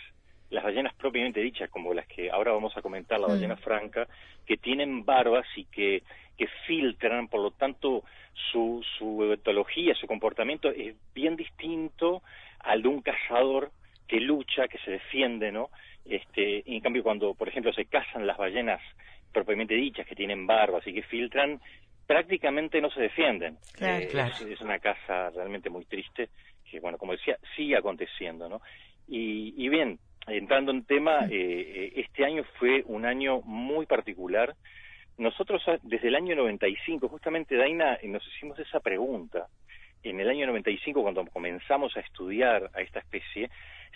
las 0.50 0.64
ballenas 0.64 0.94
propiamente 0.94 1.40
dichas, 1.40 1.70
como 1.70 1.94
las 1.94 2.06
que 2.06 2.30
ahora 2.30 2.52
vamos 2.52 2.76
a 2.76 2.82
comentar, 2.82 3.20
la 3.20 3.28
Mm. 3.28 3.30
ballena 3.30 3.56
franca, 3.58 4.08
que 4.46 4.56
tienen 4.56 5.04
barbas 5.04 5.46
y 5.56 5.66
que, 5.66 6.02
que 6.36 6.46
filtran, 6.66 7.28
por 7.28 7.40
lo 7.42 7.50
tanto 7.52 8.04
su, 8.52 8.84
su 8.98 9.32
etología, 9.32 9.94
su 9.94 10.06
comportamiento 10.06 10.70
es 10.70 10.96
bien 11.14 11.36
distinto 11.36 12.22
al 12.60 12.82
de 12.82 12.88
un 12.88 13.02
cazador 13.02 13.72
que 14.06 14.20
lucha, 14.20 14.68
que 14.68 14.78
se 14.78 14.92
defiende, 14.92 15.52
¿no? 15.52 15.70
Este, 16.04 16.62
y 16.64 16.76
en 16.76 16.80
cambio, 16.80 17.02
cuando, 17.02 17.34
por 17.34 17.48
ejemplo, 17.48 17.72
se 17.74 17.84
cazan 17.86 18.26
las 18.26 18.38
ballenas 18.38 18.80
propiamente 19.32 19.74
dichas, 19.74 20.06
que 20.06 20.14
tienen 20.14 20.46
barbas 20.46 20.86
y 20.86 20.94
que 20.94 21.02
filtran, 21.02 21.60
prácticamente 22.08 22.80
no 22.80 22.90
se 22.90 23.02
defienden. 23.02 23.58
Claro. 23.74 24.02
Eh, 24.02 24.08
Claro. 24.08 24.32
Es, 24.34 24.40
es 24.40 24.60
una 24.62 24.78
caza 24.80 25.30
realmente 25.30 25.70
muy 25.70 25.84
triste, 25.84 26.30
que, 26.68 26.80
bueno, 26.80 26.98
como 26.98 27.12
decía, 27.12 27.38
sigue 27.54 27.76
aconteciendo, 27.76 28.48
¿no? 28.48 28.60
Y, 29.06 29.54
y 29.56 29.68
bien, 29.68 29.98
entrando 30.26 30.72
en 30.72 30.84
tema, 30.84 31.26
eh, 31.26 31.28
eh, 31.30 31.92
este 31.96 32.24
año 32.24 32.44
fue 32.58 32.82
un 32.86 33.04
año 33.04 33.42
muy 33.42 33.86
particular. 33.86 34.56
Nosotros 35.18 35.62
ah, 35.66 35.76
desde 35.82 36.08
el 36.08 36.16
año 36.16 36.34
95, 36.34 37.08
justamente 37.08 37.56
Daina, 37.56 37.98
nos 38.04 38.26
hicimos 38.26 38.58
esa 38.58 38.80
pregunta. 38.80 39.46
En 40.02 40.18
el 40.20 40.28
año 40.28 40.46
95, 40.46 41.02
cuando 41.02 41.26
comenzamos 41.26 41.94
a 41.96 42.00
estudiar 42.00 42.70
a 42.72 42.80
esta 42.80 43.00
especie, 43.00 43.50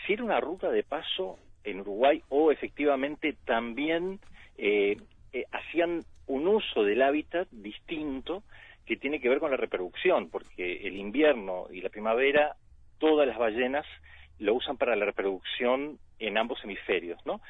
si 0.06 0.12
era 0.12 0.24
una 0.24 0.40
ruta 0.40 0.70
de 0.70 0.82
paso 0.82 1.39
en 1.64 1.80
Uruguay 1.80 2.22
o 2.28 2.51
efectivamente 2.51 3.36
también 3.44 4.18
eh, 4.59 4.97
eh, 5.32 5.44
hacían 5.52 6.01
un 6.26 6.46
uso 6.46 6.84
del 6.84 7.02
hábitat 7.02 7.48
distinto 7.50 8.42
que 8.86 8.96
tiene 8.96 9.20
que 9.20 9.28
ver 9.28 9.38
con 9.38 9.50
la 9.50 9.56
reproducción, 9.56 10.28
porque 10.28 10.86
el 10.86 10.96
invierno 10.96 11.66
y 11.70 11.80
la 11.80 11.88
primavera 11.88 12.56
todas 12.98 13.26
las 13.26 13.38
ballenas 13.38 13.86
lo 14.38 14.54
usan 14.54 14.76
para 14.76 14.96
la 14.96 15.04
reproducción 15.04 15.98
en 16.18 16.38
ambos 16.38 16.62
hemisferios, 16.64 17.24
¿no? 17.24 17.40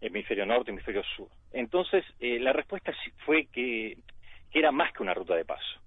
Hemisferio 0.00 0.46
norte, 0.46 0.70
hemisferio 0.70 1.02
sur. 1.16 1.28
Entonces, 1.52 2.04
eh, 2.20 2.38
la 2.40 2.52
respuesta 2.52 2.92
fue 3.24 3.46
que, 3.46 3.98
que 4.50 4.58
era 4.58 4.72
más 4.72 4.92
que 4.92 5.02
una 5.02 5.14
ruta 5.14 5.34
de 5.34 5.44
paso. 5.44 5.80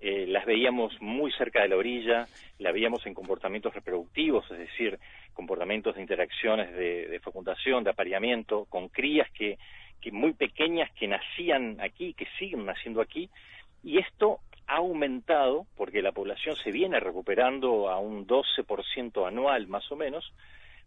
Eh, 0.00 0.26
las 0.26 0.46
veíamos 0.46 0.98
muy 1.00 1.30
cerca 1.32 1.62
de 1.62 1.68
la 1.68 1.76
orilla, 1.76 2.26
la 2.58 2.72
veíamos 2.72 3.04
en 3.06 3.14
comportamientos 3.14 3.74
reproductivos, 3.74 4.50
es 4.50 4.58
decir, 4.58 4.98
comportamientos 5.34 5.94
de 5.94 6.00
interacciones 6.02 6.72
de, 6.72 7.06
de 7.06 7.20
fecundación, 7.20 7.84
de 7.84 7.90
apareamiento, 7.90 8.64
con 8.70 8.88
crías 8.88 9.30
que, 9.32 9.58
que 10.00 10.12
muy 10.12 10.32
pequeñas 10.32 10.90
que 10.92 11.08
nacían 11.08 11.80
aquí, 11.80 12.14
que 12.14 12.26
siguen 12.38 12.66
naciendo 12.66 13.00
aquí, 13.00 13.30
y 13.82 13.98
esto 13.98 14.40
ha 14.66 14.76
aumentado 14.76 15.66
porque 15.76 16.02
la 16.02 16.12
población 16.12 16.56
se 16.56 16.70
viene 16.70 17.00
recuperando 17.00 17.88
a 17.90 17.98
un 17.98 18.26
12% 18.26 19.26
anual 19.26 19.66
más 19.66 19.90
o 19.90 19.96
menos, 19.96 20.32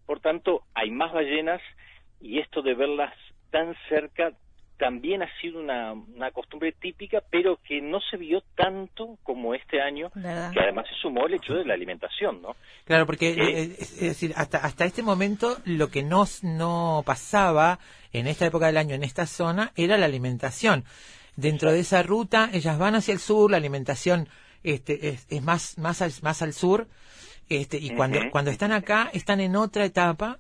por 0.06 0.20
tanto 0.20 0.64
hay 0.74 0.92
más 0.92 1.12
ballenas 1.12 1.62
y 2.22 2.40
esto 2.40 2.62
de 2.62 2.74
verlas 2.74 3.14
tan 3.52 3.76
cerca 3.90 4.34
también 4.84 5.24
ha 5.24 5.30
sido 5.40 5.62
una, 5.62 5.94
una 5.94 6.32
costumbre 6.32 6.74
típica, 6.74 7.24
pero 7.30 7.58
que 7.66 7.80
no 7.80 8.02
se 8.02 8.18
vio 8.18 8.44
tanto 8.54 9.18
como 9.24 9.56
este 9.56 9.82
año, 9.82 10.12
¿Verdad? 10.14 10.52
que 10.52 10.60
además 10.60 10.86
se 10.90 10.96
sumó 11.02 11.26
el 11.26 11.36
hecho 11.36 11.54
de 11.54 11.64
la 11.64 11.74
alimentación, 11.74 12.42
¿no? 12.42 12.58
Claro, 12.84 13.06
porque 13.06 13.30
Eh, 13.30 13.36
eh, 13.40 13.76
es, 13.80 13.94
es 13.94 14.02
decir, 14.02 14.34
hasta, 14.36 14.58
hasta 14.58 14.84
este 14.84 15.02
momento 15.02 15.56
lo 15.64 15.88
que 15.88 16.04
no, 16.04 16.26
no 16.42 17.02
pasaba 17.06 17.80
en 18.12 18.28
esta 18.28 18.46
época 18.46 18.66
del 18.66 18.76
año 18.76 18.94
en 18.94 19.06
esta 19.06 19.26
zona 19.26 19.72
era 19.78 19.96
la 19.96 20.06
alimentación. 20.06 20.84
Dentro 21.38 21.72
de 21.72 21.80
esa 21.80 22.04
ruta, 22.04 22.50
ellas 22.52 22.78
van 22.78 22.96
hacia 22.96 23.14
el 23.14 23.20
sur, 23.20 23.50
la 23.52 23.58
alimentación 23.58 24.28
este, 24.64 25.08
es, 25.08 25.26
es 25.30 25.42
más, 25.42 25.78
más, 25.78 26.02
al, 26.02 26.12
más 26.24 26.42
al 26.42 26.52
sur, 26.52 26.88
este, 27.48 27.78
y 27.78 27.92
cuando 27.96 28.52
están 28.52 28.74
acá, 28.74 29.10
están 29.14 29.40
en 29.40 29.56
otra 29.56 29.86
etapa 29.86 30.40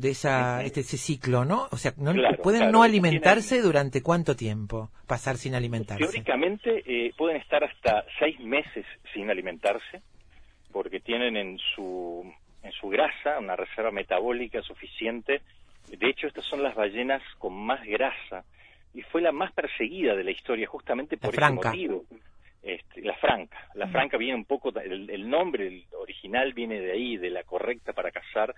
de 0.00 0.10
esa, 0.10 0.62
este, 0.64 0.80
ese 0.80 0.96
ciclo, 0.96 1.44
¿no? 1.44 1.68
O 1.70 1.76
sea, 1.76 1.92
no, 1.96 2.12
Claro, 2.12 2.42
pueden 2.42 2.60
claro, 2.60 2.72
no 2.72 2.82
tienen- 2.84 3.04
alimentarse 3.06 3.60
durante 3.60 4.02
cuánto 4.02 4.36
tiempo, 4.36 4.90
pasar 5.06 5.36
sin 5.36 5.54
alimentarse. 5.54 6.02
Teóricamente 6.04 6.82
eh, 6.86 7.12
pueden 7.16 7.36
estar 7.36 7.62
hasta 7.64 8.04
seis 8.18 8.38
meses 8.40 8.84
sin 9.12 9.30
alimentarse, 9.30 10.02
porque 10.72 11.00
tienen 11.00 11.36
en 11.36 11.58
su, 11.74 12.30
en 12.62 12.72
su 12.72 12.88
grasa 12.88 13.38
una 13.38 13.56
reserva 13.56 13.90
metabólica 13.90 14.62
suficiente. 14.62 15.42
De 15.88 16.08
hecho, 16.10 16.26
estas 16.26 16.44
son 16.44 16.62
las 16.62 16.74
ballenas 16.74 17.22
con 17.38 17.54
más 17.54 17.84
grasa 17.86 18.44
y 18.94 19.02
fue 19.02 19.22
la 19.22 19.32
más 19.32 19.52
perseguida 19.52 20.14
de 20.14 20.24
la 20.24 20.30
historia 20.30 20.66
justamente 20.66 21.16
por 21.16 21.34
ese 21.34 21.50
motivo. 21.52 22.04
Este, 22.62 23.00
la 23.02 23.14
franca. 23.16 23.56
La 23.74 23.86
franca 23.88 24.16
viene 24.18 24.34
un 24.34 24.44
poco, 24.44 24.70
el, 24.80 25.08
el 25.08 25.30
nombre 25.30 25.84
original 25.98 26.52
viene 26.52 26.80
de 26.80 26.92
ahí, 26.92 27.16
de 27.16 27.30
la 27.30 27.44
correcta 27.44 27.92
para 27.92 28.10
cazar, 28.10 28.54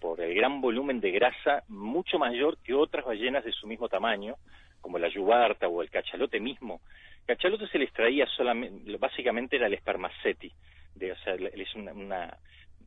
por 0.00 0.20
el 0.20 0.34
gran 0.34 0.60
volumen 0.60 1.00
de 1.00 1.10
grasa 1.10 1.62
mucho 1.68 2.18
mayor 2.18 2.56
que 2.64 2.74
otras 2.74 3.04
ballenas 3.04 3.44
de 3.44 3.52
su 3.52 3.66
mismo 3.66 3.88
tamaño, 3.88 4.36
como 4.80 4.98
la 4.98 5.08
yubarta 5.08 5.68
o 5.68 5.82
el 5.82 5.90
cachalote 5.90 6.40
mismo. 6.40 6.80
Cachalote 7.26 7.68
se 7.68 7.78
les 7.78 7.92
traía 7.92 8.26
solamente, 8.26 8.96
básicamente 8.96 9.56
era 9.56 9.66
el 9.66 9.74
espermaceti, 9.74 10.50
de, 10.94 11.12
o 11.12 11.16
sea, 11.18 11.34
es 11.34 11.74
una, 11.74 11.92
una, 11.92 12.36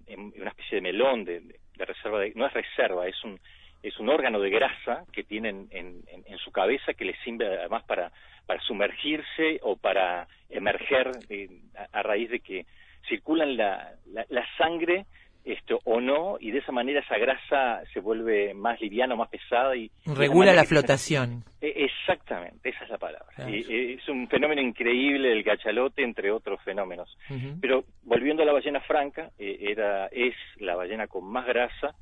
em, 0.08 0.34
una 0.36 0.50
especie 0.50 0.78
de 0.78 0.82
melón 0.82 1.24
de, 1.24 1.42
reserva, 1.78 2.20
de, 2.20 2.34
no 2.36 2.48
es 2.48 2.54
reserva, 2.54 3.08
es 3.08 3.24
un, 3.24 3.40
es 3.84 3.98
un 4.00 4.10
órgano 4.10 4.40
de 4.40 4.50
grasa 4.50 5.06
que 5.14 5.24
tienen 5.24 5.68
en, 5.72 6.04
en, 6.08 6.24
en 6.26 6.38
su 6.40 6.52
cabeza 6.52 6.94
que 6.94 7.06
les 7.06 7.18
sirve 7.20 7.46
además 7.46 7.84
para, 7.84 8.12
para 8.46 8.60
sumergirse 8.62 9.60
o 9.62 9.78
para 9.78 10.28
emerger 10.50 11.12
eh, 11.30 11.48
a, 11.78 12.00
a 12.00 12.04
raíz 12.04 12.30
de 12.32 12.40
que 12.40 12.66
circulan 13.08 13.56
la, 13.56 13.94
la, 14.08 14.26
la 14.30 14.46
sangre 14.58 15.06
esto 15.44 15.80
o 15.84 16.00
no 16.00 16.38
y 16.40 16.52
de 16.52 16.60
esa 16.60 16.72
manera 16.72 17.02
esa 17.02 17.18
grasa 17.18 17.84
se 17.94 18.00
vuelve 18.00 18.54
más 18.54 18.80
liviana 18.80 19.14
o 19.14 19.18
más 19.18 19.30
pesada 19.30 19.76
y 19.76 19.92
Regula 20.06 20.54
la 20.54 20.64
flotación. 20.64 21.44
Eh, 21.62 21.86
Exactamente, 21.86 22.70
esa 22.70 22.84
es 22.84 22.90
la 22.90 22.98
palabra. 22.98 23.28
Claro. 23.36 23.50
Y, 23.50 23.60
eh, 23.62 23.94
es 23.94 24.10
un 24.10 24.28
fenómeno 24.28 24.62
increíble 24.62 25.32
el 25.32 25.44
cachalote, 25.44 26.04
entre 26.04 26.32
otros 26.32 26.62
fenómenos. 26.64 27.18
Pero 27.62 27.86
volviendo 28.04 28.44
a 28.44 28.46
la 28.46 28.54
ballena 28.54 28.82
franca, 28.82 29.32
eh, 29.40 29.58
era 29.62 30.08
es 30.08 30.36
la 30.58 30.76
ballena 30.76 31.08
con 31.08 31.26
más 31.26 31.46
grasa 31.46 31.96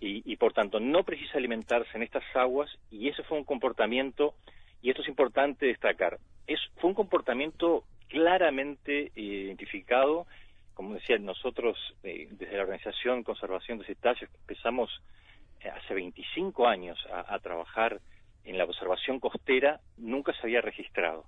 y, 0.00 0.22
y 0.30 0.36
por 0.36 0.52
tanto 0.52 0.80
no 0.80 1.02
precisa 1.02 1.38
alimentarse 1.38 1.90
en 1.96 2.02
estas 2.02 2.24
aguas 2.34 2.70
y 2.90 3.08
ese 3.08 3.22
fue 3.24 3.38
un 3.38 3.44
comportamiento 3.44 4.34
y 4.82 4.90
esto 4.90 5.02
es 5.02 5.08
importante 5.08 5.66
destacar. 5.66 6.18
Es 6.46 6.60
fue 6.76 6.90
un 6.90 6.94
comportamiento 6.94 7.84
claramente 8.08 9.06
eh, 9.06 9.10
identificado, 9.14 10.26
como 10.78 10.94
decía 10.94 11.18
nosotros 11.18 11.76
eh, 12.04 12.28
desde 12.30 12.56
la 12.56 12.62
organización 12.62 13.24
Conservación 13.24 13.78
de 13.78 13.84
Cetáceos 13.84 14.30
empezamos 14.42 15.02
eh, 15.60 15.68
hace 15.68 15.92
25 15.92 16.68
años 16.68 16.96
a, 17.12 17.34
a 17.34 17.40
trabajar 17.40 18.00
en 18.44 18.56
la 18.56 18.62
observación 18.62 19.18
costera, 19.18 19.80
nunca 19.96 20.32
se 20.34 20.42
había 20.44 20.60
registrado. 20.60 21.26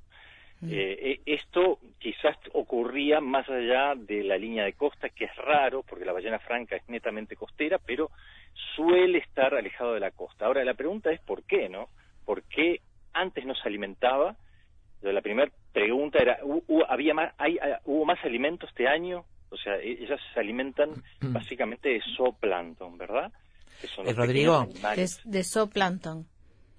Eh, 0.62 0.98
eh, 1.02 1.20
esto 1.26 1.80
quizás 1.98 2.36
ocurría 2.52 3.20
más 3.20 3.48
allá 3.48 3.94
de 3.96 4.22
la 4.22 4.38
línea 4.38 4.64
de 4.64 4.74
costa, 4.74 5.08
que 5.08 5.24
es 5.24 5.34
raro, 5.34 5.82
porque 5.82 6.04
la 6.04 6.12
ballena 6.12 6.38
franca 6.38 6.76
es 6.76 6.88
netamente 6.88 7.34
costera, 7.34 7.78
pero 7.78 8.12
suele 8.76 9.18
estar 9.18 9.52
alejado 9.52 9.94
de 9.94 10.00
la 10.00 10.12
costa. 10.12 10.46
Ahora, 10.46 10.64
la 10.64 10.74
pregunta 10.74 11.10
es 11.10 11.20
por 11.22 11.42
qué, 11.42 11.68
¿no? 11.68 11.88
¿Por 12.24 12.44
qué 12.44 12.82
antes 13.14 13.44
no 13.44 13.56
se 13.56 13.66
alimentaba? 13.68 14.36
La 15.02 15.22
primera 15.22 15.50
pregunta 15.72 16.18
era, 16.20 16.38
¿hu- 16.42 16.64
hu- 16.68 16.86
había 16.88 17.14
más, 17.14 17.34
hay, 17.36 17.58
¿hubo 17.84 18.04
más 18.04 18.24
alimento 18.24 18.66
este 18.66 18.86
año? 18.86 19.24
O 19.50 19.56
sea, 19.56 19.76
e- 19.76 20.02
ellas 20.02 20.20
se 20.32 20.40
alimentan 20.40 20.90
básicamente 21.20 21.88
de 21.90 22.02
zooplancton, 22.16 22.96
¿verdad? 22.98 23.32
Que 23.80 23.88
son 23.88 24.06
Eh, 24.06 24.10
los 24.10 24.16
Rodrigo. 24.16 24.68
De, 24.96 25.10
de 25.24 25.44
zooplancton. 25.44 26.26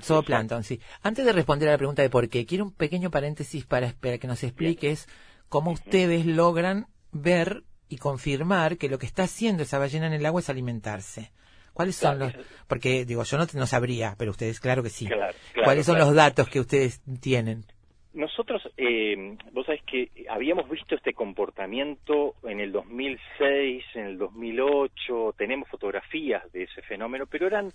Zooplancton, 0.02 0.64
sí. 0.64 0.80
Antes 1.03 1.26
de 1.26 1.34
responder 1.34 1.69
a 1.69 1.73
la 1.73 1.77
pregunta 1.77 2.02
de 2.02 2.10
por 2.10 2.27
qué, 2.30 2.45
quiero 2.45 2.64
un 2.65 2.72
pequeño 2.73 3.11
paréntesis 3.11 3.65
para, 3.65 3.93
para 3.93 4.18
que 4.18 4.27
nos 4.27 4.43
expliques 4.43 5.07
cómo 5.49 5.72
ustedes 5.72 6.26
logran 6.26 6.88
ver 7.11 7.64
y 7.89 7.98
confirmar 7.98 8.77
que 8.77 8.89
lo 8.89 8.98
que 8.98 9.06
está 9.06 9.23
haciendo 9.23 9.64
esa 9.64 9.77
ballena 9.77 10.07
en 10.07 10.14
el 10.14 10.26
agua 10.26 10.41
es 10.41 10.49
alimentarse. 10.49 11.31
¿Cuáles 11.73 11.95
son 11.98 12.18
Claro, 12.18 12.34
los...? 12.38 12.45
Porque, 12.68 13.06
digo, 13.06 13.23
yo 13.23 13.38
no, 13.38 13.45
no 13.53 13.68
sabría, 13.68 14.15
pero 14.18 14.31
ustedes 14.31 14.60
claro 14.60 14.81
que 14.81 14.89
sí. 14.89 15.06
Claro, 15.07 15.34
claro, 15.53 15.65
¿Cuáles 15.65 15.85
son 15.85 15.95
claro. 15.95 16.07
los 16.07 16.15
datos 16.15 16.49
que 16.49 16.60
ustedes 16.60 17.02
tienen? 17.19 17.65
Nosotros, 18.14 18.62
eh, 18.76 19.38
vos 19.54 19.66
sabés 19.66 19.84
que 19.84 20.12
habíamos 20.30 20.70
visto 20.70 20.96
este 20.96 21.14
comportamiento 21.14 22.36
en 22.44 22.60
el 22.60 22.74
2006, 22.74 23.86
en 23.96 24.06
el 24.06 24.18
2008, 24.18 25.36
tenemos 25.38 25.70
fotografías 25.70 26.52
de 26.52 26.64
ese 26.64 26.82
fenómeno, 26.82 27.26
pero 27.26 27.48
eran 27.48 27.72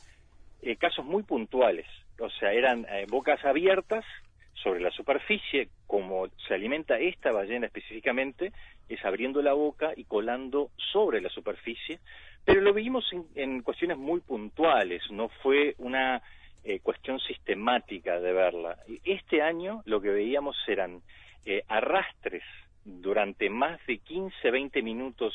eh, 0.60 0.76
casos 0.76 1.06
muy 1.06 1.22
puntuales, 1.22 1.86
o 2.20 2.28
sea, 2.28 2.52
eran 2.52 2.84
eh, 2.90 3.06
bocas 3.08 3.42
abiertas 3.46 4.04
sobre 4.52 4.80
la 4.80 4.90
superficie, 4.90 5.70
como 5.86 6.28
se 6.46 6.52
alimenta 6.52 6.98
esta 6.98 7.32
ballena 7.32 7.66
específicamente, 7.66 8.52
es 8.90 9.02
abriendo 9.06 9.40
la 9.40 9.54
boca 9.54 9.92
y 9.96 10.04
colando 10.04 10.70
sobre 10.92 11.22
la 11.22 11.30
superficie, 11.30 11.98
pero 12.44 12.60
lo 12.60 12.74
vimos 12.74 13.10
en, 13.10 13.24
en 13.36 13.62
cuestiones 13.62 13.96
muy 13.96 14.20
puntuales, 14.20 15.02
no 15.10 15.28
fue 15.28 15.74
una 15.78 16.22
eh, 16.68 16.80
cuestión 16.80 17.20
sistemática 17.20 18.18
de 18.18 18.32
verla. 18.32 18.76
Este 19.04 19.40
año 19.40 19.82
lo 19.84 20.00
que 20.00 20.10
veíamos 20.10 20.56
eran 20.66 21.00
eh, 21.44 21.62
arrastres 21.68 22.42
durante 22.84 23.48
más 23.48 23.78
de 23.86 23.98
15, 23.98 24.50
20 24.50 24.82
minutos 24.82 25.32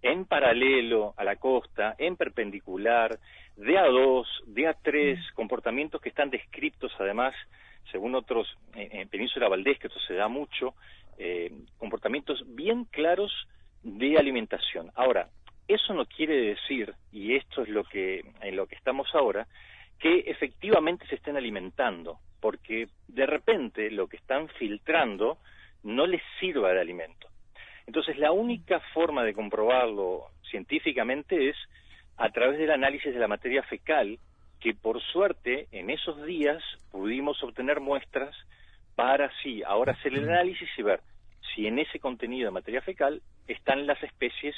en 0.00 0.24
paralelo 0.24 1.12
a 1.18 1.24
la 1.24 1.36
costa, 1.36 1.94
en 1.98 2.16
perpendicular, 2.16 3.18
de 3.56 3.76
a 3.76 3.84
dos, 3.84 4.26
de 4.46 4.66
a 4.66 4.72
tres, 4.72 5.20
comportamientos 5.32 6.00
que 6.00 6.08
están 6.08 6.30
descritos 6.30 6.90
además, 6.98 7.34
según 7.90 8.14
otros, 8.14 8.48
en, 8.74 9.00
en 9.00 9.08
Península 9.10 9.48
Valdés, 9.48 9.78
que 9.78 9.88
esto 9.88 10.00
se 10.00 10.14
da 10.14 10.28
mucho, 10.28 10.74
eh, 11.18 11.52
comportamientos 11.76 12.42
bien 12.46 12.86
claros 12.86 13.30
de 13.82 14.16
alimentación. 14.16 14.90
Ahora, 14.94 15.28
eso 15.68 15.92
no 15.92 16.06
quiere 16.06 16.34
decir, 16.34 16.94
y 17.12 17.36
esto 17.36 17.60
es 17.60 17.68
lo 17.68 17.84
que 17.84 18.24
en 18.40 18.56
lo 18.56 18.66
que 18.66 18.74
estamos 18.74 19.14
ahora, 19.14 19.46
que 20.02 20.24
efectivamente 20.26 21.06
se 21.06 21.14
estén 21.14 21.36
alimentando, 21.36 22.18
porque 22.40 22.88
de 23.06 23.24
repente 23.24 23.88
lo 23.92 24.08
que 24.08 24.16
están 24.16 24.48
filtrando 24.48 25.38
no 25.84 26.08
les 26.08 26.20
sirva 26.40 26.72
de 26.72 26.80
alimento. 26.80 27.28
Entonces, 27.86 28.18
la 28.18 28.32
única 28.32 28.80
forma 28.92 29.22
de 29.22 29.32
comprobarlo 29.32 30.26
científicamente 30.50 31.50
es 31.50 31.56
a 32.16 32.30
través 32.30 32.58
del 32.58 32.72
análisis 32.72 33.14
de 33.14 33.20
la 33.20 33.28
materia 33.28 33.62
fecal, 33.62 34.18
que 34.60 34.74
por 34.74 35.00
suerte 35.00 35.68
en 35.70 35.88
esos 35.88 36.24
días 36.26 36.60
pudimos 36.90 37.40
obtener 37.44 37.78
muestras 37.78 38.34
para 38.96 39.30
sí, 39.40 39.62
ahora 39.64 39.92
hacer 39.92 40.14
el 40.14 40.28
análisis 40.28 40.68
y 40.76 40.82
ver 40.82 41.00
si 41.54 41.68
en 41.68 41.78
ese 41.78 42.00
contenido 42.00 42.46
de 42.46 42.52
materia 42.52 42.82
fecal 42.82 43.22
están 43.46 43.86
las 43.86 44.02
especies 44.02 44.56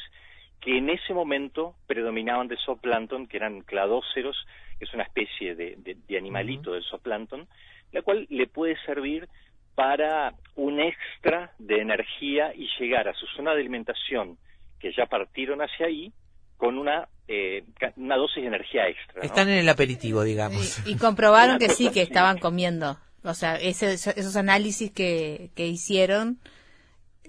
que 0.60 0.78
en 0.78 0.88
ese 0.90 1.12
momento 1.12 1.74
predominaban 1.86 2.48
de 2.48 2.56
zooplancton, 2.64 3.26
que 3.26 3.36
eran 3.36 3.60
cladóceros, 3.62 4.36
que 4.78 4.84
es 4.86 4.94
una 4.94 5.02
especie 5.04 5.54
de, 5.54 5.74
de- 5.78 5.96
de 6.08 6.18
animalito 6.18 6.72
del 6.72 6.82
zooplancton, 6.84 7.46
la 7.92 8.02
cual 8.02 8.26
le 8.30 8.46
puede 8.46 8.76
servir 8.86 9.28
para 9.74 10.34
un 10.56 10.80
extra 10.80 11.52
de 11.58 11.80
energía 11.80 12.54
y 12.54 12.68
llegar 12.78 13.08
a 13.08 13.14
su 13.14 13.26
zona 13.36 13.52
de 13.54 13.60
alimentación, 13.60 14.38
que 14.78 14.92
ya 14.92 15.06
partieron 15.06 15.60
hacia 15.60 15.86
ahí, 15.86 16.12
con 16.56 16.78
una, 16.78 17.08
eh, 17.28 17.64
una 17.96 18.16
dosis 18.16 18.42
de 18.42 18.48
energía 18.48 18.88
extra. 18.88 19.16
¿no? 19.16 19.22
Están 19.22 19.48
en 19.48 19.58
el 19.58 19.68
aperitivo, 19.68 20.22
digamos. 20.22 20.86
Y 20.86 20.96
comprobaron 20.96 21.58
que 21.58 21.68
sí, 21.70 21.90
que 21.90 22.02
estaban 22.02 22.38
comiendo. 22.38 22.98
O 23.24 23.34
sea, 23.34 23.56
ese- 23.56 23.92
esos 23.94 24.36
análisis 24.36 24.90
que, 24.92 25.50
que 25.56 25.66
hicieron 25.66 26.38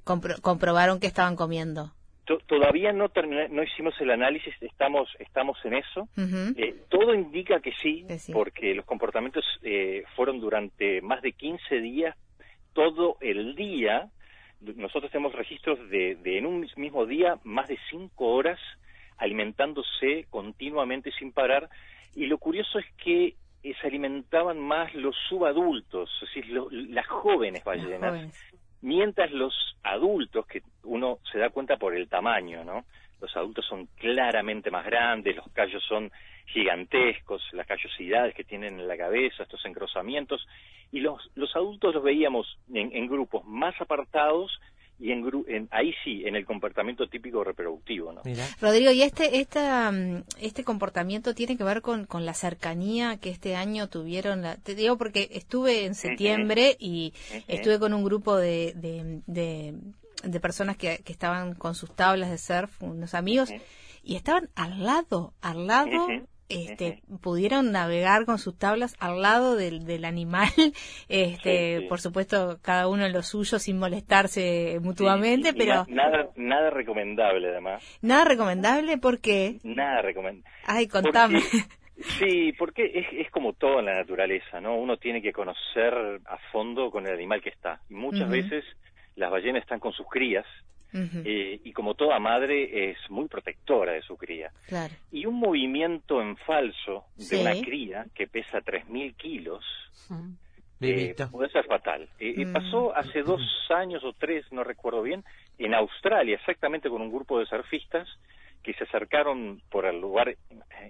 compro- 0.06 0.40
comprobaron 0.42 1.00
que 1.00 1.08
estaban 1.08 1.36
comiendo. 1.36 1.94
To- 2.26 2.40
Todavía 2.40 2.92
no 2.92 3.10
terminé- 3.10 3.50
no 3.50 3.62
hicimos 3.64 3.94
el 4.02 4.10
análisis, 4.12 4.54
estamos 4.62 5.08
estamos 5.20 5.58
en 5.64 5.76
eso. 5.76 6.08
Eh, 6.58 6.76
todo 6.90 7.14
indica 7.14 7.60
que 7.60 7.72
sí, 7.82 8.04
Que 8.08 8.18
sí. 8.20 8.32
porque 8.34 8.74
los 8.74 8.86
comportamientos 8.86 9.46
eh, 9.62 10.04
fueron 10.16 10.40
durante 10.40 11.02
más 11.02 11.22
de 11.22 11.34
15 11.34 11.80
días, 11.82 12.16
todo 12.74 13.18
el 13.22 13.56
día. 13.56 14.10
Nosotros 14.60 15.12
tenemos 15.12 15.34
registros 15.34 15.78
de, 15.90 16.16
de 16.16 16.38
en 16.40 16.46
un 16.48 16.68
mismo 16.78 17.06
día 17.06 17.38
más 17.44 17.68
de 17.68 17.78
5 17.92 18.26
horas 18.26 18.60
alimentándose 19.18 20.26
continuamente 20.30 21.12
sin 21.12 21.32
parar. 21.32 21.70
Y 22.16 22.26
lo 22.28 22.38
curioso 22.38 22.80
es 22.80 22.86
que 23.04 23.36
eh, 23.64 23.74
se 23.82 23.88
alimentaban 23.88 24.60
más 24.60 24.94
los 24.94 25.16
subadultos, 25.28 26.10
es 26.22 26.28
decir, 26.34 26.48
lo- 26.52 26.70
las 26.72 27.08
jóvenes 27.08 27.64
ballenas 27.64 28.12
Jóvenes. 28.12 28.46
Mientras 28.86 29.32
los 29.32 29.54
adultos, 29.82 30.46
que 30.46 30.62
uno 30.84 31.18
se 31.32 31.40
da 31.40 31.50
cuenta 31.50 31.78
por 31.78 31.96
el 31.96 32.08
tamaño, 32.08 32.64
¿no? 32.64 32.86
Los 33.20 33.36
adultos 33.36 33.66
son 33.66 33.88
claramente 33.98 34.70
más 34.70 34.86
grandes, 34.86 35.36
los 35.36 35.48
callos 35.54 35.84
son 35.84 36.12
gigantescos, 36.46 37.42
las 37.54 37.66
callosidades 37.66 38.36
que 38.36 38.44
tienen 38.44 38.80
en 38.80 38.88
la 38.88 38.96
cabeza, 38.96 39.42
estos 39.42 39.66
engrosamientos, 39.66 40.48
y 40.92 41.00
los, 41.00 41.32
los 41.34 41.56
adultos 41.56 41.96
los 41.96 42.04
veíamos 42.04 42.60
en, 42.72 42.96
en 42.96 43.08
grupos 43.08 43.44
más 43.46 43.74
apartados 43.82 44.52
y 45.00 45.12
en, 45.12 45.24
gru- 45.26 45.46
en 45.48 45.68
ahí 45.72 45.94
sí, 46.04 46.24
en 46.26 46.36
el 46.36 46.46
comportamiento 46.46 47.08
típico 47.08 47.44
reproductivo, 47.44 48.14
¿no? 48.14 48.22
Mira. 48.24 48.46
Rodrigo, 48.62 48.92
¿y 48.92 49.02
este, 49.02 49.40
esta, 49.40 49.92
mm, 49.92 50.24
este 50.40 50.64
comportamiento 50.64 51.34
tiene 51.36 51.58
que 51.58 51.64
ver 51.64 51.82
con, 51.82 52.06
con 52.06 52.26
la 52.26 52.34
cercanía 52.34 53.18
que 53.18 53.30
este 53.30 53.56
año 53.56 53.90
tuvieron? 53.90 54.42
La, 54.42 54.56
te 54.58 54.74
digo 54.76 54.98
porque 54.98 55.28
estuve 55.32 55.86
en 55.86 55.96
septiembre 55.96 56.76
y 56.80 57.14
estuve 57.48 57.80
con 57.80 57.94
un 57.94 58.04
grupo 58.04 58.38
de, 58.38 58.74
de, 58.76 59.22
de, 59.28 59.74
de 60.24 60.40
personas 60.40 60.78
que, 60.78 61.00
que 61.04 61.12
estaban 61.12 61.56
con 61.56 61.76
sus 61.76 61.94
tablas 61.94 62.30
de 62.32 62.38
surf, 62.38 62.82
unos 62.82 63.14
amigos, 63.14 63.50
y 64.02 64.16
estaban 64.16 64.50
al 64.56 64.84
lado, 64.84 65.34
al 65.42 65.68
lado, 65.68 66.08
Este, 66.48 67.02
pudieron 67.22 67.72
navegar 67.72 68.26
con 68.26 68.38
sus 68.38 68.56
tablas 68.58 68.96
al 69.00 69.22
lado 69.22 69.56
del, 69.56 69.86
del 69.86 70.06
animal, 70.06 70.50
este, 71.10 71.78
Sí, 71.78 71.82
sí. 71.82 71.88
por 71.90 72.00
supuesto, 72.00 72.60
cada 72.62 72.88
uno 72.88 73.06
en 73.06 73.14
lo 73.14 73.24
suyo 73.24 73.58
sin 73.60 73.80
molestarse 73.80 74.80
mutuamente, 74.82 75.54
pero 75.54 75.86
na- 75.90 76.10
nada, 76.10 76.30
nada 76.36 76.70
recomendable 76.70 77.50
además, 77.50 77.84
nada 78.02 78.26
recomendable 78.26 78.98
porque, 79.00 79.58
nada 79.64 80.02
recomendable. 80.02 80.50
ay, 80.66 80.88
contame. 80.88 81.40
Sí, 82.20 82.52
porque 82.60 82.92
es, 82.94 83.06
es 83.26 83.32
como 83.32 83.54
todo 83.54 83.80
en 83.80 83.86
la 83.86 83.94
naturaleza, 83.96 84.60
¿no? 84.60 84.76
Uno 84.76 84.98
tiene 84.98 85.22
que 85.22 85.32
conocer 85.32 85.94
a 86.26 86.38
fondo 86.52 86.92
con 86.92 87.08
el 87.08 87.14
animal 87.14 87.42
que 87.42 87.48
está. 87.48 87.80
Y 87.90 87.94
muchas 87.94 88.30
veces 88.30 88.66
las 89.16 89.32
ballenas 89.32 89.62
están 89.62 89.80
con 89.80 89.94
sus 89.94 90.06
crías 90.10 90.46
Eh, 91.26 91.60
y 91.64 91.74
como 91.74 91.94
toda 91.96 92.20
madre 92.20 92.92
es 92.92 92.98
muy 93.10 93.28
protectora 93.28 93.92
de 93.92 94.02
su 94.02 94.16
cría. 94.16 94.52
claro. 94.68 94.94
Y 95.12 95.26
un 95.26 95.36
movimiento 95.36 96.22
en 96.22 96.38
falso 96.38 97.06
de 97.18 97.24
Sí. 97.26 97.36
una 97.36 97.54
cría 97.62 98.06
que 98.16 98.28
pesa 98.28 98.62
3.000 98.62 99.14
kilos 99.16 99.64
eh, 100.10 100.16
Bebito. 100.80 101.30
puede 101.32 101.50
ser 101.52 101.66
fatal. 101.66 102.04
Eh, 102.20 102.36
eh, 102.38 102.46
Mm. 102.46 102.54
Pasó 102.54 102.96
hace 102.96 103.24
dos 103.24 103.42
años 103.70 104.04
o 104.04 104.14
tres, 104.14 104.46
no 104.52 104.64
recuerdo 104.64 105.02
bien, 105.02 105.24
en 105.58 105.74
Australia, 105.74 106.36
exactamente 106.36 106.90
con 106.90 107.02
un 107.02 107.12
grupo 107.12 107.40
de 107.40 107.46
surfistas 107.46 108.08
que 108.64 108.74
se 108.74 108.84
acercaron 108.86 109.62
por 109.70 109.86
el 109.86 110.00
lugar 110.02 110.36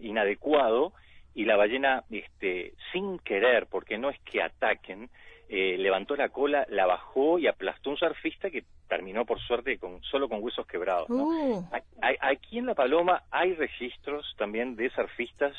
inadecuado 0.02 0.94
y 1.34 1.46
la 1.46 1.56
ballena, 1.58 2.04
este, 2.10 2.74
sin 2.94 3.20
querer, 3.20 3.68
porque 3.70 3.98
no 3.98 4.10
es 4.10 4.20
que 4.22 4.42
ataquen, 4.42 5.10
eh, 5.50 5.78
levantó 5.78 6.16
la 6.16 6.30
cola, 6.30 6.66
la 6.70 6.86
bajó 6.86 7.38
y 7.40 7.48
aplastó 7.48 7.92
un 7.92 7.98
surfista 7.98 8.50
que 8.50 8.64
terminó 8.88 9.26
por 9.26 9.40
suerte 9.40 9.78
con 9.78 10.02
solo 10.04 10.28
con 10.28 10.44
huesos 10.44 10.66
quebrados. 10.68 11.10
¿no? 11.10 11.26
Uh, 11.28 11.66
Aquí 12.22 12.58
en 12.58 12.66
La 12.66 12.74
Paloma 12.76 13.24
hay 13.32 13.54
registros 13.54 14.26
también 14.38 14.76
de 14.76 14.90
surfistas 14.90 15.56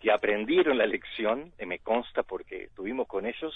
que 0.00 0.10
aprendieron 0.10 0.78
la 0.78 0.86
lección, 0.86 1.52
eh, 1.58 1.66
me 1.66 1.78
consta 1.78 2.22
porque 2.22 2.68
tuvimos 2.74 3.06
con 3.06 3.24
ellos, 3.24 3.54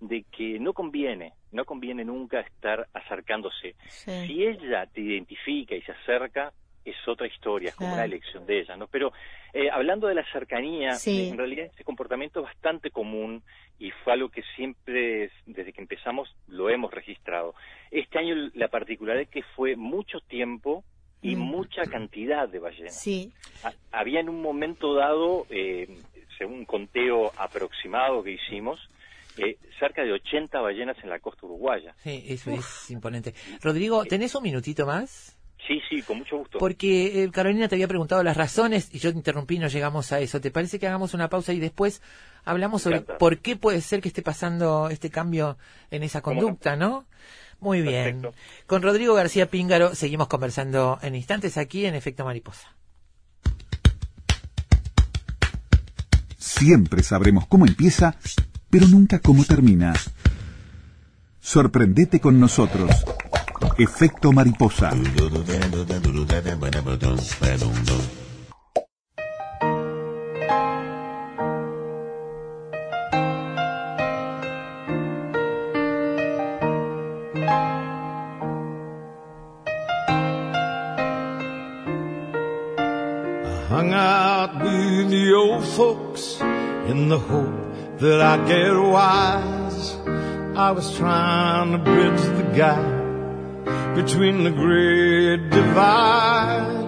de 0.00 0.24
que 0.36 0.58
no 0.58 0.72
conviene, 0.72 1.32
no 1.52 1.64
conviene 1.64 2.04
nunca 2.04 2.40
estar 2.40 2.88
acercándose. 2.92 3.76
sí. 3.88 4.10
Si 4.26 4.44
ella 4.44 4.86
te 4.86 5.00
identifica 5.00 5.74
y 5.76 5.82
se 5.82 5.92
acerca, 5.92 6.52
es 6.84 6.96
otra 7.08 7.26
historia, 7.28 7.70
es 7.70 7.76
como 7.76 7.90
Claro. 7.90 8.02
una 8.02 8.04
elección 8.04 8.44
de 8.44 8.60
ella, 8.60 8.76
¿no? 8.76 8.88
Pero 8.88 9.12
eh, 9.54 9.70
hablando 9.70 10.08
de 10.08 10.16
la 10.16 10.24
cercanía, 10.32 10.94
Sí. 10.94 11.28
en 11.30 11.38
realidad 11.38 11.66
este 11.66 11.84
comportamiento 11.84 12.40
es 12.40 12.46
bastante 12.46 12.90
común 12.90 13.42
y 13.78 13.90
fue 13.90 14.12
algo 14.12 14.28
que 14.28 14.42
siempre, 14.56 15.30
desde 15.46 15.72
que 15.72 15.80
empezamos, 15.82 16.34
lo 16.48 16.70
hemos 16.70 16.92
registrado. 16.92 17.54
Este 17.90 18.18
año 18.18 18.34
la 18.54 18.68
particularidad 18.68 19.22
es 19.24 19.28
que 19.30 19.42
fue 19.56 19.76
mucho 19.76 20.20
tiempo 20.20 20.84
y 21.22 21.36
Mm. 21.36 21.40
mucha 21.40 21.86
cantidad 21.86 22.48
de 22.48 22.58
ballenas. 22.58 22.98
Sí, 23.00 23.32
Ha- 23.62 23.72
Había 24.00 24.20
en 24.20 24.28
un 24.28 24.42
momento 24.42 24.94
dado, 24.94 25.46
eh, 25.48 25.88
según 26.36 26.58
un 26.60 26.64
conteo 26.66 27.32
aproximado 27.38 28.22
que 28.22 28.32
hicimos, 28.32 28.78
eh, 29.38 29.56
cerca 29.78 30.02
de 30.04 30.12
80 30.12 30.60
ballenas 30.60 30.96
en 31.02 31.08
la 31.10 31.18
costa 31.18 31.46
uruguaya. 31.46 31.94
Sí, 32.02 32.24
eso 32.28 32.50
es 32.50 32.90
imponente. 32.90 33.32
Rodrigo, 33.62 34.04
¿tenés 34.04 34.34
un 34.34 34.42
minutito 34.42 34.84
más? 34.86 35.38
Sí, 35.66 35.80
sí, 35.88 36.02
con 36.02 36.18
mucho 36.18 36.36
gusto. 36.38 36.58
Porque 36.58 37.22
eh, 37.22 37.30
Carolina 37.30 37.68
te 37.68 37.76
había 37.76 37.88
preguntado 37.88 38.22
las 38.22 38.36
razones 38.36 38.90
y 38.92 38.98
yo 38.98 39.10
te 39.10 39.16
interrumpí 39.16 39.56
y 39.56 39.58
no 39.58 39.68
llegamos 39.68 40.12
a 40.12 40.20
eso. 40.20 40.40
¿Te 40.40 40.50
parece 40.50 40.78
que 40.78 40.86
hagamos 40.86 41.14
una 41.14 41.30
pausa 41.30 41.52
y 41.52 41.60
después 41.60 42.02
hablamos 42.44 42.82
sobre 42.82 43.00
por 43.00 43.38
qué 43.38 43.56
puede 43.56 43.80
ser 43.80 44.02
que 44.02 44.08
esté 44.08 44.20
pasando 44.20 44.88
este 44.90 45.08
cambio 45.08 45.56
en 45.90 46.02
esa 46.02 46.20
conducta, 46.20 46.76
no? 46.76 47.06
Muy 47.60 47.80
bien. 47.80 48.20
Perfecto. 48.20 48.34
Con 48.66 48.82
Rodrigo 48.82 49.14
García 49.14 49.48
Píngaro 49.48 49.94
seguimos 49.94 50.28
conversando 50.28 50.98
en 51.00 51.14
instantes 51.14 51.56
aquí 51.56 51.86
en 51.86 51.94
Efecto 51.94 52.24
Mariposa. 52.24 52.74
Siempre 56.36 57.02
sabremos 57.02 57.46
cómo 57.46 57.64
empieza, 57.64 58.16
pero 58.68 58.86
nunca 58.86 59.18
cómo 59.18 59.44
termina. 59.44 59.94
Sorprendete 61.40 62.20
con 62.20 62.38
nosotros. 62.38 62.90
Efecto 63.78 64.32
mariposa. 64.32 64.90
In 86.86 87.08
the 87.08 87.18
hope 87.18 87.98
that 87.98 88.20
I'd 88.20 88.46
get 88.46 88.72
wise. 88.72 89.96
I 90.56 90.70
was 90.70 90.96
trying 90.96 91.72
to 91.72 91.78
bridge 91.78 92.20
the 92.20 92.52
gap 92.54 93.03
between 93.94 94.44
the 94.44 94.50
great 94.50 95.50
divide. 95.50 96.82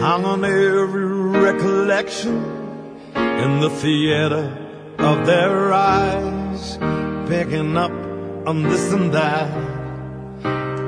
Hung 0.00 0.24
on 0.24 0.44
every 0.44 1.06
recollection 1.40 2.36
in 3.14 3.60
the 3.60 3.70
theater 3.70 4.44
of 4.98 5.26
their 5.26 5.72
eyes, 5.72 6.78
picking 7.28 7.76
up 7.76 7.92
on 8.46 8.62
this 8.64 8.92
and 8.92 9.12
that 9.12 9.50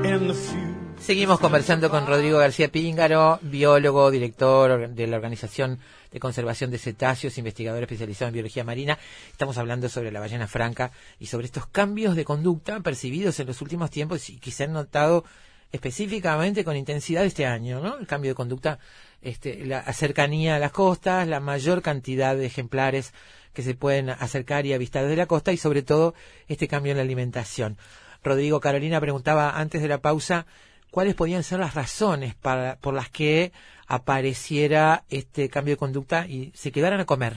in 0.05 0.29
the 0.29 0.35
few. 0.35 0.65
Seguimos 0.99 1.39
conversando 1.39 1.91
con 1.91 2.07
Rodrigo 2.07 2.39
García 2.39 2.71
Píngaro, 2.71 3.39
biólogo, 3.43 4.11
director 4.11 4.89
de 4.89 5.07
la 5.07 5.17
Organización 5.17 5.79
de 6.15 6.21
conservación 6.21 6.71
de 6.71 6.79
cetáceos, 6.79 7.37
investigador 7.39 7.83
especializado 7.83 8.29
en 8.29 8.35
biología 8.35 8.63
marina. 8.63 8.97
Estamos 9.33 9.59
hablando 9.59 9.89
sobre 9.89 10.13
la 10.13 10.21
ballena 10.21 10.47
franca 10.47 10.93
y 11.19 11.27
sobre 11.27 11.47
estos 11.47 11.67
cambios 11.67 12.15
de 12.15 12.25
conducta 12.25 12.79
percibidos 12.81 13.41
en 13.41 13.49
los 13.49 13.61
últimos 13.61 13.91
tiempos 13.91 14.31
y 14.31 14.39
que 14.39 14.53
se 14.53 14.63
han 14.63 14.73
notado 14.73 15.25
específicamente 15.73 16.63
con 16.63 16.77
intensidad 16.77 17.25
este 17.25 17.47
año, 17.47 17.81
¿no? 17.81 17.99
El 17.99 18.07
cambio 18.07 18.31
de 18.31 18.37
conducta, 18.37 18.79
este, 19.23 19.67
la 19.67 19.93
cercanía 19.93 20.55
a 20.55 20.59
las 20.61 20.71
costas, 20.71 21.27
la 21.27 21.41
mayor 21.41 21.83
cantidad 21.83 22.37
de 22.37 22.47
ejemplares 22.47 23.13
que 23.53 23.65
se 23.65 23.75
pueden 23.75 24.09
acercar 24.09 24.67
y 24.67 24.73
avistar 24.73 25.03
desde 25.03 25.17
la 25.17 25.27
costa 25.27 25.53
y 25.53 25.57
sobre 25.57 25.83
todo 25.83 26.15
este 26.47 26.69
cambio 26.69 26.93
en 26.93 26.99
la 26.99 27.03
alimentación. 27.03 27.77
Rodrigo 28.23 28.61
Carolina 28.61 29.01
preguntaba 29.01 29.59
antes 29.59 29.83
de 29.83 29.89
la 29.89 29.99
pausa 29.99 30.47
cuáles 30.95 31.17
podían 31.17 31.43
ser 31.43 31.59
las 31.59 31.75
razones 31.75 32.37
para, 32.37 32.77
por 32.81 32.95
las 32.95 33.11
que 33.11 33.51
apareciera 33.89 35.03
este 35.11 35.49
cambio 35.49 35.75
de 35.75 35.79
conducta 35.79 36.27
y 36.29 36.51
se 36.55 36.71
quedaran 36.71 37.01
a 37.01 37.05
comer 37.05 37.33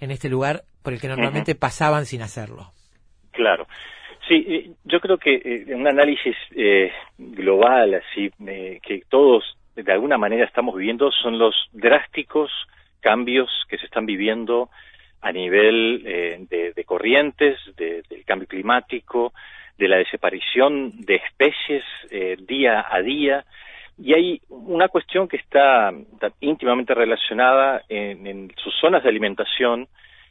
en 0.00 0.10
este 0.10 0.30
lugar 0.30 0.62
por 0.82 0.94
el 0.94 1.00
que 1.00 1.08
normalmente 1.08 1.54
pasaban 1.54 2.06
sin 2.06 2.22
hacerlo. 2.22 2.72
Claro. 3.32 3.66
Sí, 4.26 4.36
eh, 4.48 4.70
yo 4.84 4.98
creo 5.00 5.18
que 5.18 5.34
eh, 5.44 5.74
un 5.74 5.86
análisis 5.86 6.34
eh, 6.56 6.90
global, 7.18 7.94
así, 7.94 8.30
eh, 8.46 8.80
que 8.82 9.02
todos 9.10 9.44
de 9.76 9.92
alguna 9.92 10.16
manera 10.16 10.46
estamos 10.46 10.74
viviendo, 10.74 11.10
son 11.12 11.38
los 11.38 11.54
drásticos 11.72 12.50
cambios 13.00 13.50
que 13.68 13.76
se 13.76 13.84
están 13.84 14.06
viviendo 14.06 14.70
a 15.20 15.32
nivel 15.32 16.02
eh, 16.06 16.46
de, 16.48 16.72
de 16.72 16.84
corrientes, 16.84 17.58
de- 17.76 18.02
del 18.08 18.24
cambio 18.24 18.48
climático, 18.48 19.34
de 19.78 19.88
la 19.88 19.96
desaparición 19.96 20.92
de 21.00 21.16
especies 21.16 21.84
eh, 22.10 22.36
día 22.40 22.86
a 22.88 23.00
día. 23.02 23.44
Y 23.98 24.14
hay 24.14 24.40
una 24.48 24.88
cuestión 24.88 25.28
que 25.28 25.36
está, 25.36 25.90
está 26.14 26.32
íntimamente 26.40 26.94
relacionada 26.94 27.82
en, 27.88 28.26
en 28.26 28.52
sus 28.56 28.74
zonas 28.80 29.02
de 29.02 29.08
alimentación. 29.10 29.86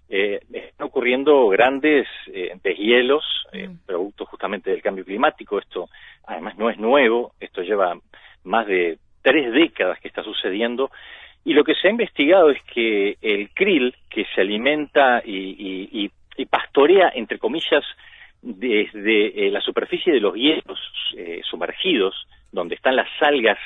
Eh, 0.10 0.40
están 0.52 0.88
ocurriendo 0.88 1.48
grandes 1.48 2.08
eh, 2.34 2.52
deshielos, 2.64 3.24
eh, 3.54 3.70
producto 3.86 4.26
justamente 4.26 4.72
del 4.72 4.82
cambio 4.82 5.06
climático. 5.06 5.58
Esto 5.60 5.90
además 6.26 6.58
no 6.58 6.70
es 6.70 6.78
nuevo, 6.78 7.34
esto 7.40 7.62
lleva 7.62 7.98
más 8.44 8.68
de 8.68 8.98
tres 9.22 9.54
décadas 9.54 10.00
que 10.00 10.08
está 10.08 10.24
sucediendo. 10.24 10.92
Y 11.46 11.54
lo 11.54 11.64
que 11.64 11.76
se 11.76 11.88
ha 11.88 11.92
investigado 11.92 12.50
es 12.52 12.62
que 12.64 13.18
el 13.22 13.50
krill, 13.52 13.96
que 14.10 14.26
se 14.36 14.42
alimenta 14.42 15.22
y, 15.26 15.32
y- 15.38 16.04
y- 16.06 16.12
y 16.38 16.46
pastorea, 16.46 17.12
entre 17.16 17.40
comillas, 17.40 17.84
desde 18.42 19.48
eh, 19.48 19.52
la 19.52 19.62
superficie 19.62 20.12
de 20.14 20.20
los 20.20 20.34
hielos 20.34 20.80
eh, 21.16 21.42
sumergidos, 21.44 22.16
donde 22.52 22.76
están 22.76 22.96
las 22.96 23.10
algas 23.22 23.58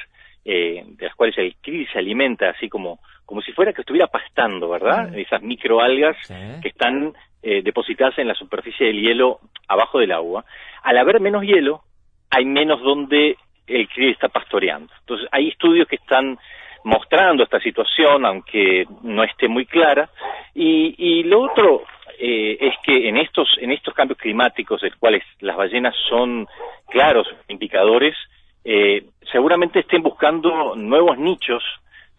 eh, 0.48 0.84
de 0.86 1.06
las 1.06 1.16
cuales 1.16 1.36
el 1.40 1.56
krill 1.62 1.88
se 1.92 1.98
alimenta, 1.98 2.50
así 2.50 2.70
como, 2.70 3.00
como 3.26 3.42
si 3.42 3.52
fuera 3.52 3.74
que 3.74 3.82
estuviera 3.82 4.08
pastando, 4.08 4.70
¿verdad? 4.70 5.18
Esas 5.18 5.42
microalgas 5.42 6.16
que 6.62 6.68
están 6.68 7.14
eh, 7.42 7.62
depositadas 7.64 8.18
en 8.20 8.28
la 8.28 8.36
superficie 8.36 8.88
del 8.88 9.02
hielo 9.02 9.40
abajo 9.68 10.00
del 10.00 10.12
agua. 10.12 10.46
Al 10.84 10.98
haber 11.00 11.20
menos 11.20 11.44
hielo, 11.44 11.82
hay 12.30 12.46
menos 12.46 12.82
donde 12.82 13.38
el 13.66 13.88
krill 13.90 14.12
está 14.12 14.30
pastoreando. 14.30 14.94
Entonces, 15.00 15.28
hay 15.32 15.48
estudios 15.48 15.88
que 15.88 15.96
están 15.96 16.38
mostrando 16.86 17.44
esta 17.44 17.60
situación, 17.60 18.26
aunque 18.26 18.86
no 19.02 19.24
esté 19.24 19.48
muy 19.48 19.66
clara. 19.66 20.08
Y, 20.54 20.94
y 20.98 21.24
lo 21.24 21.42
otro 21.42 21.82
eh, 22.20 22.58
es 22.62 22.76
que 22.84 23.10
en 23.10 23.18
estos, 23.18 23.50
en 23.60 23.72
estos 23.72 23.94
cambios 23.94 24.20
climáticos, 24.20 24.82
de 24.82 24.90
los 24.90 25.00
cuales 25.00 25.24
las 25.40 25.58
ballenas 25.58 25.96
son 26.08 26.48
claros 26.88 27.28
indicadores, 27.48 28.16
eh, 28.64 29.04
seguramente 29.32 29.80
estén 29.80 30.04
buscando 30.04 30.76
nuevos 30.76 31.18
nichos 31.18 31.64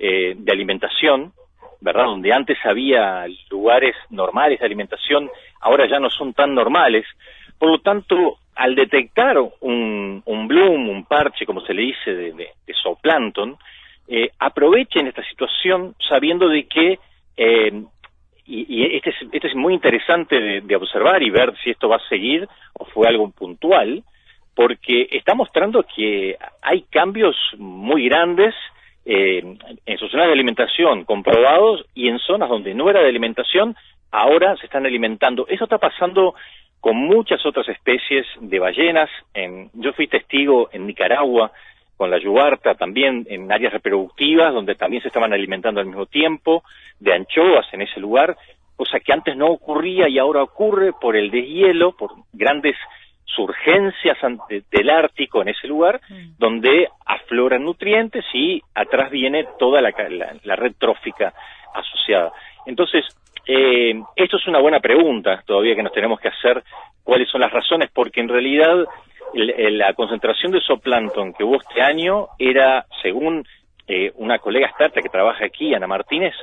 eh, 0.01 0.35
de 0.37 0.53
alimentación, 0.53 1.33
¿verdad? 1.81 2.07
Donde 2.07 2.33
antes 2.33 2.59
había 2.65 3.25
lugares 3.49 3.95
normales 4.11 4.59
de 4.59 4.67
alimentación, 4.67 5.31
ahora 5.61 5.87
ya 5.89 6.01
no 6.01 6.11
son 6.11 6.35
tan 6.35 6.55
normales. 6.55 7.07
Por 7.57 7.71
lo 7.71 7.79
tanto, 7.79 8.39
al 8.57 8.75
detectar 8.75 9.39
un, 9.61 10.23
un 10.25 10.49
bloom, 10.49 10.89
un 10.89 11.05
parche, 11.05 11.47
como 11.47 11.61
se 11.61 11.73
le 11.73 11.83
dice, 11.83 12.15
de, 12.15 12.33
de, 12.33 12.49
de 12.67 12.75
zooplancton, 12.83 13.57
eh, 14.09 14.31
aprovechen 14.39 15.07
esta 15.07 15.25
situación 15.25 15.95
sabiendo 16.09 16.49
de 16.49 16.67
que, 16.67 16.99
eh, 17.37 17.83
y, 18.45 18.67
y 18.69 18.97
este, 18.97 19.11
es, 19.11 19.17
este 19.33 19.49
es 19.49 19.55
muy 19.55 19.75
interesante 19.75 20.41
de, 20.41 20.61
de 20.61 20.77
observar 20.77 21.23
y 21.23 21.31
ver 21.31 21.55
si 21.63 21.71
esto 21.71 21.89
va 21.89 21.97
a 21.97 22.09
seguir 22.09 22.49
o 22.75 22.85
fue 22.87 23.09
algo 23.09 23.31
puntual, 23.31 24.05
porque 24.55 25.09
está 25.11 25.35
mostrando 25.35 25.85
que 25.95 26.37
hay 26.63 26.83
cambios 26.91 27.37
muy 27.59 28.09
grandes 28.09 28.55
eh, 29.05 29.57
en 29.87 29.99
sus 29.99 30.11
zonas 30.11 30.27
de 30.27 30.33
alimentación 30.33 31.05
comprobados 31.05 31.85
y 31.95 32.09
en 32.09 32.19
zonas 32.19 32.49
donde 32.49 32.75
no 32.75 32.91
era 32.91 33.03
de 33.03 33.09
alimentación, 33.09 33.77
ahora 34.11 34.57
se 34.57 34.67
están 34.67 34.87
alimentando. 34.87 35.47
Eso 35.49 35.65
está 35.65 35.79
pasando 35.79 36.35
con 36.81 36.97
muchas 36.97 37.45
otras 37.47 37.69
especies 37.69 38.27
de 38.41 38.59
ballenas. 38.59 39.11
En, 39.35 39.71
yo 39.75 39.93
fui 39.93 40.09
testigo 40.09 40.71
en 40.73 40.87
Nicaragua 40.87 41.53
con 41.97 42.11
la 42.11 42.19
yubarta, 42.19 42.75
también 42.75 43.27
en 43.31 43.51
áreas 43.51 43.73
reproductivas, 43.73 44.53
donde 44.53 44.75
también 44.75 45.03
se 45.03 45.09
estaban 45.09 45.33
alimentando 45.33 45.81
al 45.81 45.87
mismo 45.87 46.07
tiempo, 46.07 46.63
de 47.01 47.13
anchoas 47.15 47.67
en 47.73 47.83
ese 47.83 48.01
lugar, 48.01 48.37
cosa 48.77 49.01
que 49.01 49.13
antes 49.13 49.37
no 49.37 49.47
ocurría 49.47 50.09
y 50.09 50.19
ahora 50.19 50.43
ocurre 50.43 50.93
por 51.01 51.17
el 51.17 51.31
deshielo, 51.31 51.93
por 51.97 52.11
grandes 52.33 52.77
surgencias 53.25 54.17
ante- 54.23 54.63
del 54.71 54.91
Ártico 54.91 55.43
en 55.43 55.49
ese 55.49 55.67
lugar, 55.67 56.01
donde 56.39 56.89
afloran 57.05 57.65
nutrientes 57.65 58.25
y 58.33 58.63
atrás 58.75 59.11
viene 59.11 59.47
toda 59.59 59.81
la, 59.81 59.91
la- 60.09 60.37
la 60.43 60.57
red 60.57 60.73
trófica 60.79 61.33
asociada. 61.75 62.33
Entonces, 62.67 63.05
eh, 63.47 63.95
esto 64.17 64.37
es 64.39 64.47
una 64.47 64.59
buena 64.61 64.81
pregunta 64.81 65.43
todavía 65.47 65.75
que 65.75 65.83
nos 65.83 65.93
tenemos 65.93 66.19
que 66.21 66.29
hacer, 66.29 66.63
cuáles 67.03 67.29
son 67.29 67.41
las 67.41 67.53
razones, 67.53 67.91
porque 67.93 68.21
en 68.21 68.29
realidad 68.29 68.85
la 69.35 69.93
concentración 69.95 70.53
de 70.53 70.61
zooplancton 70.61 71.33
que 71.35 71.45
hubo 71.45 71.57
este 71.57 71.83
año 71.83 72.29
era, 72.39 72.87
según 73.03 73.45
eh, 73.87 74.13
una 74.17 74.39
colega 74.39 74.67
experta 74.67 75.03
que 75.03 75.09
trabaja 75.09 75.45
aquí, 75.45 75.75
Ana 75.75 75.87
Martínez, 75.87 76.35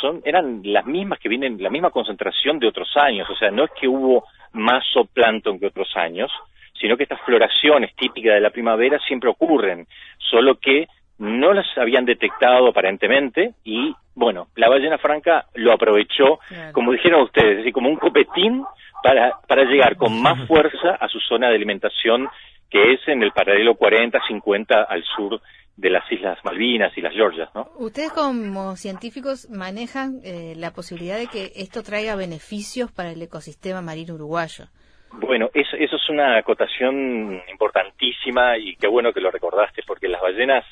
son 0.00 0.20
eran 0.24 0.60
las 0.64 0.86
mismas 0.86 1.18
que 1.18 1.28
vienen, 1.28 1.62
la 1.62 1.70
misma 1.70 1.90
concentración 1.90 2.58
de 2.58 2.68
otros 2.68 2.96
años, 2.96 3.28
o 3.30 3.36
sea, 3.36 3.50
no 3.50 3.64
es 3.64 3.70
que 3.78 3.88
hubo 3.88 4.24
más 4.52 4.84
zooplancton 4.92 5.58
que 5.58 5.66
otros 5.66 5.96
años, 5.96 6.30
sino 6.78 6.96
que 6.96 7.04
estas 7.04 7.20
floraciones 7.22 7.94
típicas 7.94 8.34
de 8.34 8.40
la 8.40 8.50
primavera 8.50 8.98
siempre 9.06 9.30
ocurren, 9.30 9.86
solo 10.18 10.56
que 10.56 10.86
no 11.18 11.52
las 11.52 11.66
habían 11.78 12.04
detectado 12.04 12.68
aparentemente 12.68 13.54
y, 13.64 13.94
bueno, 14.14 14.48
la 14.56 14.68
ballena 14.68 14.98
franca 14.98 15.46
lo 15.54 15.72
aprovechó, 15.72 16.40
como 16.72 16.92
dijeron 16.92 17.22
ustedes, 17.22 17.50
es 17.50 17.56
decir, 17.58 17.72
como 17.72 17.88
un 17.88 17.96
copetín 17.96 18.64
para, 19.04 19.38
para 19.46 19.64
llegar 19.64 19.96
con 19.96 20.22
más 20.22 20.48
fuerza 20.48 20.96
a 20.98 21.08
su 21.08 21.20
zona 21.20 21.50
de 21.50 21.56
alimentación, 21.56 22.26
que 22.70 22.94
es 22.94 23.00
en 23.06 23.22
el 23.22 23.32
paralelo 23.32 23.74
40-50 23.74 24.86
al 24.88 25.04
sur 25.14 25.42
de 25.76 25.90
las 25.90 26.10
Islas 26.10 26.38
Malvinas 26.42 26.96
y 26.96 27.02
las 27.02 27.12
Georgias, 27.12 27.50
¿no? 27.54 27.68
Ustedes 27.76 28.10
como 28.12 28.76
científicos 28.76 29.50
manejan 29.50 30.20
eh, 30.24 30.54
la 30.56 30.70
posibilidad 30.70 31.18
de 31.18 31.26
que 31.26 31.52
esto 31.54 31.82
traiga 31.82 32.16
beneficios 32.16 32.90
para 32.92 33.10
el 33.10 33.20
ecosistema 33.20 33.82
marino 33.82 34.14
uruguayo. 34.14 34.68
Bueno, 35.12 35.50
eso, 35.52 35.76
eso 35.76 35.96
es 35.96 36.08
una 36.08 36.38
acotación 36.38 37.42
importantísima 37.52 38.56
y 38.56 38.74
qué 38.76 38.88
bueno 38.88 39.12
que 39.12 39.20
lo 39.20 39.30
recordaste, 39.30 39.82
porque 39.86 40.08
las 40.08 40.22
ballenas 40.22 40.64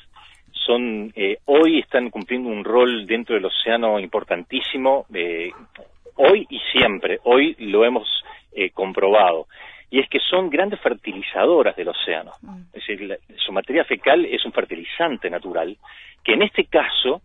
son 0.65 1.13
eh, 1.15 1.37
hoy 1.45 1.79
están 1.79 2.09
cumpliendo 2.09 2.49
un 2.49 2.63
rol 2.63 3.05
dentro 3.05 3.35
del 3.35 3.45
océano 3.45 3.99
importantísimo, 3.99 5.05
eh, 5.13 5.51
hoy 6.15 6.45
y 6.49 6.59
siempre, 6.71 7.19
hoy 7.23 7.55
lo 7.59 7.85
hemos 7.85 8.07
eh, 8.51 8.69
comprobado, 8.71 9.47
y 9.89 9.99
es 9.99 10.09
que 10.09 10.19
son 10.19 10.49
grandes 10.49 10.79
fertilizadoras 10.79 11.75
del 11.75 11.89
océano. 11.89 12.31
Es 12.67 12.85
decir, 12.85 13.01
la- 13.01 13.17
su 13.37 13.51
materia 13.51 13.83
fecal 13.85 14.25
es 14.25 14.43
un 14.45 14.51
fertilizante 14.51 15.29
natural, 15.29 15.77
que 16.23 16.33
en 16.33 16.41
este 16.43 16.65
caso 16.65 17.21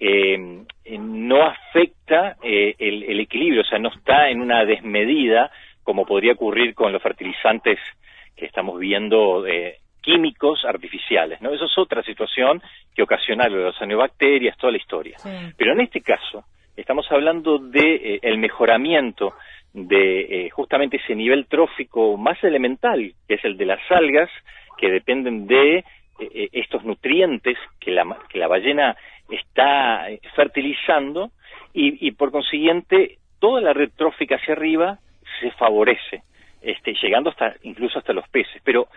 eh, 0.00 0.64
eh, 0.84 0.98
no 0.98 1.42
afecta 1.44 2.36
eh, 2.42 2.74
el, 2.78 3.04
el 3.04 3.20
equilibrio, 3.20 3.62
o 3.62 3.64
sea, 3.64 3.78
no 3.78 3.88
está 3.90 4.28
en 4.28 4.40
una 4.40 4.64
desmedida 4.64 5.50
como 5.84 6.04
podría 6.06 6.32
ocurrir 6.32 6.74
con 6.74 6.92
los 6.92 7.02
fertilizantes 7.02 7.78
que 8.36 8.46
estamos 8.46 8.78
viendo 8.80 9.46
eh, 9.46 9.76
químicos 10.00 10.64
artificiales, 10.64 11.40
¿no? 11.40 11.50
Eso 11.52 11.66
es 11.66 11.78
otra 11.78 12.02
situación 12.02 12.60
que 12.94 13.02
ocasiona 13.02 13.48
las 13.48 13.76
cianobacterias, 13.78 14.56
toda 14.56 14.72
la 14.72 14.78
historia. 14.78 15.16
Pero 15.56 15.72
en 15.72 15.80
este 15.82 16.00
caso 16.00 16.44
estamos 16.76 17.10
hablando 17.10 17.58
de 17.58 17.94
eh, 17.94 18.18
el 18.22 18.38
mejoramiento 18.38 19.34
de 19.72 20.20
eh, 20.46 20.50
justamente 20.50 20.98
ese 20.98 21.14
nivel 21.14 21.46
trófico 21.46 22.16
más 22.16 22.42
elemental, 22.44 23.14
que 23.26 23.34
es 23.34 23.44
el 23.44 23.56
de 23.56 23.66
las 23.66 23.80
algas, 23.90 24.30
que 24.76 24.90
dependen 24.90 25.46
de 25.46 25.84
eh, 26.18 26.48
estos 26.52 26.84
nutrientes 26.84 27.56
que 27.80 27.90
la, 27.90 28.18
que 28.28 28.38
la 28.38 28.48
ballena 28.48 28.96
está 29.30 30.06
fertilizando 30.34 31.30
y, 31.72 32.06
y 32.06 32.10
por 32.12 32.30
consiguiente 32.30 33.18
toda 33.38 33.60
la 33.60 33.72
red 33.72 33.90
trófica 33.96 34.36
hacia 34.36 34.54
arriba 34.54 34.98
se 35.40 35.50
favorece, 35.52 36.22
este, 36.60 36.94
llegando 37.02 37.30
hasta 37.30 37.54
incluso 37.62 37.98
hasta 37.98 38.12
los 38.12 38.28
peces. 38.28 38.60
Pero 38.62 38.88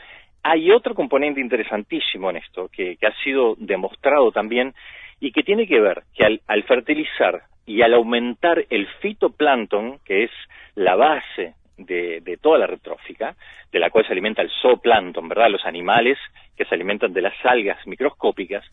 hay 0.44 0.72
otro 0.72 0.94
componente 0.94 1.40
interesantísimo 1.42 2.30
en 2.30 2.38
esto, 2.38 2.70
que, 2.72 2.98
que 2.98 3.08
ha 3.08 3.16
sido 3.24 3.56
demostrado 3.58 4.32
también, 4.32 4.74
y 5.20 5.32
que 5.32 5.44
tiene 5.44 5.66
que 5.66 5.80
ver 5.80 6.04
que 6.14 6.26
al, 6.26 6.42
al 6.48 6.64
fertilizar 6.64 7.44
y 7.66 7.82
al 7.82 7.94
aumentar 7.94 8.66
el 8.70 8.88
fitoplancton, 9.02 10.00
que 10.06 10.26
es 10.26 10.32
la 10.76 10.96
base 10.96 11.56
de, 11.78 12.22
de 12.22 12.38
toda 12.38 12.58
la 12.58 12.68
retrófica, 12.68 13.36
de 13.72 13.80
la 13.80 13.90
cual 13.90 14.06
se 14.06 14.14
alimenta 14.14 14.42
el 14.42 14.52
zooplancton, 14.62 15.28
¿verdad? 15.28 15.50
Los 15.50 15.66
animales 15.66 16.18
que 16.56 16.66
se 16.66 16.76
alimentan 16.76 17.14
de 17.14 17.22
las 17.22 17.34
algas 17.44 17.86
microscópicas, 17.86 18.64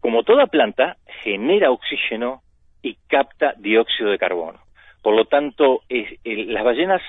como 0.00 0.24
toda 0.24 0.46
planta, 0.46 0.96
genera 1.22 1.70
oxígeno 1.70 2.42
y 2.82 2.96
capta 3.06 3.54
dióxido 3.58 4.10
de 4.10 4.18
carbono. 4.18 4.58
Por 5.02 5.14
lo 5.14 5.26
tanto, 5.26 5.82
eh, 5.88 6.18
las 6.24 6.64
ballenas 6.64 7.02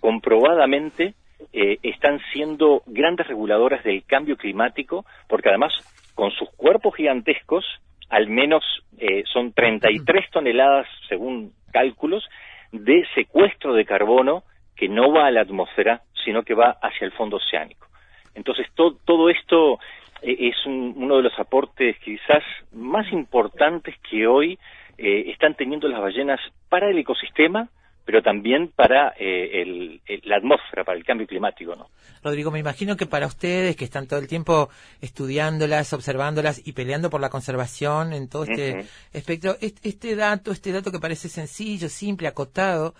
comprobadamente 0.00 1.14
eh, 1.52 1.78
están 1.82 2.20
siendo 2.32 2.82
grandes 2.86 3.28
reguladoras 3.28 3.84
del 3.84 4.04
cambio 4.04 4.36
climático, 4.36 5.04
porque 5.28 5.48
además 5.48 5.72
con 6.14 6.30
sus 6.32 6.50
cuerpos 6.50 6.96
gigantescos, 6.96 7.64
al 8.08 8.28
menos 8.28 8.64
eh, 8.98 9.24
son 9.32 9.52
33 9.52 10.30
toneladas, 10.30 10.86
según 11.08 11.52
cálculos, 11.72 12.28
de 12.72 13.06
secuestro 13.14 13.74
de 13.74 13.84
carbono 13.84 14.42
que 14.76 14.88
no 14.88 15.12
va 15.12 15.26
a 15.26 15.30
la 15.30 15.40
atmósfera, 15.42 16.02
sino 16.24 16.42
que 16.42 16.54
va 16.54 16.76
hacia 16.82 17.04
el 17.04 17.12
fondo 17.12 17.36
oceánico. 17.36 17.86
Entonces, 18.34 18.66
to- 18.74 18.96
todo 19.04 19.28
esto 19.30 19.78
eh, 20.22 20.36
es 20.50 20.66
un- 20.66 20.94
uno 20.96 21.16
de 21.16 21.22
los 21.22 21.38
aportes 21.38 21.96
quizás 21.98 22.42
más 22.72 23.10
importantes 23.12 23.94
que 24.10 24.26
hoy 24.26 24.58
eh, 24.98 25.30
están 25.30 25.54
teniendo 25.54 25.86
las 25.88 26.00
ballenas 26.00 26.40
para 26.68 26.90
el 26.90 26.98
ecosistema, 26.98 27.68
pero 28.08 28.22
también 28.22 28.68
para 28.74 29.12
eh, 29.20 29.60
el- 29.60 30.00
el- 30.06 30.22
la 30.24 30.38
atmósfera, 30.38 30.82
para 30.82 30.96
el 30.96 31.04
cambio 31.04 31.26
climático, 31.26 31.76
¿no? 31.76 31.90
Rodrigo, 32.24 32.50
me 32.50 32.58
imagino 32.58 32.96
que 32.96 33.04
para 33.04 33.26
ustedes 33.26 33.76
que 33.76 33.84
están 33.84 34.06
todo 34.06 34.18
el 34.18 34.26
tiempo 34.26 34.70
estudiándolas, 35.02 35.92
observándolas 35.92 36.66
y 36.66 36.72
peleando 36.72 37.10
por 37.10 37.20
la 37.20 37.28
conservación 37.28 38.14
en 38.14 38.30
todo 38.30 38.44
este 38.44 38.70
espectro, 39.12 39.58
este, 39.60 39.90
este 39.90 40.16
dato, 40.16 40.52
este 40.52 40.72
dato 40.72 40.90
que 40.90 41.00
parece 41.00 41.28
sencillo, 41.28 41.90
simple, 41.90 42.28
acotado, 42.28 42.94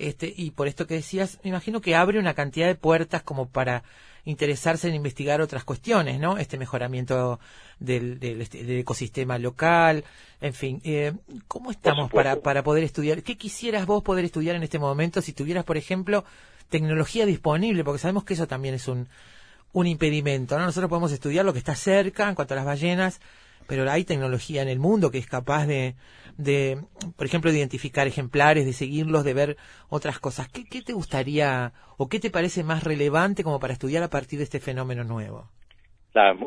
este, 0.00 0.34
y 0.36 0.50
por 0.50 0.66
esto 0.66 0.84
que 0.84 0.94
decías, 0.94 1.38
me 1.44 1.50
imagino 1.50 1.80
que 1.80 1.94
abre 1.94 2.18
una 2.18 2.34
cantidad 2.34 2.66
de 2.66 2.74
puertas 2.74 3.22
como 3.22 3.48
para 3.48 3.84
interesarse 4.24 4.88
en 4.88 4.94
investigar 4.94 5.40
otras 5.40 5.64
cuestiones, 5.64 6.20
¿no? 6.20 6.38
Este 6.38 6.58
mejoramiento 6.58 7.40
del, 7.78 8.18
del, 8.20 8.40
este- 8.42 8.64
del 8.64 8.78
ecosistema 8.80 9.38
local, 9.38 10.04
en 10.40 10.54
fin, 10.54 10.80
eh, 10.84 11.12
¿cómo 11.48 11.70
estamos 11.70 12.10
para, 12.10 12.36
para 12.40 12.62
poder 12.62 12.84
estudiar? 12.84 13.22
¿Qué 13.22 13.36
quisieras 13.36 13.86
vos 13.86 14.02
poder 14.02 14.24
estudiar 14.24 14.56
en 14.56 14.62
este 14.62 14.78
momento 14.78 15.22
si 15.22 15.32
tuvieras, 15.32 15.64
por 15.64 15.76
ejemplo, 15.76 16.24
tecnología 16.68 17.26
disponible? 17.26 17.84
Porque 17.84 17.98
sabemos 18.00 18.24
que 18.24 18.34
eso 18.34 18.46
también 18.46 18.74
es 18.74 18.88
un, 18.88 19.08
un 19.72 19.86
impedimento, 19.86 20.58
¿no? 20.58 20.64
Nosotros 20.66 20.88
podemos 20.88 21.12
estudiar 21.12 21.44
lo 21.44 21.52
que 21.52 21.58
está 21.58 21.74
cerca 21.74 22.28
en 22.28 22.34
cuanto 22.34 22.54
a 22.54 22.56
las 22.56 22.66
ballenas, 22.66 23.20
pero 23.70 23.88
hay 23.88 24.02
tecnología 24.02 24.62
en 24.62 24.68
el 24.68 24.80
mundo 24.80 25.12
que 25.12 25.18
es 25.18 25.28
capaz 25.28 25.64
de, 25.64 25.94
de 26.36 26.76
por 27.16 27.24
ejemplo, 27.24 27.52
de 27.52 27.58
identificar 27.58 28.08
ejemplares, 28.08 28.66
de 28.66 28.72
seguirlos, 28.72 29.22
de 29.22 29.32
ver 29.32 29.56
otras 29.88 30.18
cosas. 30.18 30.48
¿Qué, 30.48 30.64
¿Qué 30.68 30.82
te 30.82 30.92
gustaría 30.92 31.72
o 31.96 32.08
qué 32.08 32.18
te 32.18 32.30
parece 32.32 32.64
más 32.64 32.82
relevante 32.82 33.44
como 33.44 33.60
para 33.60 33.72
estudiar 33.72 34.02
a 34.02 34.10
partir 34.10 34.38
de 34.40 34.44
este 34.44 34.58
fenómeno 34.58 35.04
nuevo? 35.04 35.44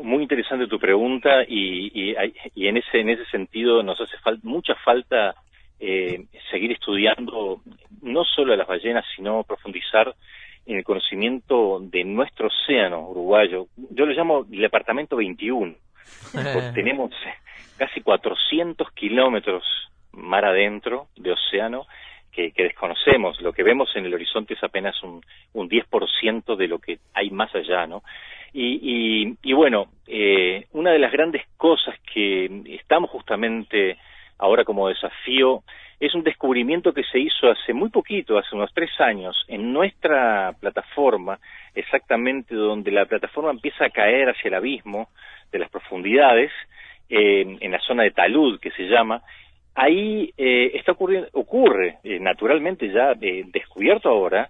Muy 0.04 0.24
interesante 0.24 0.68
tu 0.68 0.78
pregunta 0.78 1.46
y, 1.48 2.12
y, 2.12 2.16
y 2.56 2.68
en 2.68 2.76
ese 2.76 3.00
en 3.00 3.08
ese 3.08 3.24
sentido 3.32 3.82
nos 3.84 4.02
hace 4.02 4.18
fal- 4.18 4.44
mucha 4.44 4.76
falta 4.84 5.34
eh, 5.80 6.26
seguir 6.52 6.74
estudiando 6.74 7.62
no 8.02 8.26
solo 8.26 8.52
a 8.52 8.58
las 8.58 8.68
ballenas 8.68 9.06
sino 9.16 9.46
profundizar 9.46 10.14
en 10.66 10.76
el 10.76 10.84
conocimiento 10.84 11.80
de 11.80 12.04
nuestro 12.04 12.48
océano 12.48 13.08
uruguayo. 13.08 13.68
Yo 13.92 14.06
lo 14.06 14.12
llamo 14.12 14.46
el 14.52 14.60
departamento 14.60 15.16
21. 15.16 15.74
Porque 16.32 16.72
tenemos 16.74 17.12
casi 17.78 18.02
400 18.02 18.92
kilómetros 18.92 19.64
mar 20.12 20.46
adentro 20.46 21.08
de 21.16 21.32
océano 21.32 21.88
que, 22.32 22.52
que 22.52 22.64
desconocemos. 22.64 23.40
Lo 23.42 23.54
que 23.54 23.64
vemos 23.64 23.96
en 23.96 24.06
el 24.06 24.14
horizonte 24.14 24.54
es 24.56 24.64
apenas 24.64 25.02
un, 25.04 25.22
un 25.54 25.70
10% 25.70 26.56
de 26.56 26.68
lo 26.68 26.80
que 26.80 27.00
hay 27.14 27.30
más 27.30 27.54
allá, 27.56 27.88
¿no? 27.88 28.04
Y, 28.54 28.80
y, 28.82 29.38
y 29.42 29.54
bueno, 29.54 29.88
eh, 30.08 30.68
una 30.74 30.92
de 30.92 31.00
las 31.00 31.12
grandes 31.12 31.44
cosas 31.58 31.96
que 32.14 32.50
estamos 32.68 33.10
justamente 33.10 33.98
ahora 34.38 34.64
como 34.64 34.90
desafío 34.90 35.64
es 36.06 36.14
un 36.14 36.24
descubrimiento 36.24 36.94
que 36.94 37.04
se 37.04 37.18
hizo 37.18 37.50
hace 37.50 37.74
muy 37.74 37.90
poquito, 37.90 38.38
hace 38.38 38.56
unos 38.56 38.74
tres 38.74 38.92
años, 39.00 39.46
en 39.48 39.72
nuestra 39.72 40.54
plataforma, 40.60 41.40
exactamente 41.74 42.54
donde 42.56 42.92
la 42.92 43.06
plataforma 43.06 43.52
empieza 43.52 43.86
a 43.86 43.90
caer 43.90 44.30
hacia 44.30 44.50
el 44.50 44.56
abismo 44.56 45.08
de 45.50 45.60
las 45.60 45.70
profundidades, 45.70 46.52
eh, 47.10 47.58
en 47.58 47.72
la 47.72 47.80
zona 47.80 48.04
de 48.04 48.12
talud 48.12 48.60
que 48.60 48.72
se 48.72 48.84
llama, 48.84 49.22
ahí 49.76 50.34
eh, 50.38 50.72
está 50.74 50.92
ocurriendo, 50.92 51.30
ocurre 51.34 52.00
eh, 52.04 52.20
naturalmente 52.20 52.92
ya 52.92 53.14
eh, 53.22 53.46
descubierto 53.48 54.10
ahora, 54.10 54.50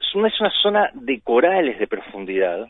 es 0.00 0.14
una, 0.14 0.28
es 0.28 0.40
una 0.40 0.50
zona 0.62 0.90
de 0.94 1.20
corales 1.20 1.78
de 1.78 1.86
profundidad, 1.88 2.66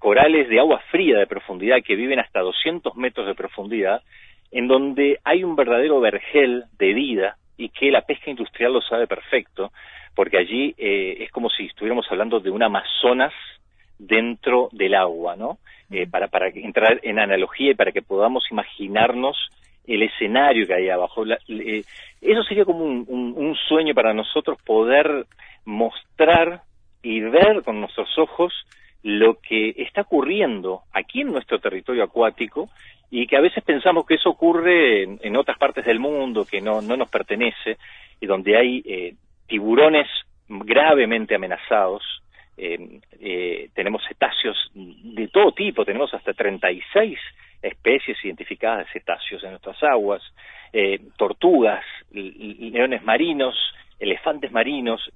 corales 0.00 0.48
de 0.48 0.58
agua 0.58 0.80
fría 0.90 1.18
de 1.18 1.28
profundidad 1.28 1.76
que 1.84 1.94
viven 1.94 2.18
hasta 2.18 2.40
200 2.40 2.96
metros 2.96 3.24
de 3.28 3.36
profundidad, 3.36 4.02
en 4.56 4.68
donde 4.68 5.18
hay 5.22 5.44
un 5.44 5.54
verdadero 5.54 6.00
vergel 6.00 6.64
de 6.78 6.94
vida 6.94 7.36
y 7.58 7.68
que 7.68 7.90
la 7.90 8.00
pesca 8.02 8.30
industrial 8.30 8.72
lo 8.72 8.80
sabe 8.80 9.06
perfecto, 9.06 9.70
porque 10.14 10.38
allí 10.38 10.74
eh, 10.78 11.18
es 11.20 11.30
como 11.30 11.50
si 11.50 11.66
estuviéramos 11.66 12.06
hablando 12.10 12.40
de 12.40 12.50
un 12.50 12.62
Amazonas 12.62 13.34
dentro 13.98 14.68
del 14.72 14.94
agua, 14.94 15.36
¿no? 15.36 15.58
Eh, 15.90 16.06
para, 16.06 16.28
para 16.28 16.48
entrar 16.48 17.00
en 17.02 17.18
analogía 17.18 17.72
y 17.72 17.74
para 17.74 17.92
que 17.92 18.00
podamos 18.02 18.44
imaginarnos 18.50 19.36
el 19.86 20.02
escenario 20.02 20.66
que 20.66 20.74
hay 20.74 20.88
abajo. 20.88 21.24
La- 21.24 21.38
eh, 21.48 21.84
eso 22.22 22.42
sería 22.44 22.64
como 22.64 22.82
un, 22.84 23.04
un- 23.08 23.34
un 23.36 23.54
sueño 23.68 23.92
para 23.94 24.14
nosotros 24.14 24.58
poder 24.64 25.26
mostrar 25.66 26.62
y 27.02 27.20
ver 27.20 27.62
con 27.62 27.80
nuestros 27.80 28.08
ojos 28.18 28.52
lo 29.02 29.38
que 29.40 29.74
está 29.76 30.00
ocurriendo 30.00 30.80
aquí 30.92 31.20
en 31.20 31.30
nuestro 31.30 31.58
territorio 31.60 32.02
acuático 32.04 32.68
y 33.10 33.26
que 33.26 33.36
a 33.36 33.40
veces 33.40 33.62
pensamos 33.64 34.06
que 34.06 34.14
eso 34.14 34.30
ocurre 34.30 35.02
en, 35.02 35.36
otras 35.36 35.58
partes 35.58 35.84
del 35.84 36.00
mundo 36.00 36.44
que 36.44 36.60
no, 36.60 36.80
no 36.82 36.96
nos 36.96 37.08
pertenece 37.08 37.78
y 38.20 38.26
donde 38.26 38.56
hay 38.56 38.82
eh, 38.84 39.14
tiburones 39.46 40.08
gravemente 40.48 41.34
amenazados. 41.34 42.02
eh, 42.56 43.00
eh, 43.20 43.68
tenemos 43.74 44.02
cetáceos 44.08 44.56
de 44.74 45.28
todo 45.28 45.52
tipo, 45.52 45.84
tenemos 45.84 46.12
hasta 46.14 46.32
36 46.32 47.18
especies 47.62 48.16
identificadas 48.24 48.86
de 48.86 48.92
cetáceos 48.92 49.42
en 49.44 49.50
nuestras 49.50 49.82
aguas, 49.82 50.22
eh, 50.72 51.00
tortugas, 51.16 51.84
leones 52.10 53.02
marinos, 53.02 53.56
elefantes 53.98 54.52
marinos. 54.52 55.10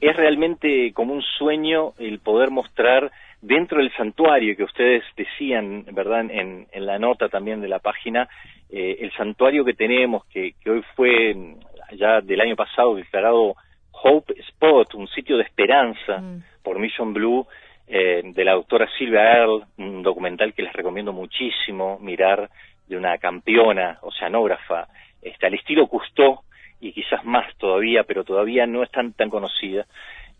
Es 0.00 0.16
realmente 0.16 0.92
como 0.92 1.12
un 1.12 1.22
sueño 1.22 1.92
el 1.98 2.18
poder 2.20 2.50
mostrar 2.50 3.10
dentro 3.42 3.78
del 3.78 3.92
santuario 3.92 4.56
que 4.56 4.64
ustedes 4.64 5.04
decían, 5.16 5.84
¿verdad? 5.92 6.20
En, 6.30 6.66
en 6.72 6.86
la 6.86 6.98
nota 6.98 7.28
también 7.28 7.60
de 7.60 7.68
la 7.68 7.78
página, 7.78 8.28
eh, 8.70 8.96
el 9.00 9.12
santuario 9.12 9.64
que 9.64 9.74
tenemos, 9.74 10.24
que, 10.26 10.54
que 10.62 10.70
hoy 10.70 10.82
fue 10.96 11.34
mm, 11.34 11.58
ya 11.96 12.20
del 12.22 12.40
año 12.40 12.56
pasado 12.56 12.94
declarado 12.94 13.54
Hope 13.92 14.34
Spot, 14.48 14.94
un 14.94 15.08
sitio 15.08 15.36
de 15.36 15.44
esperanza 15.44 16.22
por 16.62 16.78
Mission 16.78 17.12
Blue, 17.12 17.46
eh, 17.86 18.22
de 18.24 18.44
la 18.44 18.52
doctora 18.52 18.88
Silvia 18.98 19.36
Earle, 19.36 19.64
un 19.76 20.02
documental 20.02 20.54
que 20.54 20.62
les 20.62 20.72
recomiendo 20.72 21.12
muchísimo 21.12 21.98
mirar, 22.00 22.48
de 22.86 22.96
una 22.96 23.16
campeona 23.18 23.98
oceanógrafa, 24.02 24.88
este, 25.22 25.46
al 25.46 25.54
estilo 25.54 25.86
Cousteau, 25.86 26.40
y 26.80 26.92
quizás 26.92 27.24
más 27.24 27.46
todavía, 27.58 28.04
pero 28.04 28.24
todavía 28.24 28.66
no 28.66 28.82
es 28.82 28.90
tan, 28.90 29.12
tan 29.12 29.30
conocida. 29.30 29.86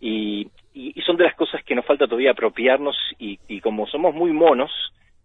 Y, 0.01 0.49
y- 0.75 0.93
y 0.99 1.01
son 1.03 1.17
de 1.17 1.25
las 1.25 1.35
cosas 1.35 1.63
que 1.65 1.75
nos 1.75 1.87
falta 1.87 2.07
todavía 2.07 2.33
apropiarnos 2.33 2.97
y, 3.19 3.39
y 3.49 3.61
como 3.61 3.87
somos 3.87 4.15
muy 4.15 4.33
monos, 4.33 4.71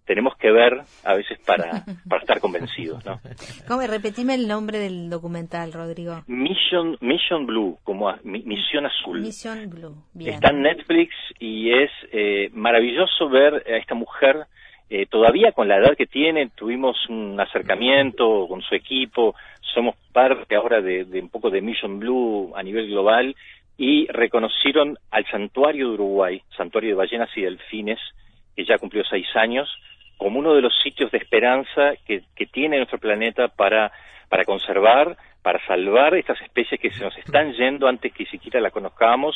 tenemos 0.06 0.36
que 0.38 0.50
ver 0.52 0.82
a 1.04 1.14
veces 1.16 1.38
para, 1.46 1.84
para 2.10 2.22
estar 2.22 2.40
convencidos, 2.40 3.04
¿no? 3.06 3.20
¿Cómo? 3.68 3.82
Repetime 3.86 4.34
el 4.36 4.48
nombre 4.48 4.80
del 4.80 5.10
documental, 5.10 5.72
Rodrigo. 5.74 6.24
Mission, 6.28 6.98
Mission 7.02 7.46
Blue, 7.46 7.78
como 7.84 8.10
a- 8.10 8.20
mi- 8.24 8.42
Misión 8.44 8.86
Azul. 8.86 9.22
Mission 9.22 9.70
Blue. 9.70 9.96
Bien. 10.14 10.36
Está 10.36 10.50
en 10.52 10.62
Netflix 10.64 11.14
y 11.40 11.72
es 11.74 11.92
eh, 12.12 12.50
maravilloso 12.54 13.30
ver 13.30 13.64
a 13.68 13.78
esta 13.78 13.94
mujer 13.96 14.46
eh, 14.90 15.06
todavía 15.06 15.52
con 15.52 15.68
la 15.68 15.78
edad 15.78 15.96
que 15.96 16.08
tiene. 16.08 16.50
Tuvimos 16.56 16.98
un 17.10 17.40
acercamiento 17.40 18.48
con 18.48 18.62
su 18.62 18.74
equipo, 18.74 19.36
somos 19.74 19.96
parte 20.12 20.56
ahora 20.56 20.82
de, 20.82 21.06
un 21.22 21.30
poco 21.30 21.50
de 21.50 21.62
Mission 21.62 22.00
Blue 22.00 22.54
a 22.56 22.64
nivel 22.64 22.88
global 22.88 23.36
y 23.78 24.08
reconocieron 24.08 24.98
al 25.12 25.26
Santuario 25.28 25.90
de 25.90 25.94
Uruguay, 25.94 26.42
Santuario 26.58 26.90
de 26.90 26.96
Ballenas 26.96 27.30
y 27.36 27.42
Delfines, 27.42 28.00
que 28.56 28.66
ya 28.66 28.78
cumplió 28.78 29.04
seis 29.06 29.28
años, 29.36 29.70
como 30.18 30.40
uno 30.40 30.54
de 30.54 30.62
los 30.62 30.74
sitios 30.84 31.12
de 31.12 31.20
esperanza 31.20 31.94
que, 32.06 32.24
tiene 32.52 32.78
nuestro 32.78 32.98
planeta 32.98 33.48
para, 33.48 33.92
para 34.28 34.44
conservar, 34.44 35.16
para 35.42 35.66
salvar 35.66 36.16
estas 36.16 36.42
especies 36.42 36.82
que 36.82 36.92
se 36.92 37.04
nos 37.04 37.18
están 37.18 37.54
yendo 37.54 37.88
antes 37.88 38.12
que 38.12 38.26
siquiera 38.26 38.60
la 38.60 38.72
conozcamos 38.72 39.36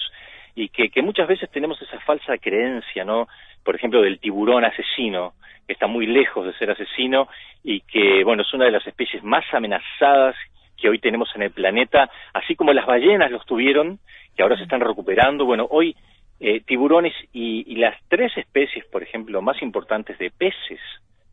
y 0.56 0.70
que, 0.70 0.90
que 0.90 1.02
muchas 1.02 1.28
veces 1.28 1.50
tenemos 1.52 1.82
esa 1.82 2.00
falsa 2.02 2.38
creencia, 2.38 3.04
¿no? 3.04 3.28
Por 3.64 3.76
ejemplo, 3.76 4.02
del 4.02 4.20
tiburón 4.20 4.66
asesino, 4.66 5.34
que 5.66 5.74
está 5.74 5.88
muy 5.88 6.06
lejos 6.06 6.46
de 6.46 6.54
ser 6.54 6.70
asesino 6.72 7.28
y 7.64 7.82
que, 7.82 8.24
bueno, 8.24 8.42
es 8.44 8.54
una 8.54 8.66
de 8.66 8.72
las 8.72 8.86
especies 8.86 9.24
más 9.24 9.46
amenazadas 9.54 10.36
que 10.78 10.90
hoy 10.90 11.00
tenemos 11.00 11.30
en 11.36 11.44
el 11.44 11.52
planeta, 11.52 12.10
así 12.34 12.56
como 12.56 12.74
las 12.74 12.86
ballenas 12.86 13.32
los 13.32 13.46
tuvieron, 13.46 14.00
que 14.36 14.44
ahora 14.44 14.58
se 14.58 14.64
están 14.64 14.82
recuperando. 14.82 15.46
Bueno, 15.46 15.68
hoy 15.70 15.96
eh, 16.40 16.60
tiburones 16.62 17.14
y, 17.32 17.64
y 17.72 17.78
las 17.78 17.96
tres 18.10 18.36
especies, 18.38 18.86
por 18.86 19.02
ejemplo, 19.02 19.42
más 19.42 19.62
importantes 19.62 20.18
de 20.18 20.30
peces 20.32 20.82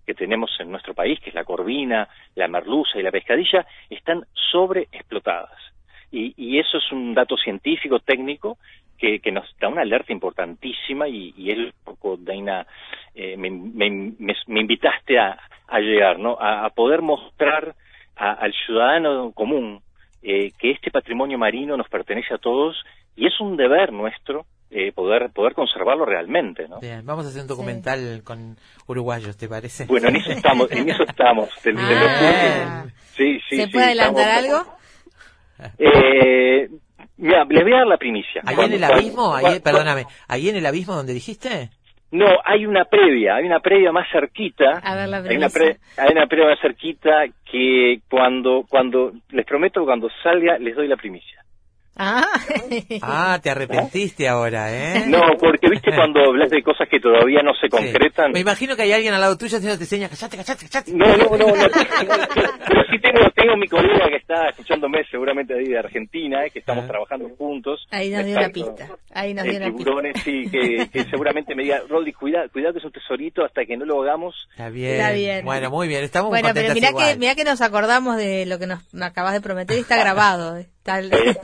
que 0.06 0.14
tenemos 0.14 0.50
en 0.60 0.70
nuestro 0.70 0.94
país, 0.94 1.18
que 1.20 1.30
es 1.30 1.34
la 1.34 1.44
corvina, 1.44 2.08
la 2.34 2.48
merluza 2.48 2.98
y 2.98 3.02
la 3.02 3.10
pescadilla, 3.10 3.66
están 3.88 4.24
sobreexplotadas. 4.52 5.58
Y, 6.12 6.34
y 6.36 6.58
eso 6.58 6.78
es 6.78 6.92
un 6.92 7.14
dato 7.14 7.36
científico, 7.36 8.00
técnico, 8.00 8.58
que, 9.00 9.20
que 9.20 9.32
nos 9.32 9.44
da 9.58 9.68
una 9.68 9.82
alerta 9.82 10.12
importantísima 10.12 11.08
y, 11.08 11.32
y 11.36 11.50
es 11.50 11.58
un 11.58 11.72
poco, 11.84 12.16
Daina, 12.18 12.66
eh, 13.14 13.36
me, 13.36 13.50
me, 13.50 13.90
me- 13.90 14.36
me 14.46 14.60
invitaste 14.60 15.18
a, 15.18 15.38
a 15.68 15.78
llegar, 15.80 16.18
¿no? 16.18 16.36
A, 16.38 16.66
a 16.66 16.70
poder 16.70 17.00
mostrar 17.02 17.74
a- 18.16 18.32
al 18.32 18.52
ciudadano 18.66 19.32
común 19.32 19.80
eh, 20.22 20.52
que 20.58 20.70
este 20.72 20.90
patrimonio 20.90 21.38
marino 21.38 21.76
nos 21.76 21.88
pertenece 21.88 22.34
a 22.34 22.38
todos 22.38 22.76
y 23.16 23.26
es 23.26 23.40
un 23.40 23.56
deber 23.56 23.92
nuestro 23.92 24.44
eh, 24.72 24.92
poder 24.92 25.30
poder 25.32 25.54
conservarlo 25.54 26.04
realmente, 26.04 26.68
¿no? 26.68 26.78
Bien, 26.78 27.04
vamos 27.04 27.24
a 27.26 27.30
hacer 27.30 27.42
un 27.42 27.48
documental 27.48 28.22
con 28.22 28.56
uruguayos, 28.86 29.36
¿te 29.36 29.48
parece? 29.48 29.86
Bueno, 29.86 30.08
en 30.08 30.16
eso 30.16 30.30
estamos, 30.30 30.70
en 30.70 30.88
eso 30.90 31.02
estamos. 31.02 31.48
te- 31.62 31.72
te 31.72 31.80
lo 31.80 31.80
Ah. 31.82 32.82
juro. 32.84 32.92
Sí, 33.16 33.40
sí, 33.48 33.56
¿Se 33.56 33.64
sí, 33.66 33.72
puede 33.72 33.86
adelantar 33.86 34.44
estamos- 34.44 34.66
algo? 34.68 34.76
Eh, 35.78 36.68
mira, 37.20 37.44
les 37.44 37.62
voy 37.62 37.72
a 37.72 37.78
dar 37.78 37.86
la 37.86 37.96
primicia. 37.96 38.42
Ahí 38.44 38.56
en 38.56 38.72
el 38.72 38.78
cuando- 38.80 38.94
abismo, 38.96 39.34
ahí, 39.34 39.42
cuando- 39.42 39.62
perdóname, 39.62 40.06
ahí 40.28 40.48
en 40.48 40.56
el 40.56 40.66
abismo 40.66 40.94
donde 40.94 41.12
dijiste. 41.14 41.70
No, 42.12 42.26
hay 42.44 42.66
una 42.66 42.84
previa, 42.86 43.36
hay 43.36 43.44
una 43.44 43.60
previa 43.60 43.92
más 43.92 44.08
cerquita. 44.10 44.80
A 44.82 44.96
ver 44.96 45.08
la 45.08 45.18
Hay 45.18 45.36
una, 45.36 45.48
pre- 45.48 45.76
hay 45.96 46.10
una 46.10 46.26
previa 46.26 46.48
más 46.48 46.60
cerquita 46.60 47.24
que 47.48 48.00
cuando, 48.10 48.64
cuando, 48.68 49.12
les 49.30 49.46
prometo, 49.46 49.84
cuando 49.84 50.08
salga, 50.22 50.58
les 50.58 50.74
doy 50.74 50.88
la 50.88 50.96
primicia. 50.96 51.44
Ah. 51.96 52.24
Ah, 53.02 53.38
te 53.42 53.50
arrepentiste 53.50 54.26
ahora, 54.28 54.72
¿eh? 54.72 55.04
No, 55.06 55.20
porque 55.38 55.68
viste 55.70 55.90
cuando 55.94 56.20
hablas 56.24 56.48
de 56.50 56.62
cosas 56.62 56.88
que 56.88 56.98
todavía 57.00 57.42
no 57.42 57.52
se 57.54 57.66
Sí. 57.66 57.68
concretan. 57.68 58.32
Me 58.32 58.40
imagino 58.40 58.74
que 58.74 58.82
hay 58.82 58.92
alguien 58.92 59.12
al 59.14 59.20
lado 59.20 59.36
tuyo 59.36 59.56
haciéndote 59.58 59.84
señas, 59.84 60.10
callate, 60.10 60.36
callate, 60.38 60.66
callate. 60.68 60.92
No, 60.92 61.06
no, 61.16 61.36
no, 61.36 61.46
no. 61.56 61.68
Pero 62.34 62.82
sí 62.90 62.98
tengo, 63.02 63.30
tengo 63.34 63.56
mi 63.56 63.68
colega 63.68 64.08
que 64.08 64.16
está 64.16 64.48
escuchándome 64.48 65.04
seguramente 65.10 65.54
ahí 65.54 65.66
de 65.66 65.78
Argentina, 65.78 66.44
eh, 66.46 66.50
que 66.50 66.60
estamos 66.60 66.84
Ah. 66.84 66.88
trabajando 66.88 67.28
juntos. 67.36 67.86
Ahí 67.90 68.10
nos 68.10 68.24
dio 68.24 68.36
una 68.38 68.48
pista. 68.48 68.88
Ahí 69.12 69.34
nos 69.34 69.44
dio 69.44 69.58
una 69.58 69.72
pista. 69.72 70.20
sí, 70.24 70.48
que, 70.50 70.88
que 70.90 71.04
seguramente 71.10 71.54
me 71.54 71.64
diga, 71.64 71.82
Rodri, 71.88 72.12
cuidado, 72.12 72.48
cuidado 72.50 72.72
que 72.74 72.78
es 72.78 72.84
un 72.84 72.92
tesorito 72.92 73.44
hasta 73.44 73.64
que 73.66 73.76
no 73.76 73.84
lo 73.84 74.02
hagamos. 74.02 74.48
Está 74.52 74.70
bien. 74.70 74.92
Está 74.94 75.12
bien. 75.12 75.44
Bueno, 75.44 75.70
muy 75.70 75.86
bien, 75.88 76.02
estamos 76.04 76.30
Bueno, 76.30 76.48
pero 76.54 76.72
mirá 76.72 76.90
igual. 76.90 77.12
que, 77.12 77.18
mirá 77.18 77.34
que 77.34 77.44
nos 77.44 77.60
acordamos 77.60 78.16
de 78.16 78.46
lo 78.46 78.58
que 78.58 78.66
nos 78.66 78.80
acabas 79.02 79.34
de 79.34 79.40
prometer 79.42 79.76
y 79.76 79.80
está 79.80 79.96
grabado. 79.98 80.56
eh. 80.56 80.66
El- 80.84 81.10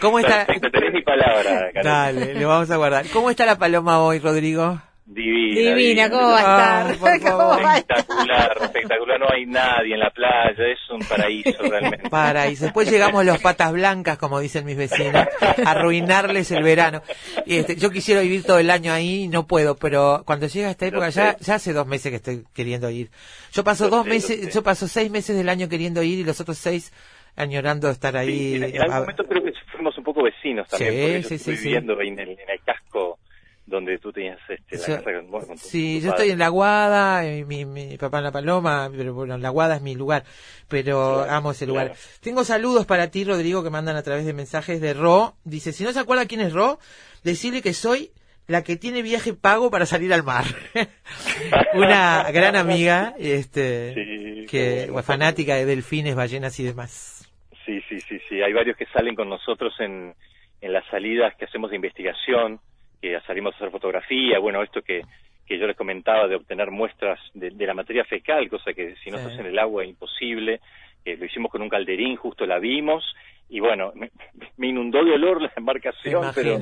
¿Cómo 0.00 0.18
está? 0.18 0.46
Perfecto, 0.46 0.70
tenés 0.70 0.92
mi 0.92 1.02
palabra. 1.02 1.70
Dale, 1.82 2.34
lo 2.34 2.48
vamos 2.48 2.70
a 2.70 2.76
guardar. 2.76 3.06
¿Cómo 3.12 3.30
está 3.30 3.46
la 3.46 3.56
paloma 3.58 4.00
hoy, 4.02 4.18
Rodrigo? 4.18 4.80
Divina. 5.06 5.74
Divina, 5.76 6.10
¿cómo 6.10 6.30
va 6.30 6.40
a 6.40 6.86
Ay, 6.86 6.92
estar? 6.94 7.20
por 7.20 7.30
¿Cómo 7.30 7.48
va 7.48 7.72
a 7.74 7.78
estar? 7.78 7.98
Espectacular, 7.98 8.58
espectacular. 8.62 9.20
No 9.20 9.26
hay 9.30 9.46
nadie 9.46 9.94
en 9.94 10.00
la 10.00 10.10
playa, 10.10 10.66
es 10.66 10.78
un 10.90 11.00
paraíso 11.00 11.62
realmente. 11.62 12.08
Para, 12.08 12.48
y 12.48 12.56
después 12.56 12.90
llegamos 12.90 13.24
los 13.24 13.38
patas 13.38 13.70
blancas, 13.72 14.16
como 14.18 14.40
dicen 14.40 14.64
mis 14.64 14.76
vecinos, 14.78 15.26
a 15.40 15.70
arruinarles 15.70 16.50
el 16.52 16.62
verano. 16.62 17.02
Y 17.44 17.56
este, 17.56 17.76
yo 17.76 17.90
quisiera 17.90 18.22
vivir 18.22 18.44
todo 18.44 18.58
el 18.58 18.70
año 18.70 18.92
ahí 18.94 19.24
y 19.24 19.28
no 19.28 19.46
puedo, 19.46 19.76
pero 19.76 20.22
cuando 20.26 20.46
llega 20.46 20.70
esta 20.70 20.86
época, 20.86 21.10
ya, 21.10 21.36
ya 21.38 21.54
hace 21.56 21.72
dos 21.74 21.86
meses 21.86 22.10
que 22.10 22.16
estoy 22.16 22.44
queriendo 22.54 22.88
ir. 22.90 23.10
Yo 23.52 23.62
paso 23.62 23.90
dos 23.90 24.06
meses, 24.06 24.52
yo 24.54 24.62
paso 24.62 24.88
seis 24.88 25.10
meses 25.10 25.36
del 25.36 25.50
año 25.50 25.68
queriendo 25.68 26.02
ir 26.02 26.18
y 26.20 26.24
los 26.24 26.40
otros 26.40 26.56
seis 26.58 26.92
añorando 27.36 27.90
estar 27.90 28.16
ahí. 28.16 28.50
Sí, 28.50 28.54
en, 28.56 28.64
en 28.64 28.82
algún 28.82 28.98
momento 29.00 29.24
creo 29.26 29.42
que 29.44 29.52
fuimos 29.72 29.96
un 29.98 30.04
poco 30.04 30.22
vecinos 30.22 30.68
también, 30.68 31.22
Sí, 31.22 31.28
porque 31.28 31.38
yo 31.38 31.44
sí, 31.44 31.50
viviendo 31.64 32.00
en 32.00 32.18
el, 32.18 32.28
en 32.30 32.50
el 32.50 32.60
casco 32.64 33.18
donde 33.66 33.96
tú 33.98 34.12
tenías 34.12 34.38
este, 34.46 34.76
la 34.76 34.86
Yo- 34.86 34.96
casa 35.04 35.12
con, 35.30 35.46
con 35.46 35.56
Sí, 35.58 35.96
tu 35.98 36.04
yo 36.04 36.10
estoy 36.10 36.30
en 36.30 36.38
La 36.38 36.48
Guada, 36.50 37.26
y 37.26 37.44
mi, 37.46 37.64
mi 37.64 37.96
papá 37.96 38.18
en 38.18 38.24
La 38.24 38.30
Paloma, 38.32 38.90
pero 38.94 39.14
bueno, 39.14 39.38
La 39.38 39.48
Guada 39.48 39.76
es 39.76 39.82
mi 39.82 39.94
lugar, 39.94 40.24
pero 40.68 41.22
Claro, 41.24 41.32
amo 41.32 41.50
ese 41.52 41.66
lugar. 41.66 41.86
claro. 41.86 42.00
Tengo 42.20 42.44
saludos 42.44 42.84
para 42.84 43.10
ti, 43.10 43.24
Rodrigo, 43.24 43.64
que 43.64 43.70
mandan 43.70 43.96
a 43.96 44.02
través 44.02 44.26
de 44.26 44.34
mensajes 44.34 44.82
de 44.82 44.92
Ro. 44.92 45.34
Dice, 45.44 45.72
si 45.72 45.82
no 45.82 45.92
se 45.94 45.98
acuerda 46.00 46.26
quién 46.26 46.42
es 46.42 46.52
Ro, 46.52 46.78
decirle 47.22 47.62
que 47.62 47.72
soy 47.72 48.10
la 48.46 48.62
que 48.62 48.76
tiene 48.76 49.00
viaje 49.00 49.32
pago 49.32 49.70
para 49.70 49.86
salir 49.86 50.12
al 50.12 50.22
mar. 50.24 50.44
Una 51.74 52.30
gran 52.32 52.56
amiga, 52.56 53.14
este, 53.18 53.94
Sí, 53.94 54.46
que 54.46 54.92
fanática 55.02 55.54
de 55.54 55.64
delfines, 55.64 56.14
ballenas 56.14 56.58
y 56.60 56.64
demás. 56.64 57.23
Sí, 57.64 57.80
sí, 57.88 58.00
sí, 58.08 58.18
sí. 58.28 58.42
Hay 58.42 58.52
varios 58.52 58.76
que 58.76 58.86
salen 58.86 59.14
con 59.14 59.28
nosotros 59.28 59.74
en, 59.80 60.14
en 60.60 60.72
las 60.72 60.84
salidas 60.86 61.34
que 61.36 61.46
hacemos 61.46 61.70
de 61.70 61.76
investigación, 61.76 62.60
que 63.00 63.18
salimos 63.26 63.54
a 63.54 63.56
hacer 63.56 63.70
fotografía, 63.70 64.38
bueno, 64.38 64.62
esto 64.62 64.82
que, 64.82 65.02
que 65.46 65.58
yo 65.58 65.66
les 65.66 65.76
comentaba 65.76 66.26
de 66.28 66.36
obtener 66.36 66.70
muestras 66.70 67.18
de, 67.34 67.50
de 67.50 67.66
la 67.66 67.74
materia 67.74 68.04
fecal, 68.04 68.48
cosa 68.48 68.72
que 68.72 68.94
si 68.96 69.10
no 69.10 69.18
Sí. 69.18 69.24
estás 69.24 69.38
en 69.40 69.46
el 69.46 69.58
agua 69.58 69.82
es 69.82 69.90
imposible. 69.90 70.60
Eh, 71.04 71.16
lo 71.18 71.26
hicimos 71.26 71.50
con 71.50 71.60
un 71.60 71.68
calderín, 71.68 72.16
justo 72.16 72.46
la 72.46 72.58
vimos, 72.58 73.04
y 73.50 73.60
bueno, 73.60 73.92
me, 73.94 74.10
me 74.56 74.68
inundó 74.68 75.04
de 75.04 75.12
olor 75.12 75.42
la 75.42 75.52
embarcación, 75.56 76.30
pero, 76.34 76.58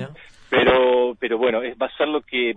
pero, 0.51 1.17
pero 1.21 1.39
bueno, 1.39 1.63
es, 1.63 1.77
va 1.81 1.87
a 1.87 1.97
ser 1.97 2.09
lo 2.09 2.23
que 2.23 2.55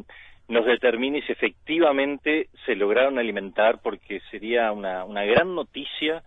nos 0.47 0.65
determine 0.65 1.21
si 1.23 1.31
efectivamente 1.31 2.49
se 2.65 2.75
lograron 2.75 3.19
alimentar, 3.19 3.79
porque 3.83 4.19
sería 4.31 4.71
una, 4.71 5.03
una 5.05 5.23
gran 5.25 5.53
noticia 5.53 6.23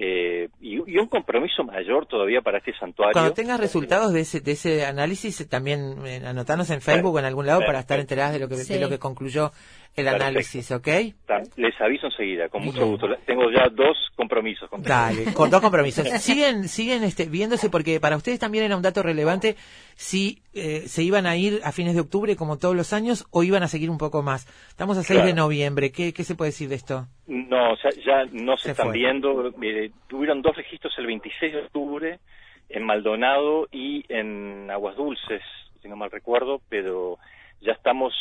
eh, 0.00 0.48
y, 0.60 0.76
y 0.76 0.96
un 0.98 1.08
compromiso 1.08 1.64
mayor 1.64 2.06
todavía 2.06 2.40
para 2.40 2.58
este 2.58 2.72
santuario. 2.78 3.12
Cuando 3.14 3.32
tengas 3.32 3.58
resultados 3.58 4.12
de 4.12 4.20
ese, 4.20 4.40
de 4.40 4.52
ese 4.52 4.86
análisis, 4.86 5.40
eh, 5.40 5.44
también 5.44 6.06
eh, 6.06 6.22
anotanos 6.24 6.70
en 6.70 6.80
Facebook 6.80 7.16
o 7.16 7.18
en 7.18 7.24
algún 7.24 7.46
lado 7.46 7.62
para 7.66 7.80
estar 7.80 7.98
enteradas 7.98 8.32
de 8.32 8.38
lo 8.38 8.48
que, 8.48 8.54
de 8.54 8.64
Sí. 8.64 8.78
lo 8.78 8.88
que 8.88 9.00
concluyó 9.00 9.50
el 9.96 10.04
Perfecto. 10.04 10.24
análisis, 10.26 10.70
¿ok? 10.70 10.88
Les 11.56 11.80
aviso 11.80 12.06
enseguida, 12.06 12.48
con 12.48 12.64
mucho 12.64 12.86
gusto. 12.86 13.08
Tengo 13.26 13.50
ya 13.50 13.68
dos 13.68 13.96
compromisos. 14.14 14.68
con 14.70 14.82
Dale, 14.82 15.32
con 15.34 15.50
dos 15.50 15.60
compromisos. 15.60 16.08
Siguen, 16.20 16.68
siguen 16.68 17.02
este, 17.02 17.26
viéndose 17.26 17.68
porque 17.68 17.98
para 17.98 18.16
ustedes 18.16 18.38
también 18.38 18.64
era 18.64 18.76
un 18.76 18.82
dato 18.82 19.02
relevante 19.02 19.56
si 19.96 20.42
eh, 20.54 20.82
se 20.86 21.02
iban 21.02 21.26
a 21.26 21.36
ir 21.36 21.60
a 21.64 21.72
fines 21.72 21.94
de 21.94 22.00
octubre 22.00 22.36
como 22.36 22.58
todos 22.58 22.76
los 22.76 22.92
años 22.92 23.26
o 23.30 23.42
iban 23.42 23.62
a 23.64 23.68
seguir 23.68 23.90
un 23.90 23.98
poco 23.98 24.22
más. 24.22 24.46
Estamos 24.68 24.96
a 24.98 25.02
6 25.02 25.24
de 25.24 25.34
noviembre. 25.34 25.90
¿Qué, 25.90 26.12
¿Qué 26.12 26.22
se 26.22 26.36
puede 26.36 26.50
decir 26.50 26.68
de 26.68 26.76
esto? 26.76 27.06
No, 27.26 27.74
ya, 27.76 27.90
ya 28.04 28.24
no 28.32 28.56
se, 28.56 28.64
Se 28.64 28.70
están 28.70 28.86
fue. 28.88 28.98
viendo. 28.98 29.48
Eh, 29.62 29.90
tuvieron 30.06 30.42
dos 30.42 30.56
registros 30.56 30.94
el 30.98 31.06
26 31.06 31.52
de 31.52 31.58
octubre 31.62 32.20
en 32.68 32.84
Maldonado 32.84 33.66
y 33.72 34.04
en 34.08 34.70
Aguas 34.70 34.94
Dulces, 34.96 35.42
si 35.82 35.88
no 35.88 35.96
mal 35.96 36.10
recuerdo, 36.10 36.60
pero 36.68 37.18
ya 37.60 37.72
estamos 37.72 38.12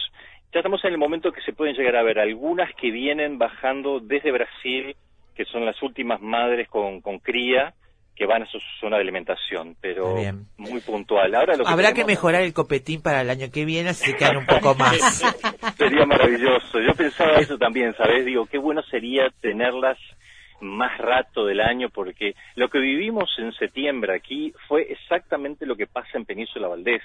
ya 0.54 0.60
estamos 0.60 0.84
en 0.86 0.94
el 0.94 0.98
momento 0.98 1.32
que 1.32 1.42
se 1.42 1.54
pueden 1.54 1.76
llegar 1.76 1.96
a 1.96 2.04
ver 2.04 2.20
algunas 2.20 2.74
que 2.76 2.92
vienen 2.92 3.38
bajando 3.38 4.00
desde 4.00 4.32
Brasil, 4.32 4.96
que 5.36 5.46
son 5.46 5.66
las 5.66 5.82
últimas 5.84 6.22
madres 6.22 6.68
con, 6.70 7.02
con 7.02 7.20
cría 7.20 7.74
que 8.18 8.26
van 8.26 8.42
a 8.42 8.48
su 8.48 8.58
zona 8.80 8.96
de 8.96 9.04
alimentación, 9.04 9.76
pero 9.80 10.16
bien. 10.16 10.48
muy 10.58 10.82
puntual. 10.82 11.36
Ahora 11.36 11.56
lo 11.56 11.64
que 11.64 11.72
Habrá 11.72 11.94
que 11.94 12.04
mejorar 12.04 12.42
el 12.42 12.52
copetín 12.52 13.04
para 13.04 13.22
el 13.22 13.30
año 13.30 13.52
que 13.54 13.64
viene, 13.64 13.90
así 13.90 14.12
se 14.12 14.18
quedan 14.18 14.38
un 14.38 14.46
poco 14.48 14.74
más. 14.80 15.22
Sería 15.78 16.04
maravilloso. 16.06 16.80
Yo 16.80 16.96
pensaba 16.96 17.34
eso 17.34 17.60
también, 17.60 17.94
¿sabes? 17.96 18.26
Digo, 18.26 18.48
qué 18.48 18.58
bueno 18.58 18.82
sería 18.90 19.30
tenerlas 19.40 20.00
más 20.62 20.98
rato 20.98 21.46
del 21.46 21.62
año, 21.62 21.90
porque 21.90 22.34
lo 22.56 22.70
que 22.70 22.80
vivimos 22.80 23.30
en 23.38 23.52
septiembre 23.54 24.16
aquí 24.16 24.52
fue 24.68 24.88
exactamente 24.90 25.68
lo 25.68 25.76
que 25.76 25.86
pasa 25.86 26.18
en 26.18 26.26
Península 26.26 26.68
Valdés. 26.68 27.04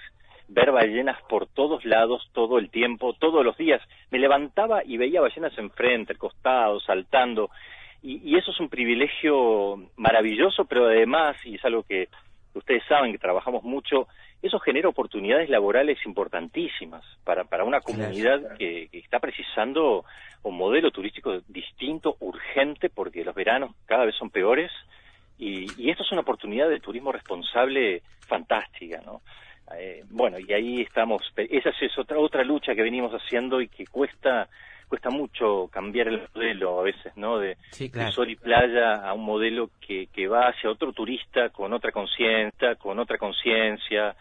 Ver 0.53 0.71
ballenas 0.71 1.21
por 1.29 1.47
todos 1.47 1.85
lados, 1.85 2.29
todo 2.33 2.59
el 2.59 2.71
tiempo, 2.71 3.15
todos 3.15 3.45
los 3.45 3.57
días. 3.57 3.81
Me 4.11 4.19
levantaba 4.19 4.83
y 4.85 4.97
veía 4.97 5.21
ballenas 5.21 5.57
enfrente, 5.57 6.13
al 6.13 6.19
costado, 6.19 6.79
saltando. 6.81 7.51
Y, 8.03 8.21
y 8.23 8.37
eso 8.37 8.51
es 8.51 8.61
un 8.61 8.69
privilegio 8.69 9.81
maravilloso, 9.97 10.65
pero 10.67 10.87
además, 10.87 11.37
y 11.45 11.55
es 11.55 11.65
algo 11.65 11.85
que 11.85 12.09
ustedes 12.55 12.83
saben 12.87 13.13
que 13.13 13.19
trabajamos 13.19 13.63
mucho, 13.63 14.09
eso 14.43 14.59
genera 14.59 14.89
oportunidades 14.89 15.49
laborales 15.49 16.05
importantísimas 16.05 17.05
para, 17.25 17.45
para 17.45 17.65
una 17.65 17.81
comunidad 17.81 18.57
que, 18.59 18.89
que 18.91 18.99
está 18.99 19.21
precisando 19.21 20.05
un 20.43 20.57
modelo 20.57 20.91
turístico 20.91 21.41
distinto, 21.49 22.17
urgente, 22.21 22.91
porque 22.91 23.25
los 23.25 23.35
veranos 23.35 23.71
cada 23.87 24.05
vez 24.05 24.17
son 24.17 24.31
peores 24.31 24.71
y, 25.39 25.67
y 25.81 25.91
esto 25.91 26.03
es 26.03 26.13
una 26.13 26.23
oportunidad 26.23 26.69
de 26.69 26.81
turismo 26.81 27.13
responsable 27.13 28.03
fantástica, 28.27 29.01
¿no? 29.05 29.23
Eh, 29.79 30.05
bueno, 30.11 30.39
y 30.39 30.53
ahí 30.53 30.81
estamos. 30.81 31.23
Esa 31.37 31.71
es 31.71 31.99
otra 31.99 32.19
otra 32.19 32.45
lucha 32.45 32.75
que 32.75 32.83
venimos 32.83 33.13
haciendo 33.13 33.61
y 33.61 33.69
que 33.69 33.87
cuesta 33.87 34.49
cuesta 34.89 35.09
mucho 35.09 35.69
cambiar 35.73 36.09
el 36.09 36.29
modelo 36.35 36.81
a 36.81 36.83
veces, 36.83 37.17
¿no? 37.17 37.39
De, 37.39 37.57
Sí, 37.71 37.89
de 37.89 38.13
sol 38.13 38.29
y 38.29 38.37
playa 38.37 38.97
a 38.97 39.15
un 39.15 39.25
modelo 39.25 39.71
que, 39.81 40.09
que 40.09 40.29
va 40.29 40.49
hacia 40.49 40.71
otro 40.71 40.93
turista 40.93 41.49
con 41.49 41.73
otra 41.73 41.93
conciencia, 41.93 42.75
con 42.75 42.99
otra 42.99 43.17
conciencia, 43.17 44.15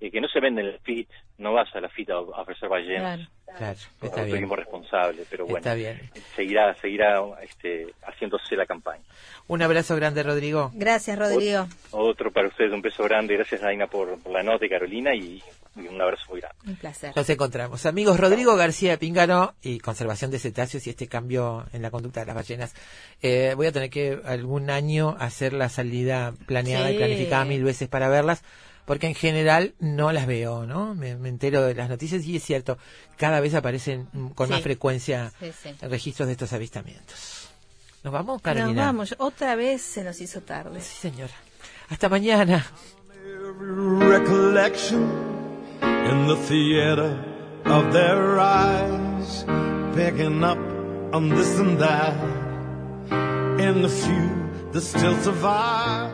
eh, 0.00 0.10
que 0.10 0.20
no 0.20 0.28
se 0.28 0.40
vende 0.40 0.60
en 0.62 0.68
el 0.68 0.78
FIT, 0.80 1.08
no 1.38 1.52
vas 1.52 1.68
a 1.74 1.80
la 1.80 1.88
FIT 1.88 2.10
a, 2.10 2.14
a 2.14 2.18
ofrecer 2.42 2.68
ballenas. 2.68 3.28
Claro, 3.56 3.78
como 4.00 4.10
está 4.10 4.22
bien. 4.24 4.36
turismo 4.36 4.56
responsable, 4.56 5.22
pero 5.30 5.44
bueno, 5.44 5.58
Está 5.58 5.74
bien. 5.74 5.98
seguirá, 6.34 6.74
seguirá 6.80 7.22
este, 7.42 7.86
haciéndose 8.02 8.54
la 8.56 8.66
campaña. 8.66 9.02
Un 9.46 9.62
abrazo 9.62 9.94
grande, 9.96 10.22
Rodrigo. 10.24 10.72
Gracias, 10.74 11.16
Rodrigo. 11.18 11.66
Otro 11.92 12.30
para 12.32 12.48
ustedes, 12.48 12.72
un 12.72 12.82
beso 12.82 13.04
grande, 13.04 13.34
gracias 13.34 13.60
Daina 13.62 13.86
por, 13.86 14.18
por 14.18 14.32
la 14.32 14.42
nota 14.42 14.66
y 14.66 14.68
Carolina 14.68 15.14
y, 15.14 15.40
y 15.76 15.86
un 15.86 15.98
abrazo 16.02 16.24
muy 16.28 16.40
grande. 16.40 16.58
Un 16.66 16.76
placer. 16.76 17.12
Nos 17.16 17.30
encontramos. 17.30 17.86
Amigos, 17.86 18.18
Rodrigo 18.20 18.56
García 18.56 18.98
Píngano 18.98 19.54
y 19.62 19.78
conservación 19.78 20.30
de 20.32 20.40
cetáceos 20.40 20.86
y 20.86 20.90
este 20.90 21.06
cambio 21.06 21.64
en 21.72 21.80
la 21.82 21.90
conducta 21.90 22.20
de 22.20 22.26
las 22.26 22.34
ballenas. 22.34 22.74
Eh, 23.22 23.54
voy 23.56 23.68
a 23.68 23.72
tener 23.72 23.88
que 23.90 24.18
algún 24.24 24.68
año 24.70 25.16
hacer 25.18 25.52
la 25.54 25.68
salida 25.70 26.34
planeada 26.46 26.90
y 26.90 26.94
Sí. 26.94 26.98
planificada 26.98 27.44
mil 27.46 27.62
veces 27.64 27.88
para 27.88 28.08
verlas, 28.08 28.42
porque 28.86 29.06
en 29.08 29.14
general 29.14 29.74
no 29.78 30.12
las 30.12 30.26
veo, 30.26 30.64
¿no? 30.64 30.94
Me, 30.94 31.16
me 31.16 31.28
entero 31.28 31.62
de 31.62 31.74
las 31.74 31.90
noticias 31.90 32.24
y 32.24 32.36
es 32.36 32.42
cierto, 32.42 32.78
cada 33.18 33.40
vez 33.40 33.54
aparecen 33.54 34.06
con 34.34 34.46
Sí. 34.46 34.52
más 34.54 34.62
frecuencia 34.62 35.30
Sí, 35.38 35.50
sí. 35.62 35.74
registros 35.82 36.26
de 36.28 36.32
estos 36.32 36.54
avistamientos. 36.54 37.48
¿Nos 38.02 38.12
vamos, 38.12 38.34
Nos 38.36 38.42
Carolina? 38.42 38.86
vamos. 38.86 39.14
Otra 39.18 39.54
vez 39.56 39.82
se 39.82 40.02
nos 40.04 40.18
hizo 40.20 40.40
tarde. 40.40 40.80
Sí, 40.80 40.96
señora. 41.02 41.34
Hasta 41.90 42.08
mañana. 42.08 42.64
recollection 43.98 45.02
in 45.82 46.26
the 46.28 46.36
theater 46.46 47.18
of 47.64 47.92
their 47.92 48.38
eyes, 48.38 49.44
picking 49.94 50.42
up 50.44 50.58
on 51.12 51.28
this 51.30 51.58
and 51.58 51.78
that. 51.80 52.14
In 53.58 53.82
the 53.82 53.88
few 53.88 54.30
that 54.72 54.82
still 54.82 55.16
survive. 55.22 56.12